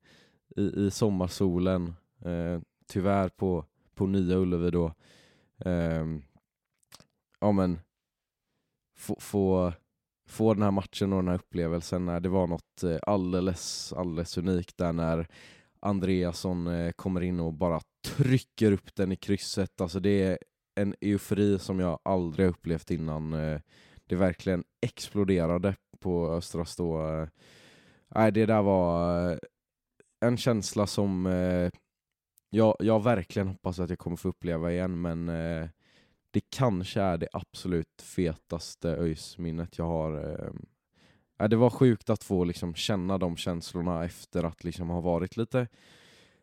i, 0.56 0.62
i 0.62 0.90
sommarsolen, 0.90 1.94
eh, 2.24 2.60
tyvärr 2.86 3.28
på, 3.28 3.64
på 3.94 4.06
Nya 4.06 4.36
Ullevi 4.36 4.70
då, 4.70 4.92
eh, 5.58 6.06
ja 7.40 7.52
men 7.52 7.78
få, 8.96 9.16
få, 9.20 9.72
få 10.26 10.54
den 10.54 10.62
här 10.62 10.70
matchen 10.70 11.12
och 11.12 11.18
den 11.18 11.28
här 11.28 11.34
upplevelsen 11.34 12.06
när 12.06 12.20
det 12.20 12.28
var 12.28 12.46
något 12.46 12.82
eh, 12.82 12.98
alldeles, 13.02 13.92
alldeles 13.92 14.38
unikt 14.38 14.76
där 14.76 14.92
när 14.92 15.28
Andreasson 15.84 16.66
eh, 16.66 16.92
kommer 16.92 17.20
in 17.20 17.40
och 17.40 17.52
bara 17.52 17.80
trycker 18.06 18.72
upp 18.72 18.94
den 18.94 19.12
i 19.12 19.16
krysset. 19.16 19.80
Alltså 19.80 20.00
det 20.00 20.22
är 20.22 20.38
en 20.74 20.94
eufori 21.00 21.58
som 21.58 21.80
jag 21.80 21.98
aldrig 22.02 22.48
upplevt 22.48 22.90
innan. 22.90 23.32
Eh, 23.32 23.60
det 24.06 24.16
verkligen 24.16 24.64
exploderade 24.86 25.74
på 26.00 26.28
Östra 26.28 26.64
Stå. 26.64 27.08
Eh, 27.08 27.28
nej, 28.14 28.32
det 28.32 28.46
där 28.46 28.62
var 28.62 29.38
en 30.20 30.36
känsla 30.36 30.86
som 30.86 31.26
jag, 32.50 32.76
jag 32.78 33.02
verkligen 33.02 33.48
hoppas 33.48 33.78
att 33.78 33.90
jag 33.90 33.98
kommer 33.98 34.16
få 34.16 34.28
uppleva 34.28 34.72
igen, 34.72 35.00
men 35.00 35.26
det 36.30 36.40
kanske 36.50 37.00
är 37.00 37.18
det 37.18 37.28
absolut 37.32 38.02
fetaste 38.02 38.88
ÖIS-minnet 38.88 39.78
jag 39.78 39.84
har. 39.84 40.52
Ja, 41.36 41.48
det 41.48 41.56
var 41.56 41.70
sjukt 41.70 42.10
att 42.10 42.24
få 42.24 42.44
liksom, 42.44 42.74
känna 42.74 43.18
de 43.18 43.36
känslorna 43.36 44.04
efter 44.04 44.44
att 44.44 44.64
liksom, 44.64 44.88
ha 44.88 45.00
varit 45.00 45.36
lite 45.36 45.68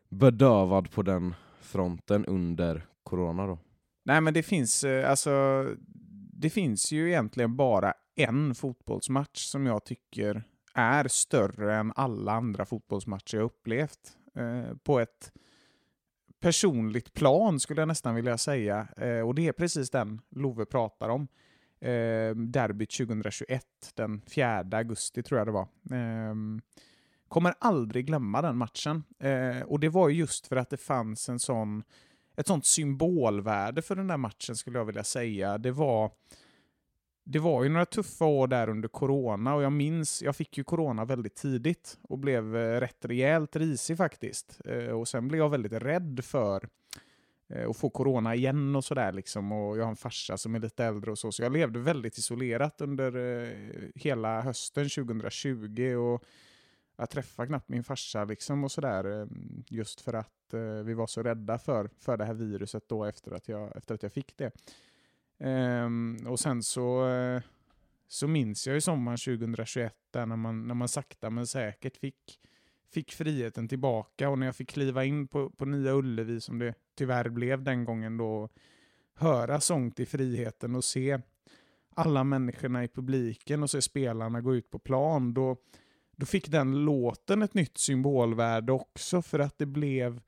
bedövad 0.08 0.90
på 0.90 1.02
den 1.02 1.34
fronten 1.60 2.26
under 2.26 2.86
corona. 3.02 3.46
Då. 3.46 3.58
Nej, 4.04 4.20
men 4.20 4.34
det 4.34 4.42
finns, 4.42 4.84
eh, 4.84 5.10
alltså, 5.10 5.66
det 6.32 6.50
finns 6.50 6.92
ju 6.92 7.08
egentligen 7.08 7.56
bara 7.56 7.94
en 8.16 8.54
fotbollsmatch 8.54 9.44
som 9.44 9.66
jag 9.66 9.84
tycker 9.84 10.44
är 10.74 11.08
större 11.08 11.76
än 11.76 11.92
alla 11.96 12.32
andra 12.32 12.64
fotbollsmatcher 12.64 13.36
jag 13.36 13.44
upplevt. 13.44 14.16
Eh, 14.34 14.76
på 14.76 15.00
ett 15.00 15.32
personligt 16.40 17.12
plan 17.12 17.60
skulle 17.60 17.80
jag 17.80 17.88
nästan 17.88 18.14
vilja 18.14 18.38
säga. 18.38 18.88
Eh, 18.96 19.20
och 19.20 19.34
det 19.34 19.48
är 19.48 19.52
precis 19.52 19.90
den 19.90 20.20
Love 20.30 20.64
pratar 20.64 21.08
om. 21.08 21.28
Eh, 21.82 22.34
derbyt 22.36 22.90
2021, 22.90 23.66
den 23.94 24.22
4 24.26 24.64
augusti 24.72 25.22
tror 25.22 25.38
jag 25.38 25.48
det 25.48 25.52
var. 25.52 25.68
Eh, 25.90 26.34
kommer 27.28 27.54
aldrig 27.58 28.06
glömma 28.06 28.42
den 28.42 28.56
matchen. 28.56 29.04
Eh, 29.18 29.62
och 29.62 29.80
det 29.80 29.88
var 29.88 30.08
just 30.08 30.46
för 30.46 30.56
att 30.56 30.70
det 30.70 30.76
fanns 30.76 31.28
en 31.28 31.38
sån, 31.38 31.82
ett 32.36 32.46
sånt 32.46 32.66
symbolvärde 32.66 33.82
för 33.82 33.96
den 33.96 34.06
där 34.06 34.16
matchen 34.16 34.56
skulle 34.56 34.78
jag 34.78 34.84
vilja 34.84 35.04
säga. 35.04 35.58
Det 35.58 35.70
var, 35.70 36.10
det 37.24 37.38
var 37.38 37.62
ju 37.62 37.68
några 37.68 37.86
tuffa 37.86 38.24
år 38.24 38.46
där 38.46 38.68
under 38.68 38.88
corona 38.88 39.54
och 39.54 39.62
jag 39.62 39.72
minns, 39.72 40.22
jag 40.22 40.36
fick 40.36 40.58
ju 40.58 40.64
corona 40.64 41.04
väldigt 41.04 41.34
tidigt 41.34 41.98
och 42.02 42.18
blev 42.18 42.56
eh, 42.56 42.80
rätt 42.80 43.04
rejält 43.04 43.56
risig 43.56 43.96
faktiskt. 43.96 44.60
Ehm, 44.64 44.96
och 44.96 45.08
sen 45.08 45.28
blev 45.28 45.38
jag 45.38 45.50
väldigt 45.50 45.72
rädd 45.72 46.20
för 46.24 46.68
Eh, 47.52 47.64
och 47.64 47.76
få 47.76 47.90
corona 47.90 48.34
igen 48.34 48.76
och 48.76 48.84
sådär 48.84 49.12
liksom. 49.12 49.52
Och 49.52 49.78
jag 49.78 49.84
har 49.84 49.90
en 49.90 49.96
farsa 49.96 50.36
som 50.36 50.54
är 50.54 50.60
lite 50.60 50.84
äldre 50.84 51.10
och 51.10 51.18
så, 51.18 51.32
så 51.32 51.42
jag 51.42 51.52
levde 51.52 51.78
väldigt 51.78 52.18
isolerat 52.18 52.80
under 52.80 53.16
eh, 53.16 53.48
hela 53.94 54.40
hösten 54.40 54.88
2020 54.88 55.94
och 55.94 56.24
jag 56.96 57.10
träffade 57.10 57.48
knappt 57.48 57.68
min 57.68 57.84
farsa 57.84 58.24
liksom 58.24 58.64
och 58.64 58.72
sådär. 58.72 59.20
Eh, 59.20 59.26
just 59.68 60.00
för 60.00 60.12
att 60.12 60.54
eh, 60.54 60.60
vi 60.60 60.94
var 60.94 61.06
så 61.06 61.22
rädda 61.22 61.58
för, 61.58 61.90
för 61.98 62.16
det 62.16 62.24
här 62.24 62.34
viruset 62.34 62.88
då 62.88 63.04
efter 63.04 63.32
att 63.32 63.48
jag, 63.48 63.76
efter 63.76 63.94
att 63.94 64.02
jag 64.02 64.12
fick 64.12 64.36
det. 64.36 64.50
Ehm, 65.38 66.16
och 66.26 66.40
sen 66.40 66.62
så, 66.62 67.08
eh, 67.08 67.42
så 68.08 68.26
minns 68.26 68.66
jag 68.66 68.74
ju 68.74 68.80
sommaren 68.80 69.18
2021 69.18 69.94
där 70.10 70.26
när 70.26 70.36
man, 70.36 70.66
när 70.66 70.74
man 70.74 70.88
sakta 70.88 71.30
men 71.30 71.46
säkert 71.46 71.96
fick, 71.96 72.40
fick 72.92 73.12
friheten 73.12 73.68
tillbaka 73.68 74.28
och 74.28 74.38
när 74.38 74.46
jag 74.46 74.56
fick 74.56 74.70
kliva 74.70 75.04
in 75.04 75.28
på, 75.28 75.50
på 75.50 75.64
Nya 75.64 75.92
Ullevi 75.92 76.40
som 76.40 76.58
det 76.58 76.74
tyvärr 76.94 77.28
blev 77.28 77.62
den 77.62 77.84
gången 77.84 78.16
då 78.16 78.48
höra 79.14 79.60
sång 79.60 79.90
till 79.90 80.06
friheten 80.06 80.74
och 80.74 80.84
se 80.84 81.20
alla 81.94 82.24
människorna 82.24 82.84
i 82.84 82.88
publiken 82.88 83.62
och 83.62 83.70
se 83.70 83.82
spelarna 83.82 84.40
gå 84.40 84.54
ut 84.54 84.70
på 84.70 84.78
plan 84.78 85.34
då, 85.34 85.56
då 86.16 86.26
fick 86.26 86.48
den 86.48 86.84
låten 86.84 87.42
ett 87.42 87.54
nytt 87.54 87.78
symbolvärde 87.78 88.72
också 88.72 89.22
för 89.22 89.38
att 89.38 89.58
det 89.58 89.66
blev 89.66 90.20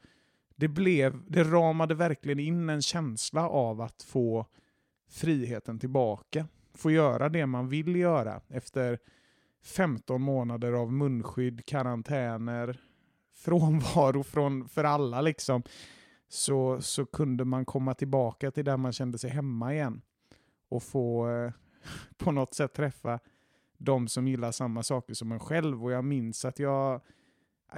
det, 0.57 0.69
blev, 0.69 1.23
det 1.27 1.45
ramade 1.45 1.95
verkligen 1.95 2.39
in 2.39 2.71
en 2.71 2.83
känsla 2.83 3.49
av 3.49 3.81
att 3.81 4.03
få 4.03 4.47
friheten 5.11 5.79
tillbaka. 5.79 6.47
Få 6.75 6.91
göra 6.91 7.29
det 7.29 7.47
man 7.47 7.69
vill 7.69 7.97
göra 7.97 8.41
efter 8.49 8.99
15 9.65 10.23
månader 10.23 10.73
av 10.73 10.93
munskydd, 10.93 11.67
karantäner, 11.67 12.81
frånvaro 13.35 14.23
från, 14.23 14.69
för 14.69 14.85
alla 14.85 15.21
liksom. 15.21 15.63
Så, 16.29 16.81
så 16.83 17.07
kunde 17.07 17.45
man 17.45 17.65
komma 17.65 17.95
tillbaka 17.95 18.51
till 18.51 18.65
där 18.65 18.77
man 18.77 18.93
kände 18.93 19.19
sig 19.19 19.31
hemma 19.31 19.75
igen. 19.75 20.03
Och 20.69 20.83
få 20.83 21.31
eh, 21.31 21.53
på 22.17 22.33
något 22.33 22.55
sätt 22.55 22.73
träffa 22.73 23.19
de 23.79 24.09
som 24.09 24.29
gillar 24.29 24.53
samma 24.53 24.83
saker 24.83 25.15
som 25.15 25.33
en 25.33 25.41
själv. 25.41 25.85
Och 25.85 25.93
jag 25.93 26.05
minns 26.05 26.45
att 26.45 26.59
jag 26.59 27.01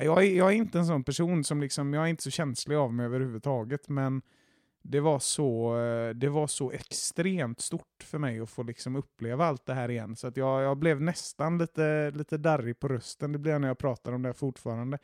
jag 0.03 0.25
är, 0.25 0.37
jag 0.37 0.53
är 0.53 0.57
inte 0.57 0.79
en 0.79 0.87
sån 0.87 1.05
person 1.05 1.45
som 1.45 1.61
liksom, 1.61 1.95
jag 1.95 2.05
är 2.05 2.09
inte 2.09 2.23
så 2.23 2.31
känslig 2.31 2.77
av 2.77 2.95
mig 2.95 3.07
överhuvudtaget, 3.07 3.89
men 3.89 4.23
det 4.83 5.01
var 5.01 5.19
så, 5.19 5.79
eh, 5.79 6.11
det 6.11 6.29
var 6.29 6.47
så 6.47 6.71
extremt 6.71 7.61
stort 7.61 8.05
för 8.05 8.19
mig 8.19 8.41
att 8.41 8.51
få 8.51 8.63
liksom 8.63 8.97
uppleva 8.97 9.47
allt 9.47 9.67
det 9.67 9.75
här 9.75 9.91
igen. 9.91 10.17
Så 10.17 10.27
att 10.27 10.37
jag, 10.37 10.63
jag 10.63 10.77
blev 10.77 11.01
nästan 11.01 11.59
lite, 11.59 12.11
lite 12.11 12.39
darrig 12.39 12.81
på 12.81 12.89
rösten, 12.89 13.33
det 13.33 13.39
blir 13.39 13.53
jag 13.53 13.61
när 13.61 13.69
jag 13.69 13.79
pratar 13.79 14.13
om 14.13 14.23
det 14.23 14.35
fortfarande. 14.35 14.99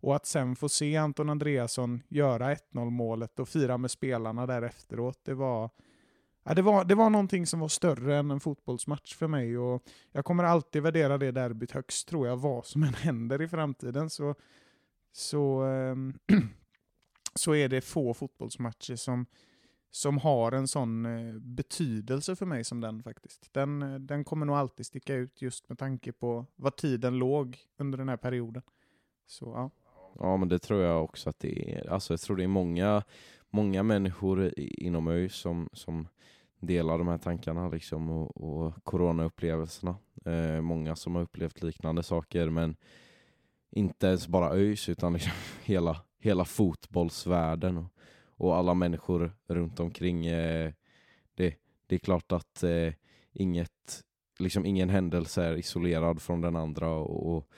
Och 0.00 0.16
att 0.16 0.26
sen 0.26 0.56
få 0.56 0.68
se 0.68 0.96
Anton 0.96 1.30
Andreasson 1.30 2.02
göra 2.08 2.54
1-0 2.54 2.90
målet 2.90 3.38
och 3.38 3.48
fira 3.48 3.78
med 3.78 3.90
spelarna 3.90 4.46
där 4.46 4.62
efteråt, 4.62 5.20
det 5.24 5.34
var, 5.34 5.70
Ja, 6.48 6.54
det, 6.54 6.62
var, 6.62 6.84
det 6.84 6.94
var 6.94 7.10
någonting 7.10 7.46
som 7.46 7.60
var 7.60 7.68
större 7.68 8.16
än 8.16 8.30
en 8.30 8.40
fotbollsmatch 8.40 9.14
för 9.14 9.26
mig 9.26 9.58
och 9.58 9.82
jag 10.12 10.24
kommer 10.24 10.44
alltid 10.44 10.82
värdera 10.82 11.18
det 11.18 11.30
derbyt 11.30 11.70
högst 11.70 12.08
tror 12.08 12.26
jag, 12.26 12.36
vad 12.36 12.66
som 12.66 12.82
än 12.82 12.94
händer 12.94 13.42
i 13.42 13.48
framtiden. 13.48 14.10
Så, 14.10 14.34
så, 15.12 15.66
äh, 15.66 15.96
så 17.34 17.54
är 17.54 17.68
det 17.68 17.80
få 17.80 18.14
fotbollsmatcher 18.14 18.96
som, 18.96 19.26
som 19.90 20.18
har 20.18 20.52
en 20.52 20.68
sån 20.68 21.06
eh, 21.06 21.34
betydelse 21.34 22.36
för 22.36 22.46
mig 22.46 22.64
som 22.64 22.80
den 22.80 23.02
faktiskt. 23.02 23.52
Den, 23.52 23.82
eh, 23.82 23.94
den 23.94 24.24
kommer 24.24 24.46
nog 24.46 24.56
alltid 24.56 24.86
sticka 24.86 25.14
ut 25.14 25.42
just 25.42 25.68
med 25.68 25.78
tanke 25.78 26.12
på 26.12 26.46
vad 26.56 26.76
tiden 26.76 27.18
låg 27.18 27.58
under 27.76 27.98
den 27.98 28.08
här 28.08 28.16
perioden. 28.16 28.62
Så 29.26 29.44
ja. 29.44 29.70
Ja 30.18 30.36
men 30.36 30.48
det 30.48 30.58
tror 30.58 30.82
jag 30.82 31.04
också 31.04 31.30
att 31.30 31.38
det 31.38 31.74
är. 31.74 31.90
Alltså 31.90 32.12
jag 32.12 32.20
tror 32.20 32.36
det 32.36 32.44
är 32.44 32.48
många, 32.48 33.02
många 33.50 33.82
människor 33.82 34.52
inom 34.58 35.08
ÖIS 35.08 35.34
som, 35.34 35.68
som 35.72 36.08
delar 36.60 36.98
de 36.98 37.08
här 37.08 37.18
tankarna 37.18 37.68
liksom 37.68 38.10
och, 38.10 38.36
och 38.36 38.84
coronaupplevelserna. 38.84 39.96
Eh, 40.24 40.60
många 40.60 40.96
som 40.96 41.14
har 41.14 41.22
upplevt 41.22 41.62
liknande 41.62 42.02
saker 42.02 42.50
men 42.50 42.76
inte 43.70 44.06
ens 44.06 44.28
bara 44.28 44.54
ÖIS 44.54 44.88
utan 44.88 45.12
liksom 45.12 45.32
hela, 45.64 45.96
hela 46.18 46.44
fotbollsvärlden 46.44 47.76
och, 47.76 47.92
och 48.36 48.56
alla 48.56 48.74
människor 48.74 49.32
runt 49.46 49.80
omkring. 49.80 50.26
Eh, 50.26 50.72
det, 51.34 51.54
det 51.86 51.94
är 51.94 51.98
klart 51.98 52.32
att 52.32 52.62
eh, 52.62 52.92
inget, 53.32 54.04
liksom 54.38 54.66
ingen 54.66 54.90
händelse 54.90 55.44
är 55.44 55.56
isolerad 55.56 56.22
från 56.22 56.40
den 56.40 56.56
andra 56.56 56.90
och, 56.90 57.36
och 57.36 57.48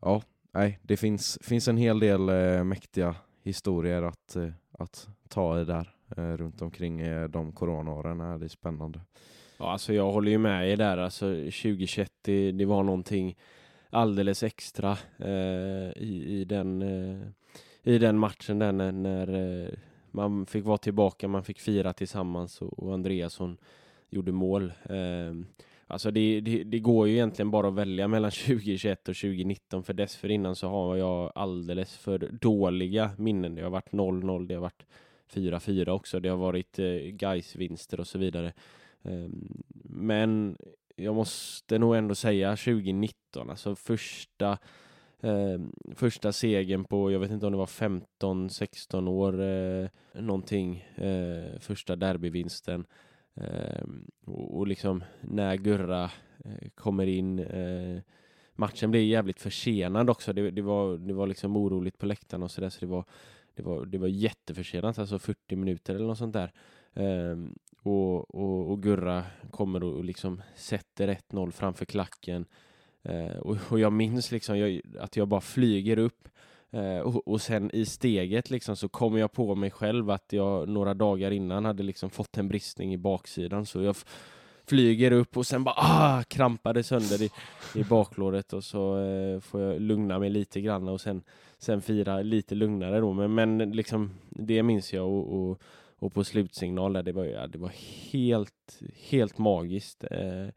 ja, 0.00 0.22
nej, 0.52 0.78
det 0.82 0.96
finns, 0.96 1.38
finns 1.42 1.68
en 1.68 1.76
hel 1.76 2.00
del 2.00 2.28
eh, 2.28 2.64
mäktiga 2.64 3.14
historier 3.42 4.02
att, 4.02 4.36
eh, 4.36 4.48
att 4.72 5.08
ta 5.28 5.60
i 5.60 5.64
där 5.64 5.94
eh, 6.16 6.36
runt 6.36 6.62
omkring 6.62 7.00
eh, 7.00 7.28
de 7.28 7.52
coronaåren. 7.52 8.40
det 8.40 8.46
är 8.46 8.48
spännande. 8.48 9.00
Ja, 9.58 9.72
alltså 9.72 9.94
jag 9.94 10.12
håller 10.12 10.30
ju 10.30 10.38
med 10.38 10.70
er 10.70 10.76
där. 10.76 10.98
Alltså 10.98 11.26
2021, 11.26 12.12
det, 12.22 12.52
det 12.52 12.64
var 12.64 12.82
någonting 12.82 13.36
alldeles 13.90 14.42
extra 14.42 14.98
eh, 15.18 15.92
i, 15.96 16.24
i, 16.26 16.44
den, 16.44 16.82
eh, 16.82 17.28
i 17.82 17.98
den 17.98 18.18
matchen 18.18 18.58
där 18.58 18.72
när, 18.72 18.92
när 18.92 19.62
eh, 19.64 19.68
man 20.10 20.46
fick 20.46 20.64
vara 20.64 20.78
tillbaka, 20.78 21.28
man 21.28 21.44
fick 21.44 21.60
fira 21.60 21.92
tillsammans 21.92 22.62
och, 22.62 22.78
och 22.78 22.94
Andreasson 22.94 23.56
gjorde 24.10 24.32
mål. 24.32 24.72
Ehm, 24.88 25.46
Alltså 25.90 26.10
det, 26.10 26.40
det, 26.40 26.64
det 26.64 26.78
går 26.78 27.08
ju 27.08 27.14
egentligen 27.14 27.50
bara 27.50 27.68
att 27.68 27.74
välja 27.74 28.08
mellan 28.08 28.30
2021 28.46 29.08
och 29.08 29.16
2019 29.16 29.82
för 29.82 29.92
dessförinnan 29.92 30.56
så 30.56 30.68
har 30.68 30.96
jag 30.96 31.32
alldeles 31.34 31.96
för 31.96 32.18
dåliga 32.40 33.10
minnen. 33.18 33.54
Det 33.54 33.62
har 33.62 33.70
varit 33.70 33.90
0-0, 33.90 34.46
det 34.46 34.54
har 34.54 34.60
varit 34.60 34.86
4-4 35.32 35.88
också, 35.88 36.20
det 36.20 36.28
har 36.28 36.36
varit 36.36 36.78
eh, 36.78 36.86
Gais-vinster 37.12 38.00
och 38.00 38.06
så 38.06 38.18
vidare. 38.18 38.52
Um, 39.02 39.62
Men 39.84 40.56
jag 40.96 41.14
måste 41.14 41.78
nog 41.78 41.96
ändå 41.96 42.14
säga 42.14 42.56
2019, 42.56 43.50
alltså 43.50 43.76
första 43.76 44.58
eh, 45.22 45.60
första 45.94 46.32
segern 46.32 46.84
på, 46.84 47.12
jag 47.12 47.20
vet 47.20 47.30
inte 47.30 47.46
om 47.46 47.52
det 47.52 47.58
var 47.58 47.66
15-16 48.20 49.08
år 49.08 49.42
eh, 49.42 49.88
någonting, 50.22 50.84
eh, 50.94 51.60
första 51.60 51.96
derbyvinsten. 51.96 52.84
Eh, 53.34 53.84
och, 54.24 54.58
och 54.58 54.66
liksom 54.66 55.04
när 55.20 55.56
Gurra 55.56 56.04
eh, 56.44 56.68
kommer 56.74 57.06
in, 57.06 57.38
eh, 57.38 58.02
matchen 58.54 58.90
blev 58.90 59.02
jävligt 59.02 59.40
försenad 59.40 60.10
också. 60.10 60.32
Det, 60.32 60.50
det, 60.50 60.62
var, 60.62 60.98
det 60.98 61.14
var 61.14 61.26
liksom 61.26 61.56
oroligt 61.56 61.98
på 61.98 62.06
läktaren 62.06 62.42
och 62.42 62.50
sådär 62.50 62.68
så 62.68 62.80
det 62.80 62.86
var, 62.86 63.04
det 63.54 63.62
var, 63.62 63.86
det 63.86 63.98
var 63.98 64.08
jätteförsenat, 64.08 64.98
alltså 64.98 65.18
40 65.18 65.56
minuter 65.56 65.94
eller 65.94 66.06
något 66.06 66.18
sånt 66.18 66.32
där. 66.32 66.52
Ehm, 66.94 67.54
och, 67.82 68.34
och, 68.34 68.70
och 68.70 68.82
Gurra 68.82 69.24
kommer 69.50 69.84
och, 69.84 69.92
och 69.92 70.04
liksom 70.04 70.42
sätter 70.54 71.08
1-0 71.08 71.50
framför 71.50 71.84
klacken. 71.84 72.44
Eh, 73.02 73.36
och, 73.36 73.56
och 73.70 73.80
jag 73.80 73.92
minns 73.92 74.30
liksom 74.32 74.58
jag, 74.58 74.80
att 74.98 75.16
jag 75.16 75.28
bara 75.28 75.40
flyger 75.40 75.98
upp 75.98 76.28
eh, 76.70 76.98
och, 76.98 77.28
och 77.28 77.40
sen 77.40 77.70
i 77.74 77.84
steget 77.86 78.50
liksom 78.50 78.76
så 78.76 78.88
kommer 78.88 79.18
jag 79.18 79.32
på 79.32 79.54
mig 79.54 79.70
själv 79.70 80.10
att 80.10 80.32
jag 80.32 80.68
några 80.68 80.94
dagar 80.94 81.30
innan 81.30 81.64
hade 81.64 81.82
liksom 81.82 82.10
fått 82.10 82.38
en 82.38 82.48
bristning 82.48 82.92
i 82.94 82.98
baksidan. 82.98 83.66
Så 83.66 83.82
jag 83.82 83.96
flyger 84.66 85.12
upp 85.12 85.36
och 85.36 85.46
sen 85.46 85.64
bara 85.64 85.74
ah, 85.78 86.22
krampade 86.28 86.82
sönder 86.82 87.22
i, 87.22 87.30
i 87.74 87.84
baklåret. 87.84 88.52
Och 88.52 88.64
så 88.64 88.98
eh, 88.98 89.40
får 89.40 89.60
jag 89.60 89.80
lugna 89.80 90.18
mig 90.18 90.30
lite 90.30 90.60
grann 90.60 90.88
och 90.88 91.00
sen, 91.00 91.22
sen 91.58 91.82
fira 91.82 92.22
lite 92.22 92.54
lugnare 92.54 93.00
då. 93.00 93.12
Men, 93.12 93.34
men 93.34 93.58
liksom 93.58 94.10
det 94.28 94.62
minns 94.62 94.92
jag 94.92 95.08
och, 95.08 95.50
och 95.50 95.62
och 96.00 96.12
på 96.12 96.24
slutsignal 96.24 96.92
där, 96.92 97.02
det 97.02 97.12
var, 97.12 97.24
ja, 97.24 97.46
det 97.46 97.58
var 97.58 97.72
helt, 98.12 98.80
helt 99.10 99.38
magiskt. 99.38 100.04
Eh, 100.10 100.48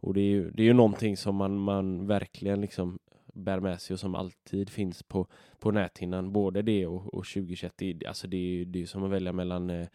och 0.00 0.14
det 0.14 0.20
är 0.20 0.30
ju, 0.30 0.50
det 0.50 0.62
är 0.62 0.64
ju 0.64 0.72
någonting 0.72 1.16
som 1.16 1.36
man, 1.36 1.58
man 1.58 2.06
verkligen 2.06 2.60
liksom 2.60 2.98
bär 3.32 3.60
med 3.60 3.80
sig 3.80 3.94
och 3.94 4.00
som 4.00 4.14
alltid 4.14 4.70
finns 4.70 5.02
på, 5.02 5.26
på 5.58 5.70
näthinnan. 5.70 6.32
Både 6.32 6.62
det 6.62 6.86
och, 6.86 7.14
och 7.14 7.26
2021. 7.26 7.72
Det, 7.76 8.06
alltså 8.06 8.26
det 8.26 8.36
är 8.36 8.50
ju 8.50 8.64
det 8.64 8.82
är 8.82 8.86
som 8.86 9.04
att 9.04 9.10
välja 9.10 9.32
mellan 9.32 9.70
eh, 9.70 9.86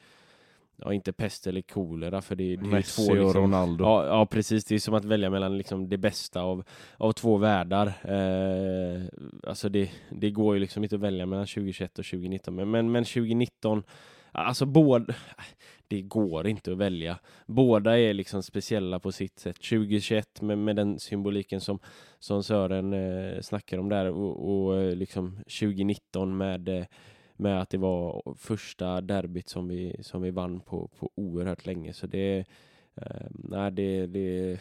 Ja, 0.80 0.94
inte 0.94 1.14
pest 1.14 1.48
eller 1.48 1.62
kolera 1.62 2.22
för 2.22 2.36
det, 2.36 2.44
det 2.44 2.62
är 2.62 2.66
ju 2.66 2.72
Messi 2.72 3.06
två 3.06 3.12
och 3.12 3.18
liksom, 3.18 3.42
Ronaldo. 3.42 3.84
Ja, 3.84 4.06
ja, 4.06 4.26
precis. 4.26 4.66
Det 4.66 4.76
är 4.76 4.80
som 4.80 4.94
att 4.94 5.06
välja 5.06 5.30
mellan 5.30 5.58
liksom 5.58 5.90
det 5.90 5.98
bästa 5.98 6.42
av, 6.42 6.64
av 6.98 7.12
två 7.12 7.38
världar. 7.38 7.88
Eh, 7.88 9.02
alltså 9.48 9.70
det, 9.70 9.92
det 10.10 10.32
går 10.32 10.56
ju 10.56 10.60
liksom 10.60 10.84
inte 10.84 10.96
att 10.96 11.02
välja 11.02 11.26
mellan 11.26 11.46
2021 11.46 12.00
och 12.00 12.06
2019. 12.06 12.56
Men, 12.56 12.72
men, 12.72 12.92
men 12.92 13.04
2019, 13.04 13.84
alltså 14.32 14.66
båda, 14.66 15.14
det 15.88 16.02
går 16.02 16.48
inte 16.48 16.72
att 16.72 16.78
välja. 16.78 17.20
Båda 17.46 18.00
är 18.00 18.14
liksom 18.14 18.44
speciella 18.44 19.00
på 19.00 19.12
sitt 19.12 19.40
sätt. 19.40 19.56
2021 19.56 20.42
med, 20.42 20.58
med 20.58 20.76
den 20.76 21.00
symboliken 21.00 21.62
som, 21.62 21.80
som 22.20 22.44
Sören 22.44 22.94
eh, 22.94 23.42
snackar 23.42 23.78
om 23.78 23.90
där 23.90 24.06
och, 24.06 24.66
och 24.68 24.82
eh, 24.82 24.96
liksom 24.96 25.36
2019 25.36 26.38
med 26.38 26.70
eh, 26.70 26.86
med 27.40 27.62
att 27.62 27.70
det 27.70 27.78
var 27.78 28.22
första 28.38 29.02
derbyt 29.02 29.50
som 29.50 29.68
vi, 29.68 29.96
som 30.02 30.22
vi 30.22 30.32
vann 30.32 30.60
på, 30.60 30.88
på 31.00 31.12
oerhört 31.16 31.66
länge. 31.66 31.94
Så 31.94 32.08
det, 32.08 32.46
eh, 32.96 33.28
nej, 33.30 33.72
det, 33.72 34.08
det 34.08 34.60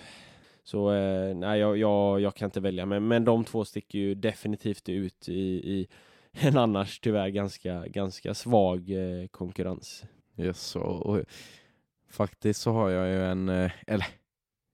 så 0.65 0.93
eh, 0.93 1.37
nej, 1.37 1.61
jag, 1.61 1.77
jag, 1.77 2.21
jag 2.21 2.35
kan 2.35 2.47
inte 2.47 2.61
välja, 2.61 2.87
men, 2.87 3.09
men 3.09 3.25
de 3.25 3.45
två 3.45 3.65
sticker 3.65 3.99
ju 3.99 4.15
definitivt 4.15 4.89
ut 4.89 5.29
i, 5.29 5.41
i 5.73 5.89
en 6.33 6.57
annars 6.57 7.01
tyvärr 7.01 7.29
ganska, 7.29 7.87
ganska 7.87 8.35
svag 8.35 8.91
eh, 8.91 9.27
konkurrens. 9.27 10.05
Yes, 10.37 10.77
och, 10.77 11.07
och 11.07 11.25
faktiskt 12.11 12.61
så 12.61 12.73
har 12.73 12.91
jag 12.91 13.09
ju 13.09 13.25
en, 13.25 13.49
eh, 13.49 13.71
eller 13.87 14.07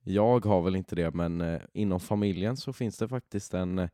jag 0.05 0.45
har 0.45 0.63
väl 0.63 0.77
inte 0.77 0.95
det, 0.95 1.15
men 1.15 1.41
eh, 1.41 1.61
inom 1.73 2.01
familjen 2.01 2.57
så 2.57 2.73
finns 2.73 2.99
det 2.99 3.09
faktiskt 3.09 3.55
en, 3.55 3.79
eh, 3.79 3.89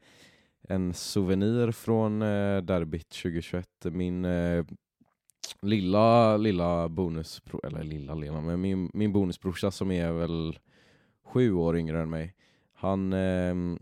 en 0.69 0.95
souvenir 0.95 1.73
från 1.73 2.19
derbyt 2.19 3.09
2021. 3.09 3.69
Min 3.85 4.27
lilla, 5.63 6.37
lilla 6.37 6.89
bonusbror, 6.89 7.67
eller 7.67 7.83
lilla, 7.83 8.15
lilla, 8.15 8.41
men 8.41 8.61
min, 8.61 8.91
min 8.95 9.13
bonusbrorsa 9.13 9.71
som 9.71 9.91
är 9.91 10.13
väl 10.13 10.59
sju 11.25 11.53
år 11.53 11.77
yngre 11.77 12.03
än 12.03 12.11
mig, 12.11 12.35
han 12.73 13.13
ehm, 13.13 13.79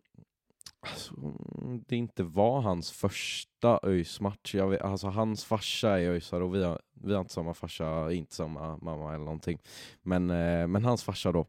Alltså, 0.91 1.15
mm, 1.17 1.85
det 1.89 1.97
inte 1.97 2.23
var 2.23 2.61
hans 2.61 2.91
första 2.91 3.81
ÖIS-match. 3.83 4.55
Alltså, 4.81 5.07
hans 5.07 5.45
farsa 5.45 6.01
är 6.01 6.11
ÖISare 6.11 6.45
och 6.45 6.55
vi 6.55 6.65
har, 6.65 6.81
vi 6.95 7.13
har 7.13 7.21
inte 7.21 7.33
samma 7.33 7.55
farsa, 7.55 8.13
inte 8.13 8.35
samma 8.35 8.77
mamma 8.77 9.15
eller 9.15 9.25
någonting. 9.25 9.59
Men, 10.03 10.31
eh, 10.31 10.67
men 10.67 10.85
hans 10.85 11.03
farsa 11.03 11.33
då, 11.33 11.47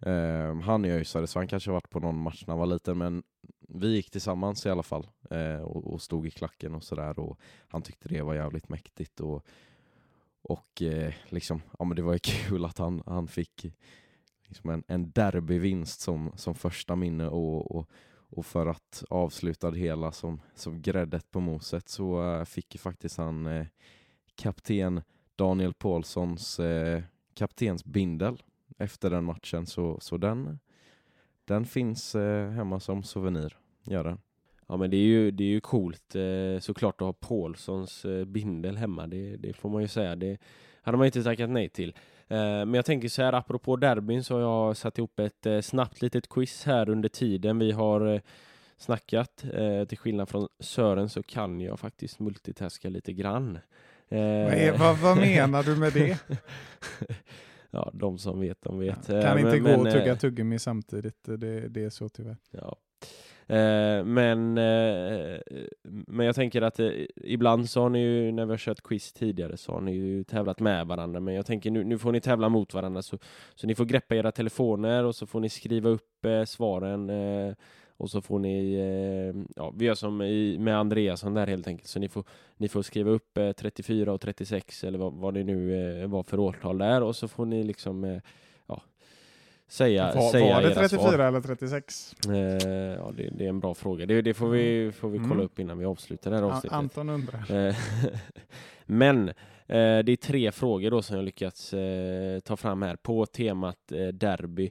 eh, 0.00 0.60
han 0.60 0.84
är 0.84 0.88
ÖISare 0.88 1.26
så 1.26 1.38
han 1.38 1.48
kanske 1.48 1.70
har 1.70 1.74
varit 1.74 1.90
på 1.90 2.00
någon 2.00 2.22
match 2.22 2.44
när 2.46 2.52
han 2.52 2.58
var 2.58 2.66
liten. 2.66 2.98
Men 2.98 3.22
vi 3.68 3.94
gick 3.94 4.10
tillsammans 4.10 4.66
i 4.66 4.70
alla 4.70 4.82
fall 4.82 5.06
eh, 5.30 5.60
och, 5.60 5.92
och 5.92 6.02
stod 6.02 6.26
i 6.26 6.30
klacken 6.30 6.74
och 6.74 6.84
sådär. 6.84 7.18
Och 7.18 7.38
han 7.68 7.82
tyckte 7.82 8.08
det 8.08 8.22
var 8.22 8.34
jävligt 8.34 8.68
mäktigt. 8.68 9.20
Och, 9.20 9.46
och 10.42 10.82
eh, 10.82 11.14
liksom, 11.28 11.62
ja, 11.78 11.84
men 11.84 11.96
det 11.96 12.02
var 12.02 12.12
ju 12.12 12.18
kul 12.22 12.64
att 12.64 12.78
han, 12.78 13.02
han 13.06 13.28
fick 13.28 13.66
liksom 14.46 14.70
en, 14.70 14.84
en 14.86 15.10
derbyvinst 15.10 16.00
som, 16.00 16.32
som 16.36 16.54
första 16.54 16.96
minne. 16.96 17.28
och, 17.28 17.76
och 17.76 17.90
och 18.30 18.46
för 18.46 18.66
att 18.66 19.04
avsluta 19.10 19.70
det 19.70 19.78
hela 19.78 20.12
som, 20.12 20.40
som 20.54 20.82
gräddet 20.82 21.30
på 21.30 21.40
moset 21.40 21.88
så 21.88 22.34
eh, 22.34 22.44
fick 22.44 22.74
ju 22.74 22.78
faktiskt 22.78 23.18
han 23.18 23.46
eh, 23.46 23.66
kapten 24.34 25.02
Daniel 25.36 25.74
Paulssons 25.74 26.60
eh, 26.60 27.02
kaptensbindel 27.34 28.42
efter 28.78 29.10
den 29.10 29.24
matchen. 29.24 29.66
Så, 29.66 29.98
så 30.00 30.16
den, 30.16 30.58
den 31.44 31.66
finns 31.66 32.14
eh, 32.14 32.50
hemma 32.50 32.80
som 32.80 33.02
souvenir. 33.02 33.56
Gör 33.84 34.04
den. 34.04 34.18
Ja 34.66 34.76
men 34.76 34.90
det 34.90 34.96
är 34.96 35.06
ju, 35.06 35.30
det 35.30 35.44
är 35.44 35.48
ju 35.48 35.60
coolt 35.60 36.14
eh, 36.14 36.60
såklart 36.60 37.00
att 37.00 37.06
ha 37.06 37.12
Paulssons 37.12 38.04
eh, 38.04 38.24
bindel 38.24 38.76
hemma, 38.76 39.06
det, 39.06 39.36
det 39.36 39.52
får 39.52 39.68
man 39.70 39.82
ju 39.82 39.88
säga. 39.88 40.16
Det 40.16 40.38
hade 40.82 40.98
man 40.98 41.06
inte 41.06 41.22
tackat 41.22 41.50
nej 41.50 41.68
till. 41.68 41.94
Eh, 42.28 42.38
men 42.38 42.74
jag 42.74 42.84
tänker 42.84 43.08
så 43.08 43.22
här, 43.22 43.32
apropå 43.32 43.76
derbyn 43.76 44.24
så 44.24 44.34
har 44.34 44.40
jag 44.66 44.76
satt 44.76 44.98
ihop 44.98 45.20
ett 45.20 45.46
eh, 45.46 45.60
snabbt 45.60 46.02
litet 46.02 46.28
quiz 46.28 46.64
här 46.64 46.88
under 46.88 47.08
tiden 47.08 47.58
vi 47.58 47.72
har 47.72 48.14
eh, 48.14 48.20
snackat. 48.76 49.44
Till 49.88 49.98
skillnad 49.98 50.28
från 50.28 50.48
Sören 50.60 51.08
så 51.08 51.22
kan 51.22 51.60
jag 51.60 51.80
faktiskt 51.80 52.18
multitaska 52.20 52.88
lite 52.88 53.12
grann. 53.12 53.58
Vad, 54.08 54.78
vad, 54.78 54.98
vad 54.98 55.16
menar 55.16 55.62
du 55.62 55.76
med 55.76 55.92
det? 55.92 56.18
de 57.92 58.18
som 58.18 58.40
vet, 58.40 58.62
de 58.62 58.78
vet. 58.78 59.06
Kan 59.06 59.16
Eh, 59.16 59.30
inte 59.40 59.60
men- 59.60 59.62
gå 59.64 59.70
och 59.78 59.82
men, 59.84 59.92
tugga 59.92 60.12
eh, 60.12 60.18
tuggummi 60.18 60.58
samtidigt, 60.58 61.24
det, 61.24 61.68
det 61.68 61.84
är 61.84 61.90
så 61.90 62.08
tyvärr. 62.08 62.36
Ja. 62.50 62.76
Eh, 63.48 64.04
men, 64.04 64.58
eh, 64.58 65.40
men 66.06 66.26
jag 66.26 66.34
tänker 66.34 66.62
att 66.62 66.80
eh, 66.80 66.90
ibland 67.16 67.70
så 67.70 67.82
har 67.82 67.88
ni 67.88 68.00
ju, 68.00 68.32
när 68.32 68.46
vi 68.46 68.50
har 68.50 68.58
kört 68.58 68.82
quiz 68.82 69.12
tidigare, 69.12 69.56
så 69.56 69.72
har 69.72 69.80
ni 69.80 69.92
ju 69.92 70.24
tävlat 70.24 70.60
med 70.60 70.86
varandra. 70.86 71.20
Men 71.20 71.34
jag 71.34 71.46
tänker 71.46 71.70
nu, 71.70 71.84
nu 71.84 71.98
får 71.98 72.12
ni 72.12 72.20
tävla 72.20 72.48
mot 72.48 72.74
varandra. 72.74 73.02
Så, 73.02 73.18
så 73.54 73.66
ni 73.66 73.74
får 73.74 73.84
greppa 73.84 74.14
era 74.14 74.32
telefoner 74.32 75.04
och 75.04 75.14
så 75.14 75.26
får 75.26 75.40
ni 75.40 75.48
skriva 75.48 75.88
upp 75.88 76.24
eh, 76.24 76.44
svaren. 76.44 77.10
Eh, 77.10 77.54
och 77.98 78.10
så 78.10 78.20
får 78.22 78.38
ni, 78.38 78.74
eh, 78.74 79.42
ja, 79.56 79.72
vi 79.76 79.84
gör 79.84 79.94
som 79.94 80.22
i, 80.22 80.58
med 80.58 80.78
Andreasson 80.78 81.34
där 81.34 81.46
helt 81.46 81.68
enkelt. 81.68 81.88
Så 81.88 81.98
ni 81.98 82.08
får, 82.08 82.24
ni 82.56 82.68
får 82.68 82.82
skriva 82.82 83.10
upp 83.10 83.38
eh, 83.38 83.52
34 83.52 84.12
och 84.12 84.20
36 84.20 84.84
eller 84.84 84.98
vad, 84.98 85.12
vad 85.12 85.34
det 85.34 85.44
nu 85.44 85.74
eh, 86.02 86.08
var 86.08 86.22
för 86.22 86.38
årtal 86.38 86.78
där. 86.78 87.02
Och 87.02 87.16
så 87.16 87.28
får 87.28 87.46
ni 87.46 87.64
liksom, 87.64 88.04
eh, 88.04 88.20
säga, 89.68 90.12
Var, 90.14 90.30
säga 90.30 90.54
var 90.54 90.62
det 90.62 90.68
era 90.68 90.88
svar. 90.88 90.98
34 90.98 91.28
eller 91.28 91.40
36? 91.40 92.14
Eh, 92.28 92.34
ja, 92.34 93.12
det, 93.16 93.30
det 93.38 93.44
är 93.44 93.48
en 93.48 93.60
bra 93.60 93.74
fråga. 93.74 94.06
Det, 94.06 94.22
det 94.22 94.34
får, 94.34 94.48
vi, 94.48 94.92
får 94.92 95.08
vi 95.08 95.18
kolla 95.18 95.32
Mm. 95.32 95.44
upp 95.44 95.58
innan 95.58 95.78
vi 95.78 95.84
avslutar 95.84 96.30
det 96.30 96.36
här 96.36 96.44
avsnittet. 96.44 96.72
Anton 96.72 97.08
undrar. 97.08 97.66
Eh, 97.68 97.74
Men 98.86 99.28
eh, 99.28 99.34
det 100.04 100.12
är 100.12 100.16
tre 100.16 100.52
frågor 100.52 100.90
då 100.90 101.02
som 101.02 101.16
jag 101.16 101.24
lyckats 101.24 101.74
eh, 101.74 102.40
ta 102.40 102.56
fram 102.56 102.82
här 102.82 102.96
på 102.96 103.26
temat 103.26 103.92
eh, 103.92 104.06
derby. 104.08 104.70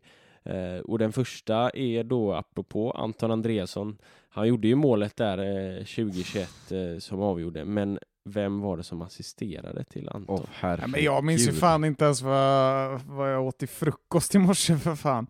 Och 0.83 0.99
den 0.99 1.11
första 1.11 1.69
är 1.69 2.03
då 2.03 2.33
apropå 2.33 2.91
Anton 2.91 3.31
Andreasson. 3.31 3.97
Han 4.29 4.47
gjorde 4.47 4.67
ju 4.67 4.75
målet 4.75 5.15
där 5.15 5.37
eh, 5.37 5.77
2021 5.77 6.49
eh, 6.71 6.99
som 6.99 7.21
avgjorde, 7.21 7.65
men 7.65 7.99
vem 8.27 8.61
var 8.61 8.77
det 8.77 8.83
som 8.83 9.01
assisterade 9.01 9.83
till 9.83 10.09
Anton? 10.09 10.47
Herregud. 10.51 10.83
Ja, 10.83 10.87
men 10.87 11.03
jag 11.03 11.23
minns 11.23 11.47
ju 11.47 11.51
fan 11.51 11.85
inte 11.85 12.05
ens 12.05 12.21
vad, 12.21 13.01
vad 13.01 13.33
jag 13.33 13.45
åt 13.45 13.57
till 13.57 13.67
frukost 13.67 14.35
i 14.35 14.39
morse 14.39 14.77
för 14.77 14.95
fan. 14.95 15.27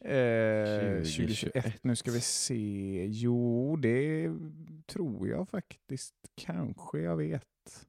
Eh, 0.00 0.96
2021, 0.96 1.84
nu 1.84 1.96
ska 1.96 2.10
vi 2.10 2.20
se. 2.20 3.06
Jo, 3.08 3.76
det 3.76 4.32
tror 4.86 5.28
jag 5.28 5.48
faktiskt. 5.48 6.14
Kanske 6.34 6.98
jag 6.98 7.16
vet. 7.16 7.86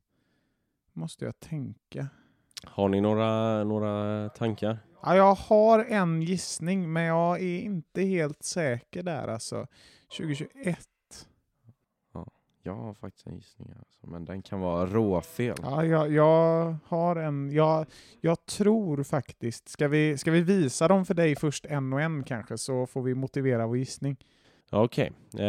Måste 0.93 1.25
jag 1.25 1.39
tänka. 1.39 2.07
Har 2.63 2.89
ni 2.89 3.01
några, 3.01 3.63
några 3.63 4.29
tankar? 4.29 4.77
Ja, 5.03 5.15
jag 5.15 5.35
har 5.35 5.85
en 5.85 6.21
gissning, 6.21 6.93
men 6.93 7.03
jag 7.03 7.41
är 7.41 7.59
inte 7.59 8.01
helt 8.01 8.43
säker 8.43 9.03
där 9.03 9.27
alltså. 9.27 9.67
2021. 10.17 10.79
Jag 12.65 12.75
har 12.75 12.93
faktiskt 12.93 13.27
en 13.27 13.35
gissning, 13.35 13.73
alltså, 13.79 14.07
men 14.07 14.25
den 14.25 14.41
kan 14.41 14.59
vara 14.59 14.85
råfel. 14.85 15.55
Ja, 15.61 15.85
jag, 15.85 16.11
jag 16.11 16.75
har 16.85 17.15
en. 17.15 17.51
Jag, 17.51 17.85
jag 18.21 18.45
tror 18.45 19.03
faktiskt. 19.03 19.69
Ska 19.69 19.87
vi, 19.87 20.17
ska 20.17 20.31
vi 20.31 20.41
visa 20.41 20.87
dem 20.87 21.05
för 21.05 21.13
dig 21.13 21.35
först 21.35 21.65
en 21.65 21.93
och 21.93 22.01
en 22.01 22.23
kanske, 22.23 22.57
så 22.57 22.85
får 22.85 23.01
vi 23.01 23.15
motivera 23.15 23.67
vår 23.67 23.77
gissning. 23.77 24.17
Okej. 24.71 25.11
Eh, 25.37 25.45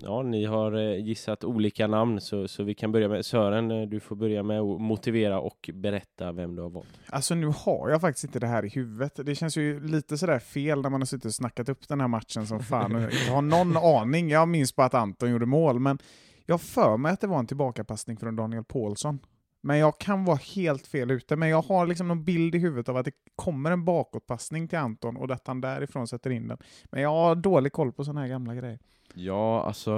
ja, 0.00 0.22
ni 0.22 0.44
har 0.44 0.72
eh, 0.72 1.04
gissat 1.04 1.44
olika 1.44 1.86
namn 1.86 2.20
så, 2.20 2.48
så 2.48 2.62
vi 2.62 2.74
kan 2.74 2.92
börja 2.92 3.08
med 3.08 3.26
Sören. 3.26 3.70
eh, 3.70 3.82
Du 3.88 4.00
får 4.00 4.16
börja 4.16 4.42
med 4.42 4.60
att 4.60 4.80
motivera 4.80 5.40
och 5.40 5.70
berätta 5.74 6.32
vem 6.32 6.56
du 6.56 6.62
har 6.62 6.70
valt. 6.70 6.86
Alltså 7.06 7.34
nu 7.34 7.46
har 7.46 7.90
jag 7.90 8.00
faktiskt 8.00 8.24
inte 8.24 8.38
det 8.38 8.46
här 8.46 8.64
i 8.64 8.68
huvudet. 8.68 9.20
Det 9.26 9.34
känns 9.34 9.56
ju 9.56 9.80
lite 9.86 10.18
sådär 10.18 10.38
fel 10.38 10.82
när 10.82 10.90
man 10.90 11.00
har 11.00 11.06
suttit 11.06 11.24
och 11.24 11.34
snackat 11.34 11.68
upp 11.68 11.88
den 11.88 12.00
här 12.00 12.08
matchen 12.08 12.46
som 12.46 12.60
fan 12.60 12.94
och 12.96 13.02
inte 13.02 13.32
har 13.32 13.42
någon 13.42 13.76
aning. 14.00 14.30
Jag 14.30 14.48
minns 14.48 14.76
bara 14.76 14.86
att 14.86 14.94
Anton 14.94 15.30
gjorde 15.30 15.46
mål, 15.46 15.78
men 15.80 15.98
jag 16.46 16.60
för 16.60 16.96
mig 16.96 17.12
att 17.12 17.20
det 17.20 17.26
var 17.26 17.38
en 17.38 17.46
tillbakapassning 17.46 18.16
från 18.16 18.36
Daniel 18.36 18.64
Paulsson. 18.64 19.18
Men 19.60 19.78
jag 19.78 19.98
kan 19.98 20.24
vara 20.24 20.36
helt 20.36 20.86
fel 20.86 21.10
ute, 21.10 21.36
men 21.36 21.48
jag 21.48 21.62
har 21.62 21.86
liksom 21.86 22.08
någon 22.08 22.24
bild 22.24 22.54
i 22.54 22.58
huvudet 22.58 22.88
av 22.88 22.96
att 22.96 23.04
det 23.04 23.12
kommer 23.36 23.70
en 23.70 23.84
bakåtpassning 23.84 24.68
till 24.68 24.78
Anton 24.78 25.16
och 25.16 25.30
att 25.30 25.46
han 25.46 25.60
därifrån 25.60 26.06
sätter 26.06 26.30
in 26.30 26.48
den. 26.48 26.58
Men 26.90 27.02
jag 27.02 27.10
har 27.10 27.34
dålig 27.34 27.72
koll 27.72 27.92
på 27.92 28.04
sådana 28.04 28.20
här 28.20 28.28
gamla 28.28 28.54
grejer. 28.54 28.78
Ja, 29.14 29.62
alltså 29.62 29.90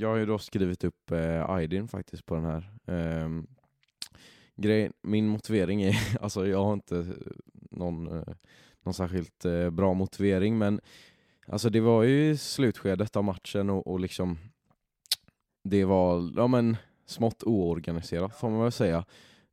jag 0.00 0.08
har 0.08 0.16
ju 0.16 0.26
då 0.26 0.38
skrivit 0.38 0.84
upp 0.84 1.10
eh, 1.10 1.86
faktiskt 1.86 2.26
på 2.26 2.34
den 2.34 2.44
här. 2.44 2.70
Eh, 2.86 3.28
grejen, 4.56 4.92
min 5.02 5.28
motivering 5.28 5.82
är, 5.82 5.96
alltså 6.20 6.46
jag 6.46 6.64
har 6.64 6.72
inte 6.72 6.98
eh, 6.98 7.04
någon, 7.70 8.18
eh, 8.18 8.34
någon 8.82 8.94
särskilt 8.94 9.44
eh, 9.44 9.70
bra 9.70 9.94
motivering 9.94 10.58
men 10.58 10.80
alltså 11.46 11.70
det 11.70 11.80
var 11.80 12.02
ju 12.02 12.30
i 12.30 12.36
slutskedet 12.36 13.16
av 13.16 13.24
matchen 13.24 13.70
och, 13.70 13.86
och 13.86 14.00
liksom 14.00 14.38
det 15.64 15.84
var, 15.84 16.32
ja 16.36 16.46
men 16.46 16.76
smått 17.06 17.42
oorganiserat 17.42 18.36
får 18.36 18.50
man 18.50 18.62
väl 18.62 18.72
säga. 18.72 19.04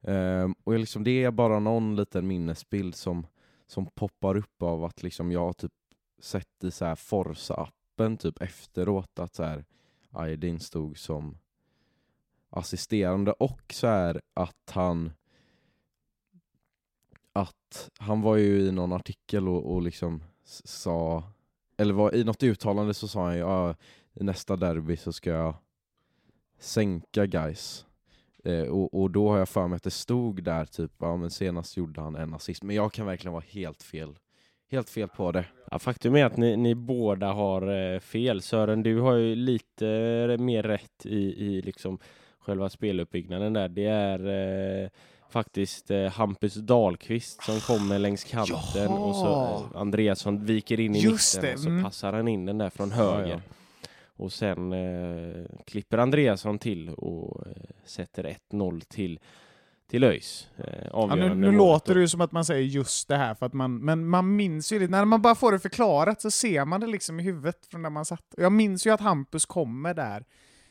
Um, 0.02 0.56
och 0.64 0.80
liksom 0.80 1.04
det 1.04 1.24
är 1.24 1.32
bara 1.32 1.60
någon 1.60 1.96
liten 1.96 2.28
minnesbild 2.28 2.96
som, 2.96 3.28
som 3.68 3.86
poppar 3.86 4.38
upp 4.38 4.62
av 4.62 4.86
att 4.86 5.04
liksom 5.04 5.32
jag 5.32 5.40
har 5.46 5.54
typ 5.54 5.74
sett 6.20 6.64
i 6.64 6.72
så 6.72 6.86
här 6.86 6.96
Forza-appen 6.96 8.18
typ 8.18 8.42
efteråt 8.42 9.20
att 9.20 9.36
så 9.36 9.44
här 9.44 9.66
Aydin 10.10 10.60
stod 10.60 10.98
som 10.98 11.38
assisterande 12.50 13.32
och 13.32 13.74
så 13.74 13.88
här 13.88 14.22
att 14.34 14.72
han 14.72 15.12
att 17.34 17.90
han 18.00 18.22
var 18.22 18.36
ju 18.36 18.60
i 18.60 18.72
någon 18.72 18.94
artikel 18.94 19.50
och, 19.50 19.74
och 19.74 19.82
liksom 19.82 20.24
sa 20.44 21.24
eller 21.78 21.94
var, 21.94 22.16
i 22.16 22.24
något 22.24 22.44
uttalande 22.44 22.94
så 22.94 23.08
sa 23.08 23.26
han 23.26 23.34
ju 23.34 23.40
ja, 23.40 23.76
i 24.14 24.24
nästa 24.24 24.56
derby 24.56 24.98
så 24.98 25.14
ska 25.14 25.30
jag 25.30 25.56
sänka 26.62 27.26
guys. 27.26 27.86
Eh, 28.44 28.64
och, 28.64 29.02
och 29.02 29.12
då 29.12 29.30
har 29.30 29.38
jag 29.38 29.50
för 29.50 29.68
mig 29.68 29.76
att 29.76 29.84
det 29.84 29.92
stod 29.92 30.44
där 30.44 30.66
typ, 30.66 30.92
ja 31.00 31.16
men 31.18 31.30
senast 31.32 31.78
gjorde 31.78 32.02
han 32.02 32.16
en 32.16 32.34
assist. 32.34 32.64
Men 32.64 32.76
jag 32.76 32.92
kan 32.94 33.06
verkligen 33.06 33.34
vara 33.34 33.44
helt 33.50 33.84
fel. 33.84 34.16
Helt 34.72 34.90
fel 34.90 35.08
på 35.08 35.32
det. 35.32 35.46
Ja, 35.72 35.80
faktum 35.80 36.16
är 36.16 36.26
att 36.26 36.38
ni, 36.38 36.58
ni 36.58 36.76
båda 36.76 37.32
har 37.32 37.94
eh, 37.94 38.00
fel. 38.00 38.42
Sören, 38.42 38.84
du 38.84 39.00
har 39.00 39.14
ju 39.16 39.36
lite 39.36 39.88
eh, 40.32 40.38
mer 40.38 40.64
rätt 40.64 41.06
i, 41.06 41.18
i 41.18 41.62
liksom 41.62 42.00
själva 42.40 42.70
speluppbyggnaden 42.70 43.54
där. 43.54 43.70
Det 43.70 43.86
är 43.86 44.20
eh, 44.84 44.90
faktiskt 45.30 45.92
eh, 45.92 46.06
Hampus 46.06 46.54
Dahlqvist 46.56 47.44
som 47.44 47.60
kommer 47.60 48.00
längs 48.00 48.24
kanten 48.24 48.88
och 48.92 49.16
så 49.16 49.26
Jaha. 49.26 49.70
eh, 49.76 49.82
Andreasson 49.82 50.46
viker 50.46 50.80
in 50.80 50.96
i 50.96 51.00
Just 51.00 51.36
mitten 51.36 51.50
det, 51.50 51.54
och 51.56 51.60
så 51.60 51.70
mm. 51.70 51.84
passar 51.84 52.14
han 52.14 52.28
in 52.28 52.46
den 52.46 52.58
där 52.58 52.70
från 52.70 52.90
Ja, 52.90 52.96
höger. 52.96 53.42
ja. 53.48 53.56
Och 54.22 54.34
sen 54.34 54.74
eh, 54.74 55.46
klipper 55.66 55.98
Andreasson 55.98 56.60
till 56.60 56.90
och 56.90 57.48
eh, 57.48 57.54
sätter 57.86 58.38
1-0 58.52 58.82
till, 58.88 59.20
till 59.88 60.04
ÖIS. 60.04 60.50
Eh, 60.58 60.88
Ja, 60.94 61.16
nu 61.16 61.36
nu 61.36 61.52
låter 61.52 61.94
det 61.96 62.02
ju 62.02 62.08
som 62.08 62.22
att 62.22 62.32
man 62.32 62.46
säger 62.46 62.64
just 62.64 63.08
det 63.08 63.18
här, 63.18 63.34
för 63.36 63.46
att 63.46 63.54
man, 63.54 63.78
men 63.78 64.08
man 64.08 64.36
minns 64.36 64.72
ju 64.72 64.80
det. 64.80 64.88
När 64.88 65.06
man 65.06 65.22
bara 65.22 65.36
får 65.36 65.52
det 65.52 65.60
förklarat 65.60 66.22
så 66.22 66.32
ser 66.32 66.66
man 66.66 66.80
det 66.82 66.88
liksom 66.88 67.20
i 67.20 67.24
huvudet 67.24 67.66
från 67.66 67.82
där 67.82 67.90
man 67.90 68.06
satt. 68.06 68.36
Jag 68.38 68.52
minns 68.52 68.88
ju 68.88 68.90
att 68.94 69.02
Hampus 69.02 69.46
kommer 69.46 69.94
där. 69.94 70.26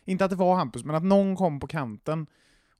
Inte 0.04 0.24
att 0.24 0.30
det 0.30 0.36
var 0.36 0.54
Hampus, 0.54 0.84
men 0.84 0.96
att 0.96 1.04
någon 1.04 1.36
kom 1.36 1.60
på 1.60 1.66
kanten. 1.66 2.26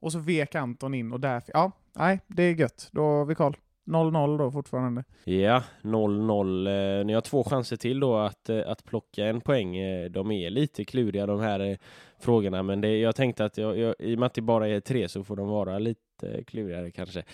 Och 0.01 0.13
så 0.13 0.19
vek 0.19 0.55
Anton 0.55 0.95
in 0.95 1.13
och 1.13 1.21
där... 1.21 1.43
Ja, 1.47 1.73
nej, 1.93 2.21
det 2.27 2.43
är 2.43 2.55
gött. 2.55 2.89
Då 2.93 3.03
har 3.03 3.25
vi 3.25 3.35
koll. 3.35 3.57
0-0 3.91 4.39
då 4.39 4.51
fortfarande. 4.51 5.05
Ja, 5.25 5.63
0-0. 5.83 6.67
Eh, 7.01 7.05
Ni 7.07 7.13
har 7.13 7.21
två 7.21 7.45
chanser 7.45 7.77
till 7.77 8.01
då 8.01 8.17
att, 8.17 8.49
eh, 8.49 8.63
att 8.67 8.85
plocka 8.85 9.27
en 9.27 9.41
poäng. 9.41 9.77
Eh, 9.77 10.11
De 10.11 10.31
är 10.31 10.51
lite 10.51 10.85
kluriga 10.85 11.27
de 11.27 11.41
här 11.41 11.79
frågorna, 12.19 12.63
men 12.63 12.81
det, 12.81 12.99
jag 12.99 13.17
tänkte 13.17 13.45
att 13.45 13.59
jag, 13.59 13.79
jag, 13.79 13.95
i 13.99 14.15
och 14.15 14.19
med 14.19 14.27
att 14.27 14.35
det 14.35 14.43
bara 14.43 14.69
är 14.69 14.81
tre 14.81 15.09
så 15.09 15.25
får 15.25 15.37
de 15.37 15.49
vara 15.49 15.79
lite 15.79 16.45
klurigare 16.47 16.91
kanske. 16.91 17.25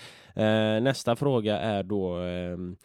Nästa 0.80 1.16
fråga 1.16 1.58
är 1.58 1.82
då 1.82 2.14
ehm, 2.16 2.76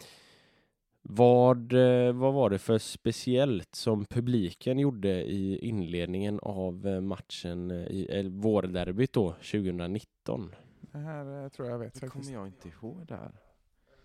vad, 1.02 1.73
vad 2.14 2.34
var 2.34 2.49
det 2.49 2.57
för 2.60 2.77
speciellt 2.77 3.76
som 3.76 4.06
publiken 4.06 4.80
gjorde 4.80 5.10
i 5.23 5.60
inledningen 5.68 6.39
av 6.43 6.85
matchen 6.85 7.72
i 7.72 8.30
vårderbyt 8.30 9.14
då 9.14 9.31
2019? 9.31 10.56
Det 10.81 10.98
här 10.98 11.49
tror 11.49 11.69
jag 11.69 11.80
vet 11.80 12.02
Det 12.02 12.07
kommer 12.07 12.31
jag 12.34 12.48
inte 12.48 12.68
ihåg 12.68 13.06
där. 13.07 13.31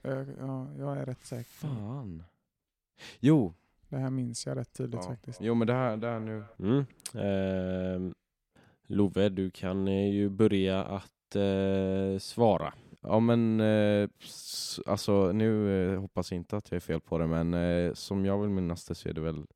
Jag, 0.06 0.26
ja, 0.38 0.68
jag 0.78 0.96
är 0.98 1.06
rätt 1.06 1.24
säker. 1.24 1.50
Fan. 1.50 2.22
Jo, 3.20 3.54
Det 3.88 3.96
här 3.96 4.10
minns 4.10 4.46
jag 4.46 4.56
rätt 4.56 4.72
tydligt 4.72 5.00
ja. 5.04 5.10
faktiskt. 5.10 5.40
jo 5.40 5.54
men 5.54 5.66
det 5.66 5.72
här, 5.72 5.96
det 5.96 6.06
här 6.06 6.20
nu. 6.20 6.44
Mm. 6.58 6.84
Ehm, 7.14 8.14
Love, 8.86 9.28
du 9.28 9.50
kan 9.50 9.88
eh, 9.88 10.10
ju 10.14 10.28
börja 10.28 10.84
att 10.84 11.36
eh, 11.36 12.18
svara. 12.18 12.74
Ja 13.00 13.20
men 13.20 13.60
eh, 13.60 14.08
alltså 14.86 15.32
nu 15.32 15.70
eh, 15.92 16.00
hoppas 16.00 16.30
jag 16.32 16.36
inte 16.36 16.56
att 16.56 16.70
jag 16.70 16.76
är 16.76 16.80
fel 16.80 17.00
på 17.00 17.18
det 17.18 17.26
men 17.26 17.54
eh, 17.54 17.92
som 17.92 18.24
jag 18.24 18.38
vill 18.40 18.50
minnas 18.50 18.84
det 18.84 18.94
så 18.94 19.08
är 19.08 19.12
det 19.12 19.20
väl 19.20 19.46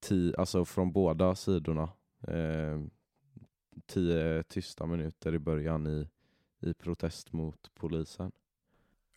ti, 0.00 0.34
alltså 0.38 0.64
från 0.64 0.92
båda 0.92 1.34
sidorna 1.34 1.88
eh, 2.28 2.80
tio 3.86 4.42
tysta 4.42 4.86
minuter 4.86 5.34
i 5.34 5.38
början 5.38 5.86
i, 5.86 6.08
i 6.60 6.74
protest 6.74 7.32
mot 7.32 7.70
polisen. 7.74 8.32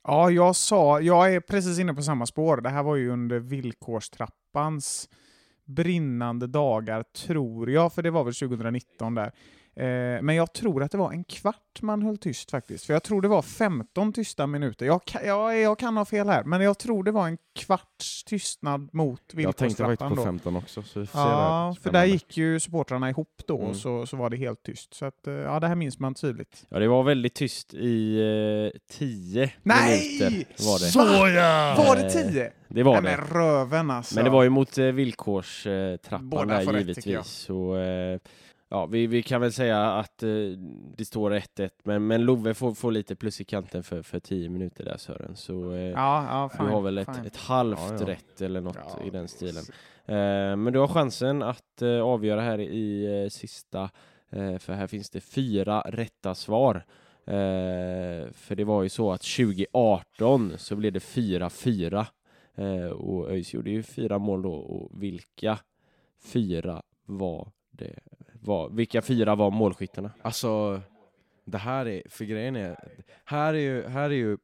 Ja, 0.04 0.32
jag 0.32 0.56
sa, 0.56 1.02
jag 1.02 1.34
är 1.34 1.40
precis 1.40 1.80
inne 1.80 1.94
på 1.94 2.02
samma 2.02 2.26
spår. 2.26 2.58
Det 2.58 2.70
här 2.70 2.84
var 2.84 2.96
ju 2.96 3.10
under 3.10 3.40
villkorstrappans 3.40 5.10
brinnande 5.66 6.48
dagar, 6.48 7.04
tror 7.04 7.70
jag, 7.70 7.94
för 7.94 8.02
det 8.02 8.12
var 8.12 8.24
väl 8.24 8.34
2019 8.34 9.16
där. 9.16 9.32
Eh, 9.76 10.22
men 10.22 10.36
jag 10.36 10.54
tror 10.54 10.84
att 10.84 10.92
det 10.92 10.98
var 10.98 11.12
en 11.12 11.24
kvart 11.24 11.82
man 11.82 12.02
höll 12.02 12.18
tyst 12.18 12.52
faktiskt. 12.52 12.86
För 12.86 12.94
jag 12.94 13.04
tror 13.04 13.22
det 13.22 13.28
var 13.28 13.42
15 13.42 14.14
tysta 14.14 14.48
minuter. 14.48 14.86
Jag, 14.86 15.02
jag, 15.26 15.60
jag 15.60 15.80
kan 15.80 15.98
ha 15.98 16.06
fel 16.06 16.28
här, 16.28 16.44
men 16.44 16.62
jag 16.62 16.78
tror 16.80 17.04
det 17.04 17.12
var 17.12 17.28
en 17.28 17.38
kvarts 17.56 18.24
tystnad 18.24 18.90
mot 18.94 19.22
Jag 19.32 19.56
tänkte 19.58 19.58
faktiskt 19.58 19.80
villkorstrappan 19.80 20.10
på 20.10 20.16
då. 20.16 20.24
15 20.24 20.56
också, 20.56 20.84
så 20.84 21.00
vi 21.00 21.06
får 21.06 21.22
Ja, 21.22 21.76
för 21.84 21.92
där 21.92 22.06
gick 22.06 22.38
ju 22.38 22.60
supportrarna 22.60 23.10
ihop 23.10 23.42
då, 23.48 23.62
Mm. 23.62 23.74
så, 23.76 24.06
så 24.06 24.18
var 24.18 24.30
det 24.30 24.38
helt 24.38 24.64
tyst. 24.64 24.94
Så 24.94 25.06
att, 25.06 25.28
eh, 25.28 25.34
ja, 25.34 25.60
det 25.60 25.68
här 25.68 25.76
minns 25.76 26.00
man 26.00 26.14
tydligt. 26.14 26.66
Ja, 26.70 26.80
det 26.80 26.88
var 26.88 27.04
väldigt 27.04 27.34
tyst 27.36 27.74
i 27.74 28.20
eh, 28.74 28.80
tio 28.98 29.52
Nej! 29.64 30.20
minuter 30.20 30.48
var 30.66 30.80
det. 30.80 30.86
Så 30.86 31.00
ja! 31.38 31.76
Var 31.88 31.96
det 31.96 32.04
Eh, 32.04 32.32
10? 32.32 32.52
Det 32.68 32.84
var 32.84 33.02
Nej 33.02 33.12
det. 33.16 33.18
men 33.18 33.28
röven 33.42 33.92
alltså. 33.92 34.16
Men 34.16 34.24
det 34.24 34.30
var 34.30 34.44
ju 34.44 34.50
mot 34.50 34.78
eh, 34.78 34.86
villkorstrappan 34.86 36.30
Båda 36.30 36.46
där 36.46 36.66
rätt, 36.66 36.80
givetvis. 36.80 37.06
jag. 37.08 37.26
Så, 37.26 37.78
eh, 37.78 38.20
ja, 38.74 38.86
vi, 38.86 39.08
vi 39.08 39.24
kan 39.24 39.42
väl 39.42 39.54
säga 39.54 39.92
att 39.92 40.24
eh, 40.24 40.30
det 40.98 41.06
står 41.06 41.32
1-1, 41.32 41.70
men, 41.84 42.08
men 42.08 42.26
Love 42.26 42.54
får, 42.54 42.74
får 42.74 42.92
lite 42.92 43.16
plus 43.16 43.42
i 43.42 43.44
kanten 43.44 43.84
för, 43.84 44.02
för 44.02 44.20
10 44.20 44.50
minuter 44.50 44.86
där 44.86 44.98
Sören. 44.98 45.36
Så 45.36 45.74
eh, 45.74 45.82
Ja, 45.82 46.26
ja, 46.30 46.50
du 46.52 46.58
fine, 46.58 46.68
har 46.68 46.82
väl 46.82 46.98
ett, 46.98 47.26
ett 47.26 47.38
halvt 47.38 47.80
Ja, 47.80 47.98
ja. 48.00 48.08
rätt 48.08 48.42
eller 48.42 48.62
något 48.62 48.78
Ja, 48.98 49.04
i 49.06 49.10
den 49.10 49.28
stilen. 49.28 49.64
Eh, 50.06 50.56
men 50.56 50.74
du 50.74 50.80
har 50.80 50.88
chansen 50.88 51.44
att 51.44 51.82
eh, 51.82 52.02
avgöra 52.02 52.42
här 52.42 52.60
i 52.60 53.24
eh, 53.24 53.30
sista, 53.30 53.90
eh, 54.30 54.58
för 54.58 54.74
här 54.74 54.88
finns 54.88 55.10
det 55.10 55.22
fyra 55.22 55.82
rätta 55.82 56.36
svar. 56.36 56.76
Eh, 57.26 58.32
för 58.32 58.56
det 58.56 58.64
var 58.64 58.84
ju 58.84 58.90
så 58.90 59.12
att 59.12 59.22
2018 59.22 60.54
så 60.58 60.76
blev 60.76 60.94
det 60.94 61.00
4-4 61.00 62.06
eh, 62.56 62.86
och 62.86 63.32
ÖIS 63.32 63.54
gjorde 63.54 63.70
ju 63.70 63.84
fyra 63.84 64.20
mål 64.20 64.42
då 64.42 64.54
och 64.54 65.04
vilka 65.04 65.60
fyra 66.24 66.82
var 67.06 67.52
det? 67.72 68.00
Var, 68.46 68.70
vilka 68.70 69.02
fyra 69.02 69.36
var 69.36 69.52
målskyttarna? 69.52 70.12
Alltså, 70.22 70.82
det 71.46 71.58
här 71.58 71.86
är, 71.86 72.04
för 72.10 72.26
grejen 72.26 72.56
är, 72.56 72.78
här 73.26 73.54
är 73.54 73.58
ju, 73.58 73.88
här 73.88 74.10
är 74.10 74.14
ju 74.14 74.38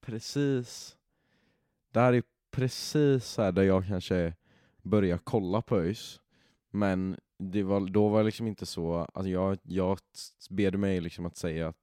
precis, 0.00 0.96
det 1.92 2.00
här 2.00 2.12
är 2.12 2.22
precis 2.50 3.36
här 3.36 3.52
där 3.52 3.62
jag 3.62 3.86
kanske 3.86 4.34
börjar 4.82 5.18
kolla 5.18 5.62
på 5.62 5.76
ÖIS, 5.76 6.20
men 6.70 7.16
det 7.38 7.62
var, 7.62 7.80
då 7.80 8.08
var 8.08 8.18
det 8.18 8.24
liksom 8.24 8.46
inte 8.46 8.66
så, 8.66 9.08
alltså 9.14 9.30
jag, 9.30 9.58
jag 9.62 9.98
bed 10.50 10.78
mig 10.78 11.00
liksom 11.00 11.26
att 11.26 11.36
säga 11.36 11.74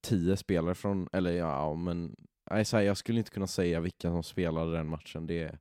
tio 0.00 0.36
spelare 0.36 0.74
från, 0.74 1.08
eller 1.12 1.30
ja 1.30 1.74
men, 1.74 2.16
nej, 2.50 2.64
så 2.64 2.76
här, 2.76 2.84
jag 2.84 2.96
skulle 2.96 3.18
inte 3.18 3.30
kunna 3.30 3.46
säga 3.46 3.80
vilka 3.80 4.10
som 4.10 4.22
spelade 4.22 4.72
den 4.72 4.88
matchen, 4.88 5.26
det, 5.26 5.58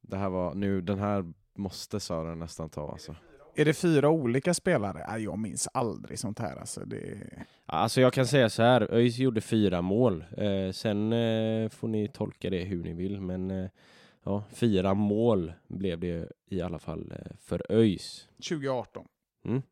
det 0.00 0.16
här 0.16 0.28
var, 0.28 0.54
nu, 0.54 0.80
den 0.80 0.98
här 0.98 1.32
måste 1.54 2.00
Sören 2.00 2.38
nästan 2.38 2.70
ta 2.70 2.92
alltså. 2.92 3.16
Är 3.54 3.64
det 3.64 3.74
fyra 3.74 4.08
olika 4.08 4.54
spelare? 4.54 5.20
Jag 5.20 5.38
minns 5.38 5.68
aldrig 5.74 6.18
sånt 6.18 6.38
här. 6.38 6.56
Alltså, 6.56 6.84
det... 6.84 7.18
Alltså 7.66 8.00
jag 8.00 8.12
kan 8.12 8.26
säga 8.26 8.50
så 8.50 8.62
här, 8.62 8.94
ÖIS 8.94 9.18
gjorde 9.18 9.40
fyra 9.40 9.82
mål. 9.82 10.24
Eh, 10.36 10.72
sen 10.72 11.12
eh, 11.12 11.68
får 11.68 11.88
ni 11.88 12.08
tolka 12.08 12.50
det 12.50 12.64
hur 12.64 12.84
ni 12.84 12.92
vill, 12.92 13.20
men 13.20 13.50
eh, 13.50 13.70
ja, 14.24 14.44
fyra 14.50 14.94
mål 14.94 15.52
blev 15.68 16.00
det 16.00 16.32
i 16.50 16.60
alla 16.60 16.78
fall 16.78 17.12
för 17.38 17.62
ÖIS. 17.68 18.28
2018. 18.48 19.06
Mm. 19.44 19.62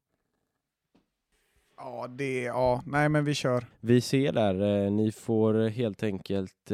Ja, 1.76 2.06
det... 2.09 2.42
Ja, 2.42 2.82
nej 2.86 3.09
men 3.09 3.24
vi 3.24 3.34
kör. 3.34 3.64
Vi 3.80 4.00
ser 4.00 4.32
där, 4.32 4.90
ni 4.90 5.12
får 5.12 5.68
helt 5.68 6.02
enkelt 6.02 6.70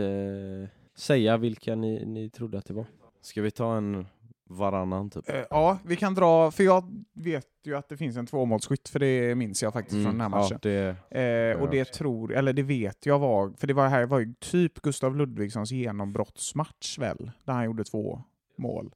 säga 0.94 1.36
vilka 1.36 1.74
ni, 1.74 2.04
ni 2.04 2.30
trodde 2.30 2.58
att 2.58 2.66
det 2.66 2.74
var. 2.74 2.86
Ska 3.20 3.42
vi 3.42 3.50
ta 3.50 3.76
en 3.76 4.06
varannan 4.44 5.10
typ? 5.10 5.28
Eh, 5.30 5.42
ja, 5.50 5.78
vi 5.84 5.96
kan 5.96 6.14
dra, 6.14 6.50
för 6.50 6.64
jag 6.64 7.04
vet 7.12 7.46
ju 7.64 7.76
att 7.76 7.88
det 7.88 7.96
finns 7.96 8.16
en 8.16 8.26
tvåmålsskytt, 8.26 8.88
för 8.88 8.98
det 8.98 9.34
minns 9.34 9.62
jag 9.62 9.72
faktiskt 9.72 10.02
från 10.02 10.12
den 10.12 10.20
här 10.20 10.28
matchen. 10.28 10.58
Mm, 10.64 10.86
Ja, 10.86 10.94
det, 11.10 11.50
Eh, 11.54 11.62
och 11.62 11.70
det 11.70 11.84
tror, 11.84 12.34
eller 12.34 12.52
det 12.52 12.62
vet 12.62 13.06
jag 13.06 13.18
var, 13.18 13.52
för 13.56 13.66
det 13.66 13.74
var 13.74 13.88
här 13.88 14.06
var 14.06 14.18
ju 14.18 14.34
typ 14.34 14.82
Gustav 14.82 15.16
Ludvigssons 15.16 15.70
genombrottsmatch 15.70 16.98
väl, 16.98 17.30
där 17.44 17.52
han 17.52 17.64
gjorde 17.64 17.84
två 17.84 18.22
mål. 18.58 18.94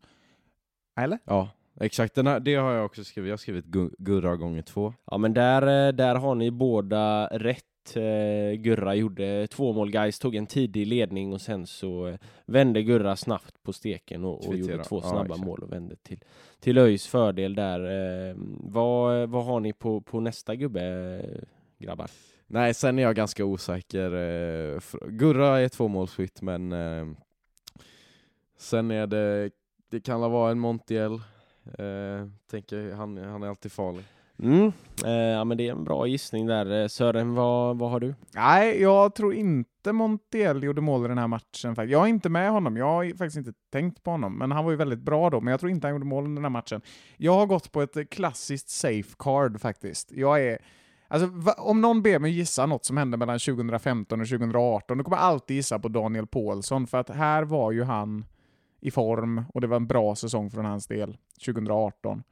Eller? 0.96 1.18
ja, 1.24 1.50
exakt. 1.80 2.14
Den 2.14 2.26
här, 2.26 2.40
det 2.40 2.54
har 2.54 2.72
jag 2.72 2.84
också 2.84 3.04
skrivit. 3.04 3.28
Jag 3.28 3.32
har 3.32 3.38
skrivit 3.38 3.64
Gu- 3.66 3.94
Gurra 3.98 4.36
gånger 4.36 4.62
två. 4.62 4.94
Ja 5.10 5.18
men 5.18 5.34
där, 5.34 5.88
eh, 5.88 5.92
där 5.92 6.14
har 6.14 6.34
ni 6.34 6.50
båda 6.50 7.26
rätt. 7.26 7.64
Eh, 7.96 8.52
Gurra 8.60 8.94
gjorde 8.94 9.46
två 9.46 9.72
mål, 9.72 9.90
guys 9.90 10.18
tog 10.18 10.34
en 10.34 10.46
tidig 10.46 10.86
ledning 10.86 11.32
och 11.32 11.40
sen 11.40 11.66
så 11.66 12.06
eh, 12.06 12.14
vände 12.46 12.82
Gurra 12.82 13.16
snabbt 13.16 13.62
på 13.62 13.72
steken 13.72 14.24
och, 14.24 14.48
och 14.48 14.56
gjorde 14.56 14.84
två 14.84 15.00
Ja, 15.02 15.10
snabba 15.10 15.24
exakt. 15.24 15.44
mål 15.44 15.62
och 15.62 15.72
vände 15.72 15.96
till, 15.96 16.18
till 16.60 16.78
ÖIS 16.78 17.06
fördel 17.06 17.54
där. 17.54 17.80
Eh, 18.30 18.34
vad, 18.60 19.28
vad 19.28 19.44
har 19.44 19.60
ni 19.60 19.72
på, 19.72 20.00
på 20.00 20.20
nästa 20.20 20.54
gubbe, 20.54 21.24
grabbar? 21.78 22.10
Nej, 22.46 22.74
sen 22.74 22.98
är 22.98 23.02
jag 23.02 23.16
ganska 23.16 23.44
osäker. 23.44 24.10
Gurra 25.10 25.60
är 25.60 25.68
tvåmålsskytt, 25.68 26.42
men 26.42 26.72
eh, 26.72 27.06
sen 28.58 28.90
är 28.90 29.06
det, 29.06 29.50
det 29.90 30.00
kan 30.00 30.20
vara 30.20 30.50
en 30.50 30.58
Montiel. 30.58 31.20
Eh, 31.78 32.26
tänker, 32.50 32.92
han, 32.92 33.16
han 33.16 33.42
är 33.42 33.48
alltid 33.48 33.72
farlig. 33.72 34.04
Mm. 34.42 34.72
Eh, 35.04 35.12
ja 35.12 35.44
men 35.44 35.56
det 35.56 35.68
är 35.68 35.72
en 35.72 35.84
bra 35.84 36.06
gissning 36.06 36.46
där. 36.46 36.82
Eh, 36.82 36.88
Sören, 36.88 37.34
vad, 37.34 37.78
vad 37.78 37.90
har 37.90 38.00
du? 38.00 38.14
Nej, 38.34 38.82
jag 38.82 39.14
tror 39.14 39.34
inte 39.34 39.92
Montiel 39.92 40.62
gjorde 40.62 40.80
mål 40.80 41.04
i 41.04 41.08
den 41.08 41.18
här 41.18 41.26
matchen. 41.26 41.74
Jag 41.76 42.04
är 42.04 42.06
inte 42.06 42.28
med 42.28 42.50
honom, 42.50 42.76
jag 42.76 42.86
har 42.86 43.04
faktiskt 43.16 43.36
inte 43.36 43.52
tänkt 43.72 44.02
på 44.02 44.10
honom, 44.10 44.38
men 44.38 44.52
han 44.52 44.64
var 44.64 44.70
ju 44.70 44.76
väldigt 44.76 44.98
bra 44.98 45.30
då, 45.30 45.40
men 45.40 45.50
jag 45.50 45.60
tror 45.60 45.72
inte 45.72 45.86
han 45.86 45.94
gjorde 45.94 46.04
mål 46.04 46.24
i 46.24 46.34
den 46.34 46.44
här 46.44 46.50
matchen. 46.50 46.80
Jag 47.16 47.34
har 47.34 47.46
gått 47.46 47.72
på 47.72 47.82
ett 47.82 48.10
klassiskt 48.10 48.70
safe 48.70 49.14
card 49.18 49.60
faktiskt. 49.60 50.12
Jag 50.12 50.42
är... 50.42 50.58
Alltså, 51.08 51.26
va, 51.26 51.52
om 51.52 51.80
någon 51.80 52.02
ber 52.02 52.18
mig 52.18 52.30
gissa 52.30 52.66
något 52.66 52.84
som 52.84 52.96
hände 52.96 53.16
mellan 53.16 53.38
2015 53.38 54.20
och 54.20 54.28
2018, 54.28 54.98
då 54.98 55.04
kommer 55.04 55.16
jag 55.16 55.24
alltid 55.24 55.56
gissa 55.56 55.78
på 55.78 55.88
Daniel 55.88 56.26
Paulsson, 56.26 56.86
för 56.86 56.98
att 56.98 57.10
här 57.10 57.42
var 57.42 57.72
ju 57.72 57.84
han 57.84 58.24
i 58.80 58.90
form, 58.90 59.44
och 59.54 59.60
det 59.60 59.66
var 59.66 59.76
en 59.76 59.86
bra 59.86 60.14
säsong 60.14 60.50
från 60.50 60.64
hans 60.64 60.86
del, 60.86 61.16
2018. 61.46 62.22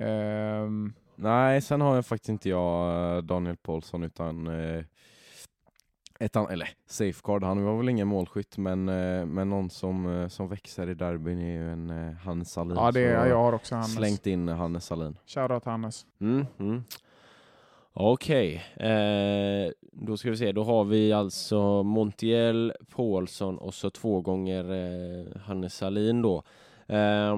Ehm, 0.00 0.92
Nej, 1.16 1.60
sen 1.60 1.80
har 1.80 1.94
jag 1.94 2.06
faktiskt 2.06 2.28
inte 2.28 2.48
jag 2.48 3.16
eh, 3.16 3.22
Daniel 3.22 3.56
Paulsson 3.56 4.02
utan 4.02 4.46
eh, 4.46 4.84
ett 6.20 6.36
an- 6.36 6.48
eller 6.50 6.68
safeguard, 6.86 7.42
han 7.44 7.64
var 7.64 7.76
väl 7.76 7.88
ingen 7.88 8.08
målskytt 8.08 8.58
men, 8.58 8.88
eh, 8.88 9.26
men 9.26 9.50
någon 9.50 9.70
som, 9.70 10.06
eh, 10.20 10.28
som 10.28 10.48
växer 10.48 10.88
i 10.90 10.94
derbyn 10.94 11.38
är 11.38 11.52
ju 11.52 11.72
en 11.72 11.90
eh, 11.90 12.12
Hannes 12.14 12.50
Salin. 12.52 12.76
ja, 12.76 12.86
det, 12.92 13.22
Så 13.22 13.28
jag 13.28 13.36
har 13.36 13.52
också 13.52 13.74
Hannes. 13.74 13.94
slängt 13.94 14.26
in 14.26 14.48
Hannes 14.48 14.84
Salin. 14.86 15.18
Shoutout 15.26 15.64
Hannes. 15.64 16.06
Mm, 16.20 16.46
mm. 16.58 16.82
Okej, 18.00 18.64
eh, 18.76 19.72
då 19.92 20.16
ska 20.16 20.30
vi 20.30 20.36
se. 20.36 20.52
Då 20.52 20.64
har 20.64 20.84
vi 20.84 21.12
alltså 21.12 21.82
Montiel, 21.82 22.72
Paulsson 22.90 23.58
och 23.58 23.74
så 23.74 23.90
två 23.90 24.20
gånger 24.20 24.64
eh, 24.72 25.40
Hannes 25.40 25.74
Salin 25.74 26.22
då. 26.22 26.42
Eh, 26.86 27.36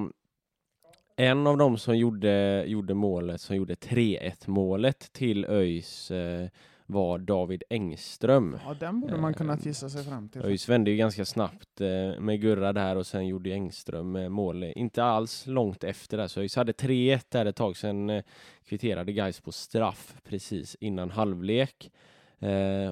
en 1.17 1.47
av 1.47 1.57
dem 1.57 1.79
som 1.79 1.99
gjorde, 1.99 2.65
gjorde 2.67 2.95
målet, 2.95 3.41
som 3.41 3.57
gjorde 3.57 3.75
3-1 3.75 4.33
målet 4.47 5.13
till 5.13 5.45
ÖIS 5.45 6.11
eh, 6.11 6.49
var 6.91 7.19
David 7.19 7.63
Engström. 7.71 8.59
Ja, 8.65 8.75
den 8.75 9.01
borde 9.01 9.17
man 9.17 9.35
kunnat 9.35 9.67
gissa 9.67 9.89
sig 9.89 10.05
fram 10.05 10.29
till. 10.29 10.43
ÖIS 10.43 10.69
vände 10.69 10.91
ju 10.91 10.97
ganska 10.97 11.25
snabbt 11.25 11.81
eh, 11.81 12.21
med 12.21 12.41
Gurra 12.41 12.73
där 12.73 12.97
och 12.97 13.07
sen 13.07 13.27
gjorde 13.27 13.51
Engström 13.51 14.17
eh, 14.17 14.29
mål. 14.29 14.65
Inte 14.65 15.05
alls 15.05 15.47
långt 15.47 15.85
efter 15.85 16.17
där, 16.17 16.29
så 16.29 16.41
ÖIS 16.41 16.57
hade 16.57 16.73
3-1 16.73 17.25
där 17.29 17.47
ett 17.47 17.57
tag, 17.57 17.77
sen 17.77 18.11
eh, 18.11 18.25
kvitterade 18.65 19.13
Gais 19.13 19.41
på 19.41 19.53
straff 19.53 20.15
precis 20.25 20.77
innan 20.81 21.11
halvlek. 21.11 21.91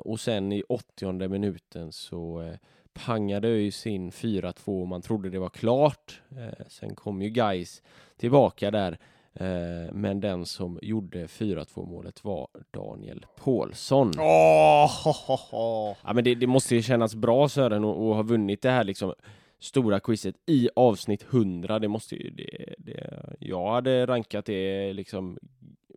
Och 0.01 0.21
sen 0.21 0.53
i 0.53 0.63
80 0.69 1.29
minuten 1.29 1.93
så 1.93 2.55
pangade 2.93 3.49
ÖIS 3.49 3.87
in 3.87 4.11
4-2 4.11 4.81
och 4.81 4.89
man 4.89 5.03
trodde 5.03 5.31
det 5.31 5.39
var 5.39 5.49
klart. 5.49 6.23
Sen 6.69 6.95
kom 6.95 7.23
ju 7.23 7.29
Gais 7.29 7.83
tillbaka 8.17 8.71
där. 8.71 8.99
Eh, 9.41 9.93
men 9.93 10.21
den 10.21 10.47
som 10.47 10.79
gjorde 10.83 11.27
4-2 11.27 11.87
målet 11.87 12.25
var 12.25 12.49
Daniel 12.71 13.27
Paulsson. 13.45 14.13
Åh, 14.19 14.91
ho, 15.05 15.13
ho, 15.27 15.37
ho. 15.51 15.95
Ja, 16.05 16.13
men 16.13 16.25
det, 16.25 16.35
det 16.35 16.47
måste 16.47 16.75
ju 16.75 16.83
kännas 16.83 17.15
bra 17.15 17.49
Sören 17.49 17.85
att 17.85 17.91
att 17.97 18.15
ha 18.17 18.23
vunnit 18.23 18.63
det 18.63 18.71
här 18.71 18.85
liksom 18.85 19.15
stora 19.61 20.01
quizet 20.01 20.35
i 20.47 20.69
avsnitt 20.77 21.27
100. 21.31 21.79
Det 21.79 21.89
måste 21.89 22.15
ju, 22.15 22.31
det, 22.31 22.75
det, 22.79 23.23
jag 23.39 23.73
hade 23.73 24.07
rankat 24.07 24.45
det 24.45 24.93
liksom 24.93 25.39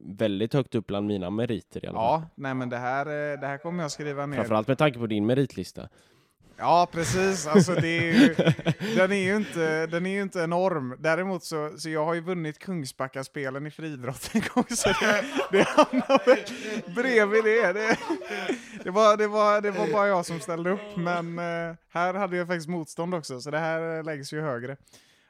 väldigt 0.02 0.54
högt 0.54 0.76
upp 0.76 0.88
bland 0.88 1.08
mina 1.08 1.30
meriter 1.30 1.86
i 1.86 1.88
alla 1.88 1.98
fall. 1.98 2.22
Ja, 2.22 2.30
nej 2.36 2.54
men 2.54 2.70
det 2.70 2.78
här, 2.78 3.06
eh, 3.06 3.40
det 3.40 3.48
här 3.48 3.58
kommer 3.58 3.84
jag 3.84 3.92
skriva 3.92 4.26
ner. 4.26 4.36
Framförallt 4.36 4.68
med 4.68 4.78
tanke 4.78 5.00
på 5.00 5.08
din 5.08 5.26
meritlista. 5.26 5.90
Ja, 6.62 6.88
precis. 6.92 7.48
Alltså, 7.48 7.76
det 7.76 7.88
är 7.88 8.14
ju, 8.14 8.36
den, 8.96 9.12
är 9.12 9.16
ju 9.16 9.36
inte, 9.36 9.88
den 9.88 10.06
är 10.06 10.10
ju 10.10 10.22
inte 10.22 10.40
enorm. 10.40 10.96
Däremot 11.00 11.44
så, 11.44 11.72
så 11.78 11.90
jag 11.90 12.06
har 12.06 12.14
ju 12.14 12.22
vunnit 12.22 12.60
Kungsbackaspelen 12.60 13.68
i 13.68 13.72
friidrott 13.72 14.30
en 14.34 14.42
gång, 14.54 14.66
så 14.70 14.90
det, 14.90 15.24
det 15.52 15.68
hamnar 15.68 16.26
väl 16.26 16.40
bredvid 16.96 17.44
det. 17.44 17.74
Det, 17.74 17.98
det, 18.84 18.90
var, 18.90 19.18
det, 19.18 19.28
var, 19.28 19.62
det 19.62 19.72
var 19.72 19.88
bara 19.88 20.08
jag 20.08 20.26
som 20.26 20.40
ställde 20.40 20.70
upp, 20.72 20.96
men 20.96 21.40
eh, 21.40 21.76
här 21.90 22.14
hade 22.14 22.38
jag 22.38 22.48
faktiskt 22.48 22.70
motstånd 22.70 23.16
också, 23.16 23.42
så 23.42 23.52
det 23.52 23.60
här 23.60 23.98
eh, 23.98 24.04
läggs 24.04 24.34
ju 24.34 24.42
högre. 24.42 24.78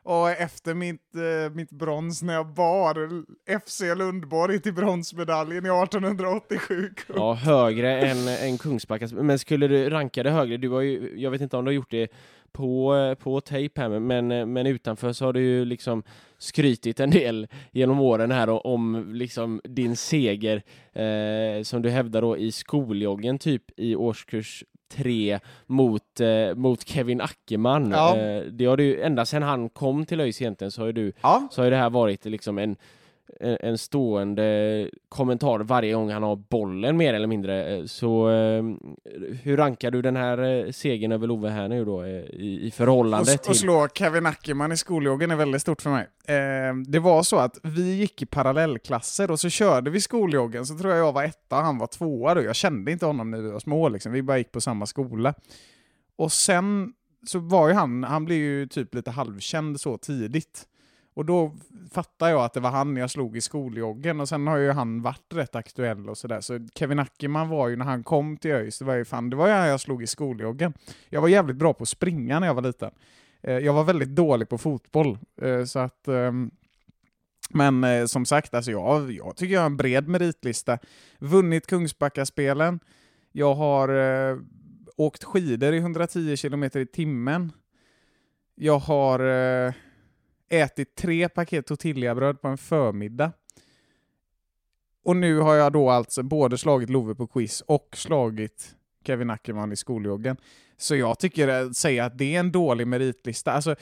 Och 0.04 0.30
efter 0.30 0.74
mitt, 0.74 1.16
eh, 1.16 1.54
mitt 1.56 1.72
brons 1.72 2.22
när 2.22 2.34
jag 2.34 2.54
bar 2.54 3.24
FC 3.46 3.82
Lundborg 3.96 4.62
till 4.62 4.74
bronsmedaljen 4.74 5.66
i 5.66 5.70
1887. 5.70 6.90
Ja, 7.16 7.34
högre 7.34 8.02
än, 8.02 8.28
än 8.28 8.58
Kungsbacka. 8.58 9.08
Men 9.12 9.40
skulle 9.40 9.68
du 9.68 9.90
ranka 9.90 10.24
det 10.24 10.32
högre? 10.32 10.58
Du 10.58 10.70
har 10.70 10.82
ju, 10.82 11.14
jag 11.16 11.32
vet 11.32 11.42
inte 11.42 11.58
om 11.58 11.66
du 11.66 11.70
har 11.70 11.74
gjort 11.74 11.92
det 11.92 12.12
på, 12.52 12.96
eh, 12.96 13.14
på 13.14 13.42
tejp 13.42 13.82
här, 13.82 14.00
men, 14.00 14.32
eh, 14.32 14.46
men 14.46 14.68
utanför 14.68 15.14
så 15.14 15.26
har 15.26 15.34
du 15.34 15.42
ju 15.42 15.66
liksom 15.66 16.04
skrytit 16.38 17.00
en 17.00 17.10
del 17.10 17.48
genom 17.72 18.00
åren 18.00 18.32
här 18.32 18.68
om 18.68 19.12
liksom 19.14 19.62
din 19.64 19.96
seger 19.96 20.64
eh, 20.94 21.64
som 21.64 21.82
du 21.82 21.90
hävdar 21.90 22.22
då 22.22 22.38
i 22.38 22.52
skoljoggen 22.52 23.40
typ 23.40 23.64
i 23.78 23.96
årskurs 23.96 24.64
tre 24.92 25.40
mot, 25.68 26.20
eh, 26.20 26.56
mot 26.56 26.88
Kevin 26.88 27.22
Ackerman. 27.22 27.92
Ja. 27.92 28.18
Eh, 28.18 28.44
det 28.44 28.66
har 28.66 28.78
du 28.78 29.02
ända 29.02 29.26
sedan 29.26 29.44
han 29.44 29.70
kom 29.70 30.06
till 30.06 30.20
ÖIS 30.22 30.42
egentligen 30.42 30.72
så 30.72 30.82
har 30.82 30.88
ju 30.88 30.94
du 30.94 31.14
Ja, 31.22 31.48
så 31.52 31.64
har 31.64 31.72
det 31.72 31.78
här 31.78 31.90
varit 31.90 32.26
liksom 32.26 32.58
en, 32.58 32.76
en 33.40 33.58
en 33.62 33.78
stående 33.78 34.90
kommentar 35.10 35.60
varje 35.60 35.94
gång 35.94 36.12
han 36.12 36.24
har 36.24 36.36
bollen 36.36 36.98
mer 36.98 37.14
eller 37.14 37.28
mindre. 37.28 37.76
Eh, 37.76 37.86
Så 37.86 38.30
eh, 38.30 38.64
hur 39.44 39.58
rankar 39.58 39.92
du 39.92 40.02
den 40.02 40.16
här 40.16 40.38
eh, 40.38 40.72
segern 40.72 41.12
över 41.12 41.28
Love 41.28 41.50
här 41.50 41.68
nu 41.68 41.86
då 41.86 42.04
eh, 42.04 42.10
i, 42.10 42.60
i 42.64 42.72
förhållande 42.72 43.34
och, 43.34 43.44
till... 43.44 43.56
slå 43.56 43.88
Kevin 43.94 44.26
Ackerman 44.26 44.72
i 44.72 44.78
skoljoggen 44.78 45.32
är 45.32 45.36
väldigt 45.36 45.62
stort 45.62 45.82
för 45.82 45.90
mig. 45.90 46.08
Eh, 46.28 46.76
det 46.88 47.00
var 47.00 47.24
så 47.24 47.38
att 47.38 47.58
vi 47.64 47.96
gick 47.96 48.22
i 48.22 48.26
parallellklasser 48.26 49.32
och 49.32 49.40
så 49.40 49.50
körde 49.50 49.90
vi 49.90 50.02
skoljoggen, 50.02 50.66
så 50.66 50.78
tror 50.78 50.92
jag 50.94 51.08
jag 51.08 51.14
var 51.14 51.24
etta 51.24 51.58
och 51.58 51.64
han 51.64 51.78
var 51.78 51.88
tvåa 51.88 52.34
då. 52.34 52.42
Jag 52.42 52.56
kände 52.56 52.92
inte 52.92 53.06
honom 53.06 53.32
när 53.32 53.42
vi 53.42 53.52
var 53.52 53.60
små, 53.60 53.90
liksom. 53.90 54.12
vi 54.12 54.24
bara 54.24 54.38
gick 54.38 54.52
på 54.52 54.62
samma 54.62 54.86
skola. 54.86 55.34
Och 56.16 56.32
sen 56.32 56.94
så 57.28 57.40
var 57.40 57.68
ju 57.68 57.74
han, 57.74 58.04
han 58.04 58.26
blev 58.26 58.38
ju 58.38 58.68
typ 58.68 58.96
lite 58.96 59.12
halvkänd 59.12 59.82
så 59.82 59.98
tidigt. 59.98 60.68
Och 61.14 61.26
då 61.26 61.52
fattade 61.92 62.32
jag 62.32 62.44
att 62.44 62.54
det 62.54 62.60
var 62.60 62.70
han 62.70 62.98
jag 62.98 63.12
slog 63.12 63.38
i 63.38 63.42
skoljoggen 63.42 64.20
och 64.20 64.30
sen 64.30 64.48
har 64.48 64.58
ju 64.58 64.72
han 64.72 65.02
varit 65.02 65.34
rätt 65.34 65.56
aktuell 65.56 66.10
och 66.10 66.18
sådär. 66.18 66.42
Så 66.42 66.68
Kevin 66.76 67.00
Ackerman 67.00 67.50
var 67.50 67.68
ju 67.68 67.76
när 67.76 67.86
han 67.86 68.04
kom 68.04 68.38
till 68.38 68.52
ÖIS, 68.52 68.80
det 68.80 68.86
var 68.86 68.96
ju 68.96 69.06
fan, 69.06 69.30
det 69.30 69.36
var 69.36 69.48
ju 69.48 69.54
han 69.54 69.68
jag 69.68 69.80
slog 69.80 70.04
i 70.04 70.08
skoljoggen. 70.08 70.74
Jag 71.10 71.22
var 71.22 71.28
jävligt 71.28 71.56
bra 71.56 71.74
på 71.74 71.84
att 71.84 71.90
springa 71.90 72.40
när 72.40 72.48
jag 72.48 72.54
var 72.54 72.62
liten. 72.62 72.92
Eh, 73.42 73.58
jag 73.58 73.74
var 73.74 73.84
väldigt 73.84 74.16
dålig 74.16 74.50
på 74.50 74.58
fotboll, 74.58 75.18
eh, 75.42 75.64
så 75.64 75.80
att... 75.80 76.08
Ehm, 76.08 76.52
men 77.54 77.84
eh, 77.84 78.06
som 78.06 78.26
sagt, 78.26 78.54
alltså 78.54 78.72
jag, 78.72 79.12
jag 79.12 79.36
tycker 79.36 79.54
jag 79.54 79.62
har 79.62 79.66
en 79.66 79.78
bred 79.78 80.08
meritlista. 80.08 80.78
Vunnit 81.20 81.68
Kungsbackaspelen. 81.68 82.80
Jag 83.32 83.54
har 83.56 83.90
åkt 84.96 85.24
skidor 85.24 85.74
i 85.74 85.78
110 85.78 86.38
km 86.38 86.64
i 86.64 86.86
timmen. 86.86 87.52
Jag 88.56 88.80
har 88.80 89.20
eh, 89.20 89.74
ätit 90.52 90.96
tre 90.96 91.30
paket 91.30 91.66
tortillabröd 91.68 92.42
på 92.42 92.48
en 92.48 92.58
förmiddag. 92.58 93.32
Och 95.06 95.16
nu 95.16 95.40
har 95.40 95.56
jag 95.56 95.74
då 95.74 95.90
alltså 95.90 96.24
både 96.24 96.58
slagit 96.58 96.90
Love 96.90 97.16
på 97.16 97.28
quiz 97.28 97.62
och 97.62 97.88
slagit 97.94 98.76
Kevin 99.06 99.30
Ackerman 99.30 99.72
i 99.72 99.76
skoljoggen. 99.76 100.38
Så 100.78 100.96
jag 100.96 101.20
tycker 101.20 101.48
att 101.48 101.76
säga 101.76 102.06
att 102.06 102.18
det 102.18 102.36
är 102.36 102.40
en 102.40 102.52
dålig 102.52 102.88
meritlista. 102.88 103.52
Alltså, 103.52 103.76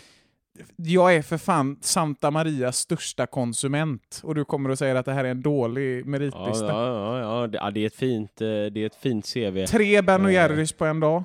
jag 0.75 1.15
är 1.15 1.21
för 1.21 1.37
fan 1.37 1.77
Santa 1.81 2.31
Marias 2.31 2.77
största 2.77 3.25
konsument 3.27 4.21
och 4.23 4.35
du 4.35 4.45
kommer 4.45 4.69
att 4.69 4.79
säga 4.79 4.99
att 4.99 5.05
det 5.05 5.13
här 5.13 5.23
är 5.23 5.31
en 5.31 5.41
dålig 5.41 6.05
meritlista. 6.05 6.65
ja, 6.67 7.19
ja, 7.19 7.19
ja, 7.41 7.47
det, 7.47 7.57
ja, 7.57 7.71
det 7.71 7.79
är 7.81 7.85
ett 7.87 7.95
fint, 7.95 8.41
eh, 8.41 8.47
det 8.47 8.77
är 8.77 8.85
ett 8.85 8.95
fint 8.95 9.33
CV. 9.33 9.65
Tre 9.65 10.01
Ben 10.01 10.25
Eh. 10.25 10.33
Jerrys 10.33 10.73
på 10.73 10.85
en 10.85 10.99
dag. 10.99 11.23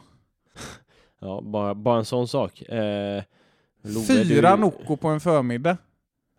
Ja, 1.20 1.40
bara, 1.44 1.74
bara 1.74 1.98
en 1.98 2.04
sån 2.04 2.28
sak. 2.28 2.62
Eh, 2.62 3.22
Love, 3.84 4.06
Fyra 4.06 4.56
du- 4.56 4.60
Nocco 4.60 4.96
på 4.96 5.08
en 5.08 5.20
förmiddag. 5.20 5.76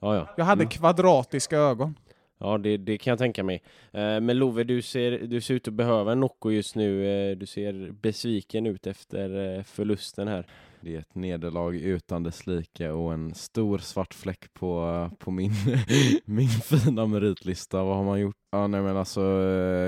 Ja, 0.02 0.16
ja. 0.16 0.30
Jag 0.38 0.46
hade 0.46 0.62
Mm. 0.64 0.70
kvadratiska 0.70 1.58
ögon. 1.58 1.96
Ja, 2.40 2.58
det, 2.58 2.78
det 2.78 2.98
kan 2.98 3.12
jag 3.12 3.18
tänka 3.20 3.44
mig. 3.44 3.64
Eh, 3.92 4.20
men 4.22 4.38
Love, 4.40 4.64
du 4.64 4.82
ser, 4.82 5.12
du 5.12 5.42
ser 5.42 5.54
ut 5.54 5.68
att 5.68 5.74
behöva 5.74 6.12
en 6.12 6.20
Nocco 6.20 6.52
just 6.52 6.76
nu. 6.76 7.06
Eh, 7.32 7.38
du 7.38 7.46
ser 7.46 7.92
besviken 7.92 8.66
ut 8.66 8.88
efter 8.88 9.58
eh, 9.58 9.64
förlusten 9.64 10.28
här. 10.28 10.48
Det 10.82 10.96
är 10.96 11.00
ett 11.00 11.16
nederlag 11.16 11.76
utan 11.76 12.24
dess 12.24 12.48
like 12.48 12.90
och 12.90 13.14
en 13.14 13.34
stor 13.36 13.78
svart 13.78 14.14
fläck 14.14 14.54
på, 14.54 15.10
på 15.20 15.32
min, 15.32 15.52
min 16.26 16.50
fina 16.50 17.06
meritlista. 17.06 17.84
Vad 17.84 17.96
har 17.96 18.04
man 18.04 18.20
gjort? 18.20 18.36
Ja, 18.52 18.68
nej, 18.68 18.82
men 18.82 18.98
alltså, 18.98 19.22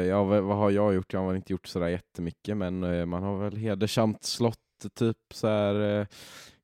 ja, 0.10 0.24
vad, 0.24 0.58
har 0.58 0.72
jag 0.72 0.94
gjort? 0.96 1.14
Jag 1.14 1.20
har 1.20 1.36
inte 1.36 1.54
gjort 1.54 1.68
sådär 1.68 1.88
jättemycket, 1.88 2.58
men 2.58 3.10
man 3.10 3.24
har 3.24 3.38
väl 3.38 3.58
hedersamt 3.58 4.24
slått 4.24 4.58
typ 5.00 5.18
så 5.34 5.48
här, 5.48 6.08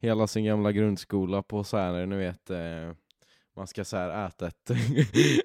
hela 0.04 0.28
sin 0.28 0.46
gamla 0.46 0.72
grundskola 0.72 1.42
på 1.44 1.64
så 1.64 1.78
här, 1.78 2.06
ni 2.06 2.16
vet, 2.16 2.50
eh, 2.50 2.58
man 3.56 3.68
ska 3.68 3.86
så 3.86 3.98
här 3.98 4.28
äta, 4.28 4.48
ett, 4.48 4.72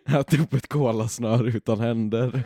äta 0.08 0.42
upp 0.42 0.54
ett 0.54 0.68
kolasnör 0.68 1.56
utan 1.56 1.80
händer. 1.80 2.42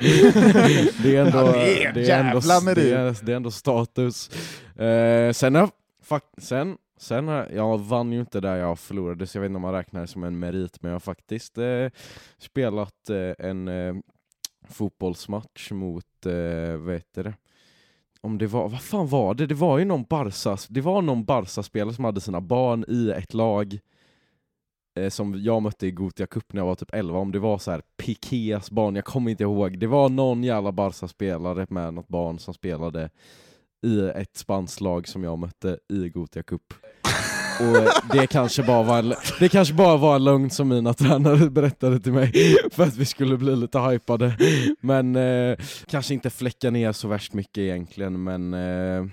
det 1.02 1.16
är 1.16 1.24
ändå, 1.26 1.38
Ja, 1.38 1.52
det 1.52 1.84
är 1.84 1.92
det 1.92 2.00
är 2.10 2.20
ändå, 2.20 2.40
det 2.74 2.92
är, 2.92 3.16
det 3.26 3.32
är 3.32 3.36
ändå 3.36 3.50
status. 3.50 4.30
Eh, 4.76 5.32
sen, 5.32 5.54
har, 5.54 5.70
fak- 6.08 6.38
sen, 6.40 6.76
sen 6.98 7.28
har, 7.28 7.48
jag 7.54 7.78
vann 7.78 8.12
ju 8.12 8.20
inte 8.20 8.40
där 8.40 8.56
jag 8.56 8.78
förlorade, 8.78 9.26
så 9.26 9.36
jag 9.38 9.42
vet 9.42 9.48
inte 9.48 9.56
om 9.56 9.62
man 9.62 9.72
räknar 9.74 10.00
det 10.00 10.06
som 10.06 10.24
en 10.24 10.38
merit, 10.38 10.82
men 10.82 10.88
jag 10.90 10.94
har 10.94 11.00
faktiskt 11.00 11.58
eh, 11.58 11.88
spelat 12.38 13.10
eh, 13.10 13.46
en 13.46 13.68
eh, 13.68 13.94
fotbollsmatch 14.68 15.70
mot, 15.70 16.26
eh, 16.26 16.76
vad 16.76 16.94
heter 16.94 17.24
det? 17.24 17.34
Om 18.26 18.38
det 18.38 18.46
var, 18.46 18.68
vad 18.68 18.82
fan 18.82 19.08
var 19.08 19.34
det? 19.34 19.46
Det 19.46 19.54
var 19.54 19.78
ju 19.78 19.84
någon 19.84 20.04
Barca, 20.04 20.56
det 20.68 20.80
var 20.80 21.02
någon 21.02 21.24
Barca-spelare 21.24 21.94
som 21.94 22.04
hade 22.04 22.20
sina 22.20 22.40
barn 22.40 22.84
i 22.88 23.10
ett 23.10 23.34
lag 23.34 23.78
eh, 24.98 25.08
som 25.08 25.42
jag 25.42 25.62
mötte 25.62 25.86
i 25.86 25.90
Gothia 25.90 26.26
Cup 26.26 26.52
när 26.52 26.60
jag 26.60 26.66
var 26.66 26.74
typ 26.74 26.94
11, 26.94 27.18
om 27.18 27.32
det 27.32 27.38
var 27.38 27.58
så 27.58 27.70
här 27.70 27.82
Pikés 27.96 28.70
barn, 28.70 28.96
jag 28.96 29.04
kommer 29.04 29.30
inte 29.30 29.42
ihåg. 29.42 29.78
Det 29.78 29.86
var 29.86 30.08
någon 30.08 30.44
jävla 30.44 30.72
Barca-spelare 30.72 31.66
med 31.70 31.94
något 31.94 32.08
barn 32.08 32.38
som 32.38 32.54
spelade 32.54 33.10
i 33.86 34.00
ett 34.00 34.36
spanskt 34.36 34.80
lag 34.80 35.08
som 35.08 35.24
jag 35.24 35.38
mötte 35.38 35.78
i 35.88 36.08
Gothia 36.08 36.42
Cup. 36.42 36.74
Och 37.62 38.16
det 38.16 38.26
kanske, 38.26 38.62
bara 38.62 38.82
var 38.82 38.98
en, 38.98 39.14
det 39.40 39.48
kanske 39.48 39.74
bara 39.74 39.96
var 39.96 40.16
en 40.16 40.24
lögn 40.24 40.50
som 40.50 40.68
mina 40.68 40.94
tränare 40.94 41.50
berättade 41.50 42.00
till 42.00 42.12
mig 42.12 42.32
för 42.70 42.82
att 42.82 42.96
vi 42.96 43.04
skulle 43.04 43.36
bli 43.36 43.56
lite 43.56 43.78
hypade. 43.78 44.36
Men 44.80 45.16
eh, 45.16 45.56
kanske 45.86 46.14
inte 46.14 46.30
fläcka 46.30 46.70
ner 46.70 46.92
så 46.92 47.08
värst 47.08 47.32
mycket 47.32 47.58
egentligen, 47.58 48.22
men 48.22 48.54
eh, 48.54 49.06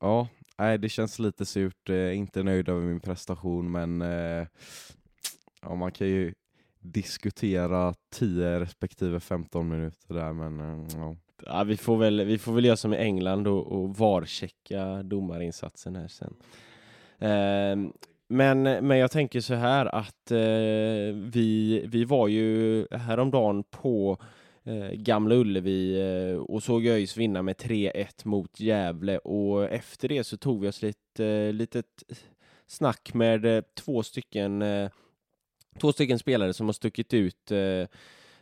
ja, 0.00 0.28
nej, 0.58 0.78
det 0.78 0.88
känns 0.88 1.18
lite 1.18 1.46
surt. 1.46 1.88
Eh, 1.90 2.16
inte 2.16 2.42
nöjd 2.42 2.68
över 2.68 2.80
min 2.80 3.00
prestation, 3.00 3.72
men 3.72 4.02
eh, 4.02 4.46
ja, 5.62 5.74
man 5.74 5.92
kan 5.92 6.06
ju 6.06 6.34
diskutera 6.80 7.94
10 8.14 8.60
respektive 8.60 9.20
15 9.20 9.68
minuter 9.68 10.14
där, 10.14 10.32
men 10.32 10.60
eh, 10.60 10.86
ja. 10.96 11.16
Ja, 11.46 11.64
vi, 11.64 11.76
får 11.76 11.96
väl, 11.96 12.24
vi 12.24 12.38
får 12.38 12.52
väl 12.52 12.64
göra 12.64 12.76
som 12.76 12.94
i 12.94 12.96
England 12.96 13.46
och, 13.46 13.66
och 13.66 13.96
varchecka 13.96 15.02
domarinsatsen 15.02 15.96
här 15.96 16.08
sen. 16.08 16.34
Ehm, 17.24 17.92
men, 18.28 18.62
men 18.62 18.98
jag 18.98 19.10
tänker 19.10 19.40
så 19.40 19.54
här 19.54 19.86
att 19.86 20.30
eh, 20.30 21.14
vi, 21.32 21.84
vi 21.86 22.04
var 22.04 22.28
ju 22.28 22.86
häromdagen 22.90 23.64
på 23.70 24.18
eh, 24.64 24.90
Gamla 24.92 25.34
Ullevi 25.34 26.00
eh, 26.00 26.36
och 26.36 26.62
såg 26.62 26.86
ÖIS 26.86 27.16
vinna 27.16 27.42
med 27.42 27.56
3-1 27.56 28.06
mot 28.24 28.60
Gävle. 28.60 29.18
Och 29.18 29.64
efter 29.64 30.08
det 30.08 30.24
så 30.24 30.36
tog 30.36 30.60
vi 30.60 30.68
oss 30.68 30.82
lite 30.82 31.24
eh, 31.24 31.52
litet 31.52 32.02
snack 32.66 33.14
med 33.14 33.44
eh, 33.44 33.62
två 33.74 34.02
stycken 34.02 34.62
eh, 34.62 34.90
två 35.80 35.92
stycken 35.92 36.18
spelare 36.18 36.52
som 36.52 36.66
har 36.66 36.72
stuckit 36.72 37.14
ut 37.14 37.50
Eh, 37.50 37.86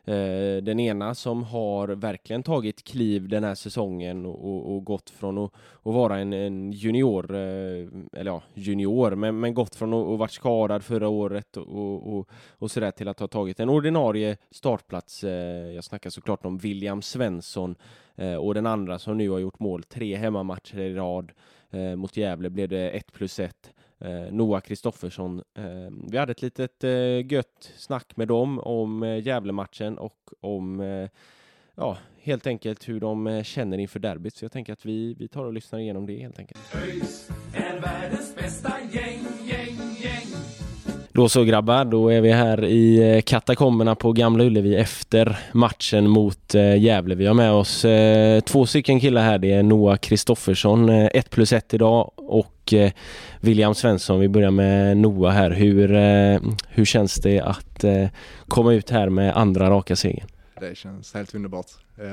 Eh, 0.04 0.62
den 0.62 0.80
ena 0.80 1.14
som 1.14 1.44
har 1.44 1.88
verkligen 1.88 2.42
tagit 2.42 2.84
kliv 2.84 3.28
den 3.28 3.44
här 3.44 3.54
säsongen 3.54 4.26
och, 4.26 4.44
och, 4.44 4.74
och 4.74 4.84
gått 4.84 5.10
från 5.10 5.38
att, 5.38 5.52
att 5.82 5.94
vara 5.94 6.18
en, 6.18 6.32
en 6.32 6.72
junior, 6.72 7.34
eh, 7.34 7.88
eller 8.12 8.30
ja, 8.30 8.42
junior, 8.54 9.14
men, 9.14 9.40
men 9.40 9.54
gått 9.54 9.74
från 9.74 9.94
att, 9.94 10.08
att 10.08 10.18
varit 10.18 10.30
skadad 10.30 10.84
förra 10.84 11.08
året 11.08 11.56
och, 11.56 11.68
och, 11.68 12.18
och, 12.18 12.28
och 12.58 12.70
sådär 12.70 12.90
till 12.90 13.08
att 13.08 13.20
ha 13.20 13.28
tagit 13.28 13.60
en 13.60 13.68
ordinarie 13.68 14.36
startplats. 14.50 15.24
Eh, 15.24 15.72
jag 15.74 15.84
snackar 15.84 16.10
såklart 16.10 16.46
om 16.46 16.58
William 16.58 17.02
Svensson 17.02 17.74
eh, 18.16 18.34
och 18.34 18.54
den 18.54 18.66
andra 18.66 18.98
som 18.98 19.18
nu 19.18 19.30
har 19.30 19.38
gjort 19.38 19.58
mål 19.58 19.82
tre 19.82 20.16
hemmamatcher 20.16 20.78
i 20.78 20.94
rad. 20.94 21.32
Eh, 21.70 21.96
mot 21.96 22.16
Gävle 22.16 22.50
blev 22.50 22.68
det 22.68 22.90
1 22.90 23.12
plus 23.12 23.38
1. 23.38 23.72
Eh, 24.04 24.32
Noah 24.32 24.60
Kristoffersson. 24.60 25.42
Eh, 25.54 25.64
vi 26.08 26.18
hade 26.18 26.32
ett 26.32 26.42
litet 26.42 26.84
eh, 26.84 27.32
gött 27.32 27.72
snack 27.76 28.16
med 28.16 28.28
dem 28.28 28.58
om 28.58 29.02
eh, 29.02 29.26
Gävlematchen 29.26 29.98
och 29.98 30.30
om 30.40 30.80
eh, 30.80 31.08
ja, 31.74 31.98
helt 32.20 32.46
enkelt 32.46 32.88
hur 32.88 33.00
de 33.00 33.26
eh, 33.26 33.42
känner 33.42 33.78
inför 33.78 34.00
derbyt. 34.00 34.36
Så 34.36 34.44
jag 34.44 34.52
tänker 34.52 34.72
att 34.72 34.86
vi, 34.86 35.14
vi 35.14 35.28
tar 35.28 35.44
och 35.44 35.52
lyssnar 35.52 35.78
igenom 35.78 36.06
det 36.06 36.16
helt 36.18 36.38
enkelt. 36.38 36.60
ÖIS 36.74 37.30
är 37.54 37.80
världens 37.80 38.36
bästa 38.36 38.72
gäng, 38.92 39.26
gäng. 39.44 39.71
Då 41.14 41.28
så 41.28 41.44
grabbar, 41.44 41.84
då 41.84 42.08
är 42.08 42.20
vi 42.20 42.32
här 42.32 42.64
i 42.64 43.16
eh, 43.16 43.22
katakomberna 43.22 43.94
på 43.94 44.12
Gamla 44.12 44.44
Ullevi 44.44 44.76
efter 44.76 45.38
matchen 45.52 46.08
mot 46.08 46.54
eh, 46.54 46.76
Gävle. 46.76 47.14
Vi 47.14 47.26
har 47.26 47.34
med 47.34 47.52
oss 47.52 47.84
eh, 47.84 48.40
två 48.40 48.66
stycken 48.66 49.00
killar 49.00 49.22
här. 49.22 49.38
Det 49.38 49.52
är 49.52 49.62
Noah 49.62 49.96
Kristoffersson, 49.96 50.88
1 50.88 51.30
plus 51.30 51.52
1 51.52 51.74
idag 51.74 52.10
och 52.16 52.74
William 53.40 53.74
Svensson. 53.74 54.20
Vi 54.20 54.28
börjar 54.28 54.50
med 54.50 54.96
Noah 54.96 55.32
här. 55.32 55.50
Hur, 55.50 55.88
hur 56.68 56.84
känns 56.84 57.14
det 57.14 57.40
att 57.40 57.84
komma 58.48 58.72
ut 58.72 58.90
här 58.90 59.08
med 59.08 59.36
andra 59.36 59.70
raka 59.70 59.96
segern? 59.96 60.26
Det 60.60 60.76
känns 60.76 61.14
helt 61.14 61.34
underbart. 61.34 61.66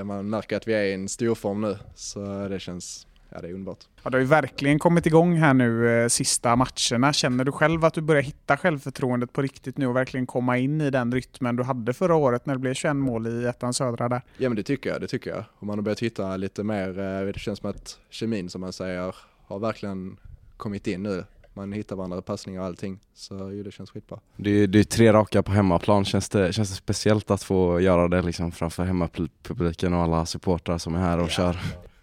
Man 0.03 0.29
märker 0.29 0.57
att 0.57 0.67
vi 0.67 0.73
är 0.73 0.83
i 0.83 0.93
en 0.93 1.09
stor 1.09 1.35
form 1.35 1.61
nu, 1.61 1.77
så 1.95 2.47
det 2.47 2.59
känns, 2.59 3.07
ja 3.29 3.41
det 3.41 3.47
är 3.47 3.53
underbart. 3.53 3.79
Ja, 4.03 4.09
det 4.09 4.17
har 4.17 4.21
ju 4.21 4.27
verkligen 4.27 4.79
kommit 4.79 5.05
igång 5.05 5.35
här 5.35 5.53
nu 5.53 5.89
eh, 5.89 6.07
sista 6.07 6.55
matcherna. 6.55 7.13
Känner 7.13 7.43
du 7.43 7.51
själv 7.51 7.85
att 7.85 7.93
du 7.93 8.01
börjar 8.01 8.21
hitta 8.21 8.57
självförtroendet 8.57 9.33
på 9.33 9.41
riktigt 9.41 9.77
nu 9.77 9.87
och 9.87 9.95
verkligen 9.95 10.25
komma 10.25 10.57
in 10.57 10.81
i 10.81 10.89
den 10.89 11.11
rytmen 11.11 11.55
du 11.55 11.63
hade 11.63 11.93
förra 11.93 12.15
året 12.15 12.45
när 12.45 12.53
det 12.53 12.59
blev 12.59 12.73
21 12.73 12.95
mål 12.95 13.27
i 13.27 13.45
ettan 13.45 13.73
södra 13.73 14.09
där? 14.09 14.21
Ja 14.37 14.49
men 14.49 14.55
det 14.55 14.63
tycker 14.63 14.89
jag, 14.89 15.01
det 15.01 15.07
tycker 15.07 15.29
jag. 15.29 15.43
Och 15.59 15.67
man 15.67 15.77
har 15.77 15.83
börjat 15.83 15.99
hitta 15.99 16.37
lite 16.37 16.63
mer, 16.63 16.89
eh, 16.89 17.33
det 17.33 17.39
känns 17.39 17.59
som 17.59 17.69
att 17.69 17.99
kemin 18.09 18.49
som 18.49 18.61
man 18.61 18.73
säger 18.73 19.15
har 19.47 19.59
verkligen 19.59 20.17
kommit 20.57 20.87
in 20.87 21.03
nu. 21.03 21.23
Man 21.53 21.73
hittar 21.73 21.95
varandra 21.95 22.21
passningar 22.21 22.61
och 22.61 22.67
allting, 22.67 22.99
så 23.13 23.51
ju, 23.51 23.63
det 23.63 23.71
känns 23.71 23.91
skitbra. 23.91 24.19
Det 24.37 24.49
är, 24.49 24.67
det 24.67 24.79
är 24.79 24.83
tre 24.83 25.13
raka 25.13 25.43
på 25.43 25.51
hemmaplan, 25.51 26.05
känns 26.05 26.29
det, 26.29 26.53
känns 26.53 26.69
det 26.69 26.75
speciellt 26.75 27.31
att 27.31 27.43
få 27.43 27.79
göra 27.79 28.07
det 28.07 28.21
liksom 28.21 28.51
framför 28.51 28.83
hemmapubliken 28.83 29.93
och 29.93 29.99
alla 30.01 30.25
supportrar 30.25 30.77
som 30.77 30.95
är 30.95 30.99
här 30.99 31.19
och 31.19 31.29
kör? 31.29 31.57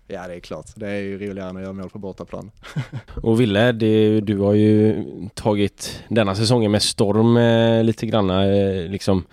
Ja 0.08 0.28
det 0.28 0.34
är 0.34 0.40
klart, 0.40 0.66
det 0.76 0.88
är 0.88 1.00
ju 1.00 1.18
roligare 1.18 1.50
än 1.50 1.56
att 1.56 1.62
göra 1.62 1.72
mål 1.72 1.90
på 1.90 1.98
bortaplan. 1.98 2.50
Och 3.22 3.40
Ville, 3.40 3.72
det, 3.72 4.20
du 4.20 4.38
har 4.38 4.52
ju 4.54 5.04
tagit 5.34 6.02
denna 6.08 6.34
säsongen 6.34 6.70
med 6.70 6.82
storm 6.82 7.36
eh, 7.36 7.84
lite 7.84 8.06
grann, 8.06 8.30
eh, 8.30 8.88
liksom 8.88 9.24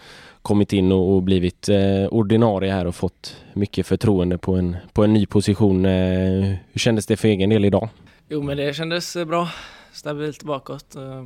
kommit 0.41 0.73
in 0.73 0.91
och, 0.91 1.15
och 1.15 1.23
blivit 1.23 1.69
eh, 1.69 2.05
ordinarie 2.11 2.71
här 2.71 2.85
och 2.87 2.95
fått 2.95 3.37
mycket 3.53 3.87
förtroende 3.87 4.37
på 4.37 4.55
en, 4.55 4.77
på 4.93 5.03
en 5.03 5.13
ny 5.13 5.25
position. 5.25 5.85
Eh, 5.85 5.91
hur 6.71 6.79
kändes 6.79 7.05
det 7.05 7.17
för 7.17 7.27
egen 7.27 7.49
del 7.49 7.65
idag? 7.65 7.89
Jo 8.29 8.41
men 8.41 8.57
det 8.57 8.73
kändes 8.75 9.15
eh, 9.15 9.25
bra, 9.25 9.49
stabilt 9.93 10.43
bakåt. 10.43 10.95
Eh, 10.95 11.23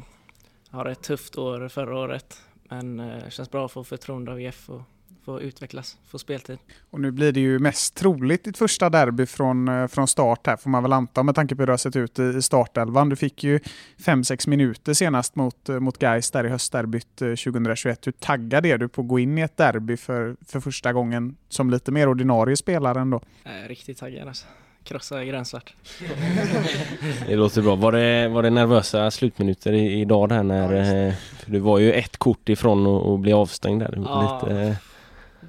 Har 0.70 0.86
ett 0.86 1.02
tufft 1.04 1.38
år 1.38 1.68
förra 1.68 1.98
året 2.00 2.42
men 2.70 3.00
eh, 3.00 3.30
känns 3.30 3.52
bra 3.52 3.66
att 3.66 3.72
få 3.72 3.84
förtroende 3.84 4.32
av 4.32 4.42
IF 4.42 4.70
och 4.70 4.82
få 5.28 5.42
utvecklas, 5.42 5.98
få 6.08 6.20
speltid. 6.20 6.58
Och 6.92 7.00
nu 7.00 7.12
blir 7.12 7.32
det 7.32 7.40
ju 7.40 7.60
mest 7.60 7.96
troligt 7.96 8.44
ditt 8.44 8.58
första 8.58 8.90
derby 8.90 9.26
från, 9.26 9.68
eh, 9.68 9.88
från 9.88 10.08
start 10.08 10.48
här 10.48 10.58
får 10.58 10.70
man 10.70 10.84
väl 10.84 10.94
anta 10.94 11.24
med 11.24 11.36
tanke 11.36 11.56
på 11.56 11.62
hur 11.62 11.68
det 11.68 11.74
har 11.74 11.78
sett 11.78 11.96
ut 11.96 12.20
i, 12.20 12.24
i 12.24 12.42
startelvan. 12.42 13.10
Du 13.10 13.16
fick 13.16 13.44
ju 13.44 13.60
5-6 13.98 14.50
minuter 14.50 14.94
senast 14.94 15.36
mot, 15.36 15.70
eh, 15.70 15.80
mot 15.80 15.98
Gais 15.98 16.32
där 16.32 16.44
i 16.44 16.50
höstderbyt 16.50 17.22
eh, 17.22 17.28
2021. 17.28 18.08
Hur 18.08 18.12
taggad 18.12 18.66
är 18.66 18.78
du 18.78 18.88
på 18.88 19.02
att 19.02 19.08
gå 19.08 19.20
in 19.20 19.38
i 19.38 19.42
ett 19.42 19.58
derby 19.58 19.98
för, 19.98 20.36
för 20.48 20.60
första 20.60 20.94
gången 20.94 21.36
som 21.50 21.70
lite 21.70 21.92
mer 21.92 22.10
ordinarie 22.10 22.58
spelare 22.58 23.00
ändå? 23.00 23.22
Eh, 23.44 23.68
Riktigt 23.68 23.98
taggad 23.98 24.28
alltså. 24.28 24.46
Krossa 24.84 25.26
gränsvart. 25.26 25.74
Det 27.28 27.36
låter 27.36 27.62
bra. 27.62 27.76
Var 27.76 27.92
det, 27.92 28.28
var 28.28 28.44
det 28.44 28.50
nervösa 28.50 29.12
slutminuter 29.12 29.74
idag 29.74 30.30
där 30.30 30.44
när... 30.44 31.08
eh, 31.08 31.14
för 31.40 31.52
du 31.52 31.60
var 31.60 31.80
ju 31.80 31.94
ett 31.94 32.18
kort 32.18 32.50
ifrån 32.50 32.88
att 33.14 33.20
bli 33.20 33.34
avstängd 33.34 33.82
där. 33.82 33.94
Ja. 34.06 34.42
Lite, 34.44 34.62
eh, 34.62 34.76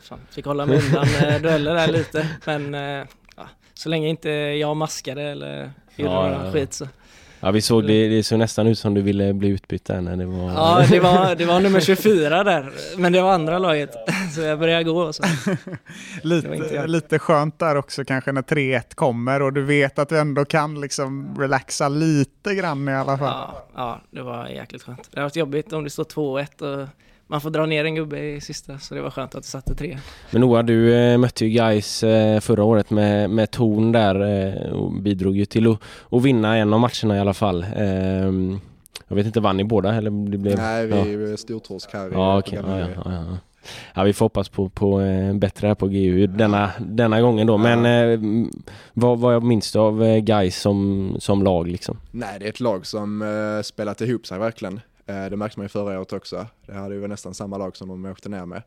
Fan, 0.02 0.18
fick 0.30 0.44
hålla 0.46 0.66
mig 0.66 0.78
undan 0.86 1.04
eh, 1.28 1.42
dueller 1.42 1.74
där 1.74 1.88
lite 1.88 2.28
men 2.44 2.74
eh, 2.74 3.06
ja, 3.36 3.48
så 3.74 3.88
länge 3.88 4.08
inte 4.08 4.30
jag 4.30 4.76
maskade 4.76 5.22
eller 5.22 5.70
gjorde 5.96 6.12
Ja, 6.12 6.22
någon 6.22 6.32
ja, 6.32 6.44
ja. 6.46 6.52
skit 6.52 6.72
så. 6.72 6.88
ja, 7.40 7.50
vi 7.50 7.60
såg 7.62 7.86
det, 7.86 8.08
det 8.08 8.22
såg 8.22 8.38
nästan 8.38 8.66
ut 8.66 8.78
som 8.78 8.94
du 8.94 9.02
ville 9.02 9.32
bli 9.34 9.48
utbytt 9.48 9.84
där 9.84 10.00
när 10.00 10.16
det 10.16 10.26
var... 10.26 10.52
Ja 10.52 10.84
det 10.90 11.00
var, 11.00 11.34
det 11.34 11.44
var 11.44 11.60
nummer 11.60 11.80
24 11.80 12.44
där 12.44 12.70
men 12.96 13.12
det 13.12 13.22
var 13.22 13.32
andra 13.32 13.58
laget 13.58 13.90
så 14.34 14.40
jag 14.40 14.58
började 14.58 14.84
gå 14.84 15.00
och 15.00 15.14
så. 15.14 15.22
Lite, 16.22 16.86
lite 16.86 17.18
skönt 17.18 17.58
där 17.58 17.76
också 17.76 18.04
kanske 18.04 18.32
när 18.32 18.42
3-1 18.42 18.94
kommer 18.94 19.42
och 19.42 19.52
du 19.52 19.62
vet 19.64 19.98
att 19.98 20.08
du 20.08 20.18
ändå 20.18 20.44
kan 20.44 20.80
liksom 20.80 21.36
relaxa 21.38 21.88
lite 21.88 22.54
grann 22.54 22.88
i 22.88 22.94
alla 22.94 23.18
fall. 23.18 23.28
Ja, 23.28 23.66
ja, 23.74 24.00
det 24.10 24.22
var 24.22 24.48
jäkligt 24.48 24.82
skönt. 24.82 25.08
Det 25.12 25.20
har 25.20 25.24
varit 25.24 25.36
jobbigt 25.36 25.72
om 25.72 25.84
det 25.84 25.90
står 25.90 26.04
2-1 26.04 26.62
och 26.82 26.88
man 27.30 27.40
får 27.40 27.50
dra 27.50 27.66
ner 27.66 27.84
en 27.84 27.94
gubbe 27.94 28.18
i 28.18 28.40
sista, 28.40 28.78
så 28.78 28.94
det 28.94 29.02
var 29.02 29.10
skönt 29.10 29.34
att 29.34 29.42
det 29.42 29.48
satte 29.48 29.74
tre. 29.74 29.98
Men 30.30 30.40
Noah, 30.40 30.64
du 30.64 30.94
eh, 30.94 31.18
mötte 31.18 31.46
ju 31.46 31.50
guys 31.50 32.02
eh, 32.02 32.40
förra 32.40 32.64
året 32.64 32.90
med, 32.90 33.30
med 33.30 33.50
ton 33.50 33.92
där 33.92 34.46
eh, 34.46 34.72
och 34.72 34.92
bidrog 34.92 35.36
ju 35.36 35.44
till 35.44 35.66
att, 35.70 35.78
att 36.10 36.22
vinna 36.22 36.56
en 36.56 36.72
av 36.72 36.80
matcherna 36.80 37.16
i 37.16 37.20
alla 37.20 37.34
fall. 37.34 37.66
Ehm, 37.76 38.60
jag 39.08 39.16
vet 39.16 39.26
inte, 39.26 39.40
vann 39.40 39.56
ni 39.56 39.64
båda 39.64 39.94
eller 39.94 40.10
det 40.30 40.38
blev... 40.38 40.56
Nej, 40.56 40.86
vi 40.86 41.30
ja. 41.30 41.36
stortorsk 41.36 41.92
här 41.92 42.10
Ja. 42.12 42.42
Gamla 42.46 42.78
Ja, 42.80 42.88
ja, 42.88 43.02
ja, 43.04 43.12
ja. 43.12 43.38
ja, 43.94 44.02
vi 44.02 44.12
får 44.12 44.24
hoppas 44.24 44.48
på, 44.48 44.68
på 44.68 45.00
eh, 45.00 45.34
bättre 45.34 45.66
här 45.66 45.74
på 45.74 45.86
GU 45.88 46.26
denna, 46.26 46.70
denna 46.78 47.20
gången 47.20 47.46
då. 47.46 47.58
Men 47.58 47.86
eh, 47.86 48.18
vad, 48.92 49.18
vad 49.18 49.42
minns 49.42 49.72
du 49.72 49.78
av 49.78 50.04
eh, 50.04 50.18
guys 50.18 50.60
som, 50.60 51.16
som 51.18 51.42
lag 51.42 51.68
liksom? 51.68 51.96
Nej, 52.10 52.38
det 52.38 52.44
är 52.44 52.48
ett 52.48 52.60
lag 52.60 52.86
som 52.86 53.22
uh, 53.22 53.62
spelat 53.62 54.00
ihop 54.00 54.26
sig 54.26 54.38
verkligen. 54.38 54.80
Eh, 55.08 55.30
det 55.30 55.36
märkte 55.36 55.58
man 55.58 55.64
ju 55.64 55.68
förra 55.68 55.98
året 55.98 56.12
också. 56.12 56.46
Det 56.66 56.72
hade 56.72 56.94
ju 56.94 57.06
nästan 57.06 57.34
samma 57.34 57.58
lag 57.58 57.76
som 57.76 57.88
de 57.88 58.04
åkte 58.04 58.28
ner 58.28 58.46
med. 58.46 58.62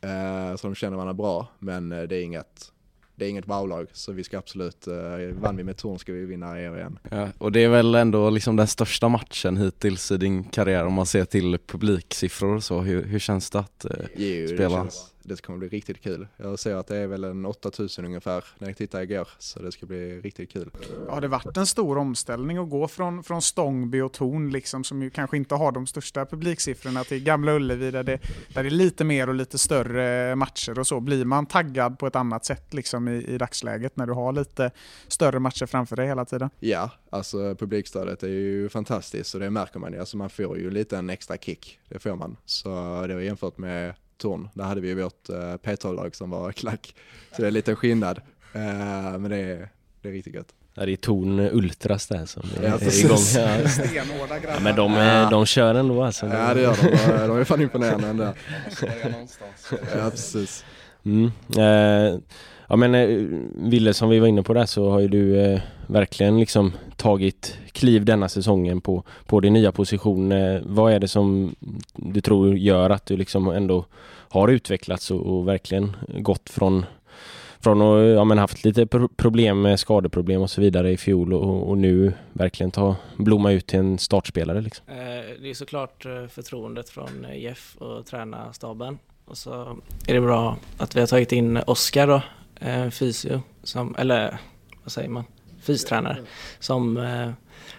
Eh, 0.00 0.56
så 0.56 0.66
de 0.66 0.74
känner 0.74 0.96
varandra 0.96 1.14
bra, 1.14 1.46
men 1.58 1.92
eh, 1.92 2.02
det 2.02 2.16
är 2.16 2.22
inget 2.22 2.72
det 3.18 3.24
är 3.24 3.28
inget 3.28 3.48
wow-lag, 3.48 3.86
så 3.92 4.12
vi 4.12 4.24
ska 4.24 4.38
absolut, 4.38 4.88
uh, 4.88 5.34
vann 5.40 5.56
vi 5.56 5.64
med 5.64 5.76
Torn 5.76 5.98
ska 5.98 6.12
vi 6.12 6.24
vinna 6.24 6.60
er 6.60 6.76
igen. 6.76 6.98
Ja, 7.10 7.28
och 7.38 7.52
det 7.52 7.64
är 7.64 7.68
väl 7.68 7.94
ändå 7.94 8.30
liksom 8.30 8.56
den 8.56 8.66
största 8.66 9.08
matchen 9.08 9.56
hittills 9.56 10.10
i 10.10 10.16
din 10.16 10.44
karriär 10.44 10.84
om 10.86 10.92
man 10.92 11.06
ser 11.06 11.24
till 11.24 11.58
publiksiffror 11.66 12.54
och 12.54 12.64
så. 12.64 12.80
Hur, 12.80 13.04
hur 13.04 13.18
känns 13.18 13.50
det 13.50 13.58
att 13.58 13.84
eh, 13.84 13.90
Jo, 14.16 14.46
det, 14.46 14.48
spela? 14.48 14.76
känns, 14.76 15.14
det 15.28 15.42
kommer 15.42 15.58
bli 15.58 15.68
riktigt 15.68 16.02
kul. 16.02 16.26
Jag 16.36 16.58
ser 16.58 16.74
att 16.74 16.86
det 16.86 16.96
är 16.96 17.06
väl 17.06 17.24
en 17.24 17.46
8000 17.46 18.04
ungefär 18.04 18.44
när 18.58 18.68
jag 18.68 18.76
tittade 18.76 19.04
igår, 19.04 19.28
så 19.38 19.62
det 19.62 19.72
ska 19.72 19.86
bli 19.86 20.20
riktigt 20.20 20.52
kul. 20.52 20.70
Har 21.08 21.20
det 21.20 21.28
varit 21.28 21.56
en 21.56 21.66
stor 21.66 21.98
omställning 21.98 22.58
att 22.58 22.70
gå 22.70 22.88
från, 22.88 23.22
från 23.22 23.42
Stångby 23.42 24.00
och 24.00 24.12
Torn, 24.12 24.50
liksom, 24.50 24.84
som 24.84 25.02
ju 25.02 25.10
kanske 25.10 25.36
inte 25.36 25.54
har 25.54 25.72
de 25.72 25.86
största 25.86 26.26
publiksiffrorna, 26.26 27.04
till 27.04 27.24
Gamla 27.24 27.52
Ullevi 27.52 27.90
där 27.90 28.02
det, 28.02 28.20
där 28.54 28.62
det 28.62 28.68
är 28.68 28.70
lite 28.70 29.04
mer 29.04 29.28
och 29.28 29.34
lite 29.34 29.58
större 29.58 30.36
matcher 30.36 30.78
och 30.78 30.86
så. 30.86 31.00
Blir 31.00 31.24
man 31.24 31.46
taggad 31.46 31.98
på 31.98 32.06
ett 32.06 32.16
annat 32.16 32.44
sätt 32.44 32.74
liksom, 32.74 33.08
i, 33.08 33.24
i 33.24 33.38
dagsläget 33.38 33.96
när 33.96 34.06
du 34.06 34.12
har 34.12 34.32
lite 34.32 34.70
större 35.08 35.38
matcher 35.38 35.66
framför 35.66 35.96
dig 35.96 36.06
hela 36.06 36.24
tiden? 36.24 36.50
Ja, 36.60 36.90
alltså 37.10 37.54
publikstödet 37.54 38.22
är 38.22 38.28
ju 38.28 38.68
fantastiskt 38.68 39.34
och 39.34 39.40
det 39.40 39.50
märker 39.50 39.78
man 39.78 39.92
ju. 39.92 40.00
Alltså 40.00 40.16
man 40.16 40.30
får 40.30 40.58
ju 40.58 40.70
lite 40.70 40.98
en 40.98 41.10
extra 41.10 41.36
kick, 41.36 41.80
det 41.88 41.98
får 41.98 42.16
man. 42.16 42.36
Så 42.44 42.68
det 43.06 43.14
var 43.14 43.20
jämfört 43.20 43.58
med 43.58 43.94
Torn, 44.18 44.48
där 44.54 44.64
hade 44.64 44.80
vi 44.80 44.94
vårt 44.94 45.30
uh, 45.30 45.36
P12-lag 45.36 46.14
som 46.16 46.30
var 46.30 46.52
klack. 46.52 46.94
Så 47.36 47.42
det 47.42 47.48
är 47.48 47.52
lite 47.52 47.74
skillnad, 47.74 48.20
Eh, 48.52 49.18
men 49.18 49.30
det 49.30 49.36
är, 49.36 49.68
det 50.02 50.08
är 50.08 50.12
riktigt 50.12 50.34
gött. 50.34 50.48
Ja, 50.74 50.86
det 50.86 50.92
är 50.92 50.96
Torn 50.96 51.40
Ultras 51.40 52.06
där 52.06 52.26
som 52.26 52.42
är, 52.60 52.68
Ja, 52.68 52.74
är 52.74 53.04
igång. 53.04 53.10
Ja. 53.36 53.68
Stenhårda 53.68 54.34
Ja, 54.34 54.38
grabbar. 54.38 54.60
men 54.60 54.76
de, 54.76 54.94
eh, 54.96 55.30
de 55.30 55.46
kör 55.46 55.74
ändå 55.74 56.02
alltså. 56.02 56.26
Ja 56.26 56.54
det 56.54 56.60
gör 56.60 56.76
de, 57.20 57.26
De- 57.28 57.38
är 57.38 57.44
fan 57.44 57.60
imponerande 57.62 58.06
ändå. 58.08 58.32
Ja 59.94 60.10
precis. 60.10 60.64
Mm. 61.04 61.30
Eh, 61.58 62.18
ja 62.68 62.76
men 62.76 62.94
eh, 62.94 63.08
Ville 63.70 63.94
som 63.94 64.08
vi 64.08 64.18
var 64.18 64.26
inne 64.26 64.42
på 64.42 64.54
där 64.54 64.66
så 64.66 64.90
har 64.90 65.00
ju 65.00 65.08
du 65.08 65.36
eh, 65.40 65.60
verkligen 65.88 66.40
liksom 66.40 66.72
tagit 66.96 67.58
kliv 67.72 68.04
denna 68.04 68.28
säsongen 68.28 68.80
på, 68.80 69.02
på 69.26 69.40
din 69.40 69.52
nya 69.52 69.72
position. 69.72 70.32
Eh, 70.32 70.60
vad 70.64 70.92
är 70.92 71.00
det 71.00 71.08
som 71.08 71.54
du 71.96 72.20
tror 72.20 72.56
gör 72.56 72.90
att 72.90 73.06
du 73.06 73.16
liksom 73.16 73.48
ändå 73.48 73.84
har 74.28 74.48
utvecklats 74.48 75.10
och, 75.10 75.20
och 75.20 75.48
verkligen 75.48 75.96
gått 76.08 76.50
från 76.50 76.84
från 77.60 77.82
att 77.82 78.16
ja, 78.16 78.24
men 78.24 78.38
haft 78.38 78.64
lite 78.64 78.86
problem 79.16 79.62
med 79.62 79.80
skadeproblem 79.80 80.42
och 80.42 80.50
så 80.50 80.60
vidare 80.60 80.92
i 80.92 80.96
fjol 80.96 81.32
och, 81.32 81.68
och 81.68 81.78
nu 81.78 82.12
verkligen 82.32 82.70
ta 82.70 82.96
blomma 83.16 83.52
ut 83.52 83.66
till 83.66 83.78
en 83.78 83.98
startspelare 83.98 84.60
liksom. 84.60 84.86
Eh, 84.88 84.94
det 85.42 85.50
är 85.50 85.54
såklart 85.54 86.06
eh, 86.06 86.26
förtroendet 86.26 86.88
från 86.88 87.26
Jeff 87.34 87.76
och 87.76 88.06
tränarstaben. 88.06 88.98
Och 89.24 89.38
så 89.38 89.78
är 90.06 90.14
det 90.14 90.20
bra 90.20 90.56
att 90.78 90.96
vi 90.96 91.00
har 91.00 91.06
tagit 91.06 91.32
in 91.32 91.56
Oskar 91.56 92.06
då, 92.06 92.22
fysio, 92.90 93.42
som, 93.62 93.94
eller 93.98 94.38
vad 94.84 94.92
säger 94.92 95.08
man, 95.08 95.24
fystränare, 95.68 96.18
som 96.58 96.96
eh, 96.96 97.30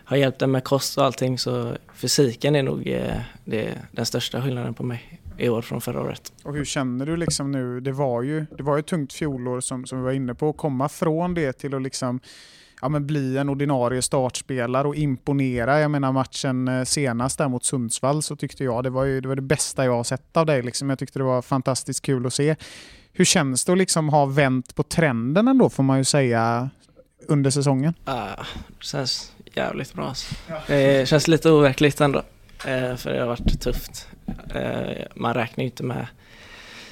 har 0.04 0.18
hjälpt 0.18 0.42
en 0.42 0.52
med 0.52 0.64
kost 0.64 0.98
och 0.98 1.06
allting. 1.06 1.38
Så 1.38 1.76
fysiken 1.94 2.56
är 2.56 2.64
nog 2.64 2.88
eh, 2.88 3.22
det, 3.46 3.78
den 3.92 4.06
största 4.06 4.42
skillnaden 4.42 4.74
på 4.74 4.84
mig 4.84 5.20
i 5.38 5.50
år 5.50 5.62
från 5.62 5.82
förra 5.82 6.02
året. 6.02 6.34
Och 6.44 6.56
hur 6.56 6.66
känner 6.66 7.06
du 7.06 7.18
liksom 7.18 7.52
nu? 7.52 7.80
Det 7.80 7.92
var 7.92 8.22
ju, 8.22 8.46
det 8.58 8.64
var 8.64 8.76
ju 8.76 8.80
ett 8.80 8.88
tungt 8.88 9.14
fjolår 9.14 9.62
som, 9.62 9.86
som 9.86 9.98
vi 9.98 10.04
var 10.04 10.12
inne 10.12 10.36
på. 10.36 10.50
Att 10.50 10.58
komma 10.58 10.90
från 10.90 11.34
det 11.34 11.54
till 11.54 11.76
att 11.76 11.82
liksom, 11.82 12.20
ja, 12.82 12.90
men 12.90 13.08
bli 13.08 13.38
en 13.38 13.50
ordinarie 13.50 14.02
startspelare 14.02 14.88
och 14.88 14.96
imponera. 14.96 15.80
Jag 15.80 15.92
menar 15.92 16.12
matchen 16.12 16.68
eh, 16.68 16.84
senast 16.84 17.38
där 17.38 17.48
mot 17.48 17.66
Sundsvall 17.66 18.22
så 18.22 18.36
tyckte 18.36 18.64
jag 18.64 18.84
det 18.84 18.90
var, 18.90 19.06
ju, 19.06 19.22
det, 19.22 19.28
var 19.28 19.36
det 19.36 19.42
bästa 19.42 19.86
jag 19.86 19.96
har 19.96 20.04
sett 20.04 20.38
av 20.38 20.46
dig. 20.46 20.62
Liksom. 20.62 20.90
Jag 20.90 21.00
tyckte 21.00 21.20
det 21.20 21.26
var 21.26 21.42
fantastiskt 21.42 22.02
kul 22.02 22.26
att 22.26 22.34
se. 22.34 22.56
Hur 23.14 23.26
känns 23.26 23.66
det 23.66 23.72
att 23.72 23.78
liksom 23.78 24.10
ha 24.10 24.26
vänt 24.26 24.76
på 24.76 24.84
trenden 24.84 25.48
ändå 25.48 25.70
får 25.70 25.84
man 25.84 25.98
ju 25.98 26.04
säga 26.04 26.70
under 27.30 27.50
säsongen? 27.50 27.94
Ah, 28.06 28.36
det 28.68 28.84
känns 28.86 29.34
jävligt 29.54 29.94
bra 29.94 30.08
alltså. 30.08 30.36
Det 30.68 31.08
känns 31.10 31.28
lite 31.28 31.52
overkligt 31.52 32.02
ändå. 32.02 32.20
Eh, 32.68 32.96
för 32.96 33.14
det 33.14 33.20
har 33.20 33.28
varit 33.28 33.62
tufft. 33.62 34.08
Eh, 34.56 35.06
man 35.16 35.34
räknar 35.34 35.62
ju 35.64 35.70
inte 35.70 35.84
med 35.84 36.08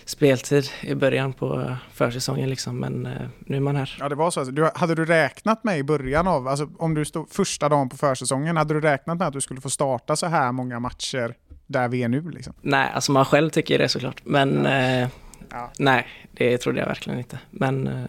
speltid 0.06 0.70
i 0.82 0.96
början 0.96 1.34
på 1.34 1.76
försäsongen 1.94 2.50
liksom, 2.50 2.80
men 2.80 3.06
eh, 3.06 3.12
nu 3.40 3.56
är 3.56 3.60
man 3.62 3.76
här. 3.76 3.96
Ja, 4.00 4.10
det 4.10 4.16
var 4.16 4.32
så. 4.32 4.40
Alltså, 4.40 4.52
Du, 4.54 4.70
hade 4.76 4.96
du 4.96 5.06
räknat 5.06 5.64
med 5.64 5.80
i 5.80 5.84
början 5.84 6.28
av, 6.28 6.48
alltså 6.48 6.70
om 6.78 6.94
du 6.94 7.06
stod 7.06 7.30
första 7.30 7.70
dagen 7.70 7.90
på 7.90 7.98
försäsongen, 7.98 8.58
hade 8.58 8.74
du 8.74 8.82
räknat 8.82 9.18
med 9.18 9.28
att 9.28 9.34
du 9.34 9.42
skulle 9.42 9.62
få 9.62 9.70
starta 9.70 10.16
så 10.16 10.26
här 10.26 10.52
många 10.52 10.80
matcher 10.80 11.34
där 11.68 11.88
vi 11.88 12.04
är 12.04 12.08
nu 12.08 12.30
liksom? 12.32 12.54
Nej, 12.62 12.92
alltså 12.94 13.12
man 13.12 13.26
själv 13.26 13.50
tycker 13.50 13.78
det 13.78 13.90
såklart, 13.90 14.22
men 14.24 14.66
eh, 14.66 15.08
Ja. 15.50 15.72
nej, 15.80 16.08
det 16.32 16.58
trodde 16.58 16.80
jag 16.80 16.88
verkligen 16.88 17.20
inte. 17.20 17.40
Men 17.52 17.88
eh, 17.88 18.04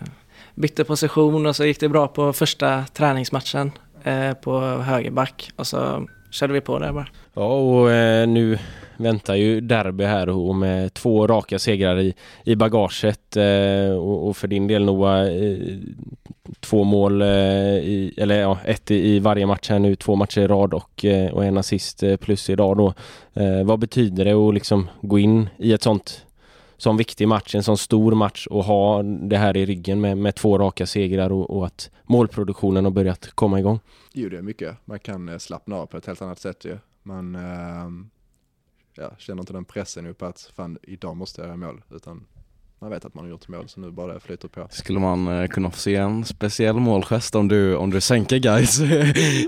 bytte 0.60 0.84
position 0.84 1.46
och 1.46 1.56
så 1.56 1.64
gick 1.64 1.80
det 1.80 1.88
bra 1.88 2.08
på 2.08 2.32
första 2.32 2.84
träningsmatchen 2.94 3.72
eh, 4.04 4.32
på 4.32 4.60
högerback 4.60 5.50
och 5.56 5.66
så 5.66 6.08
körde 6.30 6.52
vi 6.52 6.60
på 6.60 6.78
där 6.78 6.92
bara. 6.92 7.08
Ja, 7.34 7.46
och 7.46 7.90
eh, 7.90 8.28
nu 8.28 8.58
väntar 8.96 9.34
ju 9.34 9.60
derby 9.60 10.04
här 10.04 10.28
och 10.28 10.54
med 10.54 10.94
två 10.94 11.26
raka 11.26 11.58
segrar 11.58 12.00
i, 12.00 12.14
i 12.44 12.56
bagaget. 12.56 13.36
Eh, 13.36 13.96
och, 13.98 14.28
och 14.28 14.36
för 14.36 14.48
din 14.48 14.66
del 14.66 14.84
Noah, 14.84 15.26
eh, 15.26 15.58
två 16.60 16.84
mål, 16.84 17.22
eh, 17.22 17.28
i, 17.28 18.14
eller 18.16 18.40
ja, 18.40 18.58
ett 18.64 18.90
i, 18.90 19.08
i 19.08 19.18
varje 19.18 19.46
match 19.46 19.70
här 19.70 19.78
nu, 19.78 19.96
två 19.96 20.16
matcher 20.16 20.40
i 20.40 20.46
rad 20.46 20.74
och, 20.74 21.04
eh, 21.04 21.32
och 21.32 21.44
en 21.44 21.58
assist 21.58 22.02
eh, 22.02 22.16
plus 22.16 22.50
idag 22.50 22.76
då. 22.76 22.94
Vad 23.64 23.78
betyder 23.78 24.24
det 24.24 24.32
att 24.32 24.54
liksom 24.54 24.88
gå 25.00 25.18
in 25.18 25.48
i 25.58 25.72
ett 25.72 25.82
sånt 25.82 26.24
sån 26.78 26.96
viktig 26.96 27.28
match, 27.28 27.54
en 27.54 27.62
sån 27.62 27.78
stor 27.78 28.14
match 28.14 28.46
och 28.46 28.64
ha 28.64 29.02
det 29.02 29.36
här 29.36 29.56
i 29.56 29.66
ryggen 29.66 30.00
med, 30.00 30.18
med 30.18 30.34
två 30.34 30.58
raka 30.58 30.86
segrar 30.86 31.32
och, 31.32 31.50
och 31.50 31.66
att 31.66 31.90
målproduktionen 32.04 32.84
har 32.84 32.92
börjat 32.92 33.30
komma 33.34 33.58
igång? 33.58 33.80
Jo, 34.12 34.28
det 34.28 34.38
är 34.38 34.42
mycket. 34.42 34.76
Man 34.84 34.98
kan 34.98 35.28
eh, 35.28 35.38
slappna 35.38 35.76
av 35.76 35.86
på 35.86 35.96
ett 35.96 36.06
helt 36.06 36.22
annat 36.22 36.38
sätt 36.38 36.64
ju. 36.64 36.78
Man 37.02 37.34
äh, 37.34 37.90
ja, 38.94 39.10
känner 39.18 39.42
inte 39.42 39.52
den 39.52 39.64
pressen 39.64 40.06
upp 40.06 40.22
att 40.22 40.50
fan, 40.56 40.78
idag 40.82 41.16
måste 41.16 41.40
jag 41.40 41.48
göra 41.48 41.56
mål. 41.56 41.82
Utan 41.90 42.26
man 42.80 42.90
vet 42.90 43.04
att 43.04 43.14
man 43.14 43.24
har 43.24 43.30
gjort 43.30 43.48
mål, 43.48 43.68
så 43.68 43.80
nu 43.80 43.90
bara 43.90 44.14
det 44.14 44.20
flyter 44.20 44.48
på. 44.48 44.66
Skulle 44.70 44.98
man 44.98 45.42
eh, 45.42 45.48
kunna 45.48 45.70
få 45.70 45.78
se 45.78 45.96
en 45.96 46.24
speciell 46.24 46.74
målgest 46.74 47.34
om 47.34 47.48
du, 47.48 47.76
om 47.76 47.90
du 47.90 48.00
sänker 48.00 48.38
guys? 48.38 48.80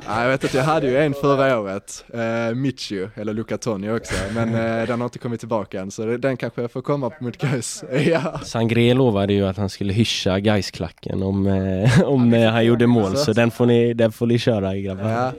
Ja, 0.07 0.23
jag 0.23 0.28
vet 0.28 0.44
att 0.44 0.55
jag 0.55 0.65
hade 0.65 0.86
ju 0.86 0.98
en 0.98 1.15
förra 1.15 1.61
året, 1.61 2.05
eh, 2.15 2.55
Michu, 2.55 3.09
eller 3.15 3.35
Luca 3.35 3.59
Toni 3.59 3.90
också, 3.90 4.15
men 4.35 4.48
eh, 4.55 4.86
den 4.86 5.01
har 5.01 5.05
inte 5.05 5.19
kommit 5.19 5.40
tillbaka 5.40 5.81
än, 5.81 5.90
så 5.90 6.05
den 6.16 6.36
kanske 6.36 6.69
får 6.69 6.82
komma 6.82 7.11
mot 7.20 7.36
Gais. 7.36 7.85
ja. 8.07 8.39
Sangré 8.44 8.94
lovade 8.94 9.32
ju 9.32 9.47
att 9.47 9.57
han 9.57 9.69
skulle 9.69 9.93
hyscha 9.93 10.39
Gaisklacken 10.39 11.23
om, 11.23 11.47
eh, 11.47 12.02
om 12.02 12.35
eh, 12.35 12.51
han 12.51 12.65
gjorde 12.65 12.86
mål, 12.86 13.16
så 13.16 13.32
den 13.32 13.51
får 13.51 13.66
ni, 13.66 13.94
den 13.94 14.12
får 14.12 14.27
ni 14.27 14.39
köra 14.39 14.77
grabbar. 14.77 15.11
Ja. 15.11 15.32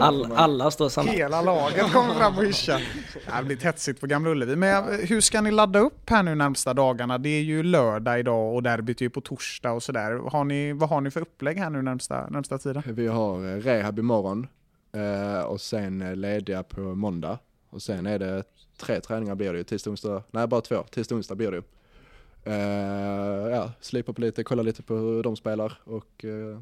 All, 0.00 0.32
alla 0.32 0.70
står 0.70 0.88
samma. 0.88 1.10
Hela 1.12 1.42
laget 1.42 1.92
kommer 1.92 2.14
fram 2.14 2.38
och 2.38 2.44
hyschar. 2.44 2.82
Det 3.38 3.44
blir 3.44 3.56
tätsigt 3.56 4.00
på 4.00 4.06
Gamla 4.06 4.30
Ullevi. 4.30 4.56
Men 4.56 4.84
hur 5.08 5.20
ska 5.20 5.40
ni 5.40 5.50
ladda 5.50 5.78
upp 5.78 6.10
här 6.10 6.22
nu 6.22 6.34
närmsta 6.34 6.74
dagarna? 6.74 7.15
Det 7.18 7.28
är 7.28 7.42
ju 7.42 7.62
lördag 7.62 8.20
idag 8.20 8.54
och 8.54 8.62
derbyt 8.62 9.00
är 9.00 9.04
ju 9.04 9.10
på 9.10 9.20
torsdag 9.20 9.72
och 9.72 9.82
sådär. 9.82 10.30
Har 10.30 10.44
ni, 10.44 10.72
vad 10.72 10.88
har 10.88 11.00
ni 11.00 11.10
för 11.10 11.20
upplägg 11.20 11.58
här 11.58 11.70
nu 11.70 11.82
närmsta, 11.82 12.28
närmsta 12.30 12.58
tiden? 12.58 12.82
Vi 12.86 13.06
har 13.06 13.36
eh, 13.36 13.60
rehab 13.60 13.98
imorgon 13.98 14.46
eh, 14.92 15.40
och 15.40 15.60
sen 15.60 16.02
eh, 16.02 16.16
lediga 16.16 16.62
på 16.62 16.80
måndag. 16.80 17.38
Och 17.70 17.82
sen 17.82 18.06
är 18.06 18.18
det 18.18 18.44
tre 18.76 19.00
träningar 19.00 19.34
blir 19.34 19.52
det 19.52 19.58
ju, 19.58 19.64
tisdag, 19.64 19.90
onsdag, 19.90 20.22
nej 20.30 20.46
bara 20.46 20.60
två, 20.60 20.82
tisdag, 20.82 21.14
onsdag 21.14 21.34
blir 21.34 21.50
det 21.50 21.56
ju. 21.56 21.62
Eh, 22.52 23.48
ja, 23.56 23.72
slipa 23.80 24.12
på 24.12 24.20
lite, 24.20 24.44
kolla 24.44 24.62
lite 24.62 24.82
på 24.82 24.94
hur 24.94 25.22
de 25.22 25.36
spelar 25.36 25.78
och 25.84 26.24
eh, 26.24 26.60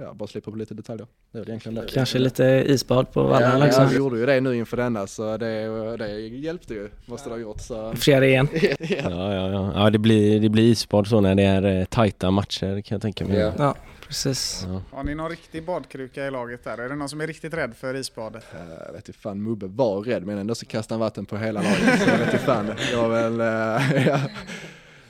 ja, 0.00 0.14
bara 0.14 0.26
slipa 0.26 0.50
på 0.50 0.56
lite 0.56 0.74
detaljer. 0.74 1.06
Det 1.32 1.38
är 1.38 1.48
egentligen 1.48 1.74
det. 1.74 1.86
Kanske 1.92 2.18
lite 2.18 2.44
isbad 2.66 3.12
på 3.12 3.22
vallarna 3.22 3.58
Ja, 3.58 3.64
liksom. 3.64 3.88
vi 3.88 3.96
gjorde 3.96 4.18
ju 4.18 4.26
det 4.26 4.40
nu 4.40 4.56
inför 4.56 4.76
denna 4.76 5.06
så 5.06 5.36
det, 5.36 5.96
det 5.96 6.18
hjälpte 6.18 6.74
ju, 6.74 6.90
måste 7.06 7.28
det 7.28 7.34
ha 7.34 7.40
gjort. 7.40 7.60
Så. 7.60 7.92
Det 8.06 8.26
igen. 8.26 8.48
ja. 8.52 8.76
Ja, 8.88 9.34
ja, 9.34 9.48
ja. 9.50 9.72
ja 9.74 9.90
det, 9.90 9.98
blir, 9.98 10.40
det 10.40 10.48
blir 10.48 10.64
isbad 10.64 11.06
så 11.06 11.20
när 11.20 11.34
det 11.34 11.42
är 11.42 11.62
eh, 11.80 11.84
tajta 11.84 12.30
matcher 12.30 12.80
kan 12.80 12.94
jag 12.94 13.02
tänka 13.02 13.24
mig. 13.26 13.36
Ja. 13.38 13.52
Ja, 13.58 13.74
precis. 14.06 14.66
Ja. 14.68 14.82
Har 14.96 15.04
ni 15.04 15.14
någon 15.14 15.30
riktig 15.30 15.64
badkruka 15.64 16.26
i 16.26 16.30
laget 16.30 16.64
där? 16.64 16.78
Är 16.78 16.88
det 16.88 16.94
någon 16.96 17.08
som 17.08 17.20
är 17.20 17.26
riktigt 17.26 17.54
rädd 17.54 17.76
för 17.76 17.94
isbadet? 17.96 18.44
Eh, 18.54 18.60
Jag 18.86 18.92
vet 18.92 19.08
inte 19.08 19.18
fan, 19.20 19.42
Mubbe 19.42 19.66
var 19.66 20.00
rädd 20.02 20.26
men 20.26 20.38
ändå 20.38 20.54
så 20.54 20.66
kastade 20.66 20.94
han 20.94 21.00
vatten 21.00 21.26
på 21.26 21.36
hela 21.36 21.62
laget. 21.62 22.00
Så 22.02 22.08
jag 22.10 22.18
vet 22.18 22.32
inte 22.32 22.44
fan, 22.44 22.70
jag 22.92 23.08
väl, 23.08 23.40
eh, 23.40 24.06
ja. 24.06 24.20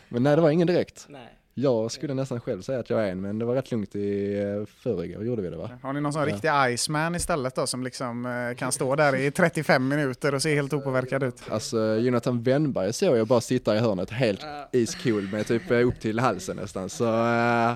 Men 0.09 0.23
nej 0.23 0.37
det 0.37 0.43
var 0.43 0.51
ingen 0.51 0.67
direkt. 0.67 1.07
Nej. 1.09 1.29
Jag 1.63 1.91
skulle 1.91 2.15
nästan 2.15 2.41
själv 2.41 2.63
säga 2.63 2.79
att 2.81 2.91
jag 2.91 3.05
är 3.07 3.13
en, 3.13 3.21
men 3.21 3.39
det 3.39 3.45
var 3.45 3.55
rätt 3.55 3.71
lugnt 3.71 3.95
i 3.97 4.35
uh, 4.41 4.67
förrgår, 4.83 5.25
gjorde 5.25 5.43
vi 5.43 5.51
det 5.51 5.57
va? 5.57 5.71
Har 5.83 5.93
ni 5.93 6.01
någon 6.01 6.13
sån 6.13 6.23
Ja. 6.29 6.35
riktig 6.35 6.75
Iceman 6.75 7.15
istället 7.15 7.55
då 7.55 7.67
som 7.67 7.85
liksom 7.85 8.27
eh, 8.27 8.57
kan 8.57 8.73
stå 8.73 8.97
där 8.97 9.17
i 9.17 9.31
35 9.31 9.89
minuter 9.89 10.35
och 10.35 10.43
se 10.43 10.55
helt 10.55 10.73
opåverkad 10.73 11.23
ut? 11.23 11.43
Alltså 11.51 11.79
Jonathan 11.97 12.43
Wennberg 12.43 12.93
såg 12.93 13.17
jag 13.19 13.27
bara 13.27 13.41
sitta 13.41 13.77
i 13.77 13.79
hörnet 13.79 14.11
helt 14.11 14.41
iscool 14.73 15.29
med 15.33 15.47
typ 15.47 15.71
eh, 15.71 15.87
upp 15.89 16.01
till 16.01 16.19
halsen 16.19 16.57
nästan, 16.57 16.89
så 16.89 17.05
eh, 17.05 17.73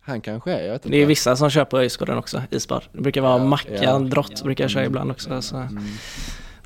han 0.00 0.20
kanske 0.20 0.52
är, 0.52 0.62
jag 0.64 0.72
vet 0.72 0.84
inte. 0.84 0.96
Det 0.96 1.02
är 1.02 1.06
vissa 1.06 1.36
som 1.36 1.50
kör 1.50 1.64
på 1.64 1.78
Öjsgården 1.78 2.18
också, 2.18 2.42
isbad. 2.50 2.82
Det 2.92 3.00
brukar 3.00 3.20
vara 3.20 3.38
Ja, 3.38 3.44
Mackan, 3.44 3.74
ja. 3.82 3.98
Drott 3.98 4.42
brukar 4.44 4.64
jag 4.64 4.70
köra 4.70 4.84
ibland 4.84 5.10
också. 5.10 5.42
Så 5.42 5.56
Mm. 5.56 5.84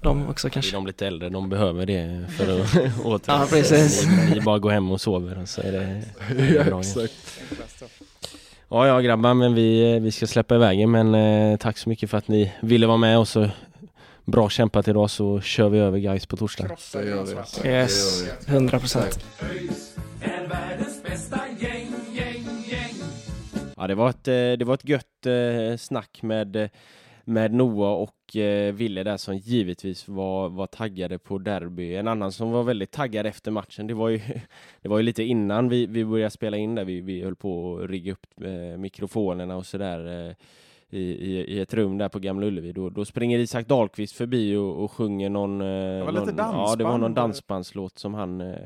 De 0.04 0.28
också 0.28 0.46
Är 0.48 0.50
kanske. 0.50 0.72
de 0.72 0.86
lite 0.86 1.06
äldre, 1.06 1.28
de 1.28 1.48
behöver 1.48 1.86
det 1.86 2.26
för 2.36 2.60
att 2.60 2.74
återhämta 3.04 3.32
Ja, 3.32 3.46
precis. 3.50 4.06
Ni 4.34 4.40
bara 4.40 4.58
går 4.58 4.70
hem 4.70 4.90
och 4.90 5.00
sover 5.00 5.44
så 5.44 5.60
är 5.60 5.72
det, 5.72 6.02
det 6.36 6.42
är 6.42 6.54
ja, 6.54 6.64
bra. 6.64 6.80
exakt. 6.80 7.40
Ja, 8.68 8.86
ja 8.86 9.00
grabbar, 9.00 9.34
men 9.34 9.54
vi, 9.54 9.98
vi 9.98 10.12
ska 10.12 10.26
släppa 10.26 10.54
iväg 10.54 10.80
er, 10.80 10.86
men 10.86 11.14
eh, 11.14 11.56
tack 11.56 11.78
så 11.78 11.88
mycket 11.88 12.10
för 12.10 12.18
att 12.18 12.28
ni 12.28 12.52
ville 12.60 12.86
vara 12.86 12.96
med 12.96 13.18
och 13.18 13.28
så 13.28 13.50
bra 14.24 14.48
kämpat 14.50 14.88
idag 14.88 15.10
så 15.10 15.40
kör 15.40 15.68
vi 15.68 15.78
över 15.78 15.98
guys 15.98 16.26
på 16.26 16.36
torsdag. 16.36 16.76
Vi. 17.62 17.68
Yes, 17.68 18.24
100 18.46 18.78
procent. 18.78 19.24
ÖIS 19.42 19.96
är 20.20 20.46
världens 20.48 21.02
bästa 21.02 21.40
gäng, 21.58 21.92
gäng, 22.12 22.46
gäng. 22.70 22.94
Ja, 23.76 23.86
det 23.86 23.94
var 23.94 24.10
ett, 24.10 24.28
eh, 24.28 24.32
det 24.58 24.64
var 24.64 24.74
ett 24.74 24.88
gött 24.88 25.26
eh, 25.26 25.76
snack 25.78 26.18
med, 26.22 26.56
eh, 26.56 26.68
med 27.24 27.54
Noah 27.54 27.92
och 27.92 28.36
eh, 28.36 28.74
Ville 28.74 29.02
där 29.02 29.16
som 29.16 29.36
givetvis 29.36 30.08
var, 30.08 30.48
var 30.48 30.66
taggade 30.66 31.18
på 31.18 31.38
derby. 31.38 31.94
En 31.94 32.08
annan 32.08 32.32
som 32.32 32.50
var 32.50 32.62
väldigt 32.62 32.90
taggad 32.90 33.26
efter 33.26 33.50
matchen, 33.50 33.86
det 33.86 33.94
var 33.94 34.08
ju, 34.08 34.20
det 34.82 34.88
var 34.88 34.96
ju 34.96 35.02
lite 35.02 35.22
innan 35.22 35.68
vi, 35.68 35.86
vi 35.86 36.04
började 36.04 36.30
spela 36.30 36.56
in 36.56 36.74
där. 36.74 36.84
Vi, 36.84 37.00
vi 37.00 37.22
höll 37.22 37.36
på 37.36 37.78
att 37.78 37.90
rigga 37.90 38.12
upp 38.12 38.26
eh, 38.44 38.78
mikrofonerna 38.78 39.56
och 39.56 39.66
sådär. 39.66 40.28
Eh, 40.28 40.34
i, 40.90 41.00
i, 41.00 41.44
i 41.44 41.60
ett 41.60 41.74
rum 41.74 41.98
där 41.98 42.08
på 42.08 42.18
Gamla 42.18 42.46
Ullevi. 42.46 42.72
Då, 42.72 42.90
då 42.90 43.04
springer 43.04 43.38
Isak 43.38 43.66
Dahlqvist 43.66 44.16
förbi 44.16 44.56
och, 44.56 44.84
och 44.84 44.92
sjunger 44.92 45.30
någon... 45.30 45.60
Eh, 45.60 46.04
var 46.04 46.12
lite 46.12 46.32
någon 46.32 46.36
Ja, 46.36 46.76
det 46.76 46.84
var 46.84 46.90
dansband. 46.90 47.00
någon 47.00 47.14
dansbandslåt 47.14 47.98
som 47.98 48.14
han, 48.14 48.40
eh, 48.40 48.56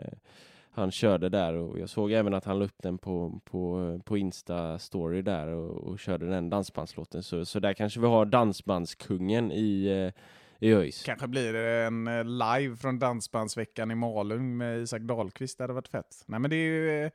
han 0.79 0.91
körde 0.91 1.29
där 1.29 1.55
och 1.55 1.79
jag 1.79 1.89
såg 1.89 2.13
även 2.13 2.35
att 2.35 2.45
han 2.45 2.59
la 2.59 2.65
upp 2.65 2.83
den 2.83 2.99
på, 2.99 3.41
på, 3.45 4.01
på 4.05 4.17
Insta-story 4.17 5.23
där 5.23 5.47
och, 5.47 5.77
och 5.77 5.99
körde 5.99 6.27
den 6.27 6.51
dansbandslåten. 6.51 7.23
Så, 7.23 7.45
så 7.45 7.61
där 7.61 7.73
kanske 7.73 8.01
vi 8.01 8.07
har 8.07 8.25
dansbandskungen 8.27 9.53
i, 9.53 9.87
eh, 9.87 10.69
i 10.69 10.73
ÖIS. 10.73 11.03
Kanske 11.03 11.29
blir 11.29 11.53
det 11.53 11.87
en 11.87 12.07
eh, 12.07 12.25
live 12.25 12.77
från 12.77 12.99
Dansbandsveckan 12.99 13.91
i 13.91 13.95
Malung 13.95 14.57
med 14.57 14.83
Isak 14.83 15.03
Dahlqvist. 15.03 15.59
Det 15.59 15.65
hade 15.65 15.75
varit 15.75 15.89
fett. 15.89 16.25
Nej, 16.27 16.41
men 16.41 16.51
det 16.51 16.57
är 16.57 16.71
ju 16.71 17.05
eh, 17.05 17.11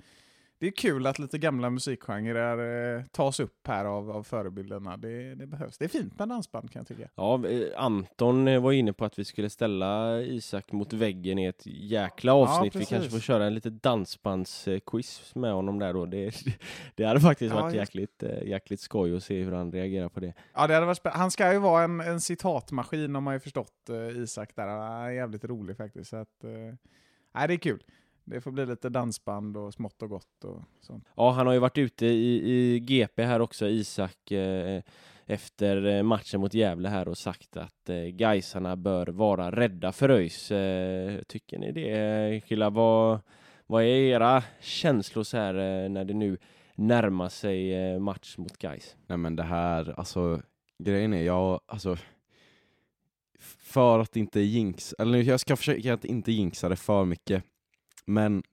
det 0.64 0.68
är 0.68 0.72
kul 0.72 1.08
att 1.08 1.20
lite 1.20 1.38
gamla 1.38 1.70
musikgenrer 1.70 2.96
eh, 2.98 3.04
tas 3.04 3.40
upp 3.40 3.68
här 3.68 3.86
av, 3.86 4.12
av 4.12 4.24
förebilderna. 4.24 4.98
Det, 4.98 5.36
det 5.36 5.48
behövs. 5.48 5.78
Det 5.78 5.86
är 5.86 5.90
fint 5.90 6.20
med 6.20 6.30
dansband 6.30 6.72
kan 6.72 6.80
jag 6.80 6.88
tycka. 6.88 7.10
Ja, 7.16 7.48
eh, 7.48 7.68
Anton 7.76 8.48
eh, 8.48 8.62
var 8.62 8.72
inne 8.72 8.94
på 8.94 9.06
att 9.06 9.20
vi 9.20 9.26
skulle 9.26 9.50
ställa 9.50 10.22
Isak 10.22 10.72
mot 10.72 10.94
väggen 10.94 11.40
i 11.40 11.46
ett 11.46 11.66
jäkla 11.66 12.34
avsnitt. 12.34 12.76
vi 12.76 12.80
precis. 12.80 12.90
kanske 12.90 13.10
får 13.10 13.20
köra 13.20 13.46
en 13.46 13.54
liten 13.56 13.80
dansbandsquiz 13.84 15.36
med 15.36 15.54
honom 15.54 15.80
där 15.80 15.94
då. 15.94 16.06
Det, 16.06 16.36
det 16.96 17.06
hade 17.06 17.20
faktiskt 17.20 17.56
Ja, 17.56 17.62
varit 17.62 17.76
just- 17.76 17.96
jäkligt, 17.96 18.24
jäkligt 18.46 18.80
skoj 18.80 19.16
att 19.16 19.24
se 19.24 19.44
hur 19.44 19.52
han 19.52 19.72
reagerar 19.72 20.10
på 20.10 20.20
det. 20.20 20.34
Ja, 20.54 20.68
det 20.68 20.74
hade 20.74 20.86
varit 20.86 21.02
Han 21.06 21.32
ska 21.32 21.54
ju 21.54 21.60
vara 21.60 21.84
en, 21.84 22.00
en 22.00 22.22
citatmaskin 22.22 23.16
om 23.16 23.24
man 23.24 23.34
ju 23.34 23.40
förstått 23.40 23.90
eh, 23.90 24.18
Isak 24.24 24.56
där. 24.56 24.68
Han 24.68 25.02
är 25.02 25.10
jävligt 25.10 25.44
rolig 25.44 25.78
faktiskt. 25.78 26.10
Så 26.10 26.16
att, 26.18 26.44
eh, 26.44 26.50
nej, 27.36 27.48
det 27.48 27.54
är 27.54 27.58
kul. 27.58 27.84
Det 28.26 28.42
får 28.42 28.52
bli 28.52 28.66
lite 28.66 28.90
dansband 28.90 29.58
och 29.58 29.74
smått 29.74 30.02
och 30.02 30.10
gott 30.10 30.44
och 30.44 30.64
sånt. 30.82 31.08
Ja, 31.16 31.32
han 31.32 31.48
har 31.48 31.54
ju 31.54 31.60
varit 31.60 31.78
ute 31.78 32.06
i, 32.06 32.52
i 32.52 32.80
GP 32.80 33.24
här 33.24 33.40
också, 33.40 33.68
Isak, 33.68 34.32
eh, 34.32 34.82
efter 35.26 35.86
eh, 35.86 36.04
matchen 36.04 36.42
mot 36.42 36.54
Gävle 36.54 36.90
här 36.90 37.08
och 37.08 37.18
sagt 37.18 37.58
att 37.58 37.90
eh, 37.90 37.96
Gaisarna 37.96 38.76
bör 38.76 39.08
vara 39.08 39.52
rädda 39.52 39.92
för 39.92 40.10
ÖIS. 40.10 40.52
Eh, 40.52 41.22
tycker 41.28 41.60
ni 41.60 41.72
det 41.72 42.42
killar? 42.46 42.70
Vad, 42.72 43.20
vad 43.68 43.84
är 43.84 43.88
era 43.88 44.44
känslor 44.62 45.24
så 45.24 45.38
här 45.38 45.54
eh, 45.54 45.90
när 45.90 46.06
det 46.06 46.14
nu 46.14 46.38
närmar 46.76 47.30
sig 47.30 47.74
eh, 47.74 48.00
match 48.00 48.38
mot 48.38 48.58
Gais? 48.58 48.96
Nej 49.08 49.18
men 49.18 49.36
det 49.36 49.44
här, 49.44 50.00
alltså 50.00 50.42
grejen 50.84 51.14
är, 51.14 51.24
jag, 51.24 51.62
alltså 51.66 51.98
för 53.60 54.00
att 54.00 54.16
inte 54.16 54.40
jinx, 54.40 54.94
eller 55.00 55.22
jag 55.22 55.40
ska 55.40 55.56
försöka 55.56 55.94
att 55.94 56.06
inte 56.06 56.32
jinxa 56.32 56.70
det 56.70 56.76
för 56.76 57.06
mycket, 57.06 57.44
men 58.06 58.44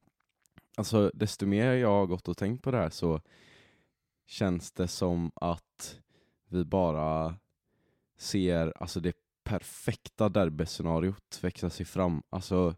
alltså 0.76 1.10
desto 1.14 1.46
mer 1.46 1.72
jag 1.72 1.88
har 1.88 2.06
gått 2.06 2.28
och 2.28 2.36
tänkt 2.36 2.62
på 2.62 2.70
det 2.70 2.78
här 2.78 2.90
så 2.90 3.20
känns 4.26 4.72
det 4.72 4.88
som 4.88 5.32
att 5.34 6.00
vi 6.48 6.64
bara 6.64 7.34
ser 8.18 8.72
alltså 8.76 9.00
det 9.00 9.16
perfekta 9.44 10.28
derbyscenariot 10.28 11.38
växa 11.42 11.70
sig 11.70 11.86
fram. 11.86 12.22
Alltså 12.30 12.74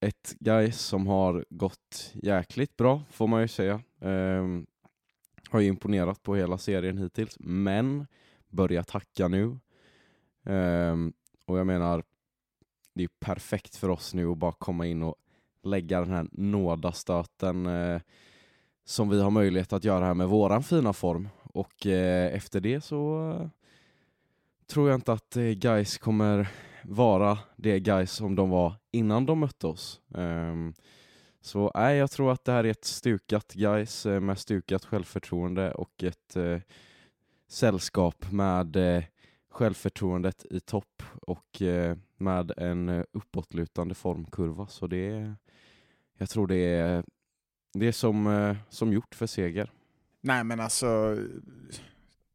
ett 0.00 0.36
guy 0.40 0.72
som 0.72 1.06
har 1.06 1.44
gått 1.50 2.12
jäkligt 2.14 2.76
bra, 2.76 3.02
får 3.10 3.26
man 3.26 3.42
ju 3.42 3.48
säga. 3.48 3.82
Um, 3.98 4.66
har 5.48 5.60
ju 5.60 5.68
imponerat 5.68 6.22
på 6.22 6.36
hela 6.36 6.58
serien 6.58 6.98
hittills, 6.98 7.36
men 7.40 8.06
börjat 8.48 8.90
hacka 8.90 9.28
nu. 9.28 9.58
Um, 10.42 11.12
och 11.46 11.58
jag 11.58 11.66
menar, 11.66 12.04
det 12.94 13.04
är 13.04 13.08
perfekt 13.20 13.76
för 13.76 13.88
oss 13.88 14.14
nu 14.14 14.26
att 14.26 14.38
bara 14.38 14.52
komma 14.52 14.86
in 14.86 15.02
och 15.02 15.16
lägga 15.64 16.00
den 16.00 16.10
här 16.10 16.26
nådastöten 16.32 17.66
eh, 17.66 18.00
som 18.84 19.08
vi 19.08 19.20
har 19.20 19.30
möjlighet 19.30 19.72
att 19.72 19.84
göra 19.84 20.04
här 20.04 20.14
med 20.14 20.28
våran 20.28 20.62
fina 20.62 20.92
form. 20.92 21.28
Och 21.42 21.86
eh, 21.86 22.34
efter 22.34 22.60
det 22.60 22.80
så 22.80 23.30
eh, 23.30 23.48
tror 24.66 24.88
jag 24.88 24.96
inte 24.96 25.12
att 25.12 25.36
eh, 25.36 25.42
guys 25.42 25.98
kommer 25.98 26.48
vara 26.84 27.38
det 27.56 27.80
guys 27.80 28.12
som 28.12 28.34
de 28.34 28.50
var 28.50 28.74
innan 28.90 29.26
de 29.26 29.38
mötte 29.38 29.66
oss. 29.66 30.00
Um, 30.08 30.74
så 31.40 31.70
nej, 31.74 31.96
jag 31.96 32.10
tror 32.10 32.32
att 32.32 32.44
det 32.44 32.52
här 32.52 32.64
är 32.64 32.70
ett 32.70 32.84
stukat 32.84 33.52
guys 33.54 34.06
eh, 34.06 34.20
med 34.20 34.38
stukat 34.38 34.84
självförtroende 34.84 35.72
och 35.74 36.04
ett 36.04 36.36
eh, 36.36 36.58
sällskap 37.48 38.32
med 38.32 38.76
eh, 38.76 39.04
självförtroendet 39.50 40.46
i 40.50 40.60
topp 40.60 41.02
och 41.22 41.62
eh, 41.62 41.96
med 42.16 42.52
en 42.56 42.88
eh, 42.88 43.04
uppåtlutande 43.12 43.94
formkurva. 43.94 44.66
Så 44.66 44.86
det 44.86 45.10
är, 45.10 45.36
jag 46.22 46.30
tror 46.30 46.46
det 46.46 46.56
är, 46.56 47.04
det 47.74 47.86
är 47.86 47.92
som, 47.92 48.26
eh, 48.26 48.56
som 48.68 48.92
gjort 48.92 49.14
för 49.14 49.26
seger. 49.26 49.70
Nej 50.20 50.44
men 50.44 50.60
alltså, 50.60 51.16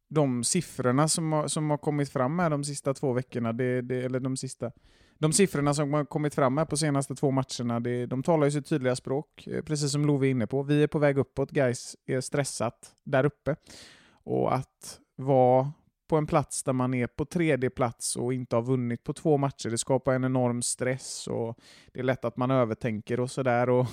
de 0.08 0.44
siffrorna 0.44 1.08
som 1.08 1.32
har, 1.32 1.48
som 1.48 1.70
har 1.70 1.78
kommit 1.78 2.10
fram 2.10 2.38
här 2.38 2.50
de 2.50 2.64
sista 2.64 2.94
två 2.94 3.12
veckorna, 3.12 3.52
det, 3.52 3.82
det, 3.82 4.04
eller 4.04 4.20
de 4.20 4.36
sista, 4.36 4.72
de 5.18 5.32
siffrorna 5.32 5.74
som 5.74 5.92
har 5.92 6.04
kommit 6.04 6.34
fram 6.34 6.58
här 6.58 6.64
på 6.64 6.76
senaste 6.76 7.14
två 7.14 7.30
matcherna, 7.30 7.80
det, 7.80 8.06
de 8.06 8.22
talar 8.22 8.44
ju 8.44 8.50
sitt 8.50 8.66
tydliga 8.66 8.96
språk, 8.96 9.46
eh, 9.46 9.62
precis 9.62 9.92
som 9.92 10.06
Love 10.06 10.26
är 10.26 10.30
inne 10.30 10.46
på. 10.46 10.62
Vi 10.62 10.82
är 10.82 10.86
på 10.86 10.98
väg 10.98 11.18
uppåt, 11.18 11.50
guys 11.50 11.96
är 12.06 12.20
stressat 12.20 12.94
där 13.04 13.24
uppe. 13.26 13.56
Och 14.24 14.54
att 14.54 15.00
vara 15.16 15.72
på 16.08 16.16
en 16.16 16.26
plats 16.26 16.62
där 16.62 16.72
man 16.72 16.94
är 16.94 17.06
på 17.06 17.24
tredje 17.24 17.70
plats 17.70 18.16
och 18.16 18.34
inte 18.34 18.56
har 18.56 18.62
vunnit 18.62 19.04
på 19.04 19.12
två 19.12 19.36
matcher, 19.36 19.70
det 19.70 19.78
skapar 19.78 20.14
en 20.14 20.24
enorm 20.24 20.62
stress 20.62 21.26
och 21.26 21.58
det 21.92 22.00
är 22.00 22.04
lätt 22.04 22.24
att 22.24 22.36
man 22.36 22.50
övertänker 22.50 23.20
och 23.20 23.30
sådär. 23.30 23.70
Och 23.70 23.86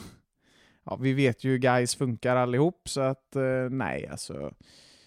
ja, 0.83 0.95
vi 0.95 1.13
vet 1.13 1.43
ju 1.43 1.51
hur 1.51 1.57
guys 1.57 1.95
funkar 1.95 2.35
allihop, 2.35 2.89
så 2.89 3.01
att 3.01 3.35
eh, 3.35 3.69
nej, 3.69 4.07
alltså. 4.07 4.53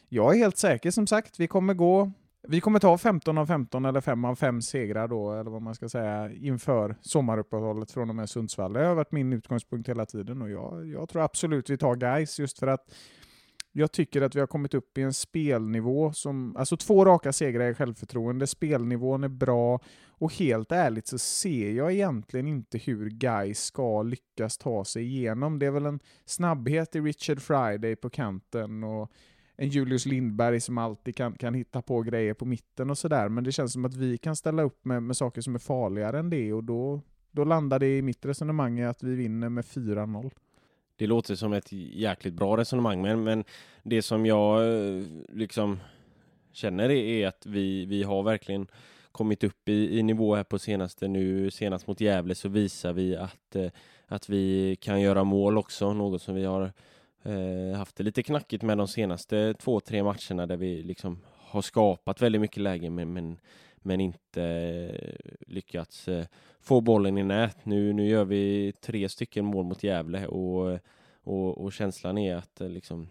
Jag 0.08 0.34
är 0.34 0.38
helt 0.38 0.58
säker 0.58 0.90
som 0.90 1.06
sagt. 1.06 1.40
Vi 1.40 1.46
kommer 1.46 1.74
gå 1.74 2.12
vi 2.42 2.60
kommer 2.60 2.78
ta 2.78 2.98
15 2.98 3.38
av 3.38 3.46
15 3.46 3.84
eller 3.84 4.00
5 4.00 4.24
av 4.24 4.34
5 4.34 4.62
segrar 4.62 5.08
då, 5.08 5.32
eller 5.32 5.50
vad 5.50 5.62
man 5.62 5.74
ska 5.74 5.88
säga, 5.88 6.32
inför 6.32 6.96
sommaruppehållet 7.00 7.90
från 7.90 8.08
och 8.08 8.16
med 8.16 8.30
Sundsvall. 8.30 8.72
Det 8.72 8.84
har 8.84 8.94
varit 8.94 9.12
min 9.12 9.32
utgångspunkt 9.32 9.88
hela 9.88 10.06
tiden 10.06 10.42
och 10.42 10.50
jag, 10.50 10.86
jag 10.86 11.08
tror 11.08 11.22
absolut 11.22 11.70
vi 11.70 11.78
tar 11.78 11.96
guys 11.96 12.38
just 12.38 12.58
för 12.58 12.66
att 12.66 12.94
jag 13.78 13.92
tycker 13.92 14.22
att 14.22 14.34
vi 14.34 14.40
har 14.40 14.46
kommit 14.46 14.74
upp 14.74 14.98
i 14.98 15.02
en 15.02 15.12
spelnivå 15.12 16.12
som, 16.12 16.56
alltså 16.56 16.76
två 16.76 17.04
raka 17.04 17.32
segrar 17.32 17.70
i 17.70 17.74
självförtroende, 17.74 18.46
spelnivån 18.46 19.24
är 19.24 19.28
bra 19.28 19.80
och 20.08 20.34
helt 20.34 20.72
ärligt 20.72 21.06
så 21.06 21.18
ser 21.18 21.70
jag 21.70 21.92
egentligen 21.92 22.46
inte 22.46 22.78
hur 22.78 23.10
guys 23.10 23.64
ska 23.64 24.02
lyckas 24.02 24.58
ta 24.58 24.84
sig 24.84 25.04
igenom. 25.04 25.58
Det 25.58 25.66
är 25.66 25.70
väl 25.70 25.86
en 25.86 26.00
snabbhet 26.24 26.96
i 26.96 27.00
Richard 27.00 27.40
Friday 27.40 27.96
på 27.96 28.10
kanten 28.10 28.84
och 28.84 29.12
en 29.56 29.68
Julius 29.68 30.06
Lindberg 30.06 30.60
som 30.60 30.78
alltid 30.78 31.16
kan, 31.16 31.32
kan 31.32 31.54
hitta 31.54 31.82
på 31.82 32.02
grejer 32.02 32.34
på 32.34 32.44
mitten 32.44 32.90
och 32.90 32.98
sådär, 32.98 33.28
men 33.28 33.44
det 33.44 33.52
känns 33.52 33.72
som 33.72 33.84
att 33.84 33.94
vi 33.94 34.18
kan 34.18 34.36
ställa 34.36 34.62
upp 34.62 34.84
med, 34.84 35.02
med 35.02 35.16
saker 35.16 35.40
som 35.40 35.54
är 35.54 35.58
farligare 35.58 36.18
än 36.18 36.30
det 36.30 36.52
och 36.52 36.64
då, 36.64 37.00
då 37.30 37.44
landar 37.44 37.78
det 37.78 37.98
i 37.98 38.02
mitt 38.02 38.24
resonemang 38.26 38.78
i 38.78 38.84
att 38.84 39.02
vi 39.02 39.14
vinner 39.14 39.48
med 39.48 39.64
4-0. 39.64 40.30
Det 40.98 41.06
låter 41.06 41.34
som 41.34 41.52
ett 41.52 41.72
jäkligt 41.72 42.34
bra 42.34 42.56
resonemang, 42.56 43.02
men, 43.02 43.24
men 43.24 43.44
det 43.82 44.02
som 44.02 44.26
jag 44.26 44.62
eh, 44.62 45.02
liksom 45.28 45.80
känner 46.52 46.90
är 46.90 47.26
att 47.26 47.46
vi, 47.46 47.84
vi 47.84 48.02
har 48.02 48.22
verkligen 48.22 48.66
kommit 49.12 49.44
upp 49.44 49.68
i, 49.68 49.98
i 49.98 50.02
nivå 50.02 50.34
här 50.34 50.44
på 50.44 50.58
senaste 50.58 51.08
nu, 51.08 51.50
senast 51.50 51.86
mot 51.86 52.00
Gävle 52.00 52.34
så 52.34 52.48
visar 52.48 52.92
vi 52.92 53.16
att, 53.16 53.56
eh, 53.56 53.70
att 54.06 54.28
vi 54.28 54.76
kan 54.76 55.00
göra 55.00 55.24
mål 55.24 55.58
också, 55.58 55.92
något 55.92 56.22
som 56.22 56.34
vi 56.34 56.44
har 56.44 56.72
eh, 57.22 57.78
haft 57.78 57.96
det 57.96 58.04
lite 58.04 58.22
knackigt 58.22 58.62
med 58.62 58.78
de 58.78 58.88
senaste 58.88 59.54
två, 59.54 59.80
tre 59.80 60.02
matcherna 60.02 60.46
där 60.46 60.56
vi 60.56 60.82
liksom 60.82 61.18
har 61.36 61.62
skapat 61.62 62.22
väldigt 62.22 62.40
mycket 62.40 62.62
lägen 62.62 62.94
men, 62.94 63.12
men, 63.12 63.38
men 63.82 64.00
inte 64.00 64.42
eh, 64.42 65.30
lyckats 65.46 66.08
eh, 66.08 66.26
få 66.60 66.80
bollen 66.80 67.18
i 67.18 67.22
nät. 67.22 67.64
Nu, 67.64 67.92
nu 67.92 68.08
gör 68.08 68.24
vi 68.24 68.72
tre 68.80 69.08
stycken 69.08 69.44
mål 69.44 69.64
mot 69.64 69.82
Gävle 69.82 70.26
och, 70.26 70.78
och, 71.22 71.64
och 71.64 71.72
känslan 71.72 72.18
är 72.18 72.36
att 72.36 72.60
eh, 72.60 72.68
liksom 72.68 73.08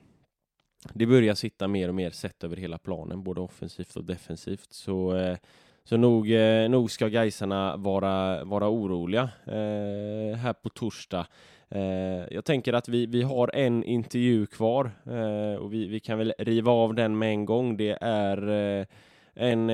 det 0.94 1.06
börjar 1.06 1.36
sitta 1.36 1.68
mer 1.68 1.90
och 1.90 1.96
mer 1.96 2.10
sett 2.10 2.44
över 2.44 2.56
hela 2.56 2.78
planen, 2.78 3.24
både 3.24 3.42
offensivt 3.42 3.96
och 3.96 4.04
defensivt. 4.04 4.74
Så, 4.74 5.36
så 5.84 5.98
nog, 5.98 6.28
nog 6.70 6.92
ska 6.92 7.08
Gaisarna 7.08 7.78
vara, 7.78 8.44
vara 8.44 8.70
oroliga 8.70 9.30
eh, 9.46 10.38
här 10.38 10.54
på 10.54 10.70
torsdag. 10.70 11.28
Eh, 11.70 12.34
jag 12.34 12.46
tänker 12.46 12.74
att 12.74 12.90
vi, 12.90 13.06
vi 13.06 13.22
har 13.22 13.56
en 13.56 13.84
intervju 13.84 14.46
kvar 14.46 14.92
eh, 15.06 15.60
och 15.60 15.74
vi, 15.74 15.88
vi 15.88 16.00
kan 16.00 16.18
väl 16.18 16.34
riva 16.40 16.72
av 16.72 16.94
den 16.94 17.18
med 17.18 17.30
en 17.30 17.46
gång. 17.46 17.78
Det 17.78 17.98
är 18.02 18.50
eh, 18.50 18.86
en, 19.38 19.70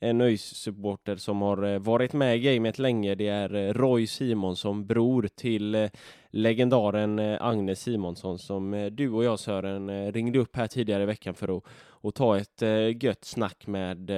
en 0.00 0.20
ÖIS-supporter 0.20 1.16
som 1.16 1.42
har 1.42 1.78
varit 1.78 2.12
med 2.12 2.36
i 2.36 2.40
gamet 2.40 2.78
länge. 2.78 3.14
Det 3.14 3.28
är 3.28 3.72
Roy 3.72 4.06
Simonsson, 4.06 4.86
bror 4.86 5.28
till 5.36 5.88
legendaren 6.30 7.18
Agnes 7.40 7.80
Simonsson 7.80 8.38
som 8.38 8.90
du 8.92 9.10
och 9.10 9.24
jag 9.24 9.38
Sören 9.38 10.12
ringde 10.12 10.38
upp 10.38 10.56
här 10.56 10.66
tidigare 10.66 11.02
i 11.02 11.06
veckan 11.06 11.34
för 11.34 11.56
att, 11.56 11.64
att 12.02 12.14
ta 12.14 12.38
ett 12.38 12.62
gött 13.02 13.24
snack 13.24 13.66
med. 13.66 14.10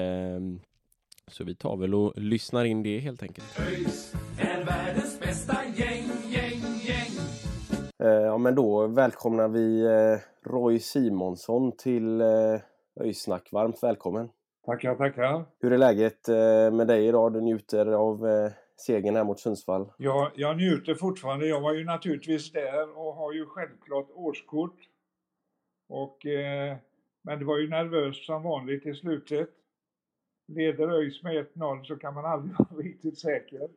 Så 1.28 1.44
vi 1.44 1.55
tar 1.55 1.77
väl 1.77 1.94
och 1.94 2.12
lyssnar 2.16 2.65
in 2.65 2.82
det 2.82 2.98
helt 2.98 3.23
enkelt. 3.23 3.47
ÖIS 3.59 4.15
är 4.39 4.65
världens 4.65 5.20
bästa 5.20 5.57
gäng, 5.77 6.11
gäng, 6.28 6.62
gäng. 6.82 7.12
Ja 7.98 8.39
men 8.39 8.55
då 8.55 8.86
välkomnar 8.86 9.48
vi 9.48 9.86
Roy 10.47 10.78
Simonsson 10.78 11.73
till 11.73 12.23
ÖIS-snack. 13.01 13.53
Varmt 13.53 13.83
välkommen! 13.83 14.29
Tackar, 14.67 14.95
tackar. 14.95 15.45
Hur 15.61 15.73
är 15.73 15.79
läget 15.79 16.29
med 16.73 16.87
dig 16.87 17.07
idag? 17.07 17.33
Du 17.33 17.41
njuter 17.41 17.87
av 17.87 18.27
segern 18.77 19.17
här 19.17 19.25
mot 19.25 19.41
Sundsvall. 19.41 19.93
Ja, 19.99 20.33
jag 20.35 20.57
njuter 20.57 20.95
fortfarande. 20.95 21.47
Jag 21.47 21.61
var 21.61 21.75
ju 21.75 21.85
naturligtvis 21.85 22.53
där 22.53 22.99
och 22.99 23.15
har 23.15 23.33
ju 23.33 23.47
självklart 23.47 24.11
årskort. 24.15 24.77
Och, 25.89 26.27
eh, 26.27 26.77
men 27.23 27.39
det 27.39 27.45
var 27.45 27.59
ju 27.59 27.69
nervöst 27.69 28.25
som 28.25 28.43
vanligt 28.43 28.87
i 28.87 28.95
slutet. 28.95 29.49
Leder 30.49 30.89
ÖIS 30.89 31.23
med 31.23 31.47
1-0 31.55 31.85
så 31.85 31.97
kan 31.97 32.15
man 32.15 32.25
aldrig 32.25 32.57
vara 32.59 32.83
riktigt 32.83 33.19
säker. 33.19 33.69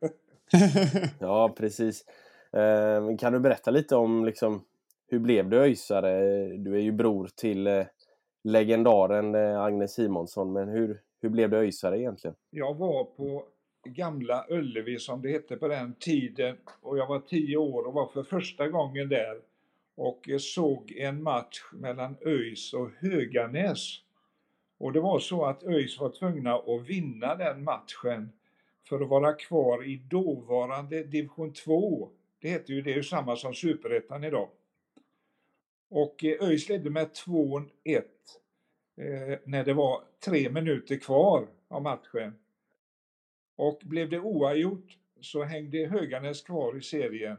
ja, 1.18 1.54
precis. 1.58 2.04
Eh, 2.52 3.16
kan 3.16 3.32
du 3.32 3.40
berätta 3.40 3.70
lite 3.70 3.96
om 3.96 4.24
liksom, 4.24 4.64
hur 5.08 5.18
blev 5.18 5.48
du 5.48 5.58
ÖISare? 5.58 6.46
Du 6.56 6.74
är 6.74 6.80
ju 6.80 6.92
bror 6.92 7.28
till 7.36 7.66
eh, 7.66 7.86
legendaren 8.44 9.34
eh, 9.34 9.60
Agnes 9.60 9.94
Simonsson, 9.94 10.52
men 10.52 10.68
hur, 10.68 11.00
hur 11.20 11.28
blev 11.28 11.50
du 11.50 11.56
ÖISare 11.56 12.00
egentligen? 12.00 12.36
Jag 12.50 12.74
var 12.74 13.04
på 13.04 13.44
gamla 13.84 14.46
Ullevi 14.48 14.98
som 14.98 15.22
det 15.22 15.28
hette 15.28 15.56
på 15.56 15.68
den 15.68 15.94
tiden 15.94 16.56
och 16.80 16.98
jag 16.98 17.06
var 17.06 17.20
tio 17.20 17.56
år 17.56 17.86
och 17.86 17.94
var 17.94 18.06
för 18.06 18.22
första 18.22 18.68
gången 18.68 19.08
där 19.08 19.40
och 19.96 20.28
eh, 20.28 20.38
såg 20.38 20.92
en 20.92 21.22
match 21.22 21.62
mellan 21.72 22.16
ÖIS 22.26 22.74
och 22.74 22.90
Höganäs. 23.00 24.02
Och 24.78 24.92
det 24.92 25.00
var 25.00 25.18
så 25.18 25.44
att 25.44 25.62
ÖIS 25.62 26.00
var 26.00 26.10
tvungna 26.10 26.54
att 26.54 26.88
vinna 26.88 27.34
den 27.34 27.64
matchen 27.64 28.32
för 28.88 29.00
att 29.00 29.08
vara 29.08 29.32
kvar 29.32 29.84
i 29.84 29.96
dåvarande 29.96 31.04
division 31.04 31.52
2. 31.52 32.08
Det 32.40 32.48
heter 32.48 32.72
ju, 32.72 32.82
det 32.82 32.92
är 32.92 32.96
ju 32.96 33.02
samma 33.02 33.36
som 33.36 33.54
superettan 33.54 34.24
idag. 34.24 34.48
Och 35.88 36.24
eh, 36.24 36.48
ÖIS 36.48 36.68
ledde 36.68 36.90
med 36.90 37.10
2-1 37.10 37.68
eh, 38.96 39.38
när 39.44 39.64
det 39.64 39.74
var 39.74 40.04
tre 40.24 40.50
minuter 40.50 40.96
kvar 40.96 41.48
av 41.68 41.82
matchen. 41.82 42.38
Och 43.56 43.80
blev 43.84 44.10
det 44.10 44.20
oavgjort 44.20 44.98
så 45.20 45.42
hängde 45.42 45.86
Höganäs 45.86 46.42
kvar 46.42 46.76
i 46.76 46.82
serien. 46.82 47.36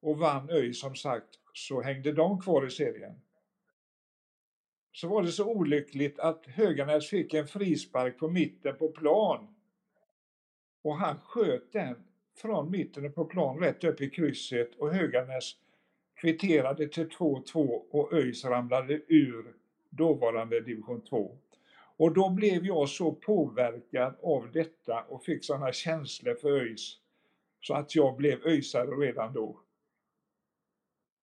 Och 0.00 0.18
vann 0.18 0.50
ÖIS 0.50 0.80
som 0.80 0.94
sagt 0.94 1.38
så 1.52 1.82
hängde 1.82 2.12
de 2.12 2.40
kvar 2.40 2.66
i 2.66 2.70
serien. 2.70 3.20
Så 4.92 5.08
var 5.08 5.22
det 5.22 5.32
så 5.32 5.48
olyckligt 5.48 6.18
att 6.18 6.46
Höganäs 6.46 7.10
fick 7.10 7.34
en 7.34 7.46
frispark 7.46 8.18
på 8.18 8.28
mitten 8.28 8.76
på 8.76 8.88
plan. 8.88 9.54
Och 10.82 10.96
han 10.96 11.18
sköt 11.18 11.72
den 11.72 12.04
från 12.36 12.70
mitten 12.70 13.12
på 13.12 13.24
plan 13.24 13.58
rätt 13.58 13.84
upp 13.84 14.00
i 14.00 14.10
krysset 14.10 14.74
och 14.74 14.94
Höganäs 14.94 15.56
kvitterade 16.24 16.88
till 16.88 17.08
2-2 17.08 17.82
och 17.90 18.12
ÖIS 18.12 18.44
ramlade 18.44 19.00
ur 19.08 19.54
dåvarande 19.90 20.60
division 20.60 21.00
2. 21.00 21.36
Och 21.96 22.14
då 22.14 22.30
blev 22.30 22.66
jag 22.66 22.88
så 22.88 23.12
påverkad 23.12 24.14
av 24.22 24.52
detta 24.52 25.04
och 25.08 25.24
fick 25.24 25.44
sådana 25.44 25.72
känslor 25.72 26.34
för 26.34 26.50
ÖIS 26.50 26.98
Så 27.60 27.74
att 27.74 27.94
jag 27.94 28.16
blev 28.16 28.46
öisare 28.46 28.90
redan 29.06 29.32
då. 29.32 29.60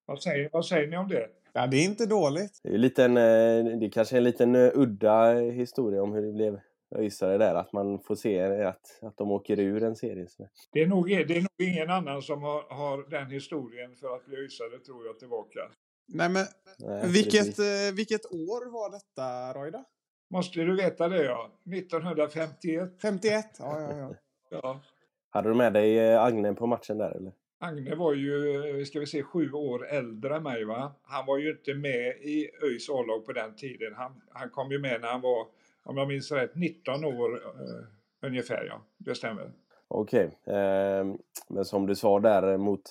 Vad 0.06 0.22
säger, 0.22 0.50
vad 0.54 0.66
säger 0.66 0.88
ni 0.88 0.98
om 0.98 1.08
det? 1.08 1.30
Ja, 1.54 1.68
det 1.68 1.78
är 1.78 1.86
inte 1.86 2.06
dåligt. 2.06 2.60
Det 2.64 2.70
är, 2.70 2.78
liten, 2.78 3.18
eh, 3.18 3.80
det 3.80 3.86
är 3.86 3.92
kanske 3.92 4.18
en 4.18 4.24
liten 4.24 4.56
eh, 4.56 4.72
udda 4.74 5.34
historia 5.34 6.04
om 6.04 6.14
hur 6.14 6.22
det 6.22 6.32
blev 6.32 6.60
öisare 6.96 7.38
där, 7.38 7.56
att 7.56 7.74
man 7.74 8.00
får 8.00 8.16
se 8.16 8.42
att, 8.64 9.00
att 9.02 9.18
de 9.18 9.32
åker 9.32 9.60
ur 9.60 9.84
en 9.84 9.96
serie. 9.96 10.28
Det 10.72 10.82
är 10.82 10.88
nog, 10.88 11.08
det 11.08 11.38
är 11.38 11.42
nog 11.42 11.70
ingen 11.70 11.90
annan 11.90 12.22
som 12.22 12.42
har, 12.42 12.64
har 12.70 13.10
den 13.10 13.32
historien 13.32 13.96
för 13.96 14.16
att 14.16 14.26
bli 14.26 14.38
öisare 14.38 14.80
tror 14.86 15.06
jag 15.06 15.20
tillbaka. 15.20 15.60
Nej, 16.08 16.30
men 16.30 16.46
Nej, 16.80 17.12
vilket, 17.12 17.46
precis. 17.46 17.90
eh, 17.90 17.96
vilket 17.96 18.26
år 18.26 18.72
var 18.72 18.92
detta, 18.92 19.54
Roida? 19.60 19.84
Måste 20.30 20.60
du 20.60 20.76
veta 20.76 21.08
det 21.08 21.24
ja. 21.24 21.52
1951. 21.76 22.90
51? 23.02 23.46
Ja, 23.60 23.82
ja, 23.82 23.98
ja. 23.98 24.16
Ja. 24.64 24.82
Hade 25.30 25.50
du 25.50 25.56
med 25.56 25.74
dig 25.74 26.00
eh, 26.00 26.24
Agne 26.24 26.54
på 26.54 26.68
matchen 26.68 26.98
där 26.98 27.12
eller? 27.12 27.32
Agne 27.60 27.96
var 27.96 28.14
ju, 28.14 28.56
eh, 28.80 28.86
ska 28.86 29.00
vi 29.00 29.06
se, 29.06 29.24
sju 29.24 29.52
år 29.52 29.88
äldre 29.88 30.36
än 30.36 30.44
mig 30.44 30.66
va. 30.66 30.96
Han 31.04 31.26
var 31.26 31.38
ju 31.38 31.52
inte 31.52 31.74
med 31.74 32.08
i 32.22 32.50
ÖIS 32.64 32.90
A-lag 32.90 33.26
på 33.26 33.34
den 33.34 33.56
tiden. 33.56 33.94
Han, 33.96 34.22
han 34.30 34.50
kom 34.50 34.72
ju 34.72 34.80
med 34.80 35.02
när 35.02 35.08
han 35.08 35.22
var, 35.22 35.48
om 35.84 35.98
jag 35.98 36.08
minns 36.08 36.32
rätt, 36.32 36.56
19 36.56 37.06
år 37.06 37.36
eh, 37.36 38.28
ungefär 38.28 38.66
ja. 38.66 38.82
Det 38.98 39.16
stämmer. 39.16 39.52
Okej, 39.88 40.38
eh, 40.46 41.06
men 41.50 41.66
som 41.66 41.88
du 41.88 41.96
sa 41.96 42.20
där 42.20 42.52
eh, 42.52 42.58
mot, 42.58 42.82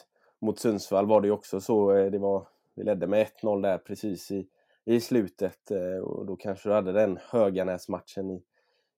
mot 0.40 0.58
Sundsvall 0.58 1.06
var 1.06 1.20
det 1.20 1.26
ju 1.26 1.32
också 1.32 1.60
så. 1.60 1.96
Eh, 1.96 2.10
det 2.10 2.18
var, 2.18 2.48
vi 2.74 2.84
ledde 2.84 3.06
med 3.06 3.26
1-0 3.42 3.62
där 3.62 3.78
precis 3.78 4.30
i, 4.30 4.46
i 4.84 5.00
slutet 5.00 5.70
eh, 5.70 6.02
och 6.02 6.26
då 6.26 6.36
kanske 6.36 6.68
du 6.68 6.72
hade 6.72 6.92
den 6.92 7.18
Höganäs-matchen 7.30 8.30
i, 8.30 8.42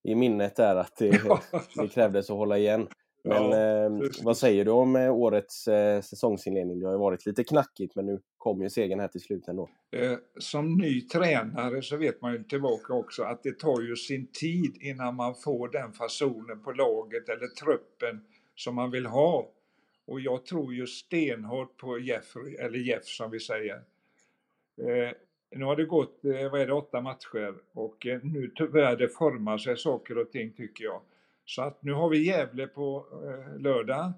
i 0.03 0.15
minnet 0.15 0.57
där 0.57 0.77
att 0.77 0.97
det, 0.97 1.11
det 1.77 1.89
krävdes 1.89 2.31
att 2.31 2.37
hålla 2.37 2.59
igen. 2.59 2.89
Men 3.25 3.51
Ja, 3.51 3.85
eh, 3.85 4.11
vad 4.23 4.39
säger 4.39 4.65
du 4.65 4.71
om 4.71 4.97
eh, 4.97 5.15
årets 5.15 5.69
eh, 5.69 6.01
säsongsinledning? 6.01 6.81
Det 6.81 6.87
har 6.87 6.93
ju 6.93 6.99
varit 6.99 7.27
lite 7.27 7.45
knackigt 7.45 7.95
men 7.97 8.07
nu 8.07 8.21
kom 8.39 8.63
ju 8.63 8.71
segern 8.71 9.01
här 9.01 9.09
till 9.09 9.21
slut 9.21 9.49
ändå. 9.49 9.69
Eh, 9.91 10.19
som 10.39 10.75
ny 10.75 11.01
tränare 11.01 11.83
så 11.83 11.97
vet 11.97 12.23
man 12.23 12.33
ju 12.33 12.45
tillbaka 12.45 12.95
också 12.95 13.23
att 13.23 13.43
det 13.43 13.59
tar 13.59 13.81
ju 13.81 13.97
sin 13.97 14.27
tid 14.27 14.77
innan 14.81 15.17
man 15.17 15.35
får 15.35 15.69
den 15.69 15.93
fasonen 15.93 16.63
på 16.63 16.73
laget 16.73 17.29
eller 17.29 17.47
truppen 17.47 18.21
som 18.55 18.75
man 18.75 18.91
vill 18.91 19.07
ha. 19.07 19.49
Och 20.07 20.21
jag 20.21 20.47
tror 20.47 20.75
ju 20.75 20.87
stenhårt 20.87 21.77
på 21.77 21.99
Jeffrey, 21.99 22.55
eller 22.55 22.79
Jeff 22.79 23.05
som 23.05 23.31
vi 23.31 23.41
säger. 23.41 23.83
Eh, 24.81 25.13
nu 25.57 25.65
har 25.65 25.77
det 25.77 25.85
gått, 25.85 26.25
eh, 26.25 26.51
vad 26.51 26.61
är 26.61 26.67
det, 26.67 26.73
åtta 26.73 27.01
matcher 27.01 27.55
och 27.73 28.07
eh, 28.07 28.21
nu 28.23 28.51
börjar 28.73 28.97
det 28.97 29.09
forma 29.09 29.59
sig 29.59 29.77
saker 29.77 30.19
och 30.19 30.31
ting 30.31 30.53
tycker 30.53 30.85
jag. 30.85 31.01
Så 31.45 31.63
att 31.63 31.83
nu 31.83 31.93
har 31.93 32.09
vi 32.09 32.27
Gävle 32.27 32.67
på 32.67 33.07
eh, 33.13 33.61
lördag 33.61 34.13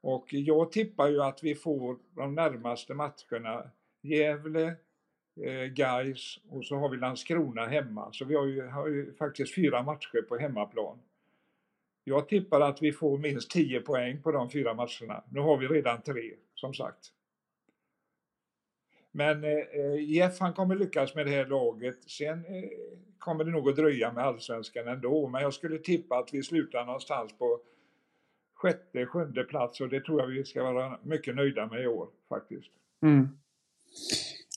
och 0.00 0.26
jag 0.30 0.72
tippar 0.72 1.08
ju 1.08 1.22
att 1.22 1.42
vi 1.42 1.54
får 1.54 1.98
de 2.16 2.34
närmaste 2.34 2.94
matcherna 2.94 3.70
Gävle, 4.02 4.76
eh, 5.40 5.64
Gais 5.64 6.38
och 6.48 6.64
så 6.64 6.76
har 6.76 6.88
vi 6.88 6.96
Landskrona 6.96 7.66
hemma. 7.66 8.08
Så 8.12 8.24
vi 8.24 8.34
har 8.34 8.46
ju, 8.46 8.66
har 8.66 8.88
ju 8.88 9.14
faktiskt 9.14 9.54
fyra 9.54 9.82
matcher 9.82 10.22
på 10.28 10.36
hemmaplan. 10.36 10.98
Jag 12.04 12.28
tippar 12.28 12.60
att 12.60 12.82
vi 12.82 12.92
får 12.92 13.18
minst 13.18 13.50
10 13.50 13.80
poäng 13.80 14.22
på 14.22 14.32
de 14.32 14.50
fyra 14.50 14.74
matcherna. 14.74 15.24
Nu 15.30 15.40
har 15.40 15.56
vi 15.56 15.68
redan 15.68 16.02
tre, 16.02 16.34
som 16.54 16.74
sagt. 16.74 17.12
Men 19.18 19.44
eh, 19.44 19.50
eh, 19.50 20.10
Jeff 20.10 20.40
han 20.40 20.52
kommer 20.52 20.76
lyckas 20.76 21.14
med 21.14 21.26
det 21.26 21.32
här 21.32 21.46
laget. 21.46 22.10
Sen 22.10 22.38
eh, 22.38 22.70
kommer 23.18 23.44
det 23.44 23.50
nog 23.50 23.68
att 23.68 23.76
dröja 23.76 24.12
med 24.12 24.24
allsvenskan 24.24 24.88
ändå. 24.88 25.28
Men 25.28 25.42
jag 25.42 25.54
skulle 25.54 25.78
tippa 25.78 26.18
att 26.18 26.28
vi 26.32 26.42
slutar 26.42 26.84
någonstans 26.84 27.32
på 27.38 27.60
sjätte, 28.54 29.06
sjunde 29.06 29.44
plats 29.44 29.80
och 29.80 29.88
det 29.88 30.00
tror 30.04 30.20
jag 30.20 30.26
vi 30.26 30.44
ska 30.44 30.62
vara 30.62 30.98
mycket 31.02 31.36
nöjda 31.36 31.66
med 31.66 31.82
i 31.82 31.86
år 31.86 32.08
faktiskt. 32.28 32.70
Mm. 33.02 33.28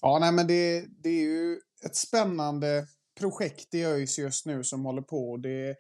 Ja, 0.02 0.18
nej, 0.22 0.32
men 0.34 0.48
det, 0.48 0.86
det 1.04 1.10
är 1.10 1.24
ju 1.24 1.60
ett 1.86 1.96
spännande 1.96 2.86
projekt 3.20 3.74
i 3.74 3.86
ÖIS 3.86 4.20
just 4.20 4.46
nu 4.46 4.64
som 4.64 4.86
håller 4.86 5.02
på. 5.02 5.38
Det, 5.38 5.76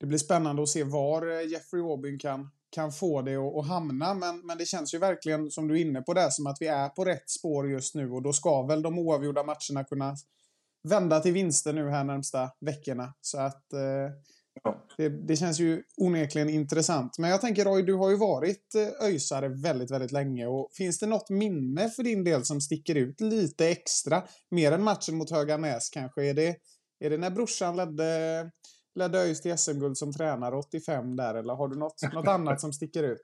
det 0.00 0.06
blir 0.06 0.18
spännande 0.18 0.62
att 0.62 0.68
se 0.68 0.84
var 0.84 1.26
eh, 1.26 1.48
Jeffrey 1.48 1.82
Aubyn 1.82 2.18
kan, 2.18 2.50
kan 2.72 2.92
få 2.92 3.22
det 3.22 3.36
att 3.36 3.56
att 3.56 3.66
hamna. 3.66 4.14
Men, 4.14 4.46
men 4.46 4.58
det 4.58 4.66
känns 4.66 4.94
ju 4.94 4.98
verkligen, 4.98 5.50
som 5.50 5.68
du 5.68 5.76
är 5.76 5.80
inne 5.80 6.02
på 6.02 6.14
där, 6.14 6.30
som 6.30 6.46
att 6.46 6.56
vi 6.60 6.66
är 6.66 6.88
på 6.88 7.04
rätt 7.04 7.30
spår 7.30 7.70
just 7.70 7.94
nu. 7.94 8.10
Och 8.10 8.22
då 8.22 8.32
ska 8.32 8.62
väl 8.62 8.82
de 8.82 8.98
oavgjorda 8.98 9.42
matcherna 9.42 9.84
kunna 9.84 10.16
vända 10.88 11.20
till 11.20 11.32
vinster 11.32 11.72
nu 11.72 11.90
här 11.90 12.04
närmsta 12.04 12.50
veckorna. 12.60 13.14
Så 13.20 13.38
att 13.38 13.72
eh, 13.72 13.80
det, 14.96 15.08
det 15.08 15.36
känns 15.36 15.60
ju 15.60 15.82
onekligen 15.96 16.48
intressant. 16.48 17.18
Men 17.18 17.30
jag 17.30 17.40
tänker 17.40 17.64
Roy, 17.64 17.82
du 17.82 17.94
har 17.94 18.10
ju 18.10 18.16
varit 18.16 18.74
eh, 18.74 19.06
öisare 19.06 19.48
väldigt, 19.48 19.90
väldigt 19.90 20.12
länge. 20.12 20.46
Och 20.46 20.70
finns 20.72 20.98
det 20.98 21.06
något 21.06 21.30
minne 21.30 21.90
för 21.90 22.02
din 22.02 22.24
del 22.24 22.44
som 22.44 22.60
sticker 22.60 22.94
ut 22.94 23.20
lite 23.20 23.68
extra? 23.68 24.22
Mer 24.50 24.72
än 24.72 24.82
matchen 24.82 25.16
mot 25.16 25.30
Höganäs 25.30 25.90
kanske? 25.90 26.24
Är 26.24 26.34
det, 26.34 26.56
är 27.00 27.10
det 27.10 27.18
när 27.18 27.30
brorsan 27.30 27.76
ledde, 27.76 28.50
ledde 28.94 29.18
ÖIS 29.18 29.40
till 29.42 29.58
SM-guld 29.58 29.96
som 29.98 30.12
tränare 30.12 30.56
85 30.56 31.16
där? 31.16 31.34
Eller 31.34 31.54
har 31.54 31.68
du 31.68 31.76
något, 31.76 32.02
något 32.12 32.28
annat 32.28 32.60
som 32.60 32.72
sticker 32.72 33.02
ut? 33.02 33.22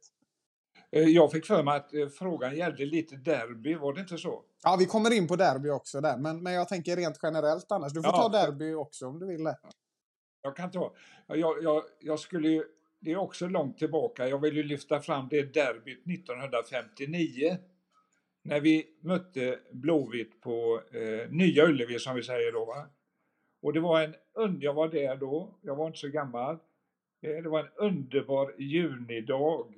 Eh, 0.93 1.03
Jag 1.03 1.33
fick 1.33 1.47
för 1.47 1.63
mig 1.63 1.77
att 1.77 1.95
eh, 1.95 2.09
frågan 2.09 2.57
gällde 2.57 2.85
lite 2.85 3.17
derby, 3.17 3.75
var 3.75 3.93
det 3.93 4.01
inte 4.01 4.19
så? 4.19 4.43
Ja, 4.63 4.77
vi 4.79 4.87
kommer 4.87 5.13
in 5.13 5.29
på 5.29 5.37
derby 5.37 5.69
också 5.71 6.01
där. 6.01 6.17
Men, 6.19 6.43
men 6.43 6.53
jag 6.53 6.69
tänker 6.69 6.97
rent 6.97 7.19
generellt 7.23 7.73
annars. 7.73 7.93
Du 7.93 8.03
får 8.03 8.13
Ja. 8.13 8.23
ta 8.23 8.29
derby 8.29 8.75
också 8.75 9.07
om 9.07 9.19
du 9.19 9.27
vill 9.27 9.45
det. 9.45 9.59
Jag 10.43 10.57
kan 10.57 10.71
ta, 10.71 10.93
jag, 11.27 11.63
jag, 11.63 11.83
jag 12.01 12.19
skulle 12.21 12.49
ju, 12.49 12.65
det 13.01 13.13
är 13.13 13.17
också 13.17 13.47
långt 13.47 13.79
tillbaka, 13.79 14.29
jag 14.29 14.39
vill 14.43 14.57
ju 14.57 14.63
lyfta 14.63 15.01
fram 15.01 15.29
det 15.31 15.55
derbyt 15.55 16.07
1959. 16.07 17.57
När 18.45 18.61
vi 18.61 18.87
mötte 19.03 19.59
Blåvitt 19.73 20.41
på 20.41 20.83
eh, 20.93 21.31
Nya 21.31 21.65
Ullevi 21.65 21.99
som 21.99 22.15
vi 22.17 22.23
säger 22.23 22.53
då. 22.53 22.65
Va? 22.65 22.87
Och 23.61 23.73
det 23.73 23.81
var 23.81 24.03
en, 24.03 24.61
jag 24.61 24.75
var 24.75 24.89
där 24.89 25.17
då, 25.17 25.59
jag 25.63 25.77
var 25.77 25.87
inte 25.87 25.99
så 25.99 26.09
gammal. 26.09 26.55
Eh, 27.21 27.43
det 27.43 27.49
var 27.49 27.61
en 27.61 27.71
underbar 27.77 28.55
junidag. 28.59 29.75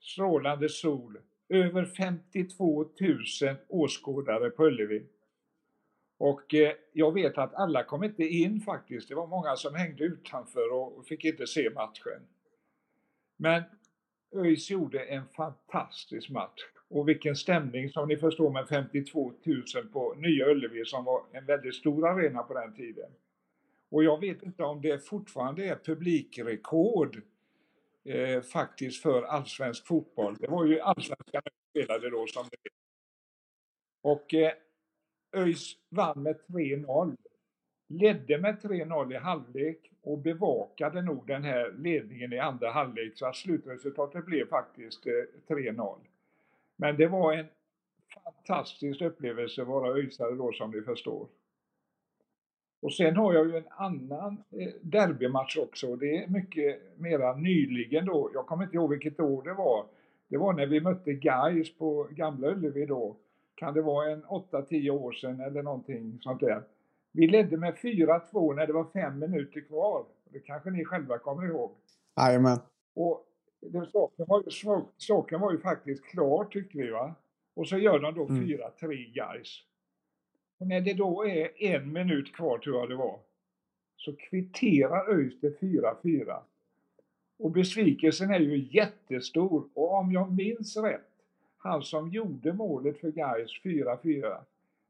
Strålande 0.00 0.68
sol. 0.68 1.18
Över 1.48 1.84
52 1.84 2.82
000 3.42 3.56
åskådare 3.68 4.50
på 4.50 4.64
Ullevi. 4.64 5.06
Och 6.18 6.54
eh, 6.54 6.72
jag 6.92 7.14
vet 7.14 7.38
att 7.38 7.54
alla 7.54 7.84
kom 7.84 8.04
inte 8.04 8.24
in 8.24 8.60
faktiskt. 8.60 9.08
Det 9.08 9.14
var 9.14 9.26
många 9.26 9.56
som 9.56 9.74
hängde 9.74 10.04
utanför 10.04 10.72
och 10.72 11.06
fick 11.06 11.24
inte 11.24 11.46
se 11.46 11.70
matchen. 11.70 12.26
Men 13.36 13.62
ÖIS 14.34 14.70
gjorde 14.70 15.04
en 15.04 15.28
fantastisk 15.28 16.30
match. 16.30 16.60
Och 16.88 17.08
vilken 17.08 17.36
stämning 17.36 17.90
som 17.90 18.08
ni 18.08 18.16
förstår 18.16 18.50
med 18.50 18.68
52 18.68 19.32
000 19.74 19.86
på 19.92 20.14
Nya 20.14 20.46
Ullevi 20.46 20.84
som 20.84 21.04
var 21.04 21.22
en 21.32 21.46
väldigt 21.46 21.74
stor 21.74 22.08
arena 22.08 22.42
på 22.42 22.54
den 22.54 22.74
tiden. 22.74 23.10
Och 23.88 24.04
jag 24.04 24.20
vet 24.20 24.42
inte 24.42 24.62
om 24.62 24.80
det 24.80 25.06
fortfarande 25.06 25.64
är 25.64 25.76
publikrekord 25.76 27.22
eh, 28.04 28.40
faktiskt 28.40 29.02
för 29.02 29.22
allsvensk 29.22 29.86
fotboll. 29.86 30.36
Det 30.40 30.48
var 30.48 30.64
ju 30.64 30.80
allsvenskan 30.80 31.42
som 31.42 31.52
spelade 31.70 32.10
då 32.10 32.26
som 32.26 32.42
det 32.50 32.56
vet. 32.62 32.72
Och 34.02 34.34
eh, 34.34 34.52
ÖIS 35.32 35.76
vann 35.88 36.22
med 36.22 36.36
3-0. 36.46 37.16
Ledde 37.88 38.38
med 38.38 38.58
3-0 38.62 39.12
i 39.12 39.16
halvlek 39.16 39.92
och 40.02 40.18
bevakade 40.18 41.02
nog 41.02 41.26
den 41.26 41.44
här 41.44 41.74
ledningen 41.78 42.32
i 42.32 42.38
andra 42.38 42.70
halvlek 42.70 43.18
så 43.18 43.26
att 43.26 43.36
slutresultatet 43.36 44.26
blev 44.26 44.48
faktiskt 44.48 45.06
eh, 45.06 45.12
3-0. 45.48 45.98
Men 46.76 46.96
det 46.96 47.06
var 47.06 47.32
en 47.32 47.46
fantastisk 48.24 49.00
upplevelse 49.00 49.62
att 49.62 49.68
vara 49.68 49.94
ÖISare 49.94 50.34
då 50.34 50.52
som 50.52 50.70
ni 50.70 50.82
förstår. 50.82 51.28
Och 52.82 52.94
sen 52.94 53.16
har 53.16 53.34
jag 53.34 53.46
ju 53.46 53.56
en 53.56 53.68
annan 53.70 54.42
eh, 54.50 54.72
derbymatch 54.82 55.56
också. 55.56 55.96
Det 55.96 56.16
är 56.16 56.28
mycket 56.28 56.98
mera 56.98 57.36
nyligen 57.36 58.06
då. 58.06 58.30
Jag 58.34 58.46
kommer 58.46 58.64
inte 58.64 58.76
ihåg 58.76 58.90
vilket 58.90 59.20
år 59.20 59.42
det 59.42 59.52
var. 59.52 59.86
Det 60.28 60.36
var 60.36 60.52
när 60.52 60.66
vi 60.66 60.80
mötte 60.80 61.12
Gais 61.12 61.78
på 61.78 62.08
Gamla 62.10 62.48
Ullevi 62.48 62.86
då. 62.86 63.16
Kan 63.54 63.74
det 63.74 63.82
vara 63.82 64.10
en 64.10 64.24
8-10 64.24 64.90
år 64.90 65.12
sedan 65.12 65.40
eller 65.40 65.62
någonting 65.62 66.18
sånt 66.20 66.40
där. 66.40 66.62
Vi 67.12 67.26
ledde 67.26 67.56
med 67.56 67.74
4-2 67.74 68.54
när 68.54 68.66
det 68.66 68.72
var 68.72 68.84
fem 68.84 69.18
minuter 69.18 69.60
kvar. 69.60 70.04
Det 70.24 70.38
kanske 70.40 70.70
ni 70.70 70.84
själva 70.84 71.18
kommer 71.18 71.46
ihåg. 71.46 71.70
Jajamän. 72.16 72.58
Och 72.94 73.24
det, 73.60 73.86
saken, 73.92 74.26
var 74.28 74.42
ju, 74.46 74.50
saken 74.96 75.40
var 75.40 75.52
ju 75.52 75.58
faktiskt 75.58 76.04
klar 76.04 76.44
tyckte 76.44 76.78
vi 76.78 76.90
va. 76.90 77.14
Och 77.54 77.68
så 77.68 77.78
gör 77.78 77.98
de 77.98 78.14
då 78.14 78.26
Mm. 78.26 78.44
4-3 78.44 79.12
guys. 79.12 79.62
Och 80.58 80.66
när 80.66 80.80
det 80.80 80.94
då 80.94 81.26
är 81.26 81.62
en 81.62 81.92
minut 81.92 82.32
kvar 82.34 82.58
tror 82.58 82.76
jag 82.76 82.88
det 82.88 82.96
var. 82.96 83.18
Så 83.96 84.16
kvitterar 84.16 85.14
ÖIS 85.14 85.40
till 85.40 85.56
4-4. 85.60 86.40
Och 87.38 87.50
besvikelsen 87.50 88.30
är 88.30 88.40
ju 88.40 88.68
jättestor. 88.70 89.68
Och 89.74 89.94
om 89.94 90.12
jag 90.12 90.32
minns 90.32 90.76
rätt, 90.76 91.10
han 91.58 91.82
som 91.82 92.10
gjorde 92.10 92.52
målet 92.52 93.00
för 93.00 93.10
Gais 93.10 93.50
4-4 93.62 94.38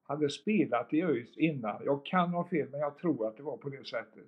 hade 0.03 0.31
spelat 0.31 0.95
i 0.95 1.03
ÖIS 1.03 1.37
innan. 1.37 1.83
Jag 1.85 2.05
kan 2.05 2.31
ha 2.31 2.49
fel, 2.49 2.69
men 2.71 2.81
jag 2.81 2.99
tror 2.99 3.29
att 3.29 3.37
det 3.37 3.43
var 3.43 3.57
på 3.57 3.69
det 3.69 3.87
sättet. 3.87 4.25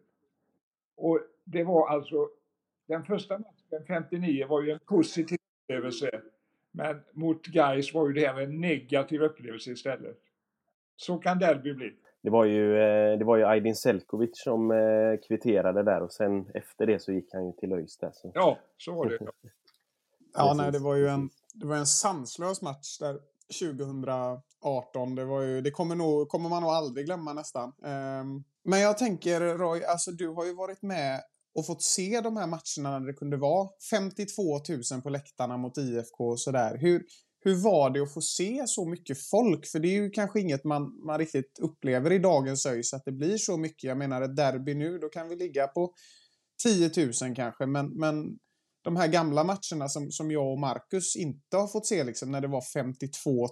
Och 0.97 1.20
det 1.44 1.65
var 1.65 1.89
alltså, 1.89 2.28
den 2.86 3.05
första 3.05 3.39
matchen 3.39 3.57
59 3.89 4.47
var 4.49 4.62
ju 4.62 4.70
en 4.70 4.78
positiv 4.78 5.39
upplevelse. 5.65 6.11
Men 6.73 7.01
mot 7.12 7.47
Gais 7.47 7.95
var 7.95 8.09
ju 8.09 8.12
det 8.12 8.27
här 8.27 8.40
en 8.40 8.61
negativ 8.61 9.23
upplevelse 9.23 9.70
istället. 9.70 10.19
Så 10.97 11.19
kan 11.19 11.39
derby 11.39 11.74
bli. 11.74 11.93
Det 12.23 12.31
var 12.31 12.45
ju, 12.45 12.78
eh, 12.78 13.19
det 13.19 13.24
var 13.24 13.36
ju 13.36 13.45
Aydin 13.45 13.74
Selkovic 13.74 14.31
som 14.32 14.70
eh, 14.70 15.27
kvitterade 15.28 15.82
där 15.82 16.03
och 16.03 16.12
sen 16.12 16.51
efter 16.55 16.86
det 16.86 16.99
så 16.99 17.12
gick 17.12 17.32
han 17.32 17.47
ju 17.47 17.53
till 17.53 17.73
ÖIS 17.73 17.99
där. 17.99 18.11
Så. 18.15 18.32
Ja, 18.35 18.59
så 18.77 18.95
var 18.95 19.07
det. 19.07 19.19
Ja, 20.35 20.55
nej, 20.57 20.73
det 20.73 20.78
var 20.78 20.95
ju 20.95 21.09
en, 21.09 21.31
det 21.55 21.66
var 21.66 21.77
en 21.77 21.86
sanslös 21.86 22.62
match 22.62 22.99
där 22.99 23.19
2018. 23.61 25.15
Det, 25.15 25.24
var 25.24 25.43
ju, 25.43 25.61
det 25.61 25.70
kommer, 25.70 25.97
nog, 25.97 26.28
kommer 26.28 26.49
man 26.49 26.62
nog 26.62 26.70
aldrig 26.70 27.07
glömma 27.07 27.32
nästan. 27.32 27.69
Um, 27.69 28.45
men 28.62 28.81
jag 28.81 28.99
tänker 28.99 29.40
Roy, 29.40 29.85
alltså 29.85 30.11
du 30.11 30.28
har 30.28 30.45
ju 30.45 30.55
varit 30.55 30.82
med 30.82 31.20
och 31.59 31.66
fått 31.66 31.82
se 31.82 32.20
de 32.20 32.36
här 32.36 32.47
matcherna 32.47 32.98
när 32.98 33.06
det 33.06 33.12
kunde 33.12 33.36
vara 33.36 33.68
52 33.90 34.43
000 34.93 35.02
på 35.02 35.10
läktarna 35.10 35.56
mot 35.56 35.78
IFK 35.78 36.28
och 36.28 36.40
sådär. 36.40 36.78
Hur, 36.78 37.05
hur 37.44 37.55
var 37.55 37.90
det 37.90 38.02
att 38.02 38.14
få 38.14 38.20
se 38.20 38.62
så 38.66 38.89
mycket 38.89 39.18
folk? 39.30 39.66
För 39.66 39.78
det 39.78 39.89
är 39.89 40.02
ju 40.02 40.10
kanske 40.10 40.40
inget 40.40 40.64
man, 40.64 41.06
man 41.06 41.18
riktigt 41.18 41.59
upplever 41.60 42.12
i 42.12 42.18
dagens 42.18 42.66
ÖIS 42.66 42.94
att 42.94 43.05
det 43.05 43.12
blir 43.12 43.39
så 43.39 43.56
mycket. 43.56 43.89
Jag 43.89 43.98
menar 43.98 44.22
ett 44.22 44.36
derby 44.36 44.74
nu, 44.74 44.98
då 44.98 45.09
kan 45.09 45.28
vi 45.28 45.36
ligga 45.36 45.66
på 45.66 45.94
10 46.62 46.90
000 47.22 47.35
kanske, 47.36 47.66
men, 47.66 47.89
men 47.89 48.39
de 48.89 48.97
här 48.97 49.09
gamla 49.09 49.44
matcherna 49.44 49.89
som, 49.89 50.10
som 50.10 50.31
jag 50.31 50.52
och 50.52 50.59
Marcus 50.59 51.16
inte 51.16 51.56
har 51.56 51.66
fått 51.66 51.86
se 51.86 52.05
liksom, 52.05 52.31
när 52.32 52.40
det 52.40 52.48
var 52.48 52.60
52 52.60 53.48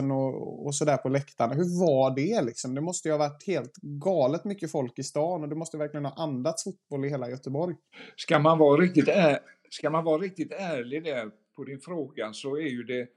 000 0.00 0.10
och, 0.12 0.66
och 0.66 0.74
sådär 0.74 0.96
på 0.96 1.08
läktarna. 1.08 1.54
Hur 1.54 1.80
var 1.80 2.16
det 2.16 2.42
liksom? 2.42 2.74
Det 2.74 2.80
måste 2.80 3.08
ju 3.08 3.12
ha 3.12 3.18
varit 3.18 3.46
helt 3.46 3.76
galet 3.82 4.44
mycket 4.44 4.72
folk 4.72 4.98
i 4.98 5.02
stan 5.02 5.42
och 5.42 5.48
det 5.48 5.54
måste 5.54 5.76
verkligen 5.76 6.04
ha 6.04 6.14
andats 6.16 6.64
fotboll 6.64 7.04
i 7.04 7.08
hela 7.08 7.30
Göteborg. 7.30 7.76
Ska 8.16 8.38
man 8.38 8.58
vara 8.58 8.80
riktigt, 8.80 9.08
är, 9.08 9.38
ska 9.70 9.90
man 9.90 10.04
vara 10.04 10.18
riktigt 10.18 10.52
ärlig 10.52 11.04
där 11.04 11.30
på 11.56 11.64
din 11.64 11.80
fråga 11.80 12.32
så 12.32 12.56
är 12.56 12.68
ju 12.68 12.82
det 12.82 13.08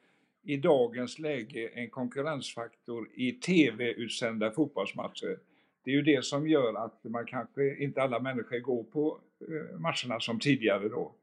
i 0.44 0.58
dagens 0.58 1.20
läge 1.20 1.68
en 1.74 1.90
konkurrensfaktor 1.90 3.10
i 3.14 3.32
tv-utsända 3.32 4.52
fotbollsmatcher. 4.52 5.38
Det 5.86 5.92
är 5.92 5.96
ju 5.96 6.02
det 6.02 6.26
som 6.26 6.48
gör 6.48 6.86
att 6.86 7.04
man 7.04 7.26
kanske 7.26 7.84
inte 7.84 8.02
alla 8.02 8.20
människor 8.20 8.60
går 8.60 8.84
på 8.84 9.20
eh, 9.42 9.80
matcherna 9.80 10.20
som 10.20 10.40
tidigare 10.40 10.90
då. 10.90 11.16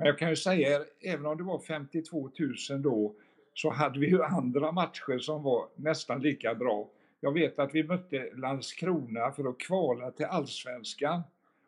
Men 0.00 0.06
jag 0.06 0.18
kan 0.18 0.30
ju 0.30 0.36
säga, 0.36 0.84
även 1.00 1.26
om 1.26 1.36
det 1.36 1.42
var 1.42 1.58
52 1.58 2.30
000 2.70 2.82
då, 2.82 3.14
så 3.54 3.70
hade 3.70 4.00
vi 4.00 4.08
ju 4.08 4.22
andra 4.22 4.72
matcher 4.72 5.18
som 5.18 5.42
var 5.42 5.68
nästan 5.76 6.22
lika 6.22 6.54
bra. 6.54 6.90
Jag 7.20 7.32
vet 7.32 7.58
att 7.58 7.74
vi 7.74 7.82
mötte 7.82 8.30
Landskrona 8.34 9.32
för 9.32 9.48
att 9.48 9.60
kvala 9.60 10.10
till 10.10 10.26
Allsvenskan. 10.26 11.22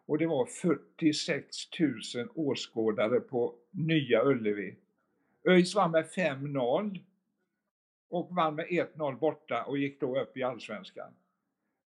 Och 0.06 0.18
det 0.18 0.26
var 0.26 0.46
46 0.46 1.46
000 2.14 2.28
åskådare 2.34 3.20
på 3.20 3.54
Nya 3.70 4.24
Ullevi. 4.24 4.76
ÖIS 5.48 5.74
vann 5.74 5.90
med 5.90 6.04
5-0 6.04 7.00
och 8.10 8.28
vann 8.30 8.54
med 8.54 8.66
1-0 8.66 9.18
borta 9.18 9.64
och 9.64 9.78
gick 9.78 10.00
då 10.00 10.20
upp 10.20 10.36
i 10.36 10.42
Allsvenskan. 10.42 11.12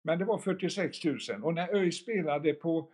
Men 0.02 0.18
det 0.18 0.24
var 0.24 0.38
46 0.38 1.04
000 1.04 1.18
och 1.42 1.54
när 1.54 1.74
ÖIS 1.74 1.98
spelade 1.98 2.54
på 2.54 2.88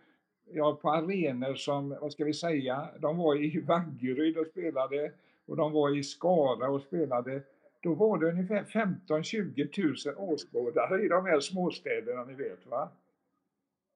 ja, 0.53 0.79
på 0.81 0.89
arenor 0.89 1.55
som, 1.55 1.97
vad 2.01 2.11
ska 2.11 2.25
vi 2.25 2.33
säga, 2.33 2.89
de 2.99 3.17
var 3.17 3.35
i 3.35 3.59
Vaggeryd 3.67 4.37
och 4.37 4.47
spelade 4.47 5.11
och 5.45 5.57
de 5.57 5.71
var 5.71 5.97
i 5.97 6.03
Skara 6.03 6.69
och 6.69 6.81
spelade. 6.81 7.41
Då 7.83 7.93
var 7.93 8.17
det 8.17 8.29
ungefär 8.29 8.63
15-20 8.63 10.15
000 10.17 10.29
åskådare 10.29 11.05
i 11.05 11.07
de 11.07 11.25
här 11.25 11.39
småstäderna 11.39 12.23
ni 12.23 12.33
vet 12.33 12.67
va. 12.67 12.89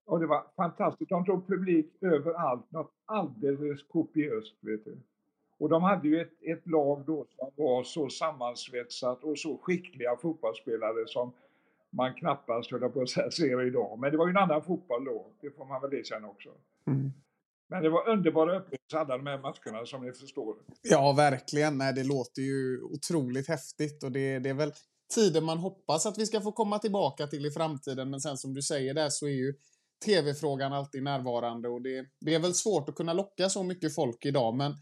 Och 0.06 0.20
det 0.20 0.26
var 0.26 0.44
fantastiskt. 0.56 1.10
De 1.10 1.24
drog 1.24 1.48
publik 1.48 1.94
överallt, 2.02 2.72
något 2.72 2.92
alldeles 3.06 3.84
kopiöst 3.84 4.56
vet 4.62 4.86
du. 4.86 4.98
Och 5.58 5.70
de 5.70 5.84
hade 5.84 6.08
ju 6.08 6.22
ett, 6.22 6.34
ett 6.42 6.68
lag 6.68 7.04
då 7.06 7.26
som 7.38 7.52
var 7.56 7.84
så 7.84 8.10
sammansvetsat 8.10 9.24
och 9.24 9.40
så 9.40 9.58
skickliga 9.58 10.16
fotbollsspelare 10.16 11.08
som 11.08 11.32
man 11.96 12.14
knappast, 12.14 12.72
höll 12.72 12.90
på 12.90 13.02
att 13.02 13.10
säga, 13.10 13.32
ser 13.32 13.68
idag. 13.68 14.00
Men 14.00 14.12
det 14.12 14.18
var 14.18 14.28
ju 14.28 14.32
en 14.32 14.38
annan 14.38 14.64
fotboll 14.64 15.06
då, 15.06 15.32
det 15.42 15.52
får 15.52 15.66
man 15.66 15.82
väl 15.82 15.94
erkänna 15.94 16.28
också. 16.28 16.50
Mm. 16.88 17.12
Men 17.70 17.84
det 17.84 17.90
var 17.90 18.10
underbara 18.10 18.60
upplevelser 18.60 18.98
alla 18.98 19.18
de 19.18 19.28
här 19.28 19.38
matcherna 19.38 19.86
som 19.86 20.06
ni 20.06 20.12
förstår. 20.12 20.56
Ja, 20.82 21.14
verkligen. 21.14 21.78
Nej, 21.78 21.94
det 21.94 22.04
låter 22.04 22.42
ju 22.42 22.82
otroligt 22.82 23.48
häftigt 23.48 24.04
och 24.04 24.12
det, 24.12 24.40
det 24.40 24.50
är 24.50 24.54
väl 24.54 24.74
tiden 25.16 25.44
man 25.44 25.58
hoppas 25.58 26.06
att 26.06 26.18
vi 26.18 26.26
ska 26.26 26.42
få 26.42 26.52
komma 26.52 26.80
tillbaka 26.80 27.28
till 27.28 27.46
i 27.46 27.52
framtiden. 27.52 28.10
Men 28.10 28.22
sen 28.22 28.38
som 28.38 28.54
du 28.54 28.62
säger 28.62 28.94
där 28.94 29.10
så 29.10 29.28
är 29.28 29.32
ju 29.32 29.54
tv-frågan 30.06 30.74
alltid 30.74 31.04
närvarande 31.04 31.70
och 31.70 31.82
det, 31.82 32.06
det 32.22 32.36
är 32.36 32.40
väl 32.40 32.54
svårt 32.54 32.90
att 32.90 32.96
kunna 32.96 33.14
locka 33.14 33.50
så 33.50 33.64
mycket 33.64 33.96
folk 33.96 34.26
idag. 34.26 34.56
Men 34.56 34.76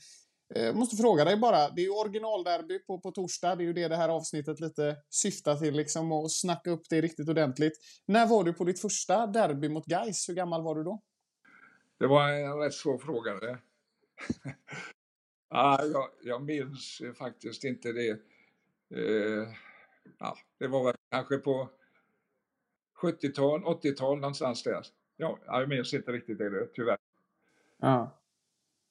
jag 0.55 0.67
eh, 0.67 0.75
måste 0.75 0.95
fråga 0.95 1.25
dig 1.25 1.37
bara, 1.37 1.69
det 1.69 1.81
är 1.81 1.85
ju 1.85 1.89
originalderby 1.89 2.79
på, 2.79 2.99
på 2.99 3.11
torsdag, 3.11 3.55
det 3.55 3.63
är 3.63 3.65
ju 3.65 3.73
det 3.73 3.87
det 3.87 3.95
här 3.95 4.09
avsnittet 4.09 4.59
lite 4.59 4.97
syftar 5.09 5.55
till, 5.55 5.75
liksom, 5.75 6.11
och 6.11 6.31
snacka 6.31 6.71
upp 6.71 6.89
det 6.89 7.01
riktigt 7.01 7.29
ordentligt. 7.29 7.73
När 8.05 8.27
var 8.27 8.43
du 8.43 8.53
på 8.53 8.63
ditt 8.63 8.81
första 8.81 9.27
derby 9.27 9.69
mot 9.69 9.85
Gais? 9.85 10.29
Hur 10.29 10.33
gammal 10.33 10.63
var 10.63 10.75
du 10.75 10.83
då? 10.83 11.01
Det 11.97 12.07
var 12.07 12.29
en 12.29 12.57
rätt 12.59 12.73
svår 12.73 12.97
fråga 12.97 13.39
det. 13.39 13.57
ah, 15.49 15.83
jag, 15.83 16.09
jag 16.23 16.43
minns 16.43 17.01
faktiskt 17.17 17.63
inte 17.63 17.91
det. 17.91 18.09
Eh, 18.95 19.47
ja, 20.19 20.37
det 20.59 20.67
var 20.67 20.83
väl 20.83 20.95
kanske 21.11 21.37
på 21.37 21.69
70-tal, 23.01 23.63
80-tal 23.63 24.19
någonstans 24.19 24.63
där. 24.63 24.85
Ja, 25.17 25.39
jag 25.45 25.69
minns 25.69 25.93
inte 25.93 26.11
riktigt 26.11 26.37
det 26.37 26.67
tyvärr. 26.73 26.97
Ja. 27.77 28.22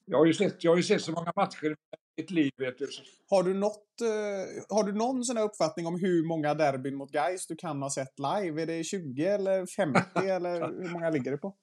Jag 0.05 0.19
har 0.19 0.27
ju 0.27 0.35
sett, 0.35 0.65
jag 0.65 0.71
har 0.71 0.77
ju 0.77 0.83
sett 0.83 1.03
så 1.03 1.13
många 1.13 1.33
matcher 1.37 1.67
i 1.67 1.75
mitt 2.17 2.31
liv. 2.31 2.51
Vet 2.57 2.79
du. 2.79 2.89
Har, 3.31 3.43
du 3.43 3.55
något, 3.55 4.01
eh, 4.01 4.77
har 4.77 4.85
du 4.85 4.93
någon 4.93 5.25
sån 5.25 5.37
här 5.37 5.45
uppfattning 5.45 5.87
om 5.87 6.01
hur 6.01 6.25
många 6.25 6.55
derbyn 6.55 6.95
mot 6.95 7.13
Gais 7.13 7.47
du 7.47 7.57
kan 7.57 7.83
ha 7.83 7.91
sett 7.91 8.19
live? 8.19 8.63
Är 8.63 8.67
det 8.67 8.85
20 8.85 9.27
eller 9.27 9.67
50 9.67 10.01
eller 10.29 10.83
hur 10.83 10.89
många 10.89 11.11
ligger 11.11 11.31
det 11.31 11.39
på? 11.39 11.55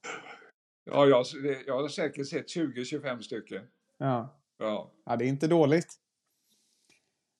Ja, 0.83 1.05
jag, 1.05 1.25
jag 1.67 1.81
har 1.81 1.87
säkert 1.87 2.27
sett 2.27 2.47
20-25 2.47 3.21
stycken. 3.21 3.61
Ja. 3.97 4.39
ja. 4.57 4.91
Ja, 5.05 5.15
det 5.15 5.25
är 5.25 5.29
inte 5.29 5.47
dåligt. 5.47 5.93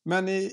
Men 0.06 0.30
i, 0.30 0.52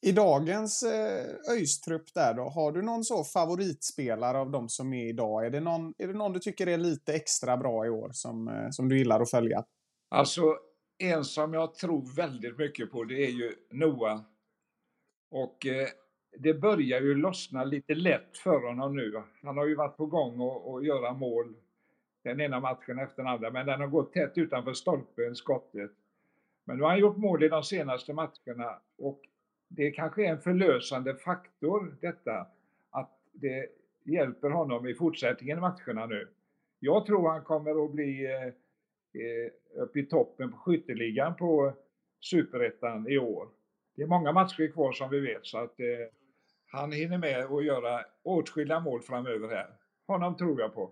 i 0.00 0.12
dagens 0.12 0.82
eh, 0.82 1.52
ÖIS-trupp 1.52 2.14
där 2.14 2.34
då, 2.34 2.42
har 2.42 2.72
du 2.72 2.82
någon 2.82 3.04
så 3.04 3.24
favoritspelare 3.24 4.38
av 4.38 4.50
de 4.50 4.68
som 4.68 4.92
är 4.92 5.08
idag? 5.08 5.46
Är 5.46 5.50
det 5.50 5.60
någon, 5.60 5.94
är 5.98 6.06
det 6.06 6.14
någon 6.14 6.32
du 6.32 6.38
tycker 6.38 6.66
är 6.66 6.78
lite 6.78 7.14
extra 7.14 7.56
bra 7.56 7.86
i 7.86 7.90
år 7.90 8.10
som, 8.12 8.48
eh, 8.48 8.70
som 8.70 8.88
du 8.88 8.98
gillar 8.98 9.20
att 9.20 9.30
följa? 9.30 9.64
Alltså, 10.08 10.58
en 10.98 11.24
som 11.24 11.54
jag 11.54 11.74
tror 11.74 12.16
väldigt 12.16 12.58
mycket 12.58 12.90
på 12.90 13.04
det 13.04 13.26
är 13.26 13.30
ju 13.30 13.54
Noah. 13.70 14.20
Och 15.30 15.66
eh, 15.66 15.88
det 16.38 16.54
börjar 16.54 17.00
ju 17.00 17.14
lossna 17.14 17.64
lite 17.64 17.94
lätt 17.94 18.38
för 18.38 18.66
honom 18.66 18.96
nu. 18.96 19.22
Han 19.42 19.56
har 19.56 19.66
ju 19.66 19.74
varit 19.74 19.96
på 19.96 20.06
gång 20.06 20.40
att 20.76 20.84
göra 20.84 21.12
mål 21.12 21.54
den 22.22 22.40
ena 22.40 22.60
matchen 22.60 22.98
efter 22.98 23.22
den 23.22 23.32
andra, 23.32 23.50
men 23.50 23.66
den 23.66 23.80
har 23.80 23.86
gått 23.86 24.12
tätt 24.12 24.38
utanför 24.38 24.72
stolpen, 24.72 25.34
skottet. 25.34 25.90
Men 26.64 26.76
nu 26.76 26.82
har 26.82 26.90
han 26.90 27.00
gjort 27.00 27.16
mål 27.16 27.42
i 27.44 27.48
de 27.48 27.62
senaste 27.62 28.12
matcherna 28.12 28.78
och 28.98 29.20
det 29.68 29.90
kanske 29.90 30.26
är 30.26 30.30
en 30.30 30.40
förlösande 30.40 31.14
faktor 31.14 31.96
detta, 32.00 32.46
att 32.90 33.18
det 33.32 33.66
hjälper 34.04 34.50
honom 34.50 34.86
i 34.86 34.94
fortsättningen 34.94 35.58
i 35.58 35.60
matcherna 35.60 36.06
nu. 36.06 36.28
Jag 36.78 37.06
tror 37.06 37.28
han 37.28 37.44
kommer 37.44 37.84
att 37.84 37.92
bli 37.92 38.26
Eh, 38.26 38.52
Eh, 39.14 39.82
uppe 39.82 39.98
i 39.98 40.06
toppen 40.06 40.52
på 40.52 40.56
skytteligan 40.56 41.36
på 41.36 41.72
superettan 42.20 43.08
i 43.08 43.18
år. 43.18 43.48
Det 43.96 44.02
är 44.02 44.06
många 44.06 44.32
matcher 44.32 44.72
kvar 44.72 44.92
som 44.92 45.10
vi 45.10 45.20
vet 45.20 45.46
så 45.46 45.58
att 45.58 45.80
eh, 45.80 45.86
han 46.70 46.92
hinner 46.92 47.18
med 47.18 47.44
att 47.44 47.64
göra 47.64 48.04
åtskilliga 48.22 48.80
mål 48.80 49.02
framöver 49.02 49.48
här. 49.48 49.68
Honom 50.06 50.36
tror 50.36 50.60
jag 50.60 50.74
på. 50.74 50.90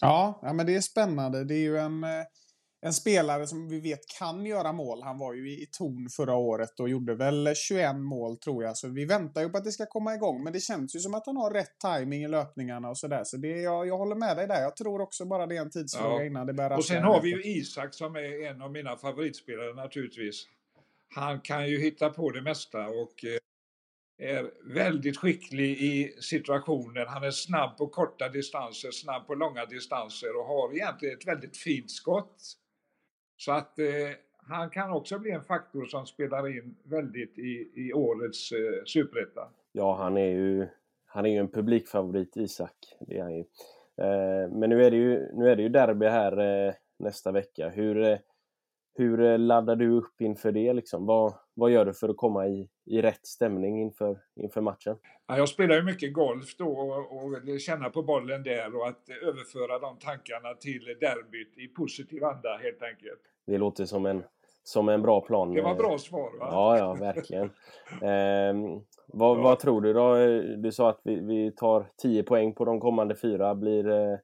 Ja, 0.00 0.40
ja 0.42 0.52
men 0.52 0.66
det 0.66 0.76
är 0.76 0.80
spännande. 0.80 1.44
Det 1.44 1.54
är 1.54 1.62
ju 1.62 1.76
en 1.76 2.04
eh, 2.04 2.10
en 2.86 2.92
spelare 2.92 3.46
som 3.46 3.68
vi 3.68 3.80
vet 3.80 4.00
kan 4.18 4.46
göra 4.46 4.72
mål. 4.72 5.02
Han 5.02 5.18
var 5.18 5.34
ju 5.34 5.50
i 5.50 5.66
ton 5.72 6.08
förra 6.16 6.34
året 6.34 6.80
och 6.80 6.88
gjorde 6.88 7.14
väl 7.14 7.54
21 7.56 7.96
mål 7.96 8.36
tror 8.36 8.64
jag. 8.64 8.76
Så 8.76 8.88
vi 8.88 9.04
väntar 9.04 9.42
ju 9.42 9.48
på 9.48 9.58
att 9.58 9.64
det 9.64 9.72
ska 9.72 9.86
komma 9.86 10.14
igång. 10.14 10.44
Men 10.44 10.52
det 10.52 10.60
känns 10.60 10.96
ju 10.96 11.00
som 11.00 11.14
att 11.14 11.26
han 11.26 11.36
har 11.36 11.50
rätt 11.50 11.78
timing 11.80 12.24
i 12.24 12.28
löpningarna 12.28 12.88
och 12.88 12.98
sådär. 12.98 13.24
Så 13.24 13.36
det, 13.36 13.48
jag, 13.48 13.86
jag 13.86 13.98
håller 13.98 14.16
med 14.16 14.36
dig 14.36 14.46
där. 14.46 14.62
Jag 14.62 14.76
tror 14.76 15.00
också 15.00 15.24
bara 15.24 15.46
det 15.46 15.56
är 15.56 15.60
en 15.60 15.70
tidsfråga 15.70 16.14
ja. 16.14 16.24
innan 16.24 16.46
det 16.46 16.52
börjar 16.52 16.76
Och 16.76 16.84
sen 16.84 17.02
har 17.02 17.22
vi 17.22 17.28
ju 17.28 17.42
Isak 17.44 17.94
som 17.94 18.16
är 18.16 18.46
en 18.50 18.62
av 18.62 18.72
mina 18.72 18.96
favoritspelare 18.96 19.74
naturligtvis. 19.74 20.46
Han 21.14 21.40
kan 21.40 21.68
ju 21.68 21.80
hitta 21.80 22.10
på 22.10 22.30
det 22.30 22.42
mesta 22.42 22.86
och 22.88 23.24
eh, 23.24 23.38
är 24.18 24.50
väldigt 24.74 25.16
skicklig 25.16 25.70
i 25.70 26.16
situationer. 26.20 27.06
Han 27.06 27.22
är 27.22 27.30
snabb 27.30 27.76
på 27.76 27.86
korta 27.86 28.28
distanser, 28.28 28.90
snabb 28.90 29.26
på 29.26 29.34
långa 29.34 29.64
distanser 29.64 30.36
och 30.36 30.46
har 30.46 30.74
egentligen 30.74 31.18
ett 31.18 31.26
väldigt 31.26 31.56
fint 31.56 31.90
skott. 31.90 32.56
Så 33.36 33.52
att 33.52 33.78
eh, 33.78 33.86
han 34.36 34.70
kan 34.70 34.90
också 34.90 35.18
bli 35.18 35.30
en 35.30 35.44
faktor 35.44 35.84
som 35.84 36.06
spelar 36.06 36.48
in 36.48 36.76
väldigt 36.84 37.38
i, 37.38 37.70
i 37.74 37.92
årets 37.92 38.52
eh, 38.52 38.84
superetta. 38.84 39.48
Ja, 39.72 39.96
han 39.96 40.16
är 40.16 40.30
ju 40.30 40.68
han 41.16 41.26
är 41.26 41.30
ju 41.30 41.36
en 41.36 41.48
publikfavorit, 41.48 42.36
Isak. 42.36 42.76
Det 43.00 43.18
är 43.18 43.22
han 43.22 43.34
ju. 43.34 43.44
Eh, 43.96 44.50
men 44.50 44.70
nu 44.70 44.84
är 44.84 44.90
det 44.90 44.96
ju, 44.96 45.32
nu 45.32 45.50
är 45.50 45.56
det 45.56 45.62
ju 45.62 45.68
derby 45.68 46.06
här 46.06 46.66
eh, 46.68 46.74
nästa 46.98 47.32
vecka. 47.32 47.68
Hur, 47.68 48.02
eh, 48.02 48.18
hur 48.94 49.20
eh, 49.20 49.38
laddar 49.38 49.76
du 49.76 49.90
upp 49.90 50.20
inför 50.20 50.52
det? 50.52 50.72
Liksom? 50.72 51.06
Vad, 51.06 51.34
vad 51.54 51.70
gör 51.70 51.84
du 51.84 51.94
för 51.94 52.08
att 52.08 52.16
komma 52.16 52.46
i, 52.46 52.68
i 52.86 53.02
rätt 53.02 53.26
stämning 53.26 53.82
inför, 53.82 54.18
inför 54.36 54.60
matchen? 54.60 54.96
Ja, 55.26 55.36
jag 55.38 55.48
spelar 55.48 55.74
ju 55.76 55.82
mycket 55.82 56.12
golf 56.12 56.56
då 56.56 56.68
och, 56.68 57.24
och 57.24 57.60
känna 57.60 57.90
på 57.90 58.02
bollen 58.02 58.42
där 58.42 58.76
och 58.76 58.88
att 58.88 59.08
överföra 59.22 59.78
de 59.78 59.98
tankarna 59.98 60.54
till 60.54 60.84
derbyt 61.00 61.58
i 61.58 61.68
positiv 61.68 62.24
anda 62.24 62.56
helt 62.62 62.82
enkelt. 62.82 63.20
Det 63.46 63.58
låter 63.58 63.84
som 63.84 64.06
en, 64.06 64.24
som 64.62 64.88
en 64.88 65.02
bra 65.02 65.20
plan. 65.20 65.54
Det 65.54 65.62
var 65.62 65.74
bra 65.74 65.98
svar 65.98 66.30
va? 66.40 66.48
Ja, 66.50 66.78
ja, 66.78 66.94
verkligen. 66.94 67.44
eh, 68.02 68.80
vad, 69.06 69.38
Ja. 69.38 69.42
vad 69.42 69.58
tror 69.58 69.80
du 69.80 69.92
då? 69.92 70.14
Du 70.62 70.72
sa 70.72 70.90
att 70.90 71.00
vi, 71.04 71.20
vi 71.20 71.50
tar 71.52 71.86
10 72.02 72.22
poäng 72.22 72.52
på 72.54 72.64
de 72.64 72.80
kommande 72.80 73.14
fyra. 73.16 73.54
Blir, 73.54 73.88
eh, 73.90 74.16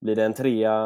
blir 0.00 0.16
det 0.16 0.24
en 0.24 0.34
trea 0.34 0.76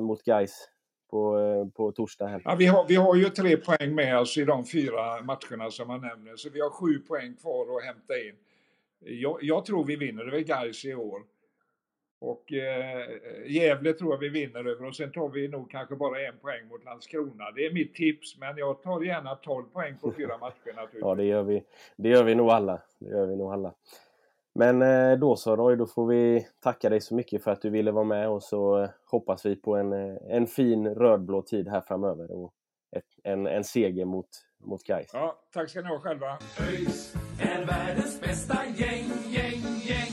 mot 0.00 0.22
Gais 0.24 0.68
på, 1.10 1.38
eh, 1.38 1.68
på 1.76 1.92
torsdag? 1.92 2.26
Här? 2.26 2.42
Ja, 2.44 2.54
vi, 2.58 2.66
har, 2.66 2.86
vi 2.88 2.96
har 2.96 3.14
ju 3.14 3.24
tre 3.24 3.56
poäng 3.56 3.94
med 3.94 4.18
oss 4.18 4.38
i 4.38 4.44
de 4.44 4.66
fyra 4.66 5.22
matcherna 5.22 5.70
som 5.70 5.88
man 5.88 6.00
nämner, 6.00 6.36
så 6.36 6.50
vi 6.50 6.60
har 6.60 6.70
sju 6.70 6.98
poäng 6.98 7.34
kvar 7.34 7.76
att 7.76 7.84
hämta 7.84 8.18
in. 8.18 8.34
Jag, 8.98 9.38
jag 9.42 9.64
tror 9.64 9.84
vi 9.84 9.96
vinner 9.96 10.26
över 10.26 10.40
Gais 10.40 10.84
i 10.84 10.94
år. 10.94 11.22
Och 12.18 12.52
eh, 12.52 13.06
Gävle 13.46 13.92
tror 13.92 14.12
jag 14.12 14.18
vi 14.18 14.28
vinner 14.28 14.64
över 14.64 14.86
och 14.86 14.96
sen 14.96 15.12
tar 15.12 15.28
vi 15.28 15.48
nog 15.48 15.70
kanske 15.70 15.96
bara 15.96 16.20
en 16.20 16.38
poäng 16.38 16.68
mot 16.68 16.84
Landskrona. 16.84 17.50
Det 17.50 17.66
är 17.66 17.72
mitt 17.72 17.94
tips, 17.94 18.38
men 18.38 18.56
jag 18.56 18.82
tar 18.82 19.02
gärna 19.02 19.34
12 19.34 19.64
poäng 19.64 19.96
på 20.00 20.12
fyra 20.12 20.38
matcher 20.38 20.66
naturligtvis. 20.66 21.00
Ja, 21.00 21.14
det 21.14 21.24
gör 21.24 21.42
vi. 21.42 21.64
Det 21.96 22.08
gör 22.08 22.24
vi 22.24 22.34
nog 22.34 22.50
alla. 22.50 22.80
Det 22.98 23.08
gör 23.08 23.26
vi 23.26 23.36
nog 23.36 23.52
alla. 23.52 23.74
Men 24.58 24.82
eh, 24.82 25.18
då 25.18 25.36
så 25.36 25.56
Roy, 25.56 25.76
då 25.76 25.86
får 25.86 26.06
vi 26.06 26.46
tacka 26.62 26.88
dig 26.88 27.00
så 27.00 27.14
mycket 27.14 27.44
för 27.44 27.50
att 27.50 27.62
du 27.62 27.70
ville 27.70 27.92
vara 27.92 28.04
med 28.04 28.28
och 28.28 28.42
så 28.42 28.82
eh, 28.82 28.88
hoppas 29.10 29.46
vi 29.46 29.56
på 29.56 29.76
en, 29.76 29.92
eh, 29.92 30.16
en 30.28 30.46
fin 30.46 30.86
rödblå 30.86 31.42
tid 31.42 31.68
här 31.68 31.80
framöver 31.80 32.30
och 32.30 32.52
ett, 32.96 33.04
en, 33.24 33.46
en 33.46 33.64
seger 33.64 34.04
mot, 34.04 34.28
mot 34.64 34.82
Gais. 34.82 35.10
Ja, 35.12 35.36
tack 35.52 35.70
ska 35.70 35.80
ni 35.80 35.88
ha 35.88 35.98
själva. 35.98 36.38
ÖIS 36.60 37.14
är 37.40 37.66
världens 37.66 38.20
bästa 38.20 38.58
gäng, 38.76 39.10
gäng, 39.28 39.62
gäng. 39.86 40.12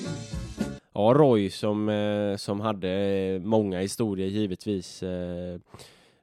Ja, 0.94 1.14
Roy 1.16 1.50
som, 1.50 2.36
som 2.40 2.60
hade 2.60 3.40
många 3.44 3.80
historier 3.80 4.28
givetvis. 4.28 5.04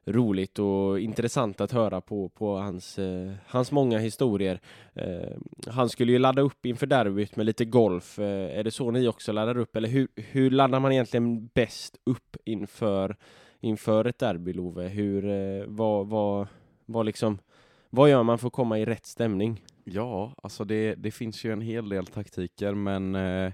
Roligt 0.05 0.59
och 0.59 0.99
intressant 0.99 1.61
att 1.61 1.71
höra 1.71 2.01
på, 2.01 2.29
på 2.29 2.55
hans, 2.57 2.99
eh, 2.99 3.31
hans 3.47 3.71
många 3.71 3.99
historier. 3.99 4.59
Eh, 4.93 5.37
han 5.67 5.89
skulle 5.89 6.11
ju 6.11 6.19
ladda 6.19 6.41
upp 6.41 6.65
inför 6.65 6.87
derbyt 6.87 7.35
med 7.35 7.45
lite 7.45 7.65
golf. 7.65 8.19
Eh, 8.19 8.59
är 8.59 8.63
det 8.63 8.71
så 8.71 8.91
ni 8.91 9.07
också 9.07 9.31
laddar 9.31 9.57
upp? 9.57 9.75
Eller 9.75 9.89
hur, 9.89 10.07
hur 10.15 10.51
laddar 10.51 10.79
man 10.79 10.91
egentligen 10.91 11.47
bäst 11.47 11.97
upp 12.03 12.37
inför, 12.45 13.15
inför 13.59 14.05
ett 14.05 14.19
derby, 14.19 14.53
Love? 14.53 14.87
Hur, 14.87 15.25
eh, 15.29 15.65
vad, 15.67 16.07
vad, 16.07 16.47
vad, 16.85 17.05
liksom, 17.05 17.39
vad 17.89 18.09
gör 18.09 18.23
man 18.23 18.37
för 18.37 18.47
att 18.47 18.53
komma 18.53 18.79
i 18.79 18.85
rätt 18.85 19.05
stämning? 19.05 19.63
Ja, 19.83 20.33
alltså 20.43 20.65
det, 20.65 20.95
det 20.95 21.11
finns 21.11 21.43
ju 21.43 21.53
en 21.53 21.61
hel 21.61 21.89
del 21.89 22.05
taktiker, 22.05 22.73
men 22.73 23.15
eh, 23.15 23.51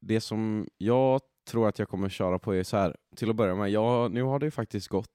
det 0.00 0.20
som 0.20 0.68
jag 0.78 1.20
tror 1.46 1.68
att 1.68 1.78
jag 1.78 1.88
kommer 1.88 2.08
köra 2.08 2.38
på 2.38 2.54
är 2.54 2.62
så 2.62 2.76
här. 2.76 2.96
Till 3.16 3.30
att 3.30 3.36
börja 3.36 3.54
med, 3.54 3.70
ja, 3.70 4.08
nu 4.08 4.22
har 4.22 4.38
det 4.38 4.46
ju 4.46 4.50
faktiskt 4.50 4.88
gått 4.88 5.10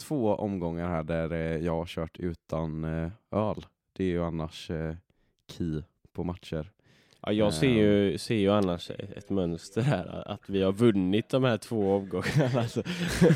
två 0.00 0.34
omgångar 0.34 0.88
här 0.88 1.02
där 1.02 1.32
eh, 1.32 1.64
jag 1.64 1.72
har 1.72 1.86
kört 1.86 2.18
utan 2.18 2.84
eh, 2.84 3.10
öl. 3.30 3.66
Det 3.92 4.04
är 4.04 4.08
ju 4.08 4.24
annars 4.24 4.70
eh, 4.70 4.94
key 5.48 5.82
på 6.12 6.24
matcher. 6.24 6.70
Ja, 7.22 7.32
jag 7.32 7.54
ser 7.54 7.68
ju, 7.68 8.18
ser 8.18 8.34
ju 8.34 8.50
annars 8.50 8.90
ett 8.90 9.30
mönster 9.30 9.82
här, 9.82 10.28
att 10.28 10.48
vi 10.48 10.62
har 10.62 10.72
vunnit 10.72 11.28
de 11.28 11.44
här 11.44 11.58
två 11.58 11.96
omgångarna. 11.96 12.50
Alltså. 12.60 12.82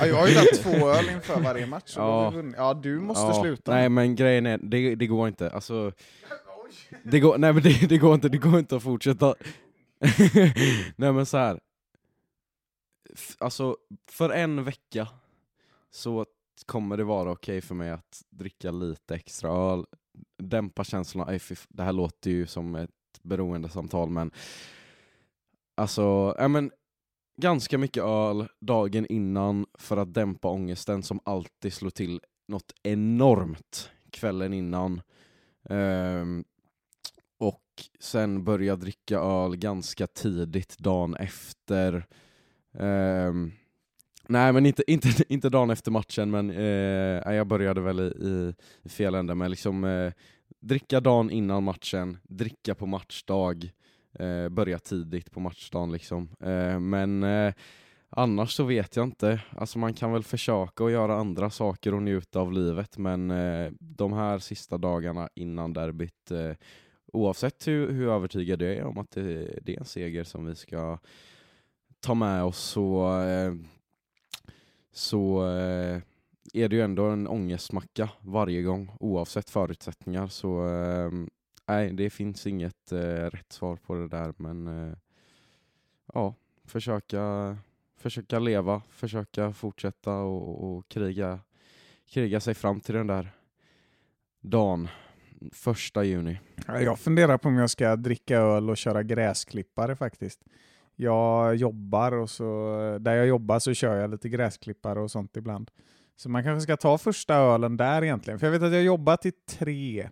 Ja, 0.00 0.06
jag 0.06 0.16
har 0.16 0.28
ju 0.28 0.34
tagit 0.34 0.62
två 0.62 0.88
öl 0.88 1.08
inför 1.08 1.40
varje 1.40 1.66
match. 1.66 1.94
Ja. 1.96 2.34
ja, 2.56 2.74
du 2.74 3.00
måste 3.00 3.26
Ja, 3.26 3.42
sluta. 3.42 3.74
Nej 3.74 3.88
men 3.88 4.16
grejen 4.16 4.46
är, 4.46 4.58
det, 4.58 4.94
det 4.94 5.06
går 5.06 5.28
inte. 5.28 5.50
Alltså, 5.50 5.92
det 7.02 7.20
går, 7.20 7.38
nej 7.38 7.52
men 7.52 7.62
det, 7.62 7.88
det 7.88 7.98
går 7.98 8.14
inte, 8.14 8.28
det 8.28 8.38
går 8.38 8.58
inte 8.58 8.76
att 8.76 8.82
fortsätta. 8.82 9.34
nej 10.96 11.12
men 11.12 11.26
så 11.26 11.36
här. 11.36 11.60
Alltså, 13.38 13.76
för 14.10 14.30
en 14.30 14.64
vecka 14.64 15.08
så 15.90 16.26
kommer 16.66 16.96
det 16.96 17.04
vara 17.04 17.30
okej 17.30 17.60
för 17.60 17.74
mig 17.74 17.90
att 17.90 18.22
dricka 18.30 18.70
lite 18.70 19.14
extra 19.14 19.50
öl, 19.50 19.84
dämpa 20.42 20.84
känslorna. 20.84 21.30
Aj, 21.30 21.38
fy 21.38 21.56
Det 21.68 21.82
här 21.82 21.92
låter 21.92 22.30
ju 22.30 22.46
som 22.46 22.74
ett 22.74 22.90
beroendesamtal 23.22 24.10
men 24.10 24.30
alltså, 25.74 26.34
ja 26.38 26.48
men 26.48 26.70
ganska 27.36 27.78
mycket 27.78 28.02
öl 28.02 28.48
dagen 28.60 29.06
innan 29.06 29.66
för 29.78 29.96
att 29.96 30.14
dämpa 30.14 30.48
ångesten 30.48 31.02
som 31.02 31.20
alltid 31.24 31.72
slår 31.72 31.90
till 31.90 32.20
något 32.48 32.74
enormt 32.82 33.90
kvällen 34.10 34.52
innan. 34.52 35.02
Um, 35.62 36.44
och 37.38 37.62
sen 38.00 38.44
börja 38.44 38.76
dricka 38.76 39.18
öl 39.18 39.56
ganska 39.56 40.06
tidigt 40.06 40.78
dagen 40.78 41.16
efter. 41.16 42.06
Um, 42.72 43.52
nej 44.28 44.52
men 44.52 44.66
inte, 44.66 44.92
inte, 44.92 45.08
inte 45.28 45.48
dagen 45.48 45.70
efter 45.70 45.90
matchen 45.90 46.30
men 46.30 46.50
eh, 46.50 47.34
jag 47.34 47.46
började 47.46 47.80
väl 47.80 48.00
i, 48.00 48.54
i, 48.82 48.88
fel 48.88 49.14
ände 49.14 49.34
men 49.34 49.50
liksom 49.50 49.84
eh, 49.84 50.12
dricka 50.60 51.00
dagen 51.00 51.30
innan 51.30 51.64
matchen, 51.64 52.18
dricka 52.22 52.74
på 52.74 52.86
matchdag, 52.86 53.70
eh, 54.18 54.48
börja 54.48 54.78
tidigt 54.78 55.30
på 55.30 55.40
matchdagen 55.40 55.92
liksom. 55.92 56.30
Eh, 56.40 56.80
men 56.80 57.22
eh, 57.22 57.54
annars 58.10 58.52
så 58.52 58.64
vet 58.64 58.96
jag 58.96 59.04
inte. 59.04 59.40
Alltså 59.50 59.78
man 59.78 59.94
kan 59.94 60.12
väl 60.12 60.22
försöka 60.22 60.84
att 60.84 60.92
göra 60.92 61.16
andra 61.16 61.50
saker 61.50 61.94
och 61.94 62.02
njuta 62.02 62.40
av 62.40 62.52
livet 62.52 62.98
men 62.98 63.30
eh, 63.30 63.72
de 63.78 64.12
här 64.12 64.38
sista 64.38 64.78
dagarna 64.78 65.28
innan 65.34 65.72
derbyt 65.72 66.30
eh, 66.30 66.52
oavsett 67.12 67.66
hur, 67.66 67.92
hur 67.92 68.08
övertygad 68.08 68.62
jag 68.62 68.72
är 68.72 68.84
om 68.84 68.98
att 68.98 69.10
det, 69.10 69.58
det 69.62 69.74
är 69.74 69.78
en 69.78 69.84
seger 69.84 70.24
som 70.24 70.46
vi 70.46 70.54
ska 70.54 70.98
ta 72.00 72.14
med 72.14 72.44
oss 72.44 72.58
så, 72.58 73.20
eh, 73.22 73.54
så 74.94 75.46
eh, 75.48 76.00
är 76.52 76.68
det 76.68 76.76
ju 76.76 76.82
ändå 76.82 77.04
en 77.04 77.26
ångestmacka 77.26 78.10
varje 78.20 78.62
gång 78.62 78.90
oavsett 79.00 79.50
förutsättningar. 79.50 80.26
Så 80.26 80.68
eh, 80.68 81.10
nej, 81.66 81.92
det 81.92 82.10
finns 82.10 82.46
inget 82.46 82.92
eh, 82.92 83.30
rätt 83.30 83.52
svar 83.52 83.76
på 83.76 83.94
det 83.94 84.08
där 84.08 84.34
men 84.36 84.66
eh, 84.66 84.96
ja, 86.14 86.34
försöka, 86.64 87.56
försöka 87.96 88.38
leva, 88.38 88.82
försöka 88.90 89.52
fortsätta 89.52 90.14
och, 90.14 90.76
och 90.76 90.88
kriga, 90.88 91.40
kriga 92.06 92.40
sig 92.40 92.54
fram 92.54 92.80
till 92.80 92.94
den 92.94 93.06
där 93.06 93.30
dagen, 94.40 94.88
första 95.52 96.04
juni. 96.04 96.40
Jag 96.66 96.98
funderar 96.98 97.38
på 97.38 97.48
om 97.48 97.56
jag 97.56 97.70
ska 97.70 97.96
dricka 97.96 98.36
öl 98.36 98.70
och 98.70 98.76
köra 98.76 99.02
gräsklippare 99.02 99.96
faktiskt. 99.96 100.44
Jag 100.96 101.56
jobbar 101.56 102.12
och 102.12 102.30
så, 102.30 102.44
där 103.00 103.14
jag 103.14 103.26
jobbar 103.26 103.58
så 103.58 103.74
kör 103.74 103.96
jag 103.96 104.10
lite 104.10 104.28
gräsklippare 104.28 105.00
och 105.00 105.10
sånt 105.10 105.36
ibland. 105.36 105.70
Så 106.16 106.28
man 106.28 106.44
kanske 106.44 106.60
ska 106.62 106.76
ta 106.76 106.98
första 106.98 107.34
ölen 107.34 107.76
där 107.76 108.04
egentligen. 108.04 108.38
För 108.38 108.46
jag 108.46 108.52
vet 108.52 108.62
att 108.62 108.72
jag 108.72 108.78
har 108.78 108.84
jobbat 108.84 109.22
till 109.22 109.32
tre 109.48 110.08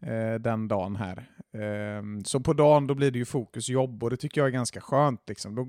eh, 0.00 0.34
den 0.40 0.68
dagen 0.68 0.96
här. 0.96 1.28
Eh, 1.52 2.22
så 2.24 2.40
på 2.40 2.52
dagen 2.52 2.86
då 2.86 2.94
blir 2.94 3.10
det 3.10 3.18
ju 3.18 3.24
fokus 3.24 3.68
jobb 3.68 4.02
och 4.02 4.10
det 4.10 4.16
tycker 4.16 4.40
jag 4.40 4.48
är 4.48 4.52
ganska 4.52 4.80
skönt. 4.80 5.28
Liksom. 5.28 5.54
Då, 5.54 5.68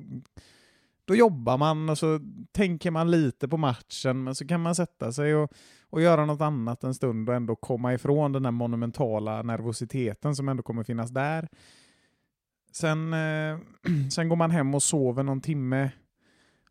då 1.06 1.16
jobbar 1.16 1.58
man 1.58 1.90
och 1.90 1.98
så 1.98 2.20
tänker 2.52 2.92
man 2.92 3.12
lite 3.12 3.48
på 3.48 3.58
matchen 3.58 4.24
men 4.24 4.36
så 4.36 4.48
kan 4.48 4.62
man 4.62 4.76
sätta 4.76 5.12
sig 5.12 5.36
och, 5.36 5.52
och 5.90 6.02
göra 6.02 6.26
något 6.26 6.42
annat 6.42 6.84
en 6.84 6.94
stund 6.94 7.30
och 7.30 7.36
ändå 7.36 7.56
komma 7.56 7.94
ifrån 7.94 8.32
den 8.32 8.44
där 8.44 8.52
monumentala 8.52 9.42
nervositeten 9.42 10.36
som 10.36 10.50
ändå 10.50 10.64
kommer 10.64 10.84
finnas 10.84 11.12
där. 11.12 11.48
Sen, 12.76 13.14
eh, 13.14 13.58
sen 14.12 14.30
går 14.30 14.36
man 14.36 14.52
hem 14.52 14.76
och 14.76 14.84
sover 14.84 15.24
någon 15.24 15.42
timme 15.42 15.92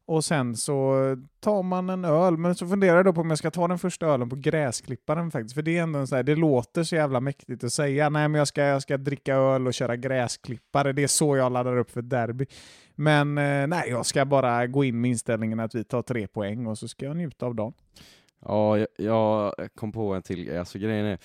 och 0.06 0.24
sen 0.24 0.56
så 0.56 0.94
tar 1.40 1.62
man 1.62 1.90
en 1.90 2.04
öl. 2.04 2.36
Men 2.36 2.54
så 2.54 2.68
funderar 2.68 2.96
jag 2.96 3.04
då 3.04 3.12
på 3.12 3.20
om 3.20 3.30
jag 3.30 3.38
ska 3.38 3.50
ta 3.50 3.68
den 3.68 3.78
första 3.78 4.06
ölen 4.06 4.28
på 4.28 4.36
gräsklipparen 4.36 5.30
faktiskt. 5.30 5.54
För 5.54 5.62
det 5.62 5.78
är 5.78 5.82
ändå 5.82 5.98
en 5.98 6.06
sån 6.06 6.16
här, 6.16 6.22
det 6.22 6.34
låter 6.36 6.82
så 6.82 6.96
jävla 6.96 7.20
mäktigt 7.20 7.64
att 7.64 7.72
säga 7.72 8.08
nej 8.08 8.28
men 8.28 8.38
jag 8.38 8.48
ska, 8.48 8.62
jag 8.62 8.82
ska 8.82 8.96
dricka 8.96 9.34
öl 9.34 9.66
och 9.66 9.74
köra 9.74 9.96
gräsklippare. 9.96 10.92
Det 10.92 11.02
är 11.02 11.06
så 11.06 11.36
jag 11.36 11.52
laddar 11.52 11.76
upp 11.76 11.90
för 11.90 12.02
derby. 12.02 12.46
Men 12.94 13.38
eh, 13.38 13.66
nej, 13.66 13.84
jag 13.88 14.06
ska 14.06 14.24
bara 14.24 14.66
gå 14.66 14.84
in 14.84 15.00
med 15.00 15.10
inställningen 15.10 15.60
att 15.60 15.74
vi 15.74 15.84
tar 15.84 16.02
tre 16.02 16.26
poäng 16.26 16.66
och 16.66 16.78
så 16.78 16.88
ska 16.88 17.06
jag 17.06 17.16
njuta 17.16 17.46
av 17.46 17.54
dagen. 17.54 17.72
Ja, 18.40 18.78
jag, 18.78 18.88
jag 18.96 19.52
kom 19.74 19.92
på 19.92 20.14
en 20.14 20.22
till 20.22 20.44
grej. 20.44 20.58
Alltså 20.58 20.78
grejen 20.78 21.06
är, 21.06 21.18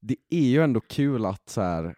det 0.00 0.16
är 0.30 0.46
ju 0.46 0.62
ändå 0.62 0.80
kul 0.80 1.26
att 1.26 1.48
så 1.48 1.60
här, 1.60 1.94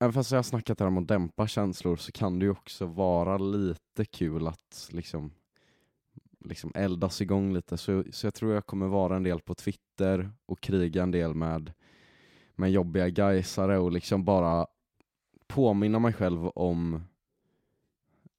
även 0.00 0.12
fast 0.12 0.30
jag 0.30 0.38
har 0.38 0.42
snackat 0.42 0.80
här 0.80 0.86
om 0.86 0.98
att 0.98 1.08
dämpa 1.08 1.46
känslor 1.46 1.96
så 1.96 2.12
kan 2.12 2.38
det 2.38 2.44
ju 2.44 2.50
också 2.50 2.86
vara 2.86 3.38
lite 3.38 4.04
kul 4.04 4.46
att 4.46 4.88
liksom, 4.92 5.32
liksom 6.40 6.72
eldas 6.74 7.20
igång 7.20 7.52
lite. 7.52 7.76
Så, 7.76 8.04
så 8.10 8.26
jag 8.26 8.34
tror 8.34 8.54
jag 8.54 8.66
kommer 8.66 8.86
vara 8.86 9.16
en 9.16 9.22
del 9.22 9.40
på 9.40 9.54
Twitter 9.54 10.30
och 10.46 10.60
kriga 10.60 11.02
en 11.02 11.10
del 11.10 11.34
med, 11.34 11.72
med 12.54 12.70
jobbiga 12.70 13.08
gaisare 13.08 13.78
och 13.78 13.92
liksom 13.92 14.24
bara 14.24 14.66
påminna 15.46 15.98
mig 15.98 16.12
själv 16.12 16.48
om 16.48 16.94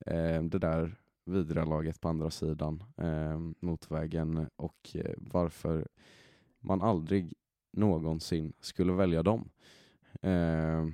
eh, 0.06 0.44
det 0.44 0.60
där 0.60 0.98
vidriga 1.26 1.66
laget 1.66 2.02
på 2.02 2.10
andra 2.10 2.32
sidan 2.32 2.84
eh, 2.98 3.40
motvägen 3.60 4.50
och 4.56 4.90
eh, 4.94 5.14
varför 5.18 5.88
man 6.60 6.82
aldrig 6.82 7.34
någonsin 7.72 8.54
skulle 8.60 8.94
välja 8.94 9.24
dem. 9.24 9.50
Eh, 10.22 10.86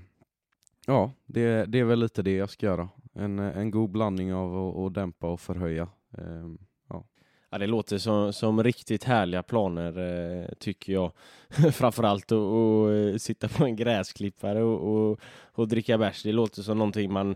ja, 0.88 1.12
det, 1.26 1.66
det 1.66 1.80
är 1.80 1.84
väl 1.84 2.00
lite 2.00 2.22
det 2.22 2.36
jag 2.36 2.50
ska 2.50 2.66
göra. 2.66 2.90
En, 3.14 3.40
en 3.40 3.72
god 3.72 3.90
blandning 3.90 4.34
av 4.34 4.80
att, 4.86 4.94
dämpa 4.94 5.28
och 5.28 5.40
förhöja. 5.40 5.90
Eh, 6.18 6.48
ja. 6.90 7.06
Ja, 7.50 7.58
det 7.58 7.68
låter 7.68 7.98
som, 7.98 8.34
som 8.34 8.64
riktigt 8.64 9.04
härliga 9.04 9.44
planer 9.44 9.98
eh, 9.98 10.50
tycker 10.60 10.94
jag. 10.94 11.12
Framförallt 11.74 12.32
att 12.32 12.38
och, 12.38 13.22
sitta 13.22 13.48
på 13.48 13.66
en 13.66 13.76
gräsklippare 13.76 14.64
och, 14.64 15.12
och, 15.12 15.20
och 15.54 15.68
dricka 15.68 15.98
bärs. 15.98 16.24
Det 16.24 16.32
låter 16.32 16.62
som 16.62 16.78
någonting 16.78 17.14
man... 17.14 17.36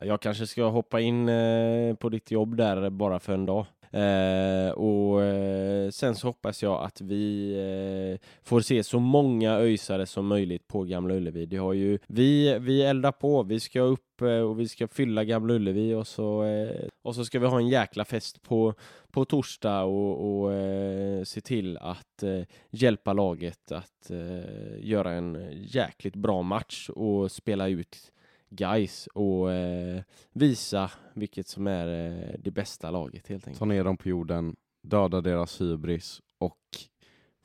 Jag 0.00 0.20
kanske 0.20 0.46
ska 0.46 0.64
hoppa 0.68 1.00
in 1.00 1.28
eh, 1.28 1.94
på 1.94 2.08
ditt 2.08 2.30
jobb 2.30 2.56
där 2.56 2.90
bara 2.90 3.20
för 3.20 3.34
en 3.34 3.46
dag. 3.46 3.66
Eh, 3.90 4.70
och 4.70 5.22
eh, 5.22 5.90
sen 5.90 6.14
så 6.14 6.26
hoppas 6.26 6.62
jag 6.62 6.84
att 6.84 7.00
vi 7.00 7.52
eh, 7.52 8.28
får 8.42 8.60
se 8.60 8.82
så 8.82 8.98
många 8.98 9.52
öjsare 9.52 10.06
som 10.06 10.26
möjligt 10.26 10.68
på 10.68 10.82
Gamla 10.82 11.14
Ullevi. 11.14 11.46
Det 11.46 11.56
har 11.56 11.72
ju, 11.72 11.98
vi, 12.06 12.58
vi 12.58 12.82
eldar 12.82 13.12
på, 13.12 13.42
vi 13.42 13.60
ska 13.60 13.80
upp 13.80 14.22
eh, 14.22 14.28
och 14.28 14.60
vi 14.60 14.68
ska 14.68 14.88
fylla 14.88 15.24
Gamla 15.24 15.54
Ullevi 15.54 15.94
och 15.94 16.06
så, 16.06 16.44
eh, 16.44 16.88
och 17.02 17.14
så 17.14 17.24
ska 17.24 17.38
vi 17.38 17.46
ha 17.46 17.58
en 17.58 17.68
jäkla 17.68 18.04
fest 18.04 18.42
på, 18.42 18.74
på 19.10 19.24
torsdag 19.24 19.82
och, 19.82 20.40
och 20.40 20.52
eh, 20.52 21.24
se 21.24 21.40
till 21.40 21.76
att 21.76 22.22
eh, 22.22 22.40
hjälpa 22.70 23.12
laget 23.12 23.72
att 23.72 24.10
eh, 24.10 24.78
göra 24.78 25.12
en 25.12 25.48
jäkligt 25.52 26.16
bra 26.16 26.42
match 26.42 26.88
och 26.88 27.32
spela 27.32 27.68
ut 27.68 28.12
guys 28.50 29.06
och 29.06 29.52
eh, 29.52 30.02
visa 30.32 30.90
vilket 31.14 31.46
som 31.46 31.66
är 31.66 31.86
eh, 31.88 32.34
det 32.38 32.50
bästa 32.50 32.90
laget 32.90 33.28
helt 33.28 33.46
enkelt. 33.46 33.58
Ta 33.58 33.64
ner 33.64 33.84
dem 33.84 33.96
på 33.96 34.08
jorden, 34.08 34.56
döda 34.82 35.20
deras 35.20 35.60
hybris 35.60 36.22
och 36.38 36.58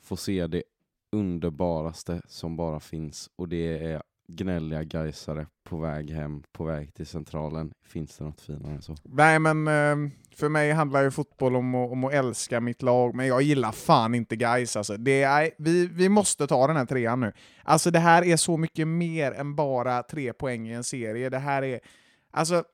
få 0.02 0.16
se 0.16 0.46
det 0.46 0.62
underbaraste 1.12 2.22
som 2.26 2.56
bara 2.56 2.80
finns 2.80 3.30
och 3.36 3.48
det 3.48 3.78
är 3.78 4.02
gnälliga 4.26 4.82
gaisare 4.82 5.46
på 5.64 5.78
väg 5.78 6.10
hem, 6.10 6.42
på 6.52 6.64
väg 6.64 6.94
till 6.94 7.06
centralen. 7.06 7.72
Finns 7.86 8.18
det 8.18 8.24
något 8.24 8.40
finare 8.40 8.72
än 8.72 8.82
så? 8.82 8.96
Nej, 9.02 9.38
men 9.38 9.68
eh, 9.68 10.10
för 10.36 10.48
mig 10.48 10.72
handlar 10.72 11.02
ju 11.02 11.10
fotboll 11.10 11.56
om 11.56 11.74
att, 11.74 11.90
om 11.90 12.04
att 12.04 12.12
älska 12.12 12.60
mitt 12.60 12.82
lag, 12.82 13.14
men 13.14 13.26
jag 13.26 13.42
gillar 13.42 13.72
fan 13.72 14.14
inte 14.14 14.36
guys 14.36 14.76
alltså. 14.76 14.96
det 14.96 15.22
är, 15.22 15.50
vi, 15.58 15.86
vi 15.86 16.08
måste 16.08 16.46
ta 16.46 16.66
den 16.66 16.76
här 16.76 16.86
trean 16.86 17.20
nu. 17.20 17.32
Alltså 17.62 17.90
det 17.90 17.98
här 17.98 18.24
är 18.24 18.36
så 18.36 18.56
mycket 18.56 18.88
mer 18.88 19.32
än 19.32 19.54
bara 19.54 20.02
tre 20.02 20.32
poäng 20.32 20.68
i 20.68 20.72
en 20.72 20.84
serie. 20.84 21.28
Det 21.30 21.38
här 21.38 21.62
är, 21.62 21.80
alltså, 22.30 22.64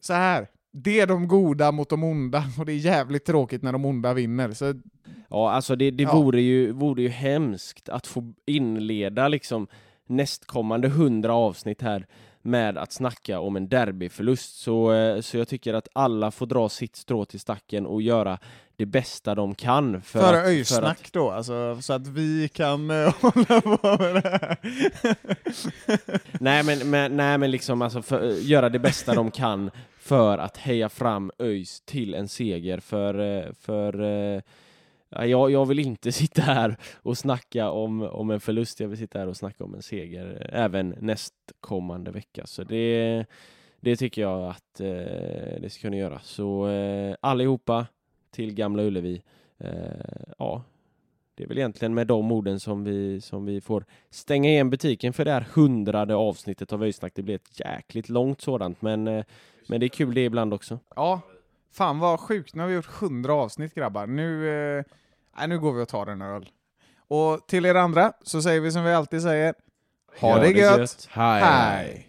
så 0.00 0.12
här. 0.12 0.48
Det 0.72 1.00
är 1.00 1.06
de 1.06 1.28
goda 1.28 1.72
mot 1.72 1.88
de 1.88 2.04
onda, 2.04 2.44
och 2.58 2.66
det 2.66 2.72
är 2.72 2.76
jävligt 2.76 3.24
tråkigt 3.24 3.62
när 3.62 3.72
de 3.72 3.84
onda 3.84 4.14
vinner. 4.14 4.52
Så, 4.52 4.74
ja, 5.30 5.50
alltså 5.50 5.76
det, 5.76 5.90
det 5.90 6.02
ja. 6.02 6.14
Vore, 6.14 6.40
ju, 6.40 6.72
vore 6.72 7.02
ju 7.02 7.08
hemskt 7.08 7.88
att 7.88 8.06
få 8.06 8.34
inleda 8.46 9.28
liksom 9.28 9.66
nästkommande 10.08 10.88
hundra 10.88 11.34
avsnitt 11.34 11.82
här 11.82 12.06
med 12.42 12.78
att 12.78 12.92
snacka 12.92 13.40
om 13.40 13.56
en 13.56 13.68
derbyförlust. 13.68 14.60
Så, 14.60 14.92
eh, 14.92 15.20
så 15.20 15.36
jag 15.36 15.48
tycker 15.48 15.74
att 15.74 15.88
alla 15.92 16.30
får 16.30 16.46
dra 16.46 16.68
sitt 16.68 16.96
strå 16.96 17.24
till 17.24 17.40
stacken 17.40 17.86
och 17.86 18.02
göra 18.02 18.38
det 18.76 18.86
bästa 18.86 19.34
de 19.34 19.54
kan. 19.54 20.02
För, 20.02 20.20
för 20.20 20.34
öjsnack 20.34 21.00
att... 21.04 21.12
då, 21.12 21.30
alltså, 21.30 21.78
så 21.82 21.92
att 21.92 22.06
vi 22.06 22.48
kan 22.48 22.90
uh, 22.90 23.14
hålla 23.20 23.60
på 23.60 24.02
med 24.02 24.14
det 24.14 24.28
här. 24.28 24.56
nej, 26.40 26.62
men, 26.62 26.90
men, 26.90 27.16
nej, 27.16 27.38
men 27.38 27.50
liksom 27.50 27.82
alltså 27.82 28.02
för, 28.02 28.24
uh, 28.24 28.36
göra 28.42 28.68
det 28.68 28.78
bästa 28.78 29.14
de 29.14 29.30
kan 29.30 29.70
för 29.98 30.38
att 30.38 30.56
heja 30.56 30.88
fram 30.88 31.30
ÖIS 31.38 31.80
till 31.80 32.14
en 32.14 32.28
seger. 32.28 32.80
För, 32.80 33.20
uh, 33.20 33.52
för 33.60 34.02
jag, 35.10 35.50
jag 35.50 35.66
vill 35.66 35.78
inte 35.78 36.12
sitta 36.22 36.42
här 36.42 36.76
och 36.94 37.18
snacka 37.18 37.70
om, 37.70 38.02
om 38.02 38.30
en 38.30 38.40
förlust, 38.40 38.80
jag 38.80 38.88
vill 38.88 38.98
sitta 38.98 39.18
här 39.18 39.26
och 39.26 39.36
snacka 39.36 39.64
om 39.64 39.74
en 39.74 39.82
seger 39.82 40.48
eh, 40.52 40.64
även 40.64 40.94
nästkommande 41.00 42.10
vecka. 42.10 42.46
Så 42.46 42.64
det, 42.64 43.24
det 43.80 43.96
tycker 43.96 44.22
jag 44.22 44.48
att 44.48 44.80
eh, 44.80 45.60
det 45.60 45.70
ska 45.70 45.80
kunna 45.80 45.96
göra. 45.96 46.20
Så 46.22 46.68
eh, 46.68 47.16
allihopa 47.20 47.86
till 48.30 48.54
Gamla 48.54 48.82
Ullevi. 48.82 49.22
Eh, 49.58 50.30
ja, 50.38 50.64
det 51.34 51.44
är 51.44 51.48
väl 51.48 51.58
egentligen 51.58 51.94
med 51.94 52.06
de 52.06 52.32
orden 52.32 52.60
som 52.60 52.84
vi, 52.84 53.20
som 53.20 53.44
vi 53.44 53.60
får 53.60 53.84
stänga 54.10 54.50
igen 54.50 54.70
butiken 54.70 55.12
för 55.12 55.24
det 55.24 55.32
här 55.32 55.46
hundrade 55.54 56.14
avsnittet 56.14 56.72
av 56.72 56.82
Öjsnack. 56.82 57.12
Det 57.14 57.22
blir 57.22 57.34
ett 57.34 57.60
jäkligt 57.60 58.08
långt 58.08 58.40
sådant, 58.40 58.82
men, 58.82 59.08
eh, 59.08 59.24
men 59.68 59.80
det 59.80 59.86
är 59.86 59.88
kul 59.88 60.14
det 60.14 60.24
ibland 60.24 60.54
också. 60.54 60.78
Ja, 60.96 61.20
Fan 61.72 61.98
vad 61.98 62.20
sjukt, 62.20 62.54
nu 62.54 62.62
har 62.62 62.68
vi 62.68 62.74
gjort 62.74 63.02
100 63.02 63.32
avsnitt 63.32 63.74
grabbar. 63.74 64.06
Nu, 64.06 64.48
eh, 65.38 65.46
nu 65.48 65.58
går 65.58 65.72
vi 65.72 65.82
och 65.82 65.88
tar 65.88 66.06
en 66.06 66.22
öl. 66.22 66.48
Och 67.08 67.46
till 67.48 67.66
er 67.66 67.74
andra 67.74 68.12
så 68.22 68.42
säger 68.42 68.60
vi 68.60 68.72
som 68.72 68.84
vi 68.84 68.92
alltid 68.92 69.22
säger. 69.22 69.54
Ha 70.20 70.28
Gör 70.36 70.40
det 70.40 70.50
gött! 70.50 70.78
gött. 70.78 71.08
Hej! 71.10 71.42
Hej. 71.42 72.08